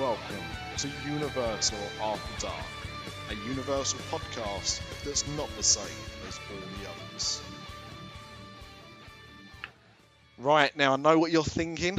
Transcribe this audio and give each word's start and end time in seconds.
welcome 0.00 0.36
to 0.78 0.88
Universal 1.06 1.76
After 2.02 2.46
Dark, 2.46 2.64
a 3.28 3.34
Universal 3.46 3.98
podcast 4.10 4.80
that's 5.04 5.28
not 5.36 5.46
the 5.58 5.62
same 5.62 5.84
as 6.26 6.40
all 6.50 6.56
the 6.56 6.88
others. 6.88 7.42
Right, 10.38 10.74
now 10.74 10.94
I 10.94 10.96
know 10.96 11.18
what 11.18 11.30
you're 11.30 11.44
thinking. 11.44 11.98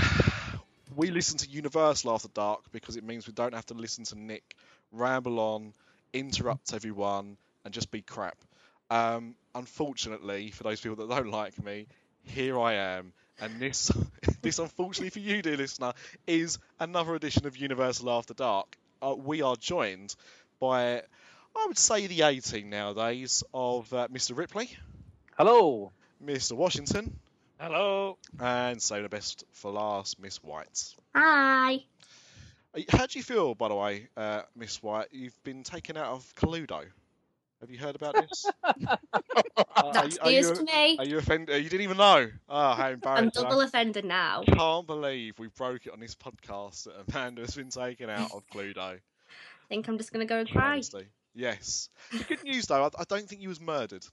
We 0.96 1.12
listen 1.12 1.38
to 1.38 1.50
Universal 1.50 2.12
After 2.12 2.30
Dark 2.30 2.62
because 2.72 2.98
it 2.98 3.04
means 3.04 3.28
we 3.28 3.34
don't 3.34 3.54
have 3.54 3.68
to 3.68 3.76
listen 3.76 4.04
to 4.06 4.18
Nick 4.18 4.56
ramble 4.92 5.40
on, 5.40 5.72
interrupt 6.12 6.74
everyone, 6.74 7.38
and 7.66 7.72
just 7.72 7.92
be 7.92 8.02
crap. 8.02 8.38
Um, 8.90 9.36
unfortunately, 9.54 10.50
for 10.50 10.64
those 10.64 10.82
people 10.82 10.96
that 10.96 11.16
don't 11.16 11.30
like 11.30 11.64
me, 11.64 11.86
here 12.24 12.60
I 12.60 12.74
am, 12.74 13.14
and 13.42 13.60
this, 13.60 13.92
this 14.42 14.60
unfortunately 14.60 15.10
for 15.10 15.20
you, 15.20 15.42
dear 15.42 15.58
listener, 15.58 15.94
is 16.28 16.60
another 16.80 17.16
edition 17.16 17.46
of 17.46 17.58
Universal 17.58 18.10
After 18.10 18.34
Dark. 18.34 18.78
Uh, 19.02 19.16
we 19.16 19.42
are 19.42 19.56
joined 19.56 20.16
by, 20.60 20.98
I 21.56 21.66
would 21.68 21.78
say, 21.78 22.08
the 22.08 22.22
18 22.22 22.70
nowadays 22.70 23.44
of 23.54 23.92
uh, 23.94 24.08
Mr. 24.10 24.38
Ripley, 24.38 24.70
Hello. 25.38 25.92
Mr. 26.24 26.54
Washington, 26.54 27.18
Hello. 27.60 28.18
and 28.40 28.80
so 28.80 29.02
the 29.02 29.10
best 29.10 29.44
for 29.54 29.72
last, 29.72 30.20
Miss 30.22 30.38
White. 30.44 30.94
Hi. 31.16 31.80
How 32.90 33.08
do 33.08 33.20
you 33.20 33.24
feel, 33.24 33.56
by 33.56 33.68
the 33.68 33.76
way, 33.76 34.08
uh, 34.16 34.44
Miss 34.56 34.82
White? 34.84 35.08
You've 35.12 35.44
been 35.44 35.64
taken 35.64 35.98
out 35.98 36.08
of 36.14 36.34
Cluedo. 36.36 36.84
Have 37.62 37.70
you 37.70 37.78
heard 37.78 37.96
about 37.96 38.16
this? 38.16 38.46
Are 39.76 39.94
That's 39.94 40.16
you- 40.16 40.22
are 40.24 40.32
news 40.32 40.50
you- 40.50 40.56
to 40.56 40.64
me. 40.64 40.98
Are 41.00 41.06
you 41.06 41.18
offended? 41.20 41.64
You 41.64 41.70
didn't 41.70 41.84
even 41.84 41.98
know. 41.98 42.30
Oh, 42.50 42.74
how 42.74 42.90
embarrassing. 42.90 43.04
I'm 43.06 43.24
embarrassing! 43.26 43.44
double 43.44 43.62
offended 43.62 44.06
now. 44.06 44.44
I 44.48 44.52
can't 44.56 44.88
believe 44.88 45.38
we 45.40 45.48
broke 45.48 45.86
it 45.86 45.94
on 45.94 46.00
this 46.00 46.16
podcast 46.16 46.86
that 46.86 46.96
Amanda's 47.08 47.56
been 47.56 47.70
taken 47.70 48.10
out 48.10 48.32
of 48.34 48.44
Cluedo. 48.48 48.78
I 48.80 49.00
think 49.70 49.88
I'm 49.88 49.98
just 49.98 50.12
gonna 50.12 50.26
go 50.26 50.40
and 50.40 50.50
cry. 50.50 50.74
Honestly. 50.74 51.06
Yes. 51.34 51.90
The 52.12 52.24
good 52.26 52.44
news 52.44 52.66
though, 52.66 52.84
I, 52.84 52.88
I 53.00 53.04
don't 53.08 53.28
think 53.28 53.42
you 53.42 53.50
was 53.50 53.62
murdered. 53.62 54.06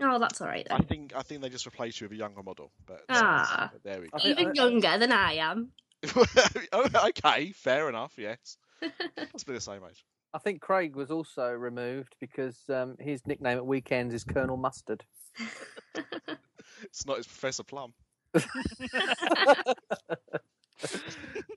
Oh, 0.00 0.18
that's 0.18 0.40
all 0.40 0.48
right 0.48 0.66
Then. 0.68 0.80
I 0.80 0.82
think 0.84 1.12
I 1.14 1.22
think 1.22 1.40
they 1.42 1.48
just 1.50 1.66
replaced 1.66 2.00
you 2.00 2.06
with 2.06 2.12
a 2.12 2.16
younger 2.18 2.42
model. 2.42 2.72
But, 2.86 3.02
Ah. 3.08 3.70
but 3.72 3.82
there 3.84 4.00
we 4.00 4.08
I 4.12 4.18
think- 4.18 4.38
Even 4.40 4.48
I- 4.48 4.52
younger 4.54 4.98
than 4.98 5.12
I 5.12 5.32
am. 5.34 5.70
Oh, 6.72 6.88
okay, 7.08 7.52
fair 7.52 7.88
enough. 7.88 8.12
Yes, 8.18 8.56
must 9.32 9.46
be 9.46 9.52
the 9.52 9.60
same 9.60 9.80
age. 9.88 10.04
I 10.34 10.38
think 10.38 10.60
Craig 10.60 10.96
was 10.96 11.12
also 11.12 11.48
removed 11.50 12.16
because 12.20 12.58
um, 12.68 12.96
his 12.98 13.24
nickname 13.26 13.56
at 13.56 13.64
weekends 13.64 14.12
is 14.12 14.24
Colonel 14.24 14.56
Mustard. 14.56 15.04
It's 16.84 17.06
not. 17.06 17.16
his 17.18 17.26
Professor 17.26 17.62
Plum. 17.62 17.94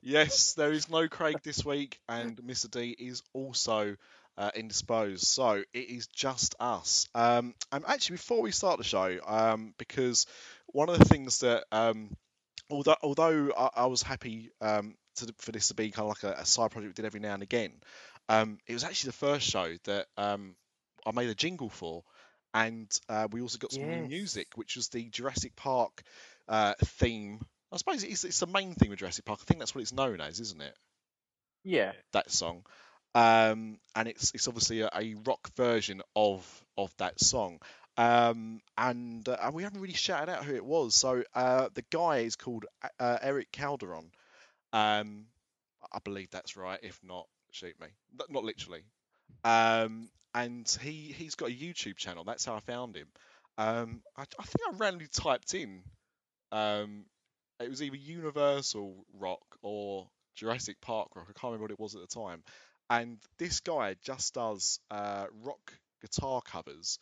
yes, 0.02 0.54
there 0.54 0.72
is 0.72 0.88
no 0.88 1.08
Craig 1.08 1.40
this 1.42 1.64
week, 1.64 1.98
and 2.08 2.36
Mr. 2.38 2.70
D 2.70 2.94
is 2.98 3.22
also 3.32 3.96
uh, 4.36 4.50
indisposed. 4.54 5.24
So 5.24 5.62
it 5.72 5.90
is 5.90 6.06
just 6.06 6.54
us. 6.60 7.08
Um, 7.14 7.54
and 7.72 7.84
actually, 7.86 8.16
before 8.16 8.42
we 8.42 8.52
start 8.52 8.78
the 8.78 8.84
show, 8.84 9.18
um, 9.26 9.74
because 9.78 10.26
one 10.66 10.88
of 10.88 10.98
the 10.98 11.04
things 11.04 11.40
that, 11.40 11.64
um, 11.72 12.16
although 12.70 12.96
although 13.02 13.52
I, 13.56 13.82
I 13.82 13.86
was 13.86 14.02
happy 14.02 14.50
um, 14.60 14.94
to, 15.16 15.34
for 15.38 15.52
this 15.52 15.68
to 15.68 15.74
be 15.74 15.90
kind 15.90 16.10
of 16.10 16.16
like 16.22 16.24
a, 16.36 16.40
a 16.40 16.46
side 16.46 16.70
project 16.70 16.90
we 16.90 16.94
did 16.94 17.06
every 17.06 17.20
now 17.20 17.34
and 17.34 17.42
again, 17.42 17.72
um, 18.28 18.58
it 18.66 18.72
was 18.72 18.84
actually 18.84 19.08
the 19.08 19.16
first 19.16 19.48
show 19.48 19.74
that 19.84 20.06
um, 20.16 20.54
I 21.06 21.12
made 21.12 21.28
a 21.28 21.34
jingle 21.34 21.70
for. 21.70 22.04
And 22.54 22.90
uh, 23.08 23.28
we 23.30 23.42
also 23.42 23.58
got 23.58 23.72
some 23.72 23.88
new 23.88 24.08
music, 24.08 24.48
which 24.54 24.76
was 24.76 24.88
the 24.88 25.04
Jurassic 25.10 25.54
Park 25.54 26.02
uh, 26.48 26.74
theme. 26.82 27.40
I 27.70 27.76
suppose 27.76 28.02
it's, 28.02 28.24
it's 28.24 28.40
the 28.40 28.46
main 28.46 28.74
theme 28.74 28.90
of 28.90 28.98
Jurassic 28.98 29.26
Park. 29.26 29.40
I 29.42 29.44
think 29.44 29.60
that's 29.60 29.74
what 29.74 29.82
it's 29.82 29.92
known 29.92 30.20
as, 30.20 30.40
isn't 30.40 30.62
it? 30.62 30.74
Yeah. 31.62 31.92
That 32.12 32.30
song. 32.30 32.64
Um, 33.14 33.78
and 33.94 34.08
it's 34.08 34.32
it's 34.34 34.48
obviously 34.48 34.80
a, 34.80 34.90
a 34.94 35.14
rock 35.26 35.50
version 35.56 36.02
of 36.16 36.64
of 36.76 36.92
that 36.98 37.20
song. 37.20 37.60
Um, 37.98 38.60
and, 38.76 39.28
uh, 39.28 39.36
and 39.42 39.54
we 39.54 39.64
haven't 39.64 39.80
really 39.80 39.94
shouted 39.94 40.30
out 40.30 40.44
who 40.44 40.54
it 40.54 40.64
was. 40.64 40.94
So 40.94 41.24
uh, 41.34 41.68
the 41.74 41.84
guy 41.90 42.18
is 42.18 42.36
called 42.36 42.64
uh, 43.00 43.18
Eric 43.20 43.50
Calderon. 43.50 44.12
Um, 44.72 45.26
I 45.92 45.98
believe 46.04 46.30
that's 46.30 46.56
right. 46.56 46.78
If 46.82 47.00
not, 47.02 47.26
shoot 47.50 47.78
me. 47.80 47.88
Not- 48.28 48.44
literally. 48.44 48.82
Um, 49.44 50.10
and 50.34 50.68
he 50.82 51.14
he's 51.16 51.34
got 51.34 51.50
a 51.50 51.52
YouTube 51.52 51.96
channel. 51.96 52.24
That's 52.24 52.44
how 52.44 52.54
I 52.54 52.60
found 52.60 52.96
him. 52.96 53.08
Um, 53.56 54.02
I, 54.16 54.22
I 54.22 54.44
think 54.44 54.60
I 54.68 54.76
randomly 54.76 55.08
typed 55.08 55.54
in. 55.54 55.82
Um, 56.52 57.04
it 57.60 57.68
was 57.68 57.82
either 57.82 57.96
Universal 57.96 59.04
Rock 59.18 59.42
or 59.62 60.08
Jurassic 60.36 60.80
Park 60.80 61.08
Rock. 61.14 61.26
I 61.28 61.32
can't 61.38 61.52
remember 61.52 61.64
what 61.64 61.70
it 61.72 61.80
was 61.80 61.94
at 61.94 62.00
the 62.00 62.06
time. 62.06 62.42
And 62.90 63.18
this 63.38 63.60
guy 63.60 63.96
just 64.02 64.34
does 64.34 64.80
uh, 64.90 65.26
rock 65.42 65.72
guitar 66.00 66.40
covers 66.40 66.98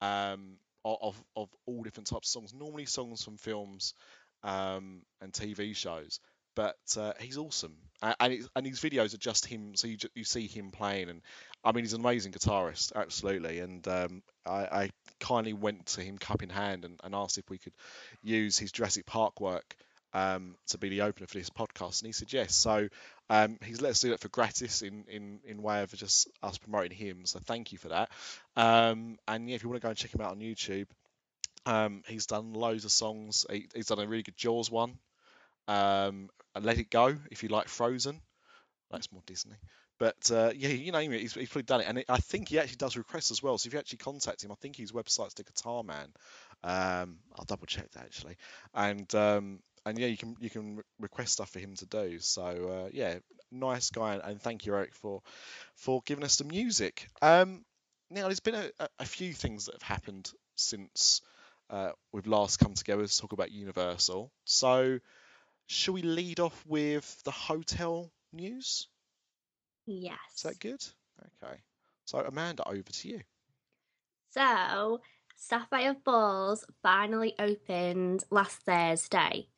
um, 0.00 0.56
of 0.84 1.20
of 1.36 1.48
all 1.66 1.82
different 1.82 2.08
types 2.08 2.28
of 2.28 2.32
songs. 2.32 2.54
Normally 2.54 2.86
songs 2.86 3.22
from 3.22 3.36
films 3.36 3.94
um, 4.42 5.02
and 5.20 5.32
TV 5.32 5.76
shows, 5.76 6.20
but 6.58 6.96
uh, 6.96 7.12
he's 7.20 7.38
awesome. 7.38 7.76
And 8.02 8.48
and 8.56 8.66
his 8.66 8.80
videos 8.80 9.14
are 9.14 9.18
just 9.18 9.46
him. 9.46 9.76
So 9.76 9.86
you 9.86 9.96
you 10.16 10.24
see 10.24 10.48
him 10.48 10.72
playing, 10.72 11.08
and 11.08 11.22
I 11.62 11.70
mean 11.70 11.84
he's 11.84 11.92
an 11.92 12.00
amazing 12.00 12.32
guitarist, 12.32 12.92
absolutely. 12.96 13.60
And 13.60 13.86
um, 13.86 14.22
I, 14.44 14.62
I 14.82 14.90
kindly 15.20 15.52
went 15.52 15.86
to 15.86 16.00
him 16.00 16.18
cup 16.18 16.42
in 16.42 16.48
hand 16.48 16.84
and, 16.84 16.98
and 17.04 17.14
asked 17.14 17.38
if 17.38 17.48
we 17.48 17.58
could 17.58 17.74
use 18.24 18.58
his 18.58 18.72
Jurassic 18.72 19.06
Park 19.06 19.40
work 19.40 19.76
um, 20.12 20.56
to 20.66 20.78
be 20.78 20.88
the 20.88 21.02
opener 21.02 21.28
for 21.28 21.38
this 21.38 21.50
podcast, 21.50 22.00
and 22.00 22.08
he 22.08 22.12
said 22.12 22.32
yes. 22.32 22.56
So 22.56 22.88
um, 23.30 23.58
he's 23.64 23.80
let 23.80 23.90
us 23.90 24.00
do 24.00 24.10
that 24.10 24.20
for 24.20 24.28
gratis 24.28 24.82
in, 24.82 25.04
in, 25.08 25.38
in 25.44 25.62
way 25.62 25.82
of 25.82 25.92
just 25.92 26.28
us 26.42 26.58
promoting 26.58 26.90
him. 26.90 27.24
So 27.24 27.38
thank 27.38 27.70
you 27.70 27.78
for 27.78 27.90
that. 27.90 28.10
Um, 28.56 29.18
and 29.28 29.48
yeah, 29.48 29.54
if 29.54 29.62
you 29.62 29.68
want 29.68 29.80
to 29.80 29.86
go 29.86 29.90
and 29.90 29.98
check 29.98 30.12
him 30.12 30.22
out 30.22 30.32
on 30.32 30.40
YouTube, 30.40 30.88
um, 31.66 32.02
he's 32.08 32.26
done 32.26 32.52
loads 32.52 32.84
of 32.84 32.90
songs. 32.90 33.46
He, 33.48 33.68
he's 33.72 33.86
done 33.86 34.00
a 34.00 34.08
really 34.08 34.24
good 34.24 34.36
Jaws 34.36 34.72
one. 34.72 34.98
Um, 35.68 36.30
Let 36.60 36.78
It 36.78 36.90
Go 36.90 37.16
if 37.30 37.42
you 37.44 37.50
like 37.50 37.68
Frozen. 37.68 38.20
That's 38.90 39.12
more 39.12 39.22
Disney. 39.26 39.56
But 39.98 40.30
uh, 40.30 40.52
yeah, 40.56 40.68
you 40.68 40.92
know, 40.92 41.00
he's, 41.00 41.34
he's 41.34 41.48
probably 41.48 41.64
done 41.64 41.80
it, 41.80 41.86
and 41.88 41.98
it, 41.98 42.06
I 42.08 42.18
think 42.18 42.48
he 42.48 42.58
actually 42.58 42.76
does 42.76 42.96
requests 42.96 43.32
as 43.32 43.42
well. 43.42 43.58
So 43.58 43.66
if 43.66 43.72
you 43.72 43.78
actually 43.80 43.98
contact 43.98 44.44
him, 44.44 44.52
I 44.52 44.54
think 44.56 44.76
his 44.76 44.92
website's 44.92 45.34
the 45.34 45.42
Guitar 45.42 45.82
Man. 45.82 46.08
Um, 46.62 47.18
I'll 47.36 47.44
double 47.46 47.66
check 47.66 47.90
that 47.92 48.04
actually, 48.04 48.36
and 48.74 49.12
um, 49.14 49.60
and 49.84 49.98
yeah, 49.98 50.06
you 50.06 50.16
can 50.16 50.36
you 50.40 50.50
can 50.50 50.80
request 51.00 51.32
stuff 51.34 51.50
for 51.50 51.58
him 51.58 51.74
to 51.76 51.86
do. 51.86 52.18
So 52.20 52.42
uh, 52.86 52.90
yeah, 52.92 53.16
nice 53.50 53.90
guy, 53.90 54.20
and, 54.24 54.40
thank 54.40 54.66
you 54.66 54.74
Eric 54.74 54.94
for 54.94 55.20
for 55.74 56.02
giving 56.06 56.24
us 56.24 56.36
the 56.36 56.44
music. 56.44 57.08
Um, 57.20 57.64
now 58.10 58.22
there's 58.24 58.40
been 58.40 58.54
a, 58.54 58.70
a- 58.80 58.88
a 59.00 59.04
few 59.04 59.32
things 59.32 59.66
that 59.66 59.74
have 59.74 59.82
happened 59.82 60.30
since 60.56 61.22
uh, 61.70 61.90
we've 62.12 62.26
last 62.26 62.58
come 62.58 62.74
together 62.74 63.06
to 63.06 63.18
talk 63.18 63.32
about 63.32 63.50
Universal. 63.50 64.30
So 64.44 64.98
shall 65.68 65.94
we 65.94 66.02
lead 66.02 66.40
off 66.40 66.64
with 66.66 67.22
the 67.24 67.30
hotel 67.30 68.10
news? 68.32 68.88
Yes. 69.86 70.18
Is 70.36 70.42
that 70.42 70.58
good? 70.58 70.84
Okay. 71.42 71.56
So 72.06 72.18
Amanda, 72.18 72.66
over 72.68 72.82
to 72.82 73.08
you. 73.08 73.20
So, 74.30 75.00
Sapphire 75.36 75.96
Falls 76.04 76.64
finally 76.82 77.34
opened 77.38 78.24
last 78.30 78.58
Thursday 78.62 79.48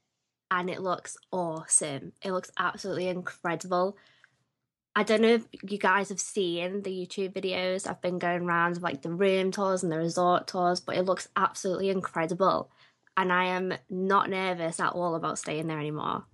and 0.51 0.69
it 0.69 0.83
looks 0.83 1.17
awesome. 1.33 2.13
It 2.23 2.33
looks 2.33 2.51
absolutely 2.59 3.09
incredible. 3.09 3.97
I 4.95 5.05
don't 5.05 5.23
know 5.23 5.35
if 5.35 5.47
you 5.63 5.79
guys 5.79 6.09
have 6.09 6.21
seen 6.21 6.83
the 6.83 6.91
YouTube 6.91 7.33
videos. 7.33 7.89
I've 7.89 8.03
been 8.03 8.19
going 8.19 8.43
around 8.43 8.83
like 8.83 9.03
the 9.03 9.13
room 9.13 9.53
tours 9.53 9.83
and 9.83 9.93
the 9.93 9.99
resort 9.99 10.49
tours, 10.49 10.81
but 10.81 10.97
it 10.97 11.05
looks 11.05 11.29
absolutely 11.37 11.91
incredible. 11.91 12.71
And 13.17 13.33
I 13.33 13.47
am 13.47 13.75
not 13.89 14.31
nervous 14.31 14.81
at 14.81 14.93
all 14.93 15.15
about 15.15 15.39
staying 15.39 15.67
there 15.67 15.79
anymore. 15.79 16.25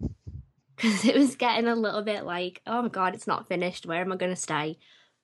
Because 0.76 1.06
it 1.06 1.16
was 1.16 1.36
getting 1.36 1.68
a 1.68 1.74
little 1.74 2.02
bit 2.02 2.26
like, 2.26 2.60
oh 2.66 2.82
my 2.82 2.88
god, 2.88 3.14
it's 3.14 3.26
not 3.26 3.48
finished. 3.48 3.86
Where 3.86 4.02
am 4.02 4.12
I 4.12 4.16
going 4.16 4.34
to 4.34 4.36
stay? 4.36 4.76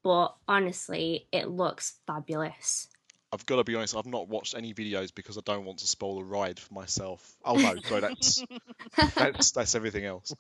But 0.02 0.34
honestly, 0.48 1.28
it 1.30 1.50
looks 1.50 1.98
fabulous. 2.06 2.88
I've 3.32 3.46
got 3.46 3.56
to 3.56 3.64
be 3.64 3.74
honest. 3.74 3.96
I've 3.96 4.06
not 4.06 4.28
watched 4.28 4.54
any 4.54 4.74
videos 4.74 5.14
because 5.14 5.38
I 5.38 5.40
don't 5.44 5.64
want 5.64 5.78
to 5.78 5.86
spoil 5.86 6.16
the 6.16 6.24
ride 6.24 6.58
for 6.58 6.74
myself. 6.74 7.36
Oh 7.44 7.54
no, 7.54 7.76
sorry, 7.86 8.00
that's 8.02 8.44
that's 9.14 9.50
that's 9.52 9.74
everything 9.74 10.04
else. 10.04 10.34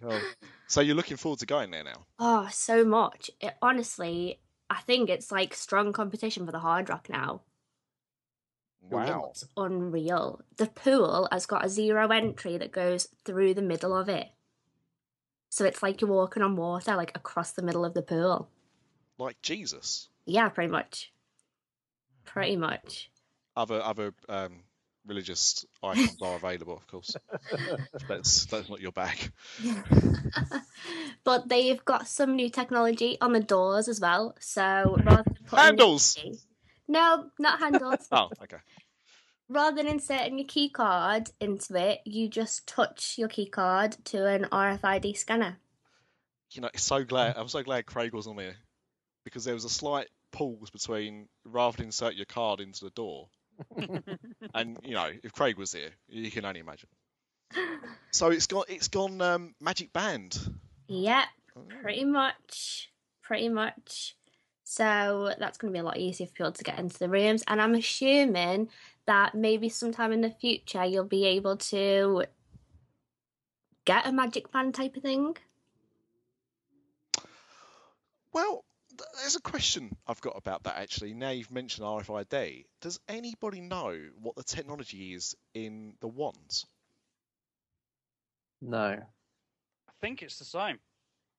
Cool. 0.00 0.20
So 0.66 0.82
you're 0.82 0.96
looking 0.96 1.16
forward 1.16 1.38
to 1.40 1.46
going 1.46 1.70
there 1.70 1.84
now? 1.84 2.04
Oh, 2.18 2.48
so 2.52 2.84
much. 2.84 3.30
It, 3.40 3.54
honestly, 3.62 4.38
I 4.68 4.80
think 4.82 5.08
it's 5.08 5.32
like 5.32 5.54
strong 5.54 5.94
competition 5.94 6.44
for 6.44 6.52
the 6.52 6.58
Hard 6.58 6.90
Rock 6.90 7.08
now. 7.08 7.40
Wow. 8.90 9.22
looks 9.22 9.44
unreal. 9.56 10.40
The 10.56 10.66
pool 10.66 11.28
has 11.30 11.46
got 11.46 11.64
a 11.64 11.68
zero 11.68 12.08
entry 12.08 12.56
that 12.58 12.72
goes 12.72 13.08
through 13.24 13.54
the 13.54 13.62
middle 13.62 13.94
of 13.94 14.08
it. 14.08 14.28
So 15.50 15.64
it's 15.64 15.82
like 15.82 16.00
you're 16.00 16.10
walking 16.10 16.42
on 16.42 16.56
water, 16.56 16.96
like 16.96 17.12
across 17.14 17.52
the 17.52 17.62
middle 17.62 17.84
of 17.84 17.94
the 17.94 18.02
pool. 18.02 18.48
Like 19.18 19.40
Jesus. 19.42 20.08
Yeah, 20.26 20.48
pretty 20.48 20.70
much. 20.70 21.12
Pretty 22.24 22.56
much. 22.56 23.10
Other 23.56 23.82
other 23.82 24.14
um, 24.28 24.62
religious 25.06 25.64
icons 25.82 26.20
are 26.22 26.36
available, 26.36 26.76
of 26.76 26.86
course. 26.86 27.16
that's 28.08 28.46
that's 28.46 28.68
not 28.68 28.80
your 28.80 28.92
bag. 28.92 29.32
but 31.24 31.48
they've 31.48 31.84
got 31.84 32.06
some 32.06 32.36
new 32.36 32.50
technology 32.50 33.16
on 33.20 33.32
the 33.32 33.40
doors 33.40 33.88
as 33.88 34.00
well. 34.00 34.36
So 34.38 34.96
rather 35.04 35.24
than 35.24 35.36
putting 35.46 35.64
Handles. 35.64 36.18
No, 36.88 37.30
not 37.38 37.60
handles. 37.60 38.08
Oh, 38.12 38.28
okay. 38.42 38.56
rather 39.48 39.76
than 39.76 39.86
inserting 39.86 40.38
your 40.38 40.46
key 40.48 40.68
card 40.70 41.30
into 41.40 41.74
it, 41.76 42.00
you 42.04 42.28
just 42.28 42.66
touch 42.66 43.16
your 43.18 43.28
key 43.28 43.46
card 43.46 43.96
to 44.06 44.26
an 44.26 44.46
RFID 44.50 45.16
scanner. 45.16 45.58
You 46.52 46.62
know, 46.62 46.70
so 46.76 47.04
glad 47.04 47.36
I'm 47.36 47.48
so 47.48 47.62
glad 47.62 47.86
Craig 47.86 48.14
was 48.14 48.26
on 48.26 48.38
here 48.38 48.56
because 49.24 49.44
there 49.44 49.54
was 49.54 49.64
a 49.64 49.70
slight 49.70 50.08
pause 50.32 50.70
between 50.70 51.28
rather 51.44 51.76
than 51.76 51.86
insert 51.86 52.14
your 52.14 52.26
card 52.26 52.60
into 52.60 52.84
the 52.84 52.90
door, 52.90 53.28
and 54.54 54.78
you 54.82 54.94
know, 54.94 55.10
if 55.22 55.32
Craig 55.32 55.58
was 55.58 55.72
here, 55.72 55.90
you 56.08 56.30
can 56.30 56.44
only 56.44 56.60
imagine. 56.60 56.88
So 58.10 58.30
it's 58.30 58.46
gone. 58.46 58.64
It's 58.68 58.88
gone. 58.88 59.20
Um, 59.20 59.54
Magic 59.60 59.92
Band. 59.92 60.38
Yep, 60.88 61.24
pretty 61.82 62.04
much. 62.06 62.90
Pretty 63.22 63.50
much. 63.50 64.16
So 64.70 65.32
that's 65.38 65.56
going 65.56 65.72
to 65.72 65.76
be 65.78 65.80
a 65.80 65.82
lot 65.82 65.96
easier 65.96 66.26
for 66.26 66.34
people 66.34 66.52
to 66.52 66.62
get 66.62 66.78
into 66.78 66.98
the 66.98 67.08
rooms. 67.08 67.42
And 67.48 67.58
I'm 67.58 67.74
assuming 67.74 68.68
that 69.06 69.34
maybe 69.34 69.70
sometime 69.70 70.12
in 70.12 70.20
the 70.20 70.30
future 70.30 70.84
you'll 70.84 71.04
be 71.04 71.24
able 71.24 71.56
to 71.56 72.26
get 73.86 74.06
a 74.06 74.12
magic 74.12 74.52
band 74.52 74.74
type 74.74 74.94
of 74.94 75.02
thing. 75.02 75.38
Well, 78.34 78.62
there's 79.22 79.36
a 79.36 79.40
question 79.40 79.96
I've 80.06 80.20
got 80.20 80.36
about 80.36 80.64
that 80.64 80.76
actually. 80.76 81.14
Now 81.14 81.30
you've 81.30 81.50
mentioned 81.50 81.86
RFID, 81.86 82.66
does 82.82 83.00
anybody 83.08 83.62
know 83.62 83.98
what 84.20 84.36
the 84.36 84.44
technology 84.44 85.14
is 85.14 85.34
in 85.54 85.94
the 86.00 86.08
wands? 86.08 86.66
No. 88.60 88.98
I 88.98 89.92
think 90.02 90.20
it's 90.22 90.38
the 90.38 90.44
same. 90.44 90.78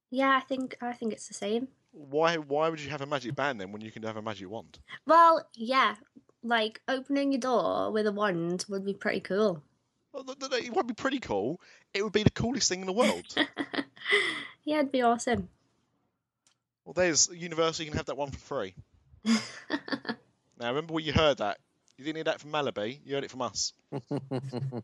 Yeah, 0.09 0.35
I 0.35 0.39
think 0.39 0.77
I 0.81 0.93
think 0.93 1.13
it's 1.13 1.27
the 1.27 1.35
same. 1.35 1.67
Why 1.91 2.37
why 2.37 2.69
would 2.69 2.79
you 2.79 2.89
have 2.89 3.01
a 3.01 3.05
magic 3.05 3.35
band 3.35 3.59
then 3.59 3.71
when 3.71 3.81
you 3.81 3.91
can 3.91 4.03
have 4.03 4.17
a 4.17 4.21
magic 4.21 4.49
wand? 4.49 4.77
Well, 5.05 5.47
yeah, 5.55 5.95
like 6.43 6.81
opening 6.87 7.31
your 7.31 7.41
door 7.41 7.91
with 7.91 8.05
a 8.07 8.11
wand 8.11 8.65
would 8.69 8.85
be 8.85 8.93
pretty 8.93 9.19
cool. 9.21 9.63
Well, 10.13 10.23
th- 10.23 10.39
th- 10.39 10.63
It 10.65 10.73
would 10.75 10.87
be 10.87 10.93
pretty 10.93 11.19
cool. 11.19 11.59
It 11.93 12.03
would 12.03 12.13
be 12.13 12.23
the 12.23 12.29
coolest 12.31 12.69
thing 12.69 12.81
in 12.81 12.87
the 12.87 12.93
world. 12.93 13.25
yeah, 14.63 14.79
it'd 14.79 14.91
be 14.91 15.01
awesome. 15.01 15.49
well, 16.85 16.93
there's 16.93 17.29
Universal. 17.33 17.85
You 17.85 17.91
can 17.91 17.97
have 17.97 18.07
that 18.07 18.17
one 18.17 18.31
for 18.31 18.39
free. 18.39 18.75
Now 20.59 20.67
remember 20.67 20.93
where 20.93 21.03
you 21.03 21.13
heard 21.13 21.37
that. 21.37 21.57
You 21.97 22.03
didn't 22.03 22.17
hear 22.17 22.23
that 22.25 22.41
from 22.41 22.51
Malaby. 22.51 22.99
You 23.05 23.15
heard 23.15 23.23
it 23.23 23.31
from 23.31 23.41
us. 23.43 23.71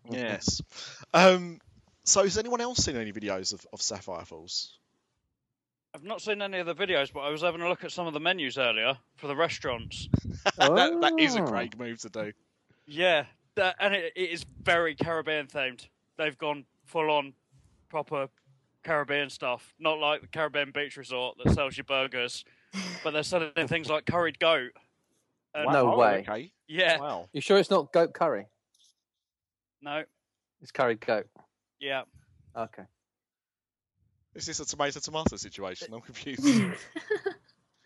Yes. 0.09 0.61
Um. 1.13 1.59
So 2.05 2.23
has 2.23 2.37
anyone 2.37 2.61
else 2.61 2.77
seen 2.85 2.95
any 2.95 3.11
videos 3.11 3.53
of, 3.53 3.65
of 3.73 3.81
Sapphire 3.81 4.23
Falls? 4.25 4.77
I've 5.95 6.03
not 6.03 6.21
seen 6.21 6.41
any 6.41 6.57
of 6.57 6.65
the 6.65 6.75
videos, 6.75 7.11
but 7.13 7.21
I 7.21 7.29
was 7.29 7.41
having 7.41 7.61
a 7.61 7.69
look 7.69 7.85
at 7.85 7.91
some 7.91 8.05
of 8.05 8.13
the 8.13 8.19
menus 8.19 8.57
earlier 8.57 8.97
for 9.15 9.27
the 9.27 9.35
restaurants. 9.35 10.09
that, 10.57 10.97
that 10.99 11.13
is 11.17 11.37
a 11.37 11.41
Oh. 11.41 11.45
Craig 11.47 11.79
move 11.79 11.99
to 12.01 12.09
do. 12.09 12.33
Yeah, 12.85 13.25
that, 13.55 13.77
and 13.79 13.95
it, 13.95 14.11
it 14.13 14.29
is 14.29 14.45
very 14.61 14.93
Caribbean 14.95 15.47
themed. 15.47 15.87
They've 16.17 16.37
gone 16.37 16.65
full 16.83 17.09
on 17.09 17.31
proper 17.87 18.27
Caribbean 18.83 19.29
stuff, 19.29 19.73
not 19.79 19.97
like 19.99 20.19
the 20.19 20.27
Caribbean 20.27 20.71
Beach 20.71 20.97
Resort 20.97 21.37
that 21.41 21.53
sells 21.53 21.77
you 21.77 21.85
burgers, 21.85 22.43
but 23.03 23.11
they're 23.11 23.23
selling 23.23 23.51
things 23.67 23.89
like 23.89 24.05
curried 24.05 24.37
goat. 24.37 24.71
And- 25.53 25.71
No 25.71 25.85
Wow, 25.85 25.93
oh, 25.93 25.97
way. 25.97 26.25
Okay. 26.27 26.51
Yeah, 26.67 26.99
Wow. 26.99 27.29
You 27.31 27.39
sure 27.39 27.57
it's 27.57 27.69
not 27.71 27.93
goat 27.93 28.13
curry? 28.13 28.47
no, 29.81 30.03
It's 30.61 30.71
curried 30.73 30.99
goat. 30.99 31.27
yeah. 31.79 32.01
Okay. 32.57 32.83
Is 34.35 34.45
this 34.45 34.59
a 34.59 34.65
tomato 34.65 34.99
tomato 34.99 35.35
situation? 35.37 35.93
I'm 35.93 36.01
confused. 36.01 36.43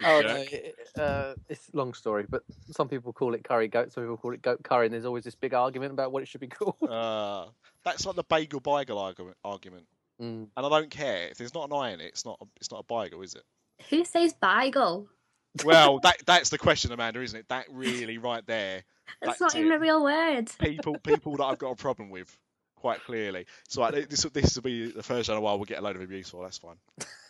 Oh, 0.02 0.20
Yeah. 0.22 0.28
no, 0.28 0.36
it- 0.38 0.76
uh, 0.98 1.34
it's 1.50 1.68
a 1.74 1.76
long 1.78 1.94
story, 1.94 2.26
but 2.30 2.44
some 2.72 2.88
people 2.88 3.12
call 3.12 3.34
it 3.34 3.44
curry 3.44 3.68
goat, 3.68 3.92
some 3.92 4.04
people 4.06 4.16
call 4.16 4.34
it 4.34 4.42
goat 4.42 4.64
curry, 4.64 4.86
and 4.86 4.94
there's 4.94 5.04
always 5.04 5.26
this 5.26 5.36
big 5.36 5.54
argument 5.54 5.92
about 5.92 6.14
what 6.14 6.24
it 6.24 6.30
should 6.30 6.40
be 6.40 6.48
called. 6.58 6.78
uh, 6.90 7.48
that's 7.84 8.06
like 8.06 8.16
the 8.16 8.24
bagel 8.24 8.62
bagel 8.62 8.98
argument. 8.98 9.36
Argument, 9.44 9.86
Mm. 10.22 10.48
and 10.56 10.66
I 10.66 10.70
don't 10.70 10.90
care 10.90 11.28
if 11.28 11.38
there's 11.38 11.54
not 11.54 11.70
an 11.70 11.76
eye 11.76 11.92
in 11.92 12.00
it. 12.00 12.06
It's 12.08 12.24
not. 12.26 12.38
A, 12.42 12.46
it's 12.62 12.72
not 12.72 12.86
a 12.90 12.94
bagel, 12.94 13.22
is 13.24 13.36
it? 13.36 13.44
Who 13.90 14.06
says 14.06 14.34
bagel? 14.42 15.10
Well, 15.66 16.00
that 16.04 16.18
that's 16.26 16.50
the 16.50 16.58
question, 16.58 16.94
Amanda, 16.94 17.22
isn't 17.22 17.38
it? 17.38 17.48
That 17.50 17.66
really 17.70 18.18
right 18.20 18.46
there. 18.48 18.84
That's, 19.22 19.40
That's 19.40 19.56
not 19.56 19.60
even 19.60 19.74
it. 19.74 19.76
a 19.76 19.80
real 19.80 20.02
word. 20.02 20.50
People 20.60 20.98
people 21.00 21.36
that 21.38 21.44
I've 21.44 21.58
got 21.58 21.72
a 21.72 21.76
problem 21.76 22.10
with, 22.10 22.38
quite 22.80 23.04
clearly. 23.04 23.46
So 23.68 23.82
like, 23.82 24.10
this 24.10 24.24
this 24.24 24.56
will 24.56 24.62
be 24.62 24.92
the 24.92 25.04
first 25.04 25.30
in 25.30 25.36
a 25.36 25.42
while 25.42 25.58
we'll 25.58 25.66
get 25.66 25.80
a 25.80 25.82
load 25.82 25.96
of 25.96 26.02
abuse 26.02 26.30
for. 26.30 26.44
That's 26.44 26.58
fine. 26.58 26.78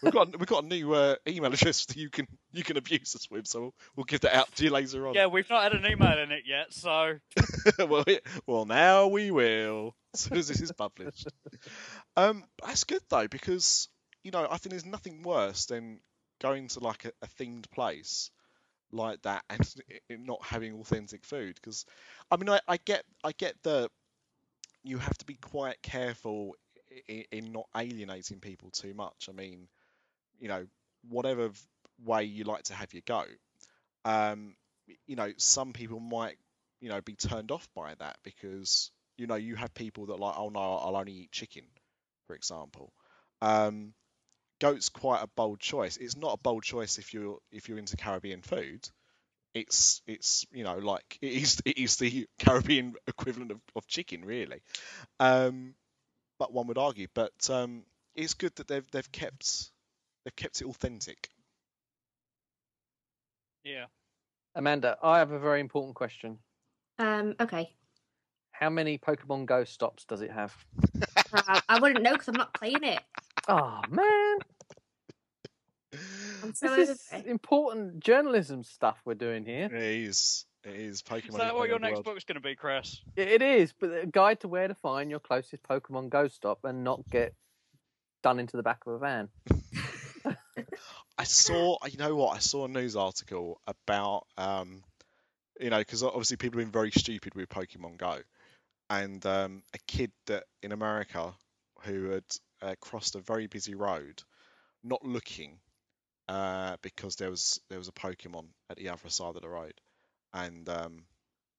We've 0.01 0.13
got 0.13 0.37
we've 0.37 0.47
got 0.47 0.63
a 0.63 0.67
new 0.67 0.93
uh, 0.93 1.15
email 1.27 1.51
address 1.53 1.85
that 1.87 1.97
you 1.97 2.09
can 2.09 2.27
you 2.51 2.63
can 2.63 2.77
abuse 2.77 3.15
us 3.15 3.29
with. 3.29 3.47
So 3.47 3.59
we'll, 3.59 3.73
we'll 3.95 4.03
give 4.05 4.21
that 4.21 4.35
out 4.35 4.53
to 4.55 4.63
you 4.63 4.69
later 4.69 5.07
on. 5.07 5.13
Yeah, 5.13 5.27
we've 5.27 5.49
not 5.49 5.63
had 5.63 5.73
an 5.73 5.85
email 5.85 6.17
in 6.19 6.31
it 6.31 6.43
yet, 6.45 6.73
so 6.73 7.15
well, 7.79 8.05
well, 8.45 8.65
now 8.65 9.07
we 9.07 9.31
will 9.31 9.95
as 10.13 10.21
soon 10.21 10.37
as 10.37 10.47
this 10.47 10.61
is 10.61 10.71
published. 10.71 11.27
Um, 12.15 12.43
that's 12.63 12.83
good 12.83 13.01
though 13.09 13.27
because 13.27 13.89
you 14.23 14.31
know 14.31 14.47
I 14.49 14.57
think 14.57 14.71
there's 14.71 14.85
nothing 14.85 15.23
worse 15.23 15.65
than 15.65 15.99
going 16.41 16.69
to 16.69 16.79
like 16.79 17.05
a, 17.05 17.11
a 17.21 17.27
themed 17.27 17.69
place 17.71 18.31
like 18.91 19.21
that 19.23 19.43
and 19.49 19.73
it 20.09 20.19
not 20.19 20.43
having 20.43 20.79
authentic 20.79 21.25
food. 21.25 21.55
Because 21.55 21.85
I 22.31 22.37
mean 22.37 22.49
I, 22.49 22.59
I 22.67 22.77
get 22.77 23.03
I 23.23 23.31
get 23.31 23.55
that 23.63 23.89
you 24.83 24.97
have 24.97 25.17
to 25.17 25.25
be 25.25 25.35
quite 25.35 25.81
careful 25.81 26.55
in, 27.07 27.25
in 27.31 27.51
not 27.51 27.67
alienating 27.75 28.39
people 28.39 28.71
too 28.71 28.93
much. 28.93 29.27
I 29.29 29.33
mean, 29.33 29.67
you 30.39 30.47
know, 30.47 30.65
whatever 31.07 31.51
way 32.03 32.23
you 32.23 32.43
like 32.43 32.63
to 32.63 32.73
have 32.73 32.93
your 32.93 33.03
go. 33.05 33.23
Um, 34.05 34.55
you 35.05 35.15
know, 35.15 35.31
some 35.37 35.73
people 35.73 35.99
might 35.99 36.37
you 36.79 36.89
know, 36.89 37.01
be 37.01 37.15
turned 37.15 37.51
off 37.51 37.67
by 37.75 37.93
that 37.95 38.17
because 38.23 38.91
you 39.17 39.27
know 39.27 39.35
you 39.35 39.55
have 39.55 39.73
people 39.73 40.07
that 40.07 40.19
like, 40.19 40.35
oh 40.37 40.49
no, 40.49 40.59
I'll 40.59 40.95
only 40.95 41.13
eat 41.13 41.31
chicken, 41.31 41.63
for 42.27 42.35
example. 42.35 42.93
Um, 43.41 43.93
goat's 44.59 44.89
quite 44.89 45.21
a 45.21 45.27
bold 45.35 45.59
choice. 45.59 45.97
It's 45.97 46.17
not 46.17 46.33
a 46.33 46.41
bold 46.41 46.63
choice 46.63 46.97
if 46.97 47.13
you're 47.13 47.39
if 47.51 47.67
you're 47.67 47.77
into 47.77 47.97
Caribbean 47.97 48.41
food. 48.41 48.87
It's 49.53 50.01
it's 50.05 50.45
you 50.51 50.63
know 50.63 50.77
like 50.77 51.17
it 51.21 51.33
is 51.33 51.61
it 51.65 51.77
is 51.77 51.97
the 51.97 52.27
Caribbean 52.39 52.95
equivalent 53.07 53.51
of, 53.51 53.59
of 53.75 53.87
chicken 53.87 54.23
really. 54.23 54.61
Um, 55.19 55.73
but 56.37 56.53
one 56.53 56.67
would 56.67 56.77
argue, 56.77 57.07
but 57.13 57.49
um, 57.49 57.83
it's 58.15 58.33
good 58.35 58.55
that 58.55 58.67
they've 58.67 58.89
they've 58.91 59.11
kept 59.11 59.71
they've 60.23 60.35
kept 60.35 60.61
it 60.61 60.67
authentic. 60.67 61.29
yeah. 63.63 63.85
Amanda, 64.55 64.97
I 65.01 65.19
have 65.19 65.31
a 65.31 65.39
very 65.39 65.59
important 65.59 65.95
question. 65.95 66.39
Um, 66.97 67.35
okay. 67.39 67.73
How 68.51 68.69
many 68.69 68.97
Pokemon 68.97 69.45
Go 69.45 69.63
stops 69.63 70.05
does 70.05 70.21
it 70.21 70.31
have? 70.31 70.53
Uh, 71.31 71.61
I 71.69 71.79
wouldn't 71.79 72.03
know 72.03 72.13
because 72.13 72.27
I'm 72.27 72.35
not 72.35 72.53
playing 72.53 72.83
it. 72.83 72.99
Oh 73.47 73.81
man, 73.89 74.01
I'm 74.01 74.39
so 76.53 76.75
this 76.75 76.89
is 76.89 77.07
it. 77.11 77.25
important 77.25 77.99
journalism 77.99 78.63
stuff 78.63 78.99
we're 79.05 79.13
doing 79.13 79.45
here. 79.45 79.65
It 79.65 79.73
is 79.73 80.45
it 80.63 80.75
is 80.75 81.01
Pokemon. 81.01 81.29
Is 81.29 81.35
that 81.35 81.47
is 81.47 81.53
what 81.53 81.69
your 81.69 81.79
next 81.79 81.93
World. 81.95 82.05
book's 82.05 82.23
going 82.25 82.35
to 82.35 82.41
be, 82.41 82.55
Chris? 82.55 83.01
It 83.15 83.27
it 83.27 83.41
is, 83.41 83.73
but 83.79 83.91
a 83.91 84.05
guide 84.05 84.41
to 84.41 84.47
where 84.47 84.67
to 84.67 84.75
find 84.75 85.09
your 85.09 85.19
closest 85.19 85.63
Pokemon 85.63 86.09
Go 86.09 86.27
stop 86.27 86.65
and 86.65 86.83
not 86.83 87.07
get 87.09 87.33
done 88.21 88.39
into 88.39 88.57
the 88.57 88.63
back 88.63 88.81
of 88.85 88.93
a 88.93 88.99
van. 88.99 89.29
I 91.17 91.23
saw, 91.23 91.77
you 91.85 91.97
know 91.97 92.15
what? 92.15 92.35
I 92.35 92.39
saw 92.39 92.65
a 92.65 92.67
news 92.69 92.95
article 92.95 93.59
about, 93.67 94.25
um, 94.37 94.83
you 95.59 95.69
know, 95.69 95.79
because 95.79 96.01
obviously 96.01 96.37
people 96.37 96.59
have 96.59 96.67
been 96.67 96.71
very 96.71 96.91
stupid 96.91 97.35
with 97.35 97.49
Pokemon 97.49 97.97
Go, 97.97 98.19
and 98.89 99.25
um, 99.25 99.63
a 99.73 99.79
kid 99.87 100.11
that 100.27 100.45
in 100.63 100.71
America 100.71 101.33
who 101.83 102.11
had 102.11 102.23
uh, 102.61 102.75
crossed 102.79 103.15
a 103.15 103.19
very 103.19 103.47
busy 103.47 103.75
road, 103.75 104.23
not 104.83 105.03
looking, 105.03 105.59
uh, 106.29 106.77
because 106.83 107.17
there 107.17 107.31
was 107.31 107.59
there 107.69 107.79
was 107.79 107.89
a 107.89 107.93
Pokemon 107.93 108.47
at 108.69 108.77
the 108.77 108.89
other 108.89 109.09
side 109.09 109.35
of 109.35 109.41
the 109.43 109.49
road, 109.49 109.73
and 110.33 110.69
um, 110.69 111.05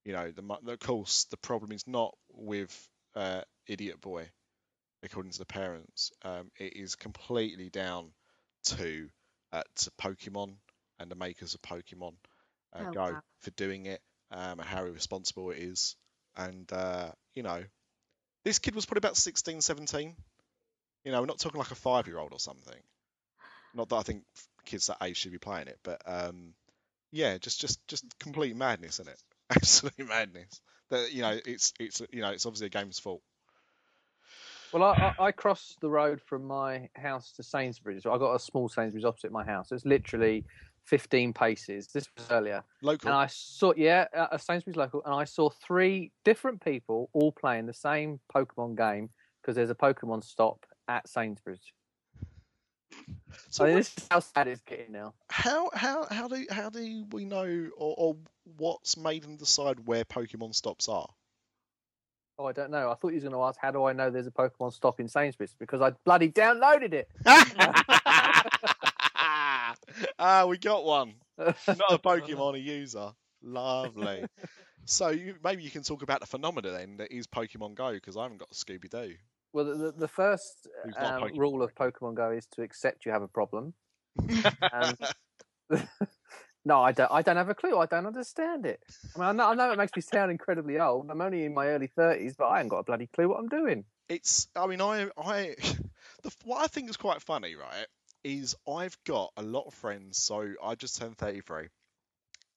you 0.05 0.13
know, 0.15 0.31
the, 0.33 0.73
of 0.73 0.81
course 0.81 1.25
the 1.31 1.39
problem 1.39 1.73
is 1.73 1.87
not 1.87 2.17
with 2.33 2.89
uh, 3.17 3.43
idiot 3.69 4.01
boy, 4.01 4.31
according 5.03 5.33
to 5.33 5.39
the 5.39 5.47
parents. 5.47 6.13
Um, 6.25 6.51
it 6.59 6.77
is 6.77 6.97
completely 6.97 7.71
down 7.71 8.13
to 8.65 9.09
uh, 9.53 9.63
to 9.77 9.91
Pokemon 10.01 10.57
and 11.01 11.11
the 11.11 11.17
makers 11.17 11.55
of 11.55 11.63
Pokemon 11.63 12.15
uh, 12.75 12.85
Oh, 12.85 12.93
Go 12.93 13.15
wow. 13.15 13.23
for 13.41 13.51
doing 13.53 13.87
it 13.87 14.03
um, 14.33 14.61
and 14.61 14.69
how 14.69 14.85
irresponsible 14.87 15.51
it 15.51 15.59
is. 15.59 15.97
And, 16.37 16.71
uh, 16.73 17.13
you 17.35 17.43
know, 17.43 17.65
this 18.45 18.59
kid 18.59 18.75
was 18.75 18.87
probably 18.87 19.01
about 19.09 19.17
16, 19.17 19.63
17. 19.63 20.17
You 21.05 21.13
know, 21.13 21.21
we're 21.21 21.27
not 21.27 21.39
talking 21.41 21.59
like 21.59 21.73
a 21.73 21.77
five 21.77 22.07
year 22.09 22.19
old 22.19 22.33
or 22.33 22.41
something. 22.41 22.81
Not 23.75 23.89
that 23.91 23.97
I 23.97 24.03
think 24.03 24.25
kids 24.65 24.87
that 24.87 24.99
age 25.03 25.17
should 25.17 25.33
be 25.33 25.39
playing 25.39 25.69
it, 25.69 25.79
but 25.83 26.01
um, 26.07 26.55
yeah, 27.13 27.39
just, 27.39 27.61
just, 27.61 27.87
just 27.89 28.05
complete 28.19 28.57
madness, 28.57 29.01
isn't 29.01 29.09
it? 29.09 29.23
absolute 29.51 30.09
madness. 30.09 30.61
That 30.91 31.13
you 31.13 31.23
know, 31.23 31.39
it's 31.45 31.73
it's 31.79 32.03
you 32.13 32.21
know, 32.21 32.31
it's 32.31 32.47
obviously 32.47 32.67
a 32.67 32.71
game's 32.71 32.99
fault. 32.99 33.23
Well, 34.73 34.83
I, 34.85 35.15
I, 35.19 35.25
I 35.27 35.33
crossed 35.33 35.81
the 35.81 35.91
road 35.91 36.21
from 36.21 36.47
my 36.47 36.89
house 36.95 37.33
to 37.33 37.43
Sainsbury's. 37.43 38.07
I 38.07 38.19
got 38.19 38.35
a 38.35 38.39
small 38.39 38.69
Sainsbury's 38.69 39.05
opposite 39.05 39.33
my 39.33 39.45
house. 39.45 39.73
It's 39.73 39.85
literally 39.85 40.45
15 40.85 41.33
paces. 41.33 41.89
This 41.89 42.07
was 42.17 42.27
earlier. 42.31 42.63
Local. 42.83 43.09
And 43.09 43.17
I 43.17 43.27
saw, 43.27 43.73
yeah, 43.77 44.07
a 44.13 44.39
Sainsbury's 44.39 44.77
local, 44.77 45.03
and 45.05 45.15
I 45.15 45.25
saw 45.25 45.51
three 45.51 46.13
different 46.25 46.65
people 46.65 47.11
all 47.13 47.33
playing 47.33 47.67
the 47.67 47.75
same 47.75 48.21
Pokemon 48.35 48.77
game 48.77 49.11
because 49.41 49.57
there's 49.57 49.71
a 49.71 49.75
Pokemon 49.75 50.23
stop 50.25 50.65
at 50.89 51.09
Sainsbury's. 51.09 51.61
So 53.49 53.65
I 53.65 53.69
mean, 53.69 53.77
this 53.77 53.97
is 53.97 54.07
how 54.11 54.21
sad 54.21 54.49
it's 54.49 54.61
getting 54.63 54.93
now. 54.93 55.15
how 55.29 55.71
how 55.75 56.07
how 56.11 56.29
do 56.29 56.47
how 56.51 56.71
do 56.71 57.05
we 57.11 57.25
know 57.25 57.69
or, 57.77 57.95
or 57.97 58.17
what's 58.57 58.97
made 58.97 59.23
them 59.23 59.37
decide 59.37 59.87
where 59.87 60.05
Pokemon 60.05 60.55
stops 60.55 60.89
are? 60.89 61.09
Oh, 62.39 62.47
I 62.47 62.53
don't 62.53 62.71
know. 62.71 62.91
I 62.91 62.95
thought 62.95 63.09
you 63.09 63.17
was 63.17 63.25
going 63.25 63.35
to 63.35 63.43
ask, 63.43 63.59
how 63.61 63.71
do 63.71 63.85
I 63.85 63.93
know 63.93 64.09
there's 64.09 64.27
a 64.27 64.31
Pokemon 64.31 64.73
stop 64.73 64.99
in 64.99 65.09
Sainsbury's? 65.09 65.55
Because 65.59 65.83
I 65.83 65.91
bloody 66.07 66.31
downloaded 66.31 66.95
it. 66.95 67.11
ah, 70.19 70.47
we 70.49 70.57
got 70.57 70.83
one. 70.87 71.17
Not 71.37 71.57
a 71.69 71.99
Pokemon, 72.03 72.55
a 72.55 72.59
user. 72.59 73.11
Lovely. 73.43 74.25
So 74.87 75.11
you, 75.11 75.35
maybe 75.45 75.63
you 75.63 75.71
can 75.71 75.83
talk 75.83 76.03
about 76.03 76.21
the 76.21 76.27
phenomena 76.27 76.71
then 76.71 76.97
that 76.97 77.13
is 77.13 77.27
Pokemon 77.27 77.75
Go 77.75 77.93
because 77.93 78.17
I 78.17 78.23
haven't 78.23 78.39
got 78.39 78.49
a 78.51 78.55
Scooby 78.55 78.89
Doo. 78.89 79.15
Well, 79.53 79.65
the, 79.65 79.93
the, 79.93 80.09
first 80.09 80.69
um, 80.97 81.33
rule 81.35 81.63
of 81.63 81.75
Pokemon 81.75 82.15
Go 82.15 82.31
is 82.31 82.47
to 82.53 82.63
accept 82.63 83.05
you 83.05 83.13
have 83.13 83.23
a 83.23 83.29
problem. 83.29 83.75
Um, 84.73 84.97
no, 86.65 86.81
I 86.81 86.93
don't. 86.93 87.11
I 87.11 87.23
don't 87.23 87.37
have 87.37 87.49
a 87.49 87.55
clue. 87.55 87.77
I 87.77 87.87
don't 87.87 88.07
understand 88.07 88.67
it. 88.67 88.81
I 89.17 89.19
mean, 89.19 89.29
I 89.29 89.33
know, 89.33 89.49
I 89.49 89.55
know 89.55 89.73
it 89.73 89.79
makes 89.79 89.97
me 89.97 90.03
sound 90.03 90.31
incredibly 90.31 90.79
old. 90.79 91.11
I'm 91.11 91.21
only 91.21 91.45
in 91.45 91.55
my 91.55 91.67
early 91.67 91.89
thirties, 91.89 92.37
but 92.39 92.47
I 92.47 92.61
ain't 92.61 92.69
got 92.69 92.79
a 92.79 92.83
bloody 92.85 93.09
clue 93.09 93.29
what 93.29 93.41
I'm 93.41 93.49
doing. 93.49 93.85
it's 94.09 94.49
I 94.55 94.67
mean 94.67 94.81
I 94.81 95.09
I 95.17 95.57
the 96.23 96.35
what 96.45 96.63
I 96.63 96.67
think 96.67 96.91
is 96.91 96.97
quite 96.97 97.23
funny 97.23 97.55
right 97.55 97.87
is 98.23 98.55
I've 98.69 98.97
got 99.05 99.33
a 99.37 99.43
lot 99.43 99.67
of 99.67 99.75
friends 99.75 100.19
so 100.19 100.53
I 100.63 100.75
just 100.75 101.01
turned 101.01 101.17
33 101.17 101.69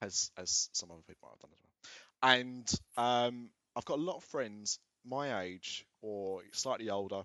as 0.02 0.32
as 0.38 0.70
some 0.74 0.92
other 0.92 1.02
people 1.08 1.30
might 1.30 1.32
have 1.32 1.40
done 1.40 1.52
as 1.54 1.60
well 1.64 2.36
and 2.36 3.32
um 3.32 3.50
I've 3.76 3.86
got 3.86 4.00
a 4.00 4.02
lot 4.02 4.18
of 4.18 4.24
friends 4.24 4.80
my 5.06 5.42
age 5.42 5.86
or 6.02 6.42
slightly 6.52 6.90
older 6.90 7.24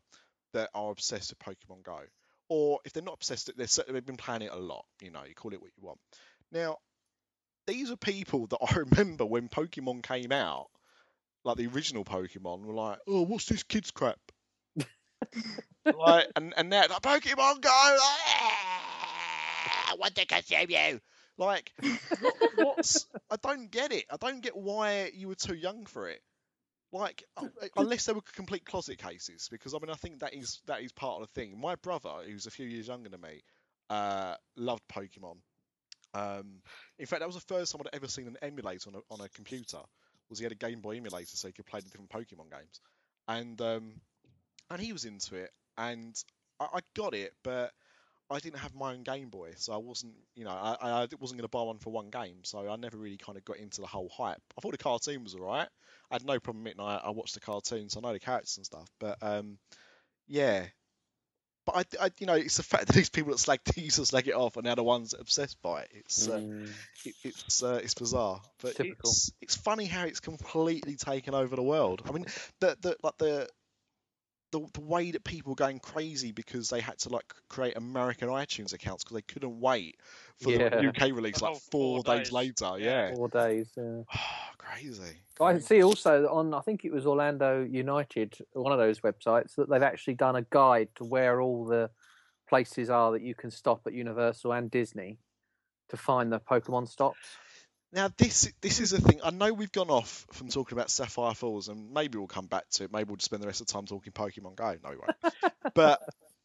that 0.54 0.70
are 0.74 0.90
obsessed 0.90 1.30
with 1.30 1.38
Pokemon 1.38 1.82
Go 1.82 2.00
or 2.48 2.80
if 2.84 2.92
they're 2.92 3.02
not 3.02 3.14
obsessed 3.14 3.50
they're 3.56 3.66
cer- 3.66 3.84
they've 3.88 4.04
been 4.04 4.16
playing 4.16 4.42
it 4.42 4.52
a 4.52 4.56
lot 4.56 4.84
you 5.02 5.10
know 5.10 5.22
you 5.28 5.34
call 5.34 5.52
it 5.52 5.60
what 5.60 5.70
you 5.76 5.86
want 5.86 5.98
now 6.52 6.78
these 7.66 7.90
are 7.90 7.96
people 7.96 8.46
that 8.46 8.58
I 8.68 8.76
remember 8.76 9.26
when 9.26 9.48
Pokemon 9.48 10.02
came 10.02 10.32
out 10.32 10.68
like 11.44 11.56
the 11.56 11.66
original 11.68 12.04
Pokemon 12.04 12.64
were 12.64 12.74
like, 12.74 12.98
oh, 13.06 13.22
what's 13.22 13.46
this 13.46 13.62
kids 13.62 13.90
crap? 13.90 14.18
like, 15.84 16.26
and 16.36 16.52
and 16.56 16.68
now 16.68 16.82
like, 16.82 17.02
Pokemon 17.02 17.60
Go, 17.60 17.70
ah, 17.72 17.98
I 19.90 19.94
want 19.98 20.14
to 20.16 20.26
consume 20.26 20.70
you. 20.70 21.00
Like, 21.38 21.72
what, 22.20 22.34
what's? 22.54 23.06
I 23.30 23.36
don't 23.42 23.70
get 23.70 23.92
it. 23.92 24.04
I 24.10 24.16
don't 24.16 24.42
get 24.42 24.56
why 24.56 25.10
you 25.14 25.28
were 25.28 25.36
too 25.36 25.54
young 25.54 25.86
for 25.86 26.08
it. 26.08 26.20
Like, 26.90 27.22
uh, 27.36 27.48
unless 27.76 28.06
they 28.06 28.14
were 28.14 28.22
complete 28.34 28.64
closet 28.64 28.98
cases, 28.98 29.48
because 29.50 29.74
I 29.74 29.78
mean, 29.78 29.90
I 29.90 29.94
think 29.94 30.20
that 30.20 30.34
is 30.34 30.60
that 30.66 30.80
is 30.80 30.92
part 30.92 31.20
of 31.20 31.28
the 31.28 31.40
thing. 31.40 31.60
My 31.60 31.74
brother, 31.74 32.10
who's 32.24 32.46
a 32.46 32.50
few 32.50 32.66
years 32.66 32.88
younger 32.88 33.10
than 33.10 33.20
me, 33.20 33.42
uh, 33.90 34.34
loved 34.56 34.82
Pokemon. 34.88 35.36
Um, 36.14 36.62
in 36.98 37.06
fact, 37.06 37.20
that 37.20 37.26
was 37.26 37.36
the 37.36 37.54
first 37.54 37.72
time 37.72 37.82
I'd 37.84 37.94
ever 37.94 38.08
seen 38.08 38.26
an 38.26 38.38
emulator 38.40 38.88
on 38.88 38.96
a, 38.96 39.14
on 39.14 39.20
a 39.20 39.28
computer. 39.28 39.78
Was 40.30 40.38
he 40.38 40.44
had 40.44 40.52
a 40.52 40.56
Game 40.56 40.80
Boy 40.80 40.96
emulator 40.96 41.36
so 41.36 41.48
he 41.48 41.52
could 41.52 41.66
play 41.66 41.80
the 41.80 41.88
different 41.90 42.10
Pokemon 42.10 42.50
games, 42.50 42.80
and 43.26 43.60
um, 43.60 43.92
and 44.70 44.80
he 44.80 44.92
was 44.92 45.04
into 45.04 45.36
it, 45.36 45.50
and 45.76 46.14
I, 46.58 46.68
I 46.74 46.80
got 46.94 47.14
it, 47.14 47.34
but 47.42 47.72
I 48.30 48.38
didn't 48.40 48.58
have 48.58 48.74
my 48.74 48.92
own 48.92 49.02
Game 49.02 49.30
Boy, 49.30 49.52
so 49.56 49.72
I 49.72 49.78
wasn't, 49.78 50.14
you 50.34 50.44
know, 50.44 50.50
I, 50.50 50.76
I 50.80 51.00
wasn't 51.18 51.38
going 51.38 51.42
to 51.42 51.48
buy 51.48 51.62
one 51.62 51.78
for 51.78 51.90
one 51.90 52.10
game, 52.10 52.38
so 52.42 52.70
I 52.70 52.76
never 52.76 52.96
really 52.96 53.16
kind 53.16 53.38
of 53.38 53.44
got 53.44 53.56
into 53.56 53.80
the 53.80 53.86
whole 53.86 54.10
hype. 54.10 54.42
I 54.56 54.60
thought 54.60 54.72
the 54.72 54.78
cartoon 54.78 55.24
was 55.24 55.34
alright. 55.34 55.68
I 56.10 56.14
had 56.14 56.24
no 56.24 56.38
problem 56.38 56.66
admitting 56.66 56.80
I, 56.80 56.98
I 56.98 57.10
watched 57.10 57.34
the 57.34 57.40
cartoons, 57.40 57.92
so 57.94 58.00
I 58.00 58.02
know 58.02 58.12
the 58.12 58.20
characters 58.20 58.56
and 58.58 58.66
stuff, 58.66 58.88
but 58.98 59.16
um, 59.22 59.58
yeah. 60.26 60.66
But 61.64 61.88
I, 62.00 62.04
I, 62.06 62.10
you 62.18 62.26
know, 62.26 62.34
it's 62.34 62.56
the 62.56 62.62
fact 62.62 62.86
that 62.86 62.96
these 62.96 63.10
people 63.10 63.32
that 63.32 63.38
slag 63.38 63.60
these 63.74 63.94
slag 63.94 64.28
it 64.28 64.34
off 64.34 64.56
are 64.56 64.62
now 64.62 64.74
the 64.74 64.82
ones 64.82 65.10
that 65.10 65.18
are 65.18 65.22
obsessed 65.22 65.60
by 65.62 65.82
it. 65.82 65.90
It's 65.92 66.28
uh, 66.28 66.38
Mm. 66.38 66.68
it, 67.04 67.14
it's 67.24 67.62
uh, 67.62 67.80
it's 67.82 67.94
bizarre, 67.94 68.40
but 68.62 68.74
Typical. 68.74 69.10
it's 69.10 69.32
it's 69.40 69.56
funny 69.56 69.84
how 69.84 70.04
it's 70.04 70.20
completely 70.20 70.96
taken 70.96 71.34
over 71.34 71.56
the 71.56 71.62
world. 71.62 72.02
I 72.06 72.12
mean, 72.12 72.26
the 72.60 72.76
the 72.80 72.96
like 73.02 73.18
the 73.18 73.48
the, 74.50 74.66
the 74.72 74.80
way 74.80 75.10
that 75.10 75.24
people 75.24 75.50
were 75.52 75.56
going 75.56 75.78
crazy 75.78 76.32
because 76.32 76.70
they 76.70 76.80
had 76.80 76.98
to 76.98 77.10
like 77.10 77.34
create 77.48 77.76
American 77.76 78.28
iTunes 78.28 78.72
accounts 78.72 79.04
because 79.04 79.14
they 79.16 79.22
couldn't 79.22 79.60
wait 79.60 79.96
for 80.40 80.50
Yeah. 80.52 80.68
the 80.70 80.88
UK 80.88 81.14
release 81.14 81.42
like 81.42 81.52
Oh, 81.56 81.60
four, 81.70 82.02
four 82.02 82.14
days, 82.16 82.28
days. 82.28 82.32
later. 82.32 82.72
Yeah. 82.78 83.08
Yeah, 83.10 83.14
Four 83.14 83.28
days. 83.28 83.70
Yeah. 83.76 84.02
crazy. 84.58 85.02
I 85.40 85.52
crazy. 85.52 85.66
see 85.66 85.82
also 85.82 86.28
on 86.28 86.54
I 86.54 86.60
think 86.60 86.84
it 86.84 86.92
was 86.92 87.06
Orlando 87.06 87.62
United, 87.62 88.38
one 88.52 88.72
of 88.72 88.78
those 88.78 89.00
websites, 89.00 89.54
that 89.56 89.68
they've 89.68 89.82
actually 89.82 90.14
done 90.14 90.36
a 90.36 90.42
guide 90.50 90.88
to 90.96 91.04
where 91.04 91.40
all 91.40 91.64
the 91.64 91.90
places 92.48 92.88
are 92.90 93.12
that 93.12 93.22
you 93.22 93.34
can 93.34 93.50
stop 93.50 93.82
at 93.86 93.92
Universal 93.92 94.52
and 94.52 94.70
Disney 94.70 95.18
to 95.90 95.96
find 95.96 96.32
the 96.32 96.40
Pokemon 96.40 96.88
stops. 96.88 97.36
Now 97.92 98.10
this 98.16 98.52
this 98.60 98.80
is 98.80 98.92
a 98.92 99.00
thing. 99.00 99.20
I 99.24 99.30
know 99.30 99.52
we've 99.52 99.72
gone 99.72 99.88
off 99.88 100.26
from 100.32 100.48
talking 100.48 100.76
about 100.76 100.90
Sapphire 100.90 101.34
Falls, 101.34 101.68
and 101.68 101.92
maybe 101.92 102.18
we'll 102.18 102.26
come 102.26 102.46
back 102.46 102.68
to 102.72 102.84
it. 102.84 102.92
Maybe 102.92 103.08
we'll 103.08 103.16
just 103.16 103.26
spend 103.26 103.42
the 103.42 103.46
rest 103.46 103.60
of 103.60 103.66
the 103.66 103.72
time 103.72 103.86
talking 103.86 104.12
Pokemon 104.12 104.56
Go. 104.56 104.76
No, 104.84 104.90
we 104.90 104.96
won't. 104.96 105.34
but 105.74 106.00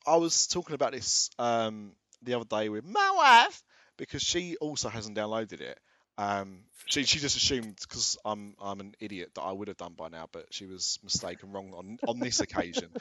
I 0.08 0.16
was 0.18 0.48
talking 0.48 0.76
about 0.76 0.94
this 0.94 1.30
um, 1.38 1.94
the 2.22 2.36
other 2.36 2.46
day 2.46 2.70
with 2.70 2.86
my 2.86 3.12
wife 3.16 3.64
because 3.98 4.22
she 4.22 4.56
also 4.58 4.90
hasn't 4.90 5.18
downloaded 5.18 5.60
it. 5.60 5.80
Um, 6.18 6.60
she 6.86 7.04
she 7.04 7.20
just 7.20 7.36
assumed 7.36 7.78
because 7.82 8.18
I'm 8.24 8.56
I'm 8.62 8.80
an 8.80 8.94
idiot 9.00 9.32
that 9.36 9.42
I 9.42 9.52
would 9.52 9.68
have 9.68 9.78
done 9.78 9.94
by 9.98 10.10
now, 10.10 10.30
but 10.32 10.46
she 10.52 10.66
was 10.66 11.00
mistaken 11.04 11.52
wrong 11.52 11.74
on 11.74 11.98
on 12.08 12.20
this 12.20 12.40
occasion. 12.40 12.90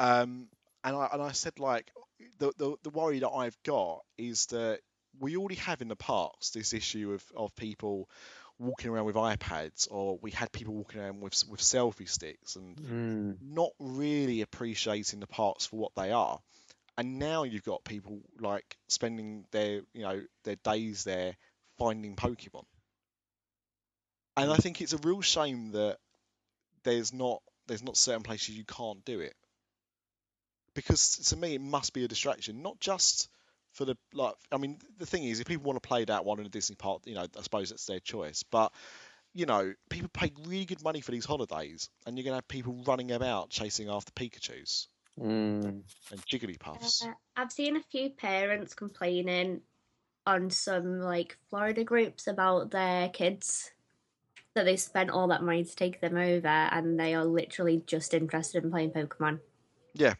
Um, 0.00 0.46
and 0.84 0.94
I 0.94 1.08
and 1.12 1.20
I 1.20 1.32
said 1.32 1.58
like 1.58 1.90
the, 2.38 2.52
the 2.56 2.76
the 2.84 2.90
worry 2.90 3.18
that 3.18 3.30
I've 3.30 3.56
got 3.64 4.04
is 4.16 4.46
that 4.46 4.78
we 5.20 5.36
already 5.36 5.56
have 5.56 5.82
in 5.82 5.88
the 5.88 5.96
parks 5.96 6.50
this 6.50 6.72
issue 6.72 7.12
of, 7.12 7.24
of 7.36 7.54
people 7.56 8.08
walking 8.58 8.90
around 8.90 9.04
with 9.04 9.14
iPads, 9.14 9.88
or 9.90 10.18
we 10.20 10.30
had 10.30 10.50
people 10.50 10.74
walking 10.74 11.00
around 11.00 11.20
with 11.20 11.42
with 11.48 11.60
selfie 11.60 12.08
sticks 12.08 12.56
and 12.56 12.76
Mm. 12.76 13.36
not 13.40 13.70
really 13.78 14.40
appreciating 14.42 15.20
the 15.20 15.26
parks 15.26 15.66
for 15.66 15.76
what 15.76 15.94
they 15.94 16.10
are. 16.10 16.40
And 16.96 17.18
now 17.18 17.44
you've 17.44 17.64
got 17.64 17.84
people 17.84 18.20
like 18.40 18.76
spending 18.88 19.46
their 19.52 19.82
you 19.92 20.02
know 20.02 20.22
their 20.44 20.56
days 20.56 21.04
there 21.04 21.36
finding 21.78 22.16
Pokemon. 22.16 22.64
And 24.36 24.50
I 24.52 24.56
think 24.56 24.80
it's 24.80 24.92
a 24.92 24.98
real 24.98 25.20
shame 25.20 25.72
that 25.72 25.98
there's 26.84 27.12
not 27.12 27.42
there's 27.66 27.82
not 27.82 27.96
certain 27.96 28.22
places 28.22 28.56
you 28.56 28.64
can't 28.64 29.04
do 29.04 29.20
it. 29.20 29.34
Because 30.74 31.16
to 31.30 31.36
me 31.36 31.54
it 31.54 31.60
must 31.60 31.92
be 31.92 32.04
a 32.04 32.08
distraction, 32.08 32.62
not 32.62 32.78
just 32.80 33.28
for 33.72 33.84
the 33.84 33.96
like 34.12 34.34
I 34.52 34.56
mean 34.56 34.78
the 34.98 35.06
thing 35.06 35.24
is 35.24 35.40
if 35.40 35.46
people 35.46 35.64
want 35.64 35.82
to 35.82 35.86
play 35.86 36.04
that 36.04 36.24
one 36.24 36.40
in 36.40 36.46
a 36.46 36.50
Disney 36.50 36.76
park, 36.76 37.02
you 37.06 37.14
know, 37.14 37.26
I 37.36 37.42
suppose 37.42 37.70
that's 37.70 37.86
their 37.86 38.00
choice. 38.00 38.42
But 38.42 38.72
you 39.34 39.46
know, 39.46 39.72
people 39.90 40.08
pay 40.12 40.32
really 40.46 40.64
good 40.64 40.82
money 40.82 41.00
for 41.00 41.10
these 41.10 41.24
holidays 41.24 41.90
and 42.06 42.16
you're 42.16 42.24
gonna 42.24 42.36
have 42.36 42.48
people 42.48 42.82
running 42.86 43.12
about 43.12 43.50
chasing 43.50 43.88
after 43.88 44.12
Pikachu's 44.12 44.88
Mm. 45.18 45.82
and 46.12 46.26
Jigglypuffs. 46.26 47.04
Uh, 47.04 47.12
I've 47.36 47.50
seen 47.50 47.76
a 47.76 47.82
few 47.82 48.10
parents 48.10 48.74
complaining 48.74 49.62
on 50.26 50.50
some 50.50 51.00
like 51.00 51.36
Florida 51.50 51.82
groups 51.82 52.26
about 52.26 52.70
their 52.70 53.08
kids 53.08 53.72
that 54.54 54.64
they 54.64 54.76
spent 54.76 55.10
all 55.10 55.28
that 55.28 55.42
money 55.42 55.64
to 55.64 55.76
take 55.76 56.00
them 56.00 56.16
over 56.16 56.46
and 56.46 56.98
they 56.98 57.14
are 57.14 57.24
literally 57.24 57.82
just 57.86 58.14
interested 58.14 58.62
in 58.62 58.70
playing 58.70 58.90
Pokemon. 58.90 59.40
Yeah, 59.94 60.14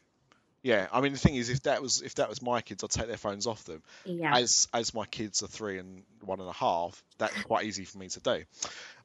I 0.92 1.00
mean 1.00 1.12
the 1.12 1.18
thing 1.18 1.36
is 1.36 1.50
if 1.50 1.62
that 1.62 1.80
was 1.82 2.02
if 2.02 2.16
that 2.16 2.28
was 2.28 2.42
my 2.42 2.60
kids 2.60 2.82
I'd 2.84 2.90
take 2.90 3.06
their 3.06 3.16
phones 3.16 3.46
off 3.46 3.64
them. 3.64 3.82
Yeah. 4.04 4.36
as 4.36 4.68
as 4.74 4.92
my 4.94 5.06
kids 5.06 5.42
are 5.42 5.46
three 5.46 5.78
and 5.78 6.02
one 6.20 6.40
and 6.40 6.48
a 6.48 6.52
half, 6.52 7.02
that's 7.18 7.42
quite 7.42 7.64
easy 7.64 7.84
for 7.84 7.98
me 7.98 8.08
to 8.08 8.20
do. 8.20 8.42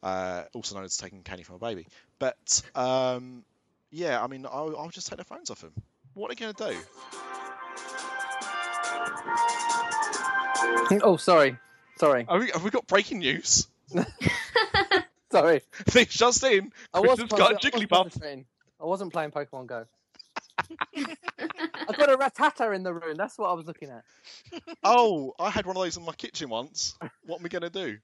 Uh, 0.02 0.44
also 0.54 0.76
known 0.76 0.84
as 0.84 0.98
taking 0.98 1.22
candy 1.22 1.44
from 1.44 1.56
a 1.56 1.60
baby. 1.60 1.88
But 2.20 2.62
um, 2.76 3.44
yeah, 3.92 4.22
I 4.24 4.28
mean, 4.28 4.46
I'll, 4.46 4.76
I'll 4.78 4.90
just 4.90 5.08
take 5.08 5.18
their 5.18 5.26
phones 5.26 5.52
off 5.52 5.62
them. 5.62 5.74
What 6.16 6.32
are 6.32 6.36
they 6.36 6.40
going 6.40 6.54
to 6.54 6.74
do? 10.90 11.00
Oh, 11.04 11.18
sorry, 11.18 11.58
sorry, 11.98 12.26
Have 12.30 12.42
we, 12.42 12.50
have 12.52 12.64
we 12.64 12.70
got 12.70 12.88
breaking 12.88 13.20
news? 13.20 13.68
sorry. 15.32 15.62
Things 15.72 16.10
just 16.14 16.44
in. 16.44 16.72
I 16.94 17.00
wasn't 17.00 17.30
got 17.30 17.40
a 17.40 17.44
I 17.44 17.54
wasn't 17.54 17.74
Jigglypuff. 17.74 18.46
I 18.82 18.86
wasn't 18.86 19.14
playing 19.14 19.32
Pokemon 19.32 19.68
Go. 19.68 19.86
I 21.94 21.98
got 21.98 22.12
a 22.12 22.18
Rattata 22.18 22.76
in 22.76 22.84
the 22.84 22.94
room. 22.94 23.16
That's 23.16 23.38
what 23.38 23.50
I 23.50 23.54
was 23.54 23.66
looking 23.66 23.90
at. 23.90 24.04
Oh, 24.84 25.34
I 25.40 25.50
had 25.50 25.66
one 25.66 25.78
of 25.78 25.84
those 25.84 25.98
in 25.98 26.04
my 26.04 26.14
kitchen 26.14 26.50
once. 26.50 26.98
What 27.26 27.38
am 27.38 27.44
we 27.44 27.50
going 27.50 27.62
to 27.62 27.70
do? 27.70 27.98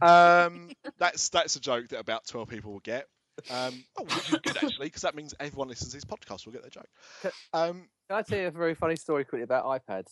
Um, 0.00 0.70
that's 0.98 1.28
that's 1.30 1.56
a 1.56 1.60
joke 1.60 1.88
that 1.88 1.98
about 2.00 2.26
twelve 2.26 2.48
people 2.48 2.72
will 2.72 2.80
get. 2.80 3.06
Um, 3.50 3.84
oh, 3.98 4.04
which 4.04 4.32
is 4.32 4.38
good 4.42 4.56
actually, 4.56 4.86
because 4.86 5.02
that 5.02 5.14
means 5.14 5.34
everyone 5.40 5.68
listens 5.68 5.90
to 5.90 5.96
this 5.96 6.04
podcast 6.04 6.46
will 6.46 6.52
get 6.52 6.62
their 6.62 6.70
joke. 6.70 6.88
Um, 7.52 7.88
Can 8.08 8.18
I 8.18 8.22
tell 8.22 8.38
you 8.38 8.46
a 8.46 8.50
very 8.50 8.74
funny 8.74 8.96
story 8.96 9.24
quickly 9.24 9.42
about 9.42 9.64
iPads? 9.64 10.10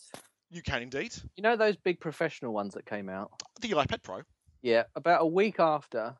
you 0.51 0.63
can 0.63 0.83
indeed. 0.83 1.15
You 1.37 1.43
know 1.43 1.57
those 1.57 1.77
big 1.77 1.99
professional 2.01 2.53
ones 2.53 2.75
that 2.75 2.85
came 2.85 3.09
out? 3.09 3.31
The 3.61 3.71
iPad 3.71 4.03
Pro. 4.03 4.21
Yeah, 4.61 4.85
about 4.95 5.23
a 5.23 5.27
week 5.27 5.59
after 5.59 6.15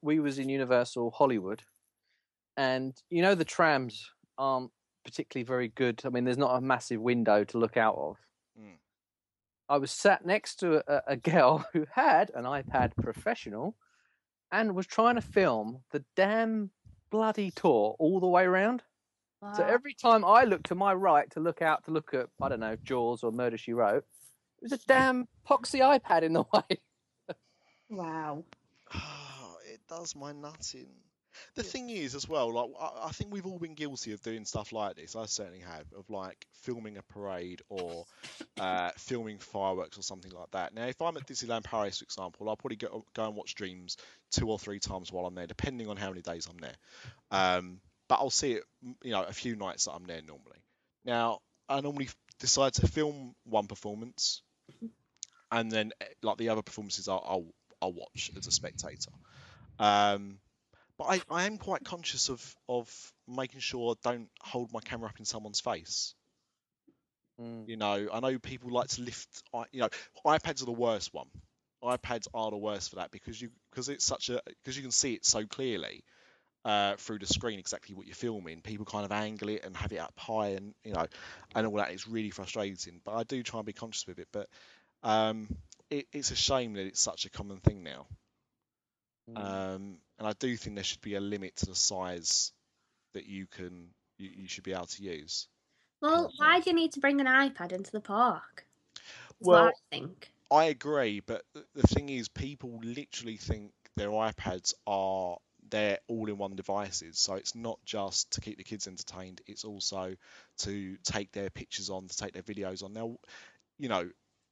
we 0.00 0.18
was 0.18 0.38
in 0.38 0.48
Universal 0.48 1.10
Hollywood, 1.10 1.62
and 2.56 2.94
you 3.10 3.22
know 3.22 3.34
the 3.34 3.44
trams 3.44 4.10
aren't 4.38 4.70
particularly 5.06 5.44
very 5.44 5.68
good. 5.68 6.02
I 6.04 6.08
mean, 6.08 6.24
there's 6.24 6.36
not 6.36 6.56
a 6.56 6.60
massive 6.60 7.00
window 7.00 7.44
to 7.44 7.58
look 7.58 7.76
out 7.76 7.94
of. 7.96 8.16
Mm. 8.60 8.76
I 9.68 9.78
was 9.78 9.92
sat 9.92 10.26
next 10.26 10.56
to 10.56 10.82
a, 10.92 11.02
a 11.12 11.16
girl 11.16 11.64
who 11.72 11.86
had 11.94 12.30
an 12.34 12.44
iPad 12.44 12.92
Professional 13.00 13.76
and 14.50 14.74
was 14.74 14.86
trying 14.86 15.14
to 15.14 15.20
film 15.20 15.82
the 15.92 16.04
damn 16.16 16.70
bloody 17.10 17.52
tour 17.52 17.94
all 17.98 18.20
the 18.20 18.26
way 18.26 18.44
around. 18.44 18.82
So 19.54 19.62
every 19.62 19.94
time 19.94 20.24
I 20.24 20.42
looked 20.42 20.66
to 20.66 20.74
my 20.74 20.92
right 20.92 21.30
to 21.32 21.40
look 21.40 21.62
out 21.62 21.84
to 21.84 21.92
look 21.92 22.12
at 22.14 22.26
I 22.42 22.48
don't 22.48 22.58
know 22.58 22.76
Jaws 22.82 23.22
or 23.22 23.30
Murder 23.30 23.56
She 23.56 23.74
Wrote, 23.74 24.04
it 24.60 24.62
was 24.62 24.72
a 24.72 24.78
damn 24.88 25.28
poxy 25.48 25.78
iPad 25.78 26.22
in 26.22 26.32
the 26.32 26.42
way. 26.52 26.80
Wow. 27.88 28.44
it 29.72 29.80
does 29.88 30.16
my 30.16 30.32
nutting. 30.32 30.88
The 31.54 31.62
thing 31.62 31.90
is, 31.90 32.14
as 32.14 32.28
well, 32.28 32.52
like 32.52 32.70
I, 32.80 33.06
I 33.06 33.10
think 33.10 33.32
we've 33.32 33.46
all 33.46 33.58
been 33.58 33.74
guilty 33.74 34.12
of 34.12 34.22
doing 34.22 34.44
stuff 34.44 34.72
like 34.72 34.96
this. 34.96 35.16
I 35.16 35.26
certainly 35.26 35.60
have, 35.60 35.86
of 35.96 36.08
like 36.10 36.46
filming 36.62 36.96
a 36.96 37.02
parade 37.02 37.62
or 37.68 38.04
uh, 38.60 38.90
filming 38.96 39.38
fireworks 39.38 39.98
or 39.98 40.02
something 40.02 40.32
like 40.32 40.50
that. 40.52 40.74
Now, 40.74 40.86
if 40.86 41.00
I'm 41.00 41.16
at 41.16 41.26
Disneyland 41.26 41.64
Paris, 41.64 41.98
for 41.98 42.04
example, 42.04 42.48
I'll 42.48 42.56
probably 42.56 42.76
go, 42.76 43.04
go 43.14 43.26
and 43.26 43.36
watch 43.36 43.54
Dreams 43.54 43.96
two 44.30 44.50
or 44.50 44.58
three 44.58 44.78
times 44.78 45.12
while 45.12 45.26
I'm 45.26 45.34
there, 45.34 45.46
depending 45.46 45.88
on 45.88 45.96
how 45.96 46.10
many 46.10 46.22
days 46.22 46.48
I'm 46.50 46.58
there. 46.58 46.76
Um, 47.30 47.80
but 48.08 48.16
I'll 48.16 48.30
see 48.30 48.52
it, 48.52 48.64
you 49.02 49.10
know, 49.10 49.22
a 49.22 49.32
few 49.32 49.56
nights 49.56 49.86
that 49.86 49.92
I'm 49.92 50.04
there 50.04 50.22
normally. 50.22 50.58
Now, 51.04 51.40
I 51.68 51.80
normally 51.80 52.08
decide 52.38 52.74
to 52.74 52.86
film 52.86 53.34
one 53.44 53.66
performance, 53.66 54.42
and 55.50 55.70
then 55.70 55.92
eh, 56.00 56.06
like 56.22 56.36
the 56.38 56.50
other 56.50 56.62
performances, 56.62 57.08
I'll 57.08 57.24
I'll, 57.26 57.46
I'll 57.82 57.92
watch 57.92 58.30
as 58.36 58.46
a 58.46 58.52
spectator. 58.52 59.10
Um, 59.78 60.38
but 60.98 61.04
I, 61.04 61.20
I 61.30 61.44
am 61.44 61.58
quite 61.58 61.84
conscious 61.84 62.28
of, 62.28 62.56
of 62.68 63.12
making 63.28 63.60
sure 63.60 63.92
I 63.92 64.08
don't 64.08 64.28
hold 64.40 64.72
my 64.72 64.80
camera 64.80 65.08
up 65.08 65.18
in 65.18 65.24
someone's 65.24 65.60
face. 65.60 66.14
Mm. 67.40 67.68
You 67.68 67.76
know, 67.76 68.08
I 68.12 68.20
know 68.20 68.38
people 68.38 68.72
like 68.72 68.88
to 68.88 69.02
lift. 69.02 69.42
You 69.72 69.82
know, 69.82 69.88
iPads 70.24 70.62
are 70.62 70.66
the 70.66 70.72
worst 70.72 71.12
one. 71.12 71.26
iPads 71.82 72.28
are 72.32 72.50
the 72.50 72.56
worst 72.56 72.90
for 72.90 72.96
that 72.96 73.10
because 73.10 73.40
you 73.40 73.50
because 73.70 73.88
it's 73.88 74.04
such 74.04 74.30
a 74.30 74.40
because 74.46 74.76
you 74.76 74.82
can 74.82 74.92
see 74.92 75.12
it 75.12 75.26
so 75.26 75.44
clearly 75.44 76.02
uh, 76.64 76.96
through 76.96 77.18
the 77.18 77.26
screen 77.26 77.58
exactly 77.58 77.94
what 77.94 78.06
you're 78.06 78.14
filming. 78.14 78.62
People 78.62 78.86
kind 78.86 79.04
of 79.04 79.12
angle 79.12 79.50
it 79.50 79.64
and 79.64 79.76
have 79.76 79.92
it 79.92 79.98
up 79.98 80.14
high 80.18 80.48
and 80.48 80.74
you 80.82 80.94
know 80.94 81.06
and 81.54 81.66
all 81.66 81.76
that. 81.76 81.92
It's 81.92 82.08
really 82.08 82.30
frustrating. 82.30 83.00
But 83.04 83.16
I 83.16 83.24
do 83.24 83.42
try 83.42 83.60
and 83.60 83.66
be 83.66 83.74
conscious 83.74 84.06
with 84.06 84.18
it. 84.18 84.28
But 84.32 84.48
um, 85.02 85.48
it, 85.90 86.06
it's 86.12 86.30
a 86.30 86.36
shame 86.36 86.72
that 86.74 86.86
it's 86.86 87.00
such 87.00 87.26
a 87.26 87.30
common 87.30 87.58
thing 87.58 87.82
now. 87.82 88.06
Mm. 89.30 89.74
Um, 89.74 89.98
and 90.18 90.26
I 90.26 90.32
do 90.32 90.56
think 90.56 90.76
there 90.76 90.84
should 90.84 91.00
be 91.00 91.14
a 91.14 91.20
limit 91.20 91.56
to 91.56 91.66
the 91.66 91.74
size 91.74 92.52
that 93.14 93.26
you 93.26 93.46
can 93.46 93.88
you, 94.18 94.30
you 94.42 94.48
should 94.48 94.64
be 94.64 94.72
able 94.72 94.86
to 94.86 95.02
use. 95.02 95.48
Well, 96.00 96.26
um, 96.26 96.32
why 96.36 96.60
do 96.60 96.70
you 96.70 96.76
need 96.76 96.92
to 96.92 97.00
bring 97.00 97.20
an 97.20 97.26
iPad 97.26 97.72
into 97.72 97.90
the 97.90 98.00
park? 98.00 98.66
That's 98.94 99.34
Well- 99.40 99.68
I 99.68 99.72
think. 99.90 100.30
I 100.48 100.66
agree, 100.66 101.18
but 101.18 101.44
the 101.74 101.82
thing 101.88 102.08
is, 102.08 102.28
people 102.28 102.78
literally 102.80 103.36
think 103.36 103.72
their 103.96 104.10
iPads 104.10 104.74
are 104.86 105.38
their 105.70 105.98
all-in-one 106.06 106.54
devices. 106.54 107.18
So 107.18 107.34
it's 107.34 107.56
not 107.56 107.84
just 107.84 108.30
to 108.32 108.40
keep 108.40 108.56
the 108.56 108.62
kids 108.62 108.86
entertained; 108.86 109.40
it's 109.48 109.64
also 109.64 110.16
to 110.58 110.96
take 111.02 111.32
their 111.32 111.50
pictures 111.50 111.90
on, 111.90 112.06
to 112.06 112.16
take 112.16 112.32
their 112.32 112.44
videos 112.44 112.84
on. 112.84 112.92
Now, 112.92 113.16
you 113.78 113.88
know, 113.88 114.08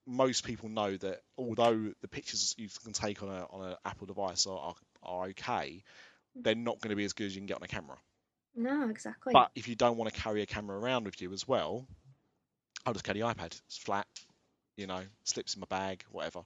most 0.07 0.45
people 0.45 0.69
know 0.69 0.97
that 0.97 1.23
although 1.39 1.95
the 2.01 2.09
pictures 2.09 2.57
you 2.59 2.69
can 2.83 2.93
take 2.93 3.23
on 3.23 3.29
a 3.29 3.47
on 3.51 3.71
an 3.71 3.77
Apple 3.85 4.09
device 4.09 4.47
are 4.49 4.59
are, 4.59 4.75
are 5.07 5.27
okay, 5.29 5.83
they're 6.37 6.55
not 6.55 6.81
going 6.81 6.91
to 6.91 6.97
be 6.97 7.05
as 7.05 7.13
good 7.13 7.27
as 7.27 7.35
you 7.35 7.41
can 7.41 7.47
get 7.47 7.57
on 7.57 7.63
a 7.63 7.69
camera. 7.69 7.97
No, 8.57 8.89
exactly. 8.89 9.33
But 9.33 9.51
if 9.55 9.69
you 9.69 9.75
don't 9.75 9.97
want 9.97 10.13
to 10.13 10.21
carry 10.21 10.43
a 10.43 10.47
camera 10.47 10.79
around 10.79 11.05
with 11.05 11.21
you 11.21 11.33
as 11.33 11.47
well, 11.47 11.87
I'll 12.87 12.93
just 12.93 13.05
carry 13.05 13.21
the 13.21 13.27
iPad. 13.27 13.61
It's 13.67 13.79
flat, 13.79 14.07
you 14.77 14.87
know, 14.87 15.03
slips 15.25 15.55
in 15.55 15.61
my 15.61 15.67
bag, 15.69 16.05
whatever. 16.11 16.45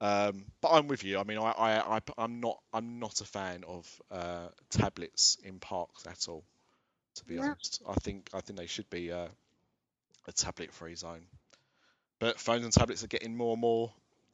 Um, 0.00 0.44
but 0.60 0.70
I'm 0.72 0.88
with 0.88 1.04
you. 1.04 1.18
I 1.18 1.24
mean, 1.24 1.38
I, 1.38 1.50
I, 1.50 1.96
I, 1.96 2.00
I'm 2.18 2.40
not, 2.40 2.60
I'm 2.72 2.98
not 2.98 3.20
a 3.20 3.24
fan 3.24 3.64
of 3.66 4.02
uh, 4.10 4.48
tablets 4.70 5.38
in 5.42 5.58
parks 5.60 6.06
at 6.06 6.28
all. 6.28 6.44
To 7.16 7.24
be 7.24 7.38
No. 7.38 7.44
honest, 7.44 7.82
I 7.88 7.94
think, 7.94 8.28
I 8.34 8.40
think 8.40 8.58
they 8.58 8.66
should 8.66 8.90
be 8.90 9.12
uh, 9.12 9.28
a 10.26 10.32
tablet-free 10.32 10.96
zone. 10.96 11.26
But 12.18 12.40
phones 12.40 12.64
and 12.64 12.72
tablets 12.72 13.04
are 13.04 13.08
getting 13.08 13.36
more 13.36 13.52
and 13.52 13.60
more 13.60 13.92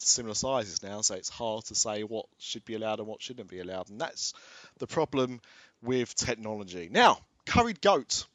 similar 0.09 0.35
sizes 0.35 0.83
now, 0.83 1.01
so 1.01 1.15
it's 1.15 1.29
hard 1.29 1.65
to 1.67 1.75
say 1.75 2.03
what 2.03 2.27
should 2.39 2.65
be 2.65 2.75
allowed 2.75 2.99
and 2.99 3.09
what 3.09 3.23
shouldn't 3.23 3.49
be 3.49 3.61
allowed, 3.61 3.91
and 3.91 4.01
that's 4.01 4.33
the 4.79 4.87
problem 4.87 5.41
with 5.83 6.15
technology. 6.15 6.89
Now, 6.91 7.19
curried 7.47 7.81
goat. 7.81 8.27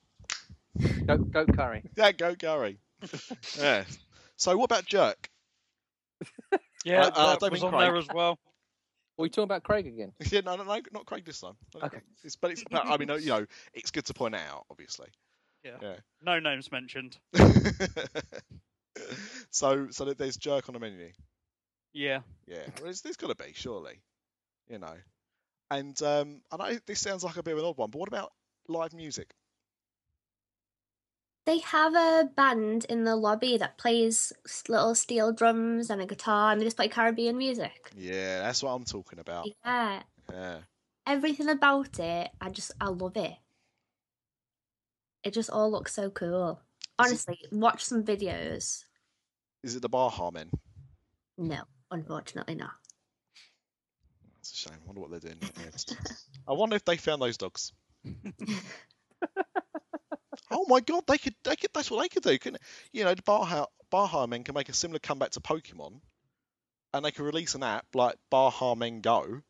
Goat, 1.05 1.31
goat 1.31 1.55
curry. 1.55 1.83
Yeah, 1.97 2.11
go 2.11 2.35
curry. 2.35 2.77
yeah. 3.57 3.85
So 4.37 4.57
what 4.57 4.65
about 4.65 4.85
jerk? 4.85 5.29
Yeah, 6.85 7.05
Uh, 7.05 7.11
uh, 7.15 7.29
that 7.31 7.39
David 7.39 7.51
was 7.53 7.63
on 7.63 7.71
Craig. 7.71 7.81
there 7.81 7.95
as 7.95 8.07
well. 8.13 8.37
Are 9.17 9.21
we 9.23 9.29
talking 9.29 9.45
about 9.45 9.63
Craig 9.63 9.87
again? 9.87 10.11
Yeah, 10.29 10.41
no, 10.41 10.55
no, 10.55 10.63
no, 10.63 10.79
not 10.91 11.05
Craig 11.07 11.25
this 11.25 11.39
time. 11.39 11.55
Okay. 11.81 11.97
It's, 12.23 12.35
but 12.35 12.51
it's, 12.51 12.63
but, 12.69 12.85
I 12.85 12.97
mean, 12.97 13.09
you 13.21 13.29
know, 13.29 13.45
it's 13.73 13.89
good 13.89 14.05
to 14.05 14.13
point 14.13 14.35
it 14.35 14.41
out, 14.47 14.65
obviously. 14.69 15.07
Yeah. 15.63 15.77
yeah. 15.81 15.95
No 16.21 16.39
names 16.39 16.71
mentioned. 16.71 17.17
so, 19.49 19.87
so 19.89 20.13
there's 20.13 20.37
jerk 20.37 20.69
on 20.69 20.73
the 20.73 20.79
menu. 20.79 21.09
Yeah. 21.95 22.19
Yeah, 22.45 22.57
well, 22.75 22.83
there's, 22.83 23.01
there's 23.01 23.17
got 23.17 23.35
to 23.35 23.43
be, 23.43 23.53
surely. 23.53 24.01
You 24.69 24.77
know. 24.79 24.93
And 25.71 25.99
um, 26.03 26.41
I 26.51 26.57
know 26.57 26.77
this 26.85 26.99
sounds 26.99 27.23
like 27.23 27.37
a 27.37 27.43
bit 27.43 27.53
of 27.53 27.59
an 27.59 27.65
odd 27.65 27.77
one, 27.77 27.89
but 27.89 27.97
what 27.97 28.07
about 28.07 28.33
live 28.67 28.93
music? 28.93 29.33
They 31.47 31.59
have 31.59 31.93
a 31.95 32.29
band 32.35 32.85
in 32.89 33.03
the 33.03 33.15
lobby 33.15 33.57
that 33.57 33.77
plays 33.77 34.33
little 34.67 34.93
steel 34.95 35.31
drums 35.31 35.89
and 35.89 36.01
a 36.01 36.05
guitar, 36.05 36.51
and 36.51 36.59
they 36.59 36.65
just 36.65 36.75
play 36.77 36.87
Caribbean 36.87 37.37
music. 37.37 37.91
Yeah, 37.95 38.39
that's 38.41 38.61
what 38.61 38.71
I'm 38.71 38.83
talking 38.83 39.19
about. 39.19 39.47
Yeah, 39.63 40.01
Yeah. 40.31 40.57
everything 41.07 41.49
about 41.49 41.99
it, 41.99 42.29
I 42.41 42.49
just 42.49 42.71
I 42.81 42.87
love 42.89 43.15
it. 43.17 43.33
It 45.23 45.33
just 45.33 45.49
all 45.51 45.71
looks 45.71 45.93
so 45.93 46.09
cool. 46.11 46.61
Is 47.01 47.11
it- 47.11 47.29
Honestly, 47.29 47.39
watch 47.51 47.83
some 47.83 48.03
videos. 48.03 48.85
Is 49.63 49.75
it 49.75 49.81
the 49.81 49.89
Baha 49.89 50.31
Men? 50.31 50.49
No, 51.37 51.63
unfortunately 51.95 52.55
not. 52.55 52.73
It's 54.39 54.51
a 54.51 54.55
shame. 54.55 54.77
I 54.83 54.85
wonder 54.85 55.01
what 55.01 55.11
they're 55.11 55.19
doing. 55.19 55.39
I 56.47 56.53
wonder 56.53 56.75
if 56.75 56.85
they 56.85 56.97
found 56.97 57.21
those 57.21 57.37
dogs. 57.37 57.71
oh 60.51 60.65
my 60.67 60.81
god, 60.81 61.03
they 61.07 61.17
could, 61.17 61.33
they 61.43 61.55
could. 61.55 61.71
That's 61.73 61.89
what 61.89 62.01
they 62.03 62.09
could 62.09 62.21
do, 62.23 62.37
couldn't 62.37 62.57
it? 62.57 62.61
You 62.91 63.05
know, 63.05 63.15
the 63.15 63.23
Baha 63.23 63.65
Baha 63.89 64.27
Men 64.27 64.43
can 64.43 64.53
make 64.53 64.69
a 64.69 64.73
similar 64.73 64.99
comeback 64.99 65.31
to 65.31 65.39
Pokemon, 65.39 66.01
and 66.93 67.03
they 67.05 67.11
can 67.11 67.25
release 67.25 67.55
an 67.55 67.63
app 67.63 67.85
like 67.95 68.17
Baha 68.29 68.75
Men 68.75 69.01
Go, 69.01 69.41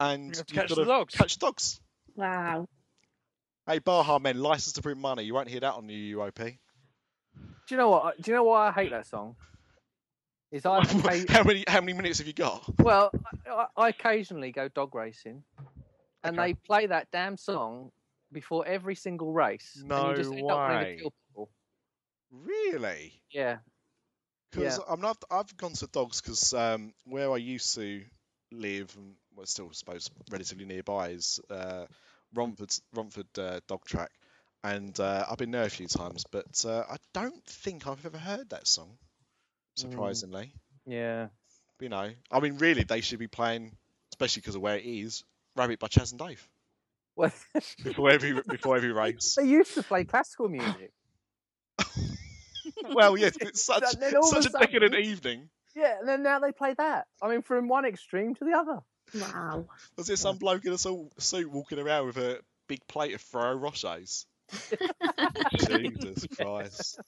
and 0.00 0.28
You 0.28 0.38
have 0.38 0.46
to 0.46 0.54
catch 0.54 0.70
the 0.70 0.84
dogs. 0.84 1.14
Catch 1.14 1.38
dogs. 1.38 1.80
Wow. 2.14 2.68
Hey, 3.66 3.80
Baha 3.80 4.20
Men, 4.20 4.38
license 4.38 4.74
to 4.74 4.82
print 4.82 5.00
money. 5.00 5.24
You 5.24 5.34
won't 5.34 5.48
hear 5.48 5.60
that 5.60 5.74
on 5.74 5.88
the 5.88 6.12
UOP. 6.14 6.36
Do 6.38 7.74
you 7.74 7.76
know 7.76 7.90
what? 7.90 8.22
Do 8.22 8.30
you 8.30 8.36
know 8.36 8.44
why 8.44 8.68
I 8.68 8.72
hate 8.72 8.92
that 8.92 9.06
song? 9.06 9.36
Is 10.50 10.64
I 10.66 11.26
how 11.28 11.42
many 11.44 11.64
how 11.68 11.80
many 11.80 11.92
minutes 11.94 12.18
have 12.18 12.26
you 12.26 12.32
got? 12.32 12.62
well, 12.80 13.14
I, 13.46 13.66
I 13.76 13.88
occasionally 13.88 14.52
go 14.52 14.68
dog 14.68 14.94
racing, 14.94 15.42
and 16.24 16.38
Okay. 16.38 16.38
they 16.38 16.54
play 16.54 16.86
that 16.86 17.08
damn 17.12 17.36
song 17.36 17.90
before 18.32 18.66
every 18.66 18.94
single 18.94 19.32
race. 19.32 19.84
and 19.96 20.04
No 20.04 20.08
you 20.08 20.14
just 20.14 20.32
end 20.32 20.50
up 20.50 20.64
way. 20.66 21.02
to 21.02 21.10
kill. 21.34 21.48
Really? 22.30 23.22
Yeah. 23.32 23.58
Because 24.50 24.78
Yeah. 24.78 24.80
I'm 24.88 25.00
not. 25.00 25.22
I've 25.30 25.56
gone 25.56 25.72
to 25.74 25.86
dogs 25.86 26.20
because 26.20 26.52
um, 26.54 26.92
where 27.04 27.30
I 27.32 27.36
used 27.36 27.74
to 27.74 28.04
live, 28.52 28.94
and 28.96 29.14
well, 29.34 29.46
still 29.46 29.68
I 29.68 29.72
suppose 29.72 30.10
relatively 30.30 30.64
nearby, 30.64 31.10
is 31.10 31.40
uh, 31.50 31.86
Romford 32.34 32.72
Romford 32.94 33.26
uh, 33.38 33.60
Dog 33.66 33.84
Track, 33.84 34.10
and 34.64 34.98
uh, 35.00 35.26
I've 35.30 35.38
been 35.38 35.50
there 35.50 35.64
a 35.64 35.70
few 35.70 35.86
times, 35.88 36.24
but 36.30 36.64
uh, 36.64 36.84
I 36.88 36.96
don't 37.12 37.44
think 37.44 37.86
I've 37.86 38.04
ever 38.06 38.18
heard 38.18 38.50
that 38.50 38.66
song. 38.66 38.96
Mm. 39.76 39.80
Surprisingly, 39.80 40.52
Yeah. 40.86 41.28
you 41.80 41.88
know, 41.88 42.10
I 42.30 42.40
mean, 42.40 42.58
really, 42.58 42.82
they 42.84 43.00
should 43.02 43.18
be 43.18 43.26
playing, 43.28 43.76
especially 44.12 44.40
because 44.40 44.54
of 44.54 44.62
where 44.62 44.76
it 44.78 44.84
is, 44.84 45.24
Rabbit 45.54 45.78
by 45.78 45.88
Chas 45.88 46.12
and 46.12 46.18
Dave 46.18 46.46
Well, 47.14 47.32
before 47.84 48.10
every 48.10 48.40
before 48.48 48.76
every 48.76 48.92
race. 49.02 49.34
they 49.36 49.44
used 49.46 49.74
to 49.74 49.82
play 49.82 50.04
classical 50.04 50.48
music. 50.48 50.92
well, 52.92 53.16
yes, 53.16 53.36
it's 53.40 53.62
such 53.64 53.82
And 53.94 54.02
then 54.02 54.16
all 54.16 54.28
of 54.36 54.42
such 54.42 54.52
a 54.52 54.56
a 54.56 54.60
decadent 54.60 54.94
evening. 54.94 55.48
Yeah, 55.74 55.98
and 55.98 56.08
then 56.08 56.22
now 56.22 56.38
they 56.38 56.52
play 56.52 56.72
that. 56.74 57.06
I 57.22 57.28
mean, 57.28 57.42
from 57.42 57.68
one 57.68 57.84
extreme 57.84 58.34
to 58.36 58.44
the 58.44 58.52
other. 58.52 58.78
Wow. 59.14 59.66
Was 59.96 60.06
there 60.06 60.16
some 60.16 60.38
bloke 60.38 60.64
in 60.64 60.72
a 60.72 60.78
suit 60.78 61.50
walking 61.50 61.78
around 61.78 62.06
with 62.06 62.16
a 62.16 62.40
big 62.66 62.86
plate 62.88 63.14
of 63.14 63.20
Ferrero 63.20 63.58
Rochers? 63.58 64.24
Jesus 65.68 66.26
Christ. 66.36 66.98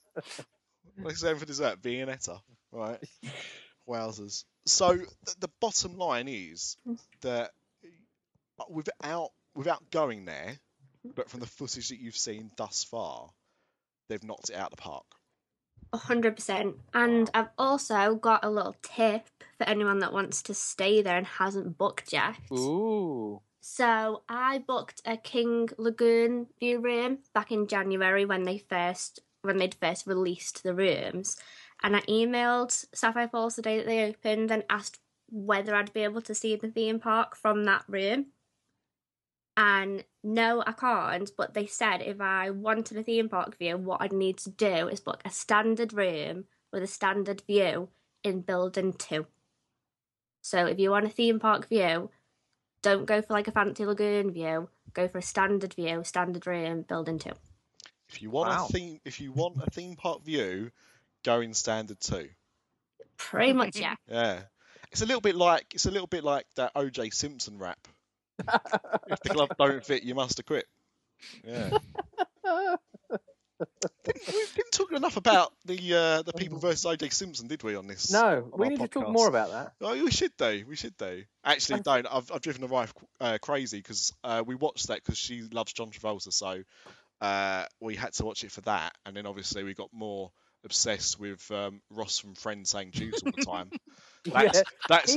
What's 1.01 1.25
over 1.25 1.45
dessert? 1.45 1.81
Viennetta. 1.83 2.41
Right. 2.73 2.99
Wowzers. 3.89 4.45
So 4.67 4.95
th- 4.97 5.09
the 5.41 5.49
bottom 5.61 5.97
line 5.97 6.29
is 6.29 6.77
that 7.23 7.53
without 8.69 9.31
without 9.55 9.91
going 9.91 10.25
there, 10.25 10.59
but 11.15 11.31
from 11.31 11.41
the 11.41 11.47
footage 11.47 11.89
that 11.89 11.99
you've 11.99 12.17
seen 12.17 12.51
thus 12.57 12.85
far, 12.85 13.31
they've 14.09 14.23
knocked 14.23 14.51
it 14.51 14.57
out 14.57 14.73
of 14.73 14.77
the 14.77 14.83
park. 14.83 15.07
A 15.93 15.97
hundred 15.97 16.37
percent. 16.37 16.77
And 16.93 17.31
I've 17.33 17.49
also 17.57 18.15
got 18.15 18.45
a 18.45 18.51
little 18.51 18.77
tip 18.83 19.27
for 19.57 19.65
anyone 19.65 20.01
that 20.01 20.13
wants 20.13 20.43
to 20.43 20.55
stay 20.55 21.01
there 21.01 21.17
and 21.17 21.27
hasn't 21.27 21.79
booked 21.79 22.13
yet. 22.13 22.37
Ooh. 22.53 23.41
So 23.61 24.23
I 24.29 24.59
booked 24.59 25.03
a 25.05 25.17
King 25.17 25.69
Lagoon 25.79 26.47
view 26.61 26.81
room 26.81 27.19
back 27.35 27.51
in 27.53 27.67
January 27.67 28.25
when 28.25 28.45
they 28.45 28.59
first 28.59 29.21
when 29.43 29.59
they'd 29.59 29.75
first 29.75 30.07
released 30.07 30.63
the 30.63 30.75
rooms, 30.75 31.37
and 31.83 31.97
I 31.97 32.01
emailed 32.01 32.87
Sapphire 32.95 33.29
Falls 33.29 33.57
the 33.57 33.63
day 33.63 33.79
that 33.79 33.87
they 33.87 34.05
opened 34.05 34.51
and 34.51 34.65
asked 34.69 35.01
whether 35.31 35.75
I'd 35.75 35.93
be 35.93 36.05
able 36.05 36.23
to 36.23 36.35
see 36.35 36.57
the 36.57 36.71
theme 36.71 36.99
park 36.99 37.37
from 37.37 37.65
that 37.65 37.85
room. 37.87 38.27
And 39.57 40.05
no, 40.23 40.63
I 40.67 40.73
can't. 40.73 41.31
But 41.37 41.55
they 41.55 41.67
said 41.67 42.01
if 42.01 42.21
I 42.21 42.51
wanted 42.51 42.97
a 42.97 43.03
theme 43.03 43.29
park 43.29 43.59
view, 43.59 43.77
what 43.77 44.01
I'd 44.01 44.13
need 44.13 44.39
to 44.39 44.51
do 44.51 44.89
is 44.89 45.01
book 45.01 45.21
a 45.25 45.31
standard 45.31 45.93
room 45.93 46.45
with 46.73 46.83
a 46.83 46.87
standard 46.87 47.43
view 47.47 47.89
in 48.23 48.41
building 48.41 48.93
two. 48.93 49.27
So 50.43 50.67
if 50.67 50.79
you 50.79 50.91
want 50.91 51.07
a 51.07 51.11
theme 51.11 51.41
park 51.41 51.69
view, 51.69 52.11
don't 52.83 53.07
go 53.07 53.21
for 53.21 53.33
like 53.33 53.49
a 53.49 53.53
fancy 53.53 53.85
lagoon 53.85 54.31
view. 54.31 54.69
Go 54.95 55.09
for 55.09 55.19
a 55.19 55.23
standard 55.23 55.75
view, 55.75 56.03
standard 56.05 56.47
room, 56.47 56.83
building 56.83 57.19
two. 57.19 57.33
If 58.11 58.23
you 58.23 58.31
want 58.31 58.49
Wow. 58.51 58.67
a 58.67 58.69
theme, 58.69 59.01
if 59.05 59.21
you 59.21 59.33
want 59.33 59.63
a 59.63 59.71
theme 59.71 59.97
park 59.97 60.25
view, 60.25 60.71
go 61.25 61.41
in 61.41 61.55
standard 61.55 62.01
two. 62.01 62.29
Pretty 63.17 63.53
much, 63.53 63.77
yeah. 63.77 63.97
Yeah, 64.09 64.41
it's 64.91 65.03
a 65.03 65.07
little 65.07 65.21
bit 65.21 65.35
like 65.35 65.75
it's 65.75 65.87
a 65.87 65.91
little 65.91 66.07
bit 66.07 66.25
like 66.25 66.47
that 66.57 66.73
O.J. 66.75 67.11
Simpson 67.11 67.59
rap. 67.59 67.87
if 68.39 69.21
the 69.21 69.31
glove 69.31 69.51
don't 69.59 69.85
fit, 69.85 70.05
you 70.05 70.15
must 70.15 70.39
acquit. 70.39 70.67
Yeah. 71.45 71.71
didn't, 74.05 74.27
we 74.29 74.45
didn't 74.55 74.73
talk 74.73 74.93
enough 74.93 75.17
about 75.17 75.53
the 75.65 75.95
uh, 75.95 76.23
the 76.23 76.33
people 76.33 76.59
versus 76.59 76.87
O.J. 76.87 77.09
Simpson, 77.11 77.49
did 77.49 77.63
we? 77.63 77.75
On 77.75 77.87
this? 77.87 78.11
No, 78.11 78.49
on 78.53 78.59
we 78.59 78.67
our 78.67 78.71
need 78.71 78.81
to 78.81 78.89
talk 78.89 79.09
more 79.09 79.29
about 79.29 79.51
that. 79.51 79.73
Oh, 79.81 79.93
we 79.93 80.11
should 80.11 80.37
do. 80.37 80.65
We 80.69 80.77
should 80.77 80.97
do. 80.97 81.25
Actually, 81.45 81.81
don't. 81.81 82.07
I've, 82.07 82.31
I've 82.33 82.41
driven 82.41 82.61
the 82.61 82.69
wife 82.69 82.95
uh, 83.21 83.39
crazy 83.43 83.79
because 83.79 84.13
uh, 84.23 84.43
we 84.47 84.55
watched 84.55 84.89
that 84.89 85.03
because 85.03 85.19
she 85.19 85.43
loves 85.43 85.73
John 85.73 85.91
Travolta, 85.91 86.33
so 86.33 86.63
uh, 87.21 87.65
we 87.81 87.97
had 87.97 88.13
to 88.15 88.25
watch 88.25 88.45
it 88.45 88.53
for 88.53 88.61
that. 88.63 88.95
And 89.07 89.17
then 89.17 89.27
obviously 89.27 89.65
we 89.65 89.75
got 89.75 89.91
more 89.93 90.31
obsessed 90.65 91.19
with 91.19 91.51
um, 91.51 91.81
Ross 91.91 92.19
from 92.19 92.35
Friends 92.35 92.71
saying 92.71 92.93
Jews 92.93 93.23
all 93.25 93.33
the 93.35 93.45
time. 93.45 93.71
That's 94.25 94.59
Yeah, 94.59 94.63
that's 94.89 95.17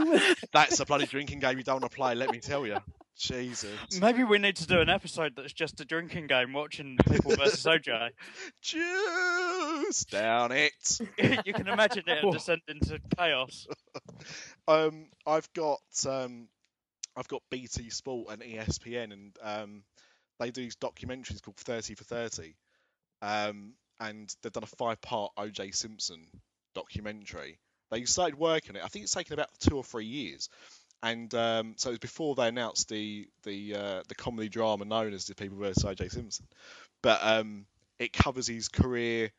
that's 0.53 0.79
a 0.79 0.85
bloody 0.85 1.05
drinking 1.05 1.39
game 1.39 1.57
you 1.57 1.63
don't 1.63 1.81
want 1.81 1.91
to 1.91 1.95
play. 1.95 2.15
Let 2.15 2.31
me 2.31 2.39
tell 2.39 2.65
you. 2.65 2.77
Jesus. 3.17 3.99
Maybe 3.99 4.23
we 4.23 4.37
need 4.37 4.55
to 4.57 4.67
do 4.67 4.79
an 4.79 4.89
episode 4.89 5.33
that's 5.35 5.51
just 5.51 5.81
a 5.81 5.85
drinking 5.85 6.27
game, 6.27 6.53
watching 6.53 6.97
people 7.09 7.35
versus 7.35 7.63
OJ. 7.65 8.11
Juice 8.61 10.05
down 10.05 10.51
it. 10.51 10.99
you 11.45 11.53
can 11.53 11.67
imagine 11.67 12.03
it 12.07 12.31
descend 12.31 12.61
into 12.67 12.99
chaos. 13.17 13.67
Um, 14.67 15.07
I've 15.25 15.51
got 15.53 15.81
um, 16.07 16.47
I've 17.15 17.27
got 17.27 17.41
BT 17.49 17.89
Sport 17.89 18.31
and 18.31 18.41
ESPN, 18.41 19.11
and 19.11 19.37
um, 19.41 19.83
they 20.41 20.51
do 20.51 20.61
these 20.61 20.75
documentaries 20.75 21.41
called 21.41 21.57
Thirty 21.57 21.95
for 21.95 22.03
Thirty, 22.03 22.55
um, 23.21 23.73
and 23.99 24.33
they've 24.41 24.51
done 24.51 24.63
a 24.63 24.67
five-part 24.67 25.33
OJ 25.37 25.75
Simpson 25.75 26.27
documentary. 26.73 27.59
They 27.91 28.03
started 28.05 28.39
working 28.39 28.75
it. 28.75 28.83
I 28.83 28.87
think 28.87 29.03
it's 29.03 29.13
taken 29.13 29.33
about 29.33 29.49
two 29.59 29.77
or 29.77 29.83
three 29.83 30.05
years, 30.05 30.49
and 31.03 31.33
um, 31.35 31.73
so 31.77 31.89
it 31.89 31.93
was 31.93 31.99
before 31.99 32.35
they 32.35 32.47
announced 32.47 32.89
the 32.89 33.27
the 33.43 33.75
uh, 33.75 34.03
the 34.07 34.15
comedy 34.15 34.49
drama 34.49 34.85
known 34.85 35.13
as 35.13 35.25
The 35.25 35.35
People 35.35 35.57
vs 35.57 35.83
OJ 35.83 36.11
Simpson. 36.11 36.47
But 37.03 37.19
um, 37.21 37.65
it 37.99 38.13
covers 38.13 38.47
his 38.47 38.67
career 38.67 39.31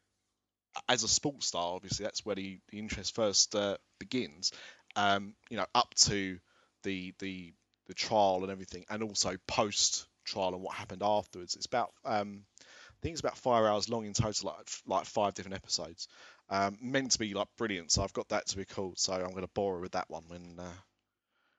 as 0.88 1.02
a 1.02 1.08
sports 1.08 1.46
star. 1.46 1.74
Obviously, 1.74 2.04
that's 2.04 2.24
where 2.24 2.36
the, 2.36 2.58
the 2.70 2.78
interest 2.78 3.14
first 3.14 3.54
uh, 3.54 3.76
begins. 3.98 4.52
Um, 4.96 5.34
you 5.50 5.56
know, 5.56 5.66
up 5.74 5.94
to 5.94 6.38
the 6.84 7.14
the 7.18 7.52
the 7.86 7.94
trial 7.94 8.40
and 8.42 8.50
everything, 8.50 8.84
and 8.88 9.02
also 9.02 9.36
post 9.46 10.06
trial 10.24 10.54
and 10.54 10.62
what 10.62 10.74
happened 10.74 11.02
afterwards. 11.02 11.56
It's 11.56 11.66
about 11.66 11.92
um, 12.04 12.44
I 12.60 12.98
think 13.02 13.14
it's 13.14 13.20
about 13.20 13.38
five 13.38 13.64
hours 13.64 13.88
long 13.88 14.06
in 14.06 14.12
total, 14.12 14.54
like 14.56 14.68
like 14.86 15.06
five 15.06 15.34
different 15.34 15.56
episodes. 15.56 16.08
Um, 16.48 16.78
meant 16.80 17.12
to 17.12 17.18
be 17.18 17.34
like 17.34 17.48
brilliant, 17.56 17.90
so 17.90 18.02
I've 18.02 18.12
got 18.12 18.28
that 18.28 18.46
to 18.48 18.58
record. 18.58 18.98
So 18.98 19.12
I'm 19.12 19.30
going 19.30 19.42
to 19.42 19.50
borrow 19.54 19.80
with 19.80 19.92
that 19.92 20.08
one 20.08 20.24
when 20.28 20.56
uh, 20.58 20.72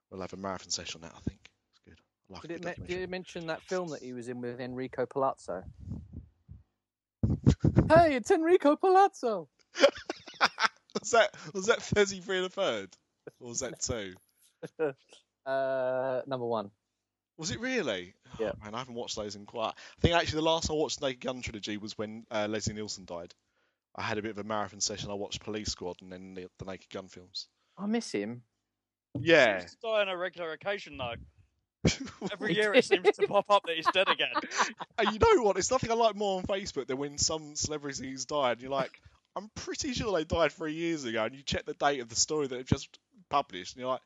we'll 0.09 0.21
have 0.21 0.33
a 0.33 0.37
marathon 0.37 0.69
session 0.69 1.01
on 1.03 1.09
that. 1.09 1.15
I 1.17 1.21
think 1.21 1.39
it's 1.71 1.81
good. 1.85 1.99
I 2.29 2.33
like 2.33 2.41
did, 2.43 2.65
it 2.65 2.79
me- 2.79 2.87
did 2.87 3.01
it 3.01 3.09
mention 3.09 3.47
that 3.47 3.61
film 3.63 3.89
that 3.89 4.01
he 4.01 4.13
was 4.13 4.29
in 4.29 4.39
with 4.39 4.59
Enrico 4.59 5.05
Palazzo? 5.05 5.63
hey, 7.89 8.15
it's 8.15 8.31
Enrico 8.31 8.75
Palazzo. 8.75 9.49
was 10.99 11.11
that 11.11 11.31
was 11.53 11.65
that 11.65 11.81
33 11.81 12.37
and 12.37 12.45
a 12.45 12.49
third, 12.49 12.89
or 13.39 13.49
was 13.49 13.59
that 13.59 13.79
two? 13.79 14.13
Uh, 15.45 16.21
number 16.25 16.45
one. 16.45 16.71
Was 17.37 17.51
it 17.51 17.59
really? 17.59 18.13
Yeah. 18.39 18.53
Oh, 18.55 18.63
man, 18.63 18.73
I 18.73 18.79
haven't 18.79 18.95
watched 18.95 19.15
those 19.15 19.35
in 19.35 19.45
quite. 19.45 19.67
I 19.67 20.01
think 20.01 20.15
actually 20.15 20.37
the 20.37 20.49
last 20.49 20.71
I 20.71 20.73
watched 20.73 21.03
Naked 21.03 21.21
Gun 21.21 21.43
trilogy 21.43 21.77
was 21.77 21.95
when 21.99 22.25
uh, 22.31 22.47
Leslie 22.49 22.73
Nielsen 22.73 23.05
died. 23.05 23.31
I 23.95 24.01
had 24.01 24.17
a 24.17 24.23
bit 24.23 24.31
of 24.31 24.39
a 24.39 24.43
marathon 24.43 24.81
session. 24.81 25.11
I 25.11 25.13
watched 25.13 25.43
Police 25.43 25.69
Squad 25.69 25.97
and 26.01 26.11
then 26.11 26.33
the, 26.33 26.47
the 26.57 26.65
Naked 26.65 26.89
Gun 26.89 27.09
films. 27.09 27.47
I 27.77 27.85
miss 27.85 28.11
him. 28.11 28.41
Yeah. 29.19 29.61
He's 29.61 29.75
die 29.75 30.01
on 30.01 30.09
a 30.09 30.17
regular 30.17 30.51
occasion, 30.51 30.97
though. 30.97 31.13
Every 32.31 32.55
year 32.55 32.73
it 32.73 32.85
seems 32.85 33.17
to 33.17 33.27
pop 33.27 33.45
up 33.51 33.63
that 33.67 33.75
he's 33.75 33.85
dead 33.93 34.09
again. 34.09 34.33
and 34.97 35.13
you 35.13 35.19
know 35.19 35.43
what? 35.43 35.57
It's 35.57 35.69
nothing 35.69 35.91
I 35.91 35.93
like 35.93 36.15
more 36.15 36.39
on 36.39 36.45
Facebook 36.45 36.87
than 36.87 36.97
when 36.97 37.19
some 37.19 37.55
celebrities 37.55 38.25
died. 38.25 38.53
And 38.53 38.61
you're 38.61 38.71
like, 38.71 38.99
I'm 39.35 39.51
pretty 39.53 39.93
sure 39.93 40.11
they 40.11 40.23
died 40.23 40.53
three 40.53 40.73
years 40.73 41.05
ago. 41.05 41.25
And 41.25 41.35
you 41.35 41.43
check 41.43 41.65
the 41.65 41.73
date 41.73 41.99
of 41.99 42.09
the 42.09 42.15
story 42.15 42.47
that 42.47 42.55
they've 42.55 42.65
just 42.65 42.97
published, 43.29 43.75
and 43.75 43.81
you're 43.81 43.89
like, 43.89 44.01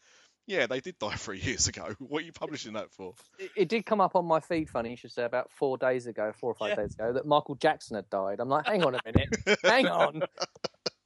yeah, 0.48 0.66
they 0.66 0.80
did 0.80 0.98
die 0.98 1.12
three 1.16 1.40
years 1.40 1.68
ago. 1.68 1.94
What 2.00 2.24
are 2.24 2.26
you 2.26 2.32
publishing 2.32 2.74
that 2.74 2.92
for? 2.92 3.14
It, 3.38 3.52
it 3.56 3.70
did 3.70 3.86
come 3.86 4.02
up 4.02 4.16
on 4.16 4.26
my 4.26 4.40
feed, 4.40 4.70
funny 4.70 4.92
you 4.92 4.98
should 4.98 5.12
say, 5.12 5.24
about 5.24 5.52
four 5.52 5.78
days 5.78 6.08
ago, 6.08 6.32
four 6.40 6.52
or 6.52 6.56
five 6.56 6.70
Yeah. 6.70 6.76
days 6.84 6.96
ago, 6.96 7.14
that 7.14 7.26
Michael 7.28 7.56
Jackson 7.56 7.96
had 7.96 8.10
died. 8.10 8.40
I'm 8.40 8.50
like, 8.50 8.66
hang 8.66 8.84
on 8.84 8.96
a 8.96 9.00
minute, 9.06 9.30
hang 9.64 9.88
on. 9.88 10.24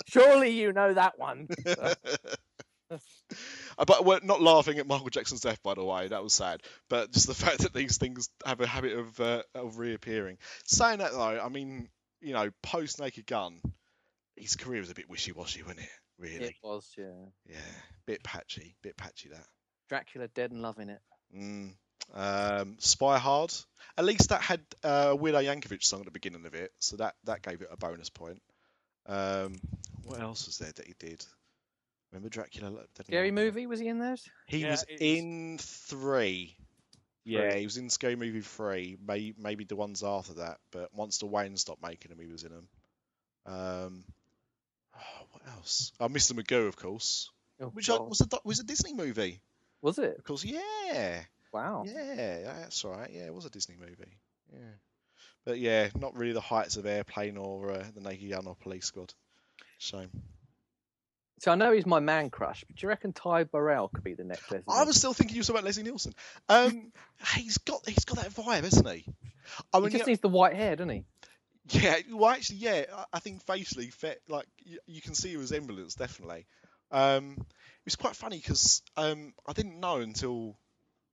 Surely 0.08 0.50
you 0.50 0.72
know 0.74 0.94
that 0.94 1.18
one. 1.20 1.48
But 3.88 4.04
we're 4.06 4.20
not 4.22 4.42
laughing 4.42 4.78
at 4.80 4.86
Michael 4.88 5.10
Jackson's 5.10 5.40
death, 5.42 5.64
by 5.64 5.74
the 5.74 5.84
way. 5.84 6.10
That 6.10 6.22
was 6.24 6.34
sad. 6.34 6.62
But 6.90 7.12
just 7.12 7.26
the 7.26 7.34
fact 7.34 7.60
that 7.60 7.74
these 7.74 7.98
things 7.98 8.30
have 8.46 8.60
a 8.60 8.68
habit 8.68 8.98
of 8.98 9.20
uh, 9.20 9.44
of 9.56 9.78
reappearing. 9.80 10.38
Saying 10.66 11.00
that 11.00 11.12
though, 11.14 11.40
I 11.42 11.48
mean, 11.48 11.88
you 12.20 12.34
know, 12.34 12.52
post 12.62 13.00
Naked 13.00 13.26
Gun, 13.26 13.62
his 14.42 14.56
career 14.56 14.80
was 14.82 14.90
a 14.90 14.96
bit 14.96 15.10
wishy-washy, 15.10 15.62
wasn't 15.64 15.82
it? 15.82 15.90
Really? 16.18 16.46
It 16.46 16.56
was, 16.64 16.88
yeah. 16.98 17.26
Yeah, 17.48 17.56
bit 18.06 18.24
patchy, 18.24 18.76
bit 18.84 18.98
patchy 18.98 19.30
that. 19.30 19.46
Dracula 19.90 20.28
dead 20.28 20.52
and 20.52 20.62
loving 20.62 20.90
it. 20.90 21.00
Mm. 21.36 21.72
Um, 22.14 22.76
Spy 22.80 23.18
Hard. 23.18 23.54
At 23.98 24.06
least 24.06 24.30
that 24.30 24.42
had 24.42 24.62
uh, 24.84 25.08
a 25.12 25.16
Weird 25.16 25.36
Al 25.36 25.44
Yankovic 25.44 25.84
song 25.84 26.00
at 26.02 26.06
the 26.06 26.12
beginning 26.12 26.46
of 26.46 26.54
it, 26.54 26.72
so 26.80 26.98
that 26.98 27.16
that 27.26 27.42
gave 27.42 27.62
it 27.62 27.70
a 27.72 27.78
bonus 27.78 28.10
point. 28.10 28.42
Um, 29.06 29.56
what 30.04 30.20
else 30.20 30.46
was 30.46 30.58
there 30.58 30.72
that 30.76 30.86
he 30.86 30.94
did? 31.00 31.26
Remember 32.12 32.30
Dracula? 32.30 32.70
Dead 32.72 32.80
and 32.98 33.08
Scary 33.08 33.32
movie, 33.32 33.66
was 33.68 33.80
he 33.80 33.88
in 33.88 34.00
those? 34.00 34.28
He 34.48 34.60
Yeah, 34.60 34.72
was 34.72 34.84
it's- 34.84 35.00
in 35.02 35.58
three. 35.60 36.56
Yeah, 37.24 37.54
he 37.56 37.66
was 37.66 37.78
in 37.78 37.90
Scary 37.92 38.16
Movie 38.16 38.42
three. 38.42 38.98
May, 39.06 39.34
maybe 39.38 39.64
the 39.64 39.76
ones 39.76 40.04
after 40.04 40.34
that, 40.36 40.58
but 40.72 40.94
once 40.94 41.20
the 41.20 41.28
Wayans 41.28 41.60
stopped 41.60 41.82
making 41.84 42.10
them, 42.10 42.20
he 42.20 42.32
was 42.32 42.44
in 42.44 42.52
them. 42.52 42.68
Um, 43.46 44.04
what 45.44 45.54
else? 45.56 45.92
Oh, 46.00 46.08
Mr. 46.08 46.34
Magoo, 46.34 46.68
of 46.68 46.76
course. 46.76 47.30
Oh, 47.60 47.68
Which 47.68 47.90
I, 47.90 47.98
was 47.98 48.22
a 48.22 48.28
was 48.44 48.60
a 48.60 48.64
Disney 48.64 48.94
movie. 48.94 49.42
Was 49.82 50.00
it? 50.00 50.18
Of 50.18 50.24
course, 50.24 50.44
yeah, 50.44 51.22
Wow. 51.54 51.84
yeah, 51.86 52.42
that's 52.60 52.84
right. 52.84 53.10
Yeah, 53.14 53.26
it 53.26 53.34
was 53.34 53.46
a 53.46 53.50
Disney 53.50 53.76
movie. 53.80 54.18
Yeah, 54.54 54.60
but 55.46 55.60
yeah, 55.60 55.90
not 55.96 56.16
really 56.18 56.34
the 56.34 56.42
heights 56.42 56.78
of 56.78 56.86
Airplane 56.86 57.38
or 57.38 57.72
uh, 57.72 57.86
the 57.94 58.02
Naked 58.02 58.30
Gun 58.30 58.48
or 58.48 58.56
Police 58.56 58.86
Squad. 58.86 59.14
Shame. 59.78 60.10
So 61.40 61.52
I 61.52 61.56
know 61.56 61.72
he's 61.72 61.88
my 61.88 62.00
man 62.00 62.30
crush, 62.30 62.64
but 62.68 62.76
do 62.76 62.86
you 62.86 62.90
reckon 62.90 63.14
Ty 63.14 63.46
Burrell 63.46 63.88
could 63.88 64.04
be 64.04 64.14
the 64.14 64.24
next 64.24 64.52
Leslie? 64.52 64.64
I 64.68 64.84
was 64.84 64.96
still 64.96 65.14
thinking 65.14 65.36
you 65.36 65.40
were 65.40 65.44
talking 65.46 65.56
about 65.58 65.66
Leslie 65.66 65.84
Nielsen. 65.84 66.14
Um, 66.50 66.92
he's 67.36 67.58
got 67.60 67.88
he's 67.88 68.06
got 68.06 68.18
that 68.18 68.32
vibe, 68.32 68.64
hasn't 68.64 68.88
he? 68.88 69.06
I 69.74 69.78
He 69.78 69.82
mean, 69.82 69.92
just 69.92 70.02
yeah, 70.02 70.06
needs 70.12 70.22
the 70.22 70.30
white 70.30 70.54
hair, 70.56 70.76
doesn't 70.76 70.90
he? 70.90 71.04
Yeah, 71.70 71.98
well, 72.12 72.30
actually, 72.32 72.58
yeah, 72.58 72.86
I- 72.94 73.06
I 73.14 73.20
think 73.20 73.44
facially, 73.46 73.88
fit, 73.88 74.22
like 74.28 74.48
you, 74.64 74.80
you 74.88 75.02
can 75.02 75.14
see 75.16 75.34
a 75.36 75.38
resemblance 75.40 75.96
definitely. 75.96 76.46
Um, 76.92 77.36
it 77.40 77.86
was 77.86 77.96
quite 77.96 78.16
funny 78.16 78.38
because 78.38 78.82
um, 78.98 79.34
I 79.48 79.54
didn't 79.54 79.80
know 79.80 79.98
until 79.98 80.56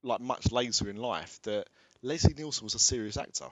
like 0.03 0.19
much 0.19 0.51
later 0.51 0.89
in 0.89 0.97
life 0.97 1.39
that 1.43 1.67
Leslie 2.01 2.33
Nielsen 2.33 2.63
was 2.65 2.75
a 2.75 2.79
serious 2.79 3.17
actor. 3.17 3.47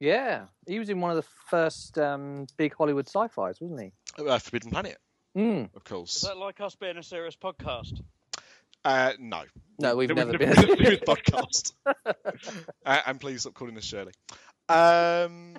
Yeah, 0.00 0.46
he 0.66 0.78
was 0.78 0.90
in 0.90 1.00
one 1.00 1.10
of 1.10 1.16
the 1.16 1.28
first 1.48 1.98
um, 1.98 2.46
big 2.56 2.74
Hollywood 2.74 3.06
sci-fis, 3.06 3.60
wasn't 3.60 3.80
he? 3.80 3.92
Uh, 4.22 4.38
Forbidden 4.38 4.70
Planet, 4.70 4.98
Mm. 5.36 5.64
of 5.74 5.76
Is 5.76 5.82
course. 5.84 6.20
that 6.22 6.36
like 6.36 6.60
us 6.60 6.74
being 6.76 6.96
a 6.96 7.02
serious 7.02 7.36
podcast? 7.36 8.00
Uh, 8.84 9.12
no, 9.18 9.42
No, 9.78 9.96
we've 9.96 10.10
We've 10.10 10.16
never 10.16 10.32
never 10.32 10.38
been. 10.38 10.50
been 10.54 10.70
a 10.70 10.76
serious 10.76 11.00
podcast. 11.00 11.72
uh, 12.84 13.00
and 13.06 13.18
please 13.20 13.40
stop 13.40 13.54
calling 13.54 13.76
us 13.78 13.84
Shirley. 13.84 14.12
Um, 14.68 15.54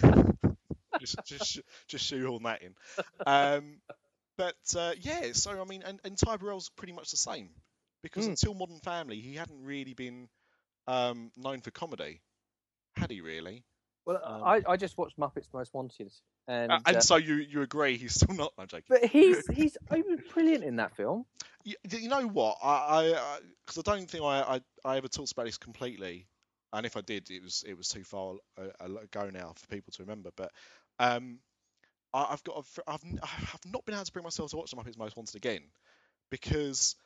just, 1.00 1.16
just, 1.24 1.60
just 1.88 2.04
shoehorn 2.04 2.42
that 2.44 2.62
in. 2.62 2.74
Um, 3.26 3.80
but 4.36 4.54
uh, 4.76 4.92
yeah, 5.00 5.32
so 5.32 5.60
I 5.60 5.64
mean, 5.64 5.82
and, 5.84 6.00
and 6.04 6.16
Ty 6.16 6.36
Burrell's 6.36 6.70
pretty 6.70 6.92
much 6.92 7.10
the 7.10 7.16
same 7.16 7.50
because 8.02 8.26
Mm. 8.26 8.30
until 8.30 8.54
Modern 8.54 8.80
Family, 8.80 9.20
he 9.20 9.34
hadn't 9.34 9.62
really 9.64 9.94
been 9.94 10.28
um, 10.86 11.30
known 11.36 11.60
for 11.60 11.70
comedy, 11.70 12.20
had 12.96 13.10
he 13.10 13.20
really? 13.20 13.64
Well, 14.04 14.20
Um, 14.24 14.42
I, 14.44 14.62
I 14.66 14.76
just 14.76 14.98
watched 14.98 15.18
Muppets 15.18 15.46
Most 15.52 15.72
Wanted, 15.74 16.12
and 16.48 16.72
Uh, 16.72 16.80
and 16.86 16.96
uh, 16.96 17.00
so 17.00 17.16
you 17.16 17.34
you 17.36 17.62
agree 17.62 17.96
he's 17.96 18.14
still 18.14 18.34
not? 18.34 18.52
I'm 18.58 18.66
joking. 18.66 18.84
but 18.88 19.04
he's 19.04 19.46
he's 19.54 19.76
he 19.94 20.02
was 20.02 20.18
brilliant 20.32 20.64
in 20.64 20.76
that 20.76 20.96
film. 20.96 21.24
You, 21.64 21.76
you 21.88 22.08
know 22.08 22.26
what? 22.26 22.58
I 22.62 23.14
I 23.14 23.38
because 23.64 23.78
I, 23.78 23.82
don't 23.82 24.10
think 24.10 24.24
I, 24.24 24.40
I 24.40 24.60
I 24.84 24.96
ever 24.96 25.08
talked 25.08 25.30
about 25.32 25.46
this 25.46 25.58
completely, 25.58 26.26
and 26.72 26.86
if 26.86 26.96
I 26.96 27.00
did, 27.00 27.30
it 27.30 27.42
was 27.42 27.64
it 27.66 27.76
was 27.76 27.88
too 27.88 28.04
far 28.04 28.36
a- 28.58 28.84
ago 28.86 29.30
now 29.30 29.52
for 29.56 29.66
people 29.68 29.92
to 29.92 30.02
remember. 30.02 30.30
But 30.36 30.52
um, 30.98 31.38
I, 32.14 32.28
I've 32.30 32.44
got 32.44 32.56
a, 32.58 32.90
I've 32.90 33.02
I've 33.22 33.72
not 33.72 33.84
been 33.84 33.94
able 33.94 34.04
to 34.04 34.12
bring 34.12 34.24
myself 34.24 34.50
to 34.50 34.56
watch 34.56 34.70
the 34.70 34.76
Muppets 34.76 34.98
Most 34.98 35.16
Wanted 35.16 35.36
again 35.36 35.62
because 36.30 36.96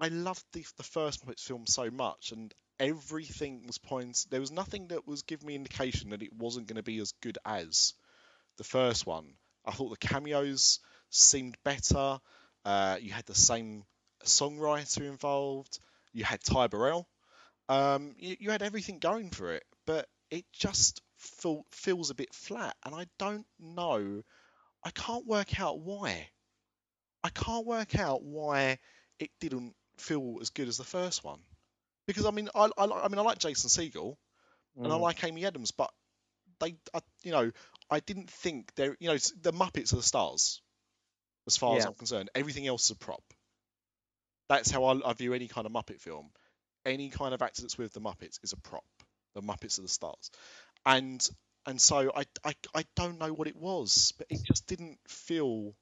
I 0.00 0.08
loved 0.08 0.44
the 0.52 0.64
the 0.76 0.82
first 0.82 1.24
Muppets 1.26 1.42
film 1.44 1.66
so 1.66 1.90
much, 1.90 2.32
and 2.32 2.54
everything 2.80 3.66
was 3.66 3.78
points. 3.78 4.24
There 4.26 4.40
was 4.40 4.52
nothing 4.52 4.88
that 4.88 5.06
was 5.06 5.22
giving 5.22 5.46
me 5.48 5.54
indication 5.54 6.10
that 6.10 6.22
it 6.22 6.32
wasn't 6.32 6.66
going 6.68 6.76
to 6.76 6.82
be 6.82 6.98
as 6.98 7.12
good 7.22 7.38
as 7.44 7.94
the 8.58 8.64
first 8.64 9.06
one. 9.06 9.34
I 9.64 9.72
thought 9.72 9.90
the 9.90 10.08
cameos 10.08 10.80
seemed 11.10 11.56
better. 11.64 12.18
Uh, 12.64 12.98
you 13.00 13.12
had 13.12 13.26
the 13.26 13.34
same 13.34 13.84
songwriter 14.24 15.02
involved. 15.02 15.78
You 16.12 16.24
had 16.24 16.42
Ty 16.42 16.68
Burrell. 16.68 17.08
Um, 17.68 18.14
you, 18.18 18.36
you 18.40 18.50
had 18.50 18.62
everything 18.62 18.98
going 18.98 19.30
for 19.30 19.54
it, 19.54 19.64
but 19.86 20.08
it 20.30 20.44
just 20.52 21.02
feel, 21.18 21.64
feels 21.70 22.10
a 22.10 22.14
bit 22.14 22.32
flat, 22.34 22.76
and 22.84 22.94
I 22.94 23.06
don't 23.18 23.46
know. 23.58 24.22
I 24.84 24.90
can't 24.90 25.26
work 25.26 25.58
out 25.60 25.80
why. 25.80 26.28
I 27.24 27.30
can't 27.30 27.66
work 27.66 27.98
out 27.98 28.22
why 28.22 28.78
it 29.18 29.30
didn't 29.40 29.74
feel 29.98 30.38
as 30.40 30.50
good 30.50 30.68
as 30.68 30.76
the 30.76 30.84
first 30.84 31.24
one. 31.24 31.40
Because 32.06 32.24
I 32.24 32.30
mean, 32.30 32.48
I, 32.54 32.70
I, 32.78 32.84
I 32.84 33.08
mean, 33.08 33.18
I 33.18 33.22
like 33.22 33.38
Jason 33.38 33.68
Segel 33.70 34.16
and 34.82 34.92
I 34.92 34.96
Mm. 34.96 35.00
like 35.00 35.24
Amy 35.24 35.44
Adams, 35.44 35.72
but 35.72 35.90
they, 36.60 36.76
I, 36.94 37.00
you 37.22 37.32
know, 37.32 37.50
I 37.90 38.00
didn't 38.00 38.30
think 38.30 38.74
they're, 38.74 38.96
you 39.00 39.08
know, 39.08 39.16
the 39.42 39.52
Muppets 39.52 39.92
are 39.92 39.96
the 39.96 40.02
stars, 40.02 40.60
as 41.46 41.56
far 41.56 41.76
as 41.76 41.86
I'm 41.86 41.94
concerned. 41.94 42.30
Everything 42.34 42.66
else 42.66 42.84
is 42.86 42.90
a 42.92 42.96
prop. 42.96 43.22
That's 44.48 44.70
how 44.70 44.84
I, 44.84 45.10
I 45.10 45.12
view 45.14 45.34
any 45.34 45.48
kind 45.48 45.66
of 45.66 45.72
Muppet 45.72 46.00
film. 46.00 46.30
Any 46.86 47.10
kind 47.10 47.34
of 47.34 47.42
actor 47.42 47.62
that's 47.62 47.76
with 47.76 47.92
the 47.92 48.00
Muppets 48.00 48.38
is 48.42 48.52
a 48.52 48.56
prop. 48.56 48.84
The 49.34 49.42
Muppets 49.42 49.78
are 49.78 49.82
the 49.82 49.88
stars, 49.88 50.30
and 50.86 51.28
and 51.66 51.80
so 51.80 52.12
I, 52.16 52.24
I, 52.44 52.54
I 52.74 52.84
don't 52.94 53.18
know 53.18 53.32
what 53.32 53.48
it 53.48 53.56
was, 53.56 54.14
but 54.16 54.28
it 54.30 54.42
just 54.44 54.66
didn't 54.66 54.98
feel 55.08 55.74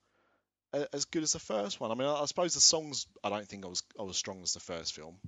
a- 0.72 0.88
as 0.94 1.04
good 1.04 1.22
as 1.22 1.34
the 1.34 1.38
first 1.38 1.78
one. 1.80 1.90
I 1.90 1.94
mean, 1.94 2.08
I, 2.08 2.22
I 2.22 2.24
suppose 2.24 2.54
the 2.54 2.60
songs 2.60 3.06
I 3.22 3.28
don't 3.28 3.46
think 3.46 3.64
I 3.64 3.68
was 3.68 3.82
I 3.98 4.02
was 4.02 4.16
strong 4.16 4.42
as 4.42 4.54
the 4.54 4.60
first 4.60 4.94
film. 4.94 5.18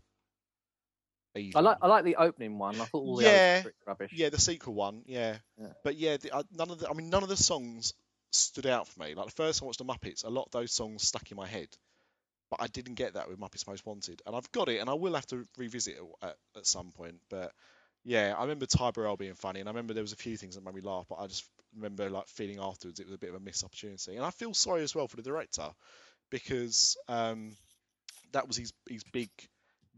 I 1.55 1.61
like 1.61 1.79
I 1.83 1.87
like 1.87 2.05
the 2.05 2.17
opening 2.17 2.59
one. 2.59 2.75
I 2.81 2.85
thought 2.85 2.95
all 2.95 3.17
the 3.17 3.25
Yeah, 3.25 3.29
others 3.29 3.43
were 3.43 3.63
pretty 3.63 3.77
rubbish. 3.87 4.13
Yeah, 4.15 4.29
the 4.31 4.41
sequel 4.41 4.75
one. 4.75 5.03
Yeah, 5.07 5.37
Yeah. 5.59 5.73
but 5.85 5.97
yeah, 5.97 6.17
the, 6.17 6.31
uh, 6.35 6.43
none 6.53 6.71
of 6.71 6.79
the. 6.79 6.89
I 6.89 6.95
mean, 6.95 7.11
none 7.11 7.23
of 7.23 7.29
the 7.29 7.37
songs 7.37 7.95
stood 8.33 8.67
out 8.67 8.89
for 8.89 9.01
me. 9.01 9.15
Like 9.15 9.27
the 9.27 9.33
first 9.33 9.61
time 9.61 9.67
I 9.67 9.69
watched 9.69 9.79
the 9.79 9.85
Muppets, 9.85 10.25
a 10.25 10.29
lot 10.31 10.47
of 10.47 10.53
those 10.53 10.73
songs 10.73 11.07
stuck 11.07 11.31
in 11.31 11.37
my 11.37 11.47
head, 11.47 11.69
but 12.51 12.61
I 12.63 12.67
didn't 12.69 12.95
get 12.95 13.15
that 13.15 13.29
with 13.29 13.39
Muppets 13.41 13.67
Most 13.67 13.87
Wanted, 13.87 14.23
and 14.27 14.35
I've 14.37 14.51
got 14.53 14.69
it, 14.69 14.81
and 14.81 14.89
I 14.91 14.95
will 14.95 15.15
have 15.15 15.27
to 15.27 15.45
revisit 15.59 15.95
it 15.97 16.03
at, 16.23 16.37
at 16.57 16.67
some 16.67 16.93
point. 16.93 17.17
But 17.29 17.53
yeah, 18.05 18.35
I 18.37 18.43
remember 18.43 18.67
Ty 18.67 18.93
Burrell 18.93 19.17
being 19.17 19.35
funny, 19.35 19.61
and 19.61 19.69
I 19.69 19.73
remember 19.73 19.95
there 19.95 20.03
was 20.05 20.13
a 20.13 20.17
few 20.17 20.37
things 20.37 20.55
that 20.55 20.65
made 20.65 20.75
me 20.75 20.81
laugh, 20.81 21.07
but 21.09 21.17
I 21.17 21.27
just 21.27 21.45
remember 21.75 22.09
like 22.09 22.29
feeling 22.29 22.59
afterwards 22.61 23.01
it 23.01 23.07
was 23.07 23.15
a 23.15 23.19
bit 23.19 23.31
of 23.31 23.37
a 23.37 23.41
missed 23.41 23.65
opportunity, 23.65 24.17
and 24.17 24.25
I 24.25 24.31
feel 24.31 24.55
sorry 24.55 24.83
as 24.83 24.95
well 24.95 25.09
for 25.09 25.17
the 25.17 25.23
director 25.23 25.69
because 26.31 26.97
um, 27.09 27.57
that 28.33 28.47
was 28.47 28.57
his 28.57 28.73
his 28.89 29.05
big 29.13 29.31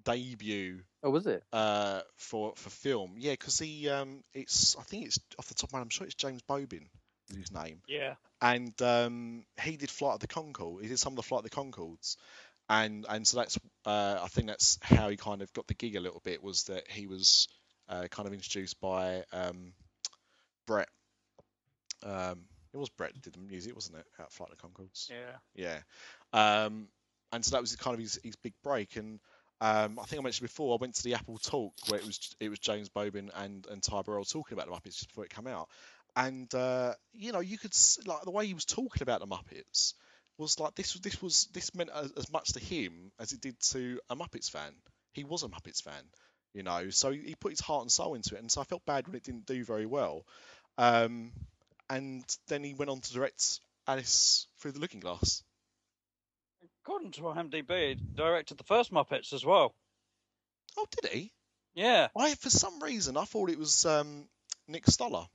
debut 0.04 0.80
Oh, 1.02 1.11
was 1.11 1.26
it? 1.26 1.42
uh, 1.52 2.00
for 2.16 2.52
for 2.56 2.70
film. 2.70 3.14
Yeah, 3.18 3.32
because 3.32 3.58
he 3.58 3.88
um, 3.88 4.22
it's 4.34 4.76
I 4.78 4.82
think 4.82 5.06
it's 5.06 5.18
off 5.38 5.48
the 5.48 5.54
top 5.54 5.70
of 5.70 5.72
my 5.74 5.78
head. 5.80 5.84
I'm 5.84 5.90
sure 5.90 6.06
it's 6.06 6.14
James 6.14 6.42
Bobin 6.42 6.88
is 7.30 7.37
his 7.37 7.52
name, 7.52 7.80
Yeah. 7.88 8.14
And 8.40 8.81
um, 8.83 9.44
he 9.61 9.77
did 9.77 9.90
Flight 9.90 10.14
of 10.14 10.20
the 10.20 10.29
Conchord. 10.29 10.83
He 10.83 10.88
did 10.88 10.98
some 10.98 11.12
of 11.12 11.16
the 11.16 11.22
Flight 11.22 11.44
of 11.44 11.51
the 11.51 11.57
Conchords, 11.57 12.16
and 12.68 13.05
and 13.09 13.27
so 13.27 13.38
that's 13.38 13.59
uh, 13.85 14.20
I 14.22 14.29
think 14.29 14.46
that's 14.46 14.79
how 14.83 15.09
he 15.09 15.16
kind 15.16 15.42
of 15.42 15.53
got 15.53 15.66
the 15.66 15.74
gig 15.74 15.96
a 15.96 16.01
little 16.01 16.20
bit 16.24 16.42
was 16.42 16.64
that 16.64 16.88
he 16.88 17.07
was 17.07 17.48
uh, 17.88 18.07
kind 18.11 18.29
of 18.29 18.33
introduced 18.33 18.81
by 18.81 19.24
um, 19.33 19.72
Brett. 20.66 20.88
Um, 22.05 22.44
it 22.72 22.77
was 22.77 22.90
Brett 22.90 23.14
that 23.14 23.22
did 23.22 23.33
the 23.33 23.40
music, 23.40 23.74
wasn't 23.74 23.98
it? 23.98 24.07
At 24.18 24.33
Flight 24.33 24.51
of 24.53 24.59
the 24.59 24.62
Conchords. 24.62 25.11
Yeah. 25.11 25.81
Yeah. 26.35 26.64
Um, 26.64 26.88
and 27.33 27.44
so 27.44 27.53
that 27.53 27.61
was 27.61 27.74
kind 27.77 27.94
of 27.94 28.01
his, 28.01 28.18
his 28.22 28.37
big 28.37 28.55
break. 28.62 28.96
And 28.96 29.20
um, 29.61 29.98
I 29.98 30.05
think 30.05 30.20
I 30.20 30.22
mentioned 30.22 30.48
before, 30.48 30.74
I 30.74 30.79
went 30.81 30.94
to 30.96 31.03
the 31.03 31.14
Apple 31.14 31.38
Talk 31.38 31.72
where 31.88 31.98
it 31.98 32.07
was 32.07 32.37
it 32.38 32.48
was 32.48 32.59
James 32.59 32.88
Bobin 32.88 33.31
and 33.35 33.66
and 33.70 33.83
Ty 33.83 34.03
Burrell 34.03 34.24
talking 34.24 34.57
about 34.57 34.66
the 34.66 34.72
Muppets 34.72 34.96
just 34.96 35.09
before 35.09 35.24
it 35.24 35.35
came 35.35 35.46
out. 35.46 35.68
And 36.18 36.52
uh, 36.52 36.94
you 37.12 37.31
know, 37.31 37.38
you 37.38 37.59
could 37.59 37.72
like 38.04 38.22
the 38.22 38.33
way 38.33 38.44
he 38.44 38.54
was 38.54 38.64
talking 38.64 39.02
about 39.02 39.20
the 39.20 39.26
Muppets 39.28 39.94
was 40.37 40.59
like 40.59 40.74
this 40.74 40.92
was 40.94 41.02
this 41.02 41.22
was 41.22 41.48
this 41.52 41.72
meant 41.76 41.90
as, 41.94 42.11
as 42.16 42.33
much 42.33 42.54
to 42.54 42.61
him 42.61 43.12
as 43.20 43.33
it 43.33 43.40
did 43.40 43.59
to 43.70 44.00
a 44.11 44.16
Muppets 44.16 44.50
fan. 44.50 44.72
He 45.12 45.22
was 45.22 45.44
a 45.44 45.48
Muppets 45.48 45.81
fan, 45.81 46.02
you 46.54 46.64
know, 46.64 46.90
so 46.90 47.12
he, 47.12 47.20
he 47.20 47.35
put 47.37 47.52
his 47.52 47.61
heart 47.61 47.83
and 47.83 47.92
soul 47.92 48.16
into 48.16 48.35
it. 48.35 48.40
And 48.40 48.50
so 48.50 48.61
I 48.61 48.64
felt 48.64 48.85
bad 48.85 49.07
when 49.07 49.14
it 49.14 49.22
didn't 49.22 49.46
do 49.46 49.62
very 49.64 49.87
well. 49.87 50.24
Um, 50.76 51.31
and 51.88 52.24
then 52.48 52.64
he 52.64 52.74
went 52.74 52.90
on 52.90 53.00
to 53.00 53.12
direct 53.12 53.61
Alice 53.87 54.48
Through 54.59 54.72
the 54.72 54.81
Looking 54.81 55.00
Glass. 55.00 55.44
According 56.83 57.12
to 57.12 57.20
IMDb, 57.22 57.90
he 57.90 58.00
directed 58.16 58.59
the 58.59 58.64
first 58.64 58.92
Muppets 58.92 59.33
as 59.33 59.44
well. 59.44 59.72
Oh, 60.76 60.87
did 61.00 61.12
he? 61.12 61.33
Yeah. 61.74 62.09
I 62.16 62.35
for 62.35 62.50
some 62.50 62.83
reason 62.83 63.16
I 63.16 63.24
thought 63.24 63.50
it 63.50 63.59
was 63.59 63.87
um, 63.87 64.28
Nick 64.66 64.87
Stoller, 64.88 65.26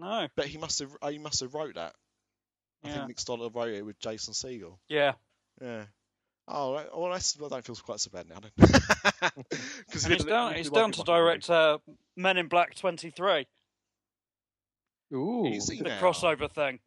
No. 0.00 0.28
but 0.36 0.46
he 0.46 0.58
must 0.58 0.78
have 0.80 0.96
he 1.08 1.18
must 1.18 1.40
have 1.40 1.54
wrote 1.54 1.74
that. 1.74 1.94
I 2.82 2.88
think 2.88 3.08
Nick 3.08 3.20
Stoller 3.20 3.50
wrote 3.50 3.74
it 3.74 3.84
with 3.84 3.98
Jason 3.98 4.32
Segel. 4.32 4.78
Yeah. 4.88 5.12
Yeah. 5.60 5.84
Oh, 6.48 6.72
right. 6.74 6.86
well, 6.96 7.12
that's, 7.12 7.36
I 7.40 7.48
don't 7.48 7.64
feel 7.64 7.76
quite 7.76 8.00
so 8.00 8.10
bad 8.10 8.28
now. 8.28 8.38
Because 8.56 10.04
he's 10.06 10.24
down. 10.24 10.54
He's 10.54 10.70
down 10.70 10.90
to 10.92 11.02
direct 11.02 11.48
uh, 11.48 11.78
Men 12.16 12.38
in 12.38 12.48
Black 12.48 12.74
23, 12.74 13.46
Ooh, 15.12 15.46
Is 15.46 15.68
he 15.68 15.78
the 15.78 15.90
now? 15.90 16.00
crossover 16.00 16.50
thing. 16.50 16.80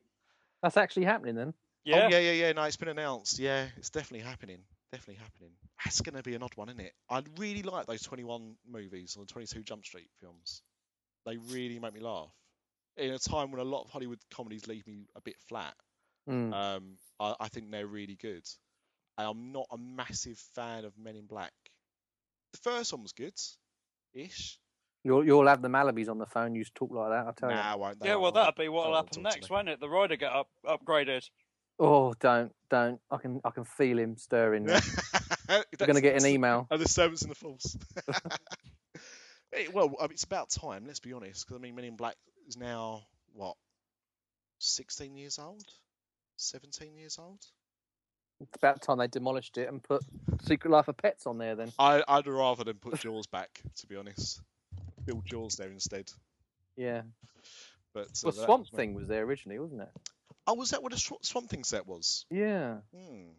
that's 0.61 0.75
actually 0.75 1.05
happening 1.05 1.35
then. 1.35 1.53
Yeah. 1.85 2.05
Oh, 2.05 2.09
yeah, 2.09 2.19
yeah, 2.19 2.31
yeah. 2.31 2.51
No, 2.53 2.63
it's 2.63 2.75
been 2.77 2.89
announced. 2.89 3.39
Yeah, 3.39 3.67
it's 3.77 3.89
definitely 3.89 4.27
happening. 4.27 4.59
Definitely 4.91 5.21
happening. 5.23 5.51
That's 5.83 6.01
going 6.01 6.15
to 6.15 6.23
be 6.23 6.35
an 6.35 6.43
odd 6.43 6.55
one, 6.55 6.69
isn't 6.69 6.79
it? 6.81 6.93
I 7.09 7.23
really 7.37 7.63
like 7.63 7.85
those 7.85 8.01
21 8.01 8.55
movies 8.69 9.15
or 9.17 9.25
the 9.25 9.31
22 9.31 9.63
Jump 9.63 9.85
Street 9.85 10.09
films. 10.21 10.61
They 11.25 11.37
really 11.37 11.79
make 11.79 11.93
me 11.93 11.99
laugh. 12.01 12.29
In 12.97 13.11
a 13.11 13.19
time 13.19 13.51
when 13.51 13.59
a 13.59 13.63
lot 13.63 13.83
of 13.83 13.89
Hollywood 13.89 14.19
comedies 14.33 14.67
leave 14.67 14.85
me 14.87 15.07
a 15.15 15.21
bit 15.21 15.35
flat, 15.47 15.73
Mm. 16.29 16.53
um, 16.53 16.97
I, 17.19 17.35
I 17.39 17.47
think 17.49 17.69
they're 17.69 17.85
really 17.87 18.15
good. 18.15 18.43
And 19.17 19.27
I'm 19.27 19.51
not 19.51 19.67
a 19.71 19.77
massive 19.77 20.37
fan 20.55 20.85
of 20.85 20.97
Men 20.97 21.15
in 21.17 21.25
Black. 21.25 21.51
The 22.53 22.59
first 22.59 22.93
one 22.93 23.01
was 23.03 23.11
good, 23.11 23.33
ish. 24.13 24.57
You'll 25.03 25.25
you'll 25.25 25.47
have 25.47 25.61
the 25.61 25.67
Malibis 25.67 26.07
on 26.07 26.17
the 26.19 26.25
phone. 26.25 26.55
You 26.55 26.63
talk 26.63 26.91
like 26.91 27.09
that. 27.09 27.25
I'll 27.27 27.33
tell 27.33 27.49
Nah, 27.49 27.73
I 27.73 27.75
won't. 27.75 27.99
they 27.99 28.07
Yeah, 28.07 28.15
well, 28.15 28.31
that'll 28.31 28.53
be 28.53 28.69
what'll 28.69 28.95
happen 28.95 29.21
next, 29.21 29.49
won't 29.49 29.67
it? 29.67 29.81
The 29.81 29.89
rider 29.89 30.15
get 30.15 30.31
up 30.31 30.47
upgraded. 30.65 31.29
Oh, 31.77 32.13
don't 32.21 32.53
don't. 32.69 33.01
I 33.11 33.17
can 33.17 33.41
I 33.43 33.49
can 33.49 33.65
feel 33.65 33.99
him 33.99 34.15
stirring. 34.15 34.63
Now. 34.63 34.79
We're 35.49 35.87
gonna 35.87 35.99
get 35.99 36.21
an 36.21 36.25
email. 36.27 36.67
And 36.71 36.79
the 36.79 36.87
servants 36.87 37.23
in 37.23 37.29
the 37.29 37.35
force. 37.35 37.75
Well, 39.71 39.93
I 39.99 40.03
mean, 40.03 40.13
it's 40.13 40.23
about 40.23 40.49
time. 40.49 40.85
Let's 40.87 40.99
be 40.99 41.13
honest, 41.13 41.45
because 41.45 41.59
I 41.59 41.61
mean, 41.61 41.75
Men 41.75 41.85
in 41.85 41.95
Black 41.95 42.15
is 42.47 42.57
now 42.57 43.03
what, 43.33 43.55
16 44.59 45.15
years 45.17 45.39
old, 45.39 45.63
17 46.37 46.95
years 46.95 47.17
old. 47.19 47.39
It's 48.39 48.55
about 48.57 48.81
time 48.81 48.97
they 48.97 49.07
demolished 49.07 49.57
it 49.57 49.69
and 49.69 49.81
put 49.81 50.01
Secret 50.43 50.69
Life 50.71 50.87
of 50.87 50.97
Pets 50.97 51.27
on 51.27 51.37
there. 51.37 51.55
Then 51.55 51.71
I, 51.79 52.03
I'd 52.07 52.27
rather 52.27 52.63
than 52.63 52.75
put 52.75 52.99
Jaws 52.99 53.27
back, 53.27 53.61
to 53.77 53.87
be 53.87 53.95
honest. 53.95 54.41
Build 55.05 55.25
Jaws 55.25 55.55
there 55.55 55.71
instead. 55.71 56.11
yeah. 56.75 57.03
But 57.93 58.07
uh, 58.07 58.07
Well, 58.23 58.33
Swamp 58.33 58.61
was. 58.61 58.69
Thing 58.71 58.95
was 58.95 59.07
there 59.07 59.23
originally, 59.23 59.59
wasn't 59.59 59.81
it? 59.83 59.89
Oh, 60.47 60.55
was 60.55 60.71
that 60.71 60.81
what 60.81 60.93
a 60.93 60.97
Sw- 60.97 61.21
Swamp 61.21 61.49
Thing 61.49 61.63
set 61.63 61.85
was? 61.87 62.25
Yeah. 62.31 62.77
Hmm. 62.93 63.29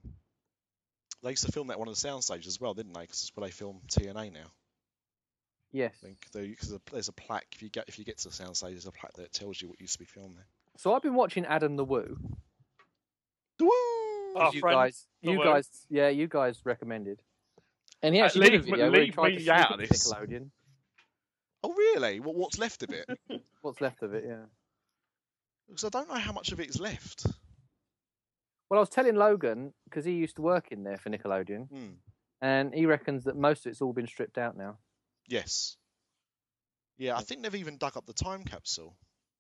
They 1.23 1.31
used 1.31 1.45
to 1.47 1.53
film 1.53 1.67
that 1.69 1.79
one 1.79 1.89
of 1.89 1.95
the 1.95 2.01
sound 2.01 2.23
stages 2.23 2.47
as 2.55 2.61
well, 2.61 2.73
didn't 2.75 2.93
they? 2.93 3.01
Because 3.01 3.23
it's 3.23 3.33
where 3.35 3.47
they 3.47 3.51
film 3.51 3.81
TNA 3.89 4.33
now. 4.33 4.47
Yes. 5.75 5.93
I 6.03 6.07
think 6.07 6.19
because 6.33 6.73
there's 6.93 7.09
a 7.09 7.13
plaque 7.13 7.49
if 7.53 7.61
you 7.63 7.69
get 7.69 7.85
if 7.89 7.99
you 7.99 8.05
get 8.05 8.19
to 8.19 8.29
the 8.29 8.35
sound 8.35 8.57
stage, 8.57 8.71
there's 8.75 8.87
a 8.87 8.93
plaque 8.93 9.15
that 9.15 9.33
tells 9.33 9.61
you 9.61 9.69
what 9.69 9.81
used 9.81 9.95
to 9.95 9.99
be 9.99 10.05
filmed 10.05 10.37
there. 10.37 10.47
So 10.77 10.95
I've 10.95 11.03
been 11.03 11.15
watching 11.17 11.45
Adam 11.47 11.75
the 11.77 11.85
Woo. 11.85 12.17
The 13.59 13.65
Woo! 13.65 13.71
Oh, 14.37 14.51
you 14.53 14.61
friend, 14.61 14.77
guys, 14.77 15.07
The 15.23 15.33
you 15.33 15.39
Woo. 15.39 15.45
guys, 15.45 15.69
yeah, 15.91 16.09
you 16.09 16.29
guys 16.29 16.61
recommended. 16.65 17.21
And 18.03 18.15
he 18.15 18.21
Uh, 18.21 18.27
actually 18.27 18.51
did 18.51 18.69
a 18.69 18.89
leave 18.89 18.93
where 18.93 19.05
he 19.05 19.11
tried 19.11 19.29
me 19.31 19.35
to 19.39 19.41
shoot 19.43 19.51
out 19.51 19.73
at 19.73 19.81
of 19.83 19.89
this. 19.89 20.13
Nickelodeon. 20.13 20.51
Oh, 21.65 21.73
really? 21.73 22.21
What, 22.21 22.37
what's 22.37 22.59
left 22.59 22.83
of 22.85 22.91
it? 22.91 23.09
What's 23.63 23.81
left 23.81 24.03
of 24.03 24.13
it? 24.15 24.25
Yeah. 24.27 24.45
Because 25.69 25.85
I 25.85 25.89
don't 25.89 26.09
know 26.09 26.15
how 26.17 26.33
much 26.33 26.53
of 26.53 26.61
it 26.61 26.69
is 26.69 26.79
left. 26.79 27.27
Well, 28.69 28.79
I 28.79 28.81
was 28.83 28.91
telling 28.91 29.15
Logan 29.17 29.73
because 29.85 30.05
he 30.05 30.13
used 30.13 30.37
to 30.37 30.43
work 30.43 30.69
in 30.71 30.85
there 30.85 30.99
for 30.99 31.11
Nickelodeon, 31.11 31.69
Hmm. 31.69 31.93
and 32.43 32.75
he 32.75 32.87
reckons 32.87 33.25
that 33.25 33.37
most 33.37 33.65
of 33.67 33.71
it's 33.71 33.81
all 33.81 33.93
been 33.93 34.07
stripped 34.07 34.37
out 34.39 34.57
now. 34.57 34.77
Yes. 35.29 35.77
Yeah, 36.99 37.17
I 37.17 37.23
think 37.23 37.43
they've 37.43 37.55
even 37.55 37.77
dug 37.79 37.97
up 37.97 38.07
the 38.07 38.13
time 38.13 38.45
capsule. 38.45 38.97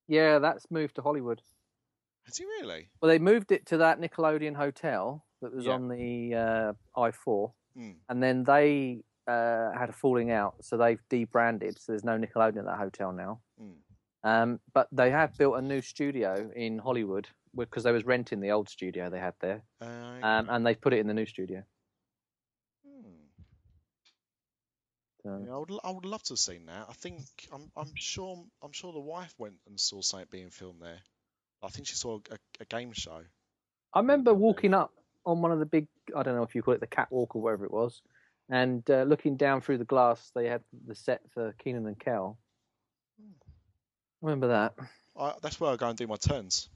Yeah, 0.08 0.38
that's 0.38 0.70
moved 0.70 0.96
to 0.96 1.02
Hollywood. 1.02 1.40
Has 2.26 2.36
he 2.38 2.44
really? 2.44 2.88
Well, 3.00 3.08
they 3.08 3.18
moved 3.18 3.52
it 3.52 3.66
to 3.66 3.78
that 3.78 4.00
Nickelodeon 4.00 4.54
hotel 4.56 5.24
that 5.42 5.54
was 5.54 5.66
Yeah. 5.66 5.72
on 5.72 5.88
the 5.88 6.34
uh, 6.34 6.72
I4, 7.00 7.52
Hmm. 7.74 7.92
and 8.08 8.22
then 8.22 8.44
they 8.44 9.02
uh, 9.26 9.70
had 9.72 9.88
a 9.88 9.92
falling 9.92 10.30
out, 10.30 10.54
so 10.64 10.76
they've 10.76 11.00
debranded. 11.08 11.78
So 11.78 11.92
there's 11.92 12.04
no 12.04 12.18
Nickelodeon 12.18 12.58
at 12.58 12.64
that 12.66 12.78
hotel 12.78 13.12
now. 13.12 13.40
Hmm. 13.58 13.72
Um, 14.22 14.60
but 14.72 14.88
they 14.90 15.10
have 15.10 15.36
built 15.36 15.56
a 15.56 15.62
new 15.62 15.80
studio 15.82 16.50
in 16.56 16.78
Hollywood 16.78 17.28
because 17.54 17.84
they 17.84 17.92
was 17.92 18.04
renting 18.04 18.40
the 18.40 18.50
old 18.50 18.68
studio 18.68 19.10
they 19.10 19.18
had 19.20 19.34
there, 19.40 19.62
Uh, 19.80 19.84
um, 20.22 20.48
and 20.50 20.66
they've 20.66 20.80
put 20.80 20.92
it 20.92 20.98
in 20.98 21.06
the 21.06 21.14
new 21.14 21.26
studio. 21.26 21.62
Yeah, 25.24 25.54
I 25.54 25.58
would, 25.58 25.70
I 25.84 25.90
would 25.90 26.04
love 26.04 26.22
to 26.24 26.32
have 26.34 26.38
seen 26.38 26.66
that. 26.66 26.86
I 26.88 26.92
think 26.92 27.20
I'm, 27.52 27.70
I'm 27.76 27.92
sure, 27.96 28.44
I'm 28.62 28.72
sure 28.72 28.92
the 28.92 29.00
wife 29.00 29.34
went 29.38 29.56
and 29.66 29.78
saw 29.80 30.00
something 30.02 30.28
being 30.30 30.50
filmed 30.50 30.82
there. 30.82 31.00
I 31.62 31.68
think 31.68 31.86
she 31.86 31.94
saw 31.94 32.18
a, 32.30 32.38
a 32.60 32.64
game 32.66 32.92
show. 32.92 33.22
I 33.94 34.00
remember 34.00 34.34
walking 34.34 34.74
up 34.74 34.92
on 35.24 35.40
one 35.40 35.52
of 35.52 35.58
the 35.58 35.66
big, 35.66 35.86
I 36.16 36.22
don't 36.22 36.36
know 36.36 36.42
if 36.42 36.54
you 36.54 36.62
call 36.62 36.74
it 36.74 36.80
the 36.80 36.86
catwalk 36.86 37.34
or 37.36 37.42
whatever 37.42 37.64
it 37.64 37.72
was, 37.72 38.02
and 38.50 38.88
uh, 38.90 39.02
looking 39.04 39.36
down 39.36 39.60
through 39.60 39.78
the 39.78 39.84
glass, 39.84 40.30
they 40.34 40.46
had 40.46 40.62
the 40.86 40.94
set 40.94 41.20
for 41.32 41.52
Kenan 41.58 41.86
and 41.86 41.98
Kel. 41.98 42.38
Remember 44.20 44.48
that. 44.48 44.74
I, 45.18 45.34
that's 45.42 45.60
where 45.60 45.72
I 45.72 45.76
go 45.76 45.88
and 45.88 45.96
do 45.98 46.06
my 46.06 46.16
turns. 46.16 46.68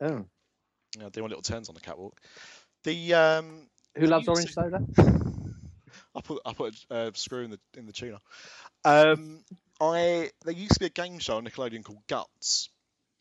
Oh, 0.00 0.26
You 0.94 1.02
know, 1.02 1.10
do 1.10 1.22
my 1.22 1.28
little 1.28 1.42
turns 1.42 1.68
on 1.68 1.74
the 1.74 1.80
catwalk. 1.80 2.20
The 2.84 3.14
um, 3.14 3.68
who 3.96 4.06
loves 4.06 4.28
orange 4.28 4.52
soda? 4.52 4.82
I 6.14 6.20
put 6.20 6.40
I 6.44 6.52
put 6.52 6.74
a 6.90 6.94
uh, 6.94 7.10
screw 7.14 7.44
in 7.44 7.50
the 7.50 7.60
in 7.76 7.86
the 7.86 7.92
tuner. 7.92 8.18
Um, 8.84 9.42
I 9.80 10.30
there 10.44 10.54
used 10.54 10.74
to 10.74 10.80
be 10.80 10.86
a 10.86 10.90
game 10.90 11.18
show 11.18 11.36
on 11.36 11.44
Nickelodeon 11.44 11.84
called 11.84 12.06
Guts, 12.08 12.68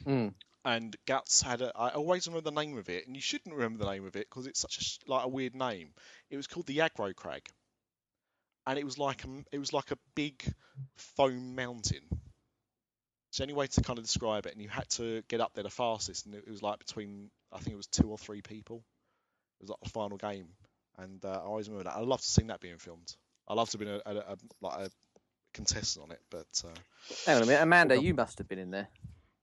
Mm. 0.06 0.34
and 0.66 0.96
Guts 1.08 1.42
had 1.42 1.62
a. 1.62 1.72
I 1.76 1.90
always 1.92 2.28
remember 2.28 2.50
the 2.50 2.56
name 2.62 2.78
of 2.78 2.90
it, 2.90 3.08
and 3.08 3.16
you 3.16 3.22
shouldn't 3.22 3.56
remember 3.56 3.84
the 3.84 3.92
name 3.92 4.06
of 4.06 4.16
it 4.16 4.28
because 4.30 4.48
it's 4.48 4.60
such 4.60 5.00
a 5.08 5.12
like 5.12 5.26
a 5.26 5.30
weird 5.30 5.56
name. 5.56 5.90
It 6.30 6.38
was 6.38 6.48
called 6.48 6.68
the 6.68 6.78
Aggro 6.80 7.16
Crag, 7.16 7.48
and 8.68 8.78
it 8.78 8.86
was 8.86 8.98
like 8.98 9.24
a 9.24 9.28
it 9.52 9.60
was 9.60 9.74
like 9.74 9.92
a 9.92 9.98
big 10.16 10.44
foam 10.96 11.56
mountain. 11.56 12.04
It's 13.30 13.38
the 13.40 13.46
only 13.46 13.56
way 13.56 13.66
to 13.68 13.82
kind 13.82 13.98
of 13.98 14.06
describe 14.06 14.46
it, 14.46 14.54
and 14.54 14.62
you 14.62 14.70
had 14.70 14.88
to 14.92 15.24
get 15.28 15.42
up 15.42 15.54
there 15.54 15.64
the 15.64 15.70
fastest, 15.70 16.26
and 16.28 16.36
it 16.36 16.48
was 16.48 16.62
like 16.62 16.80
between 16.80 17.32
I 17.52 17.58
think 17.58 17.74
it 17.74 17.78
was 17.78 17.88
two 17.88 18.10
or 18.10 18.18
three 18.18 18.42
people. 18.42 18.84
It 19.60 19.64
was 19.64 19.70
like 19.70 19.80
the 19.82 19.90
final 19.90 20.18
game, 20.18 20.50
and 20.98 21.24
uh, 21.26 21.30
I 21.30 21.46
always 21.46 21.70
remember 21.70 21.90
that. 21.90 21.98
I'd 21.98 22.06
love 22.06 22.22
to 22.22 22.28
see 22.28 22.44
that 22.44 22.60
being 22.60 22.78
filmed. 22.78 23.16
I'd 23.48 23.56
love 23.56 23.70
to 23.72 23.78
have 23.78 23.88
been 23.88 24.02
a, 24.06 24.20
a, 24.20 24.34
a 24.34 24.38
like 24.62 24.88
a 24.88 24.92
contestant 25.54 26.06
on 26.06 26.12
it, 26.12 26.22
but 26.30 26.64
uh, 26.66 26.80
Hang 27.26 27.38
on 27.38 27.44
a 27.44 27.46
minute, 27.46 27.62
Amanda, 27.62 28.02
you 28.02 28.14
must 28.14 28.38
have 28.38 28.48
been 28.48 28.60
in 28.60 28.72
there. 28.72 28.88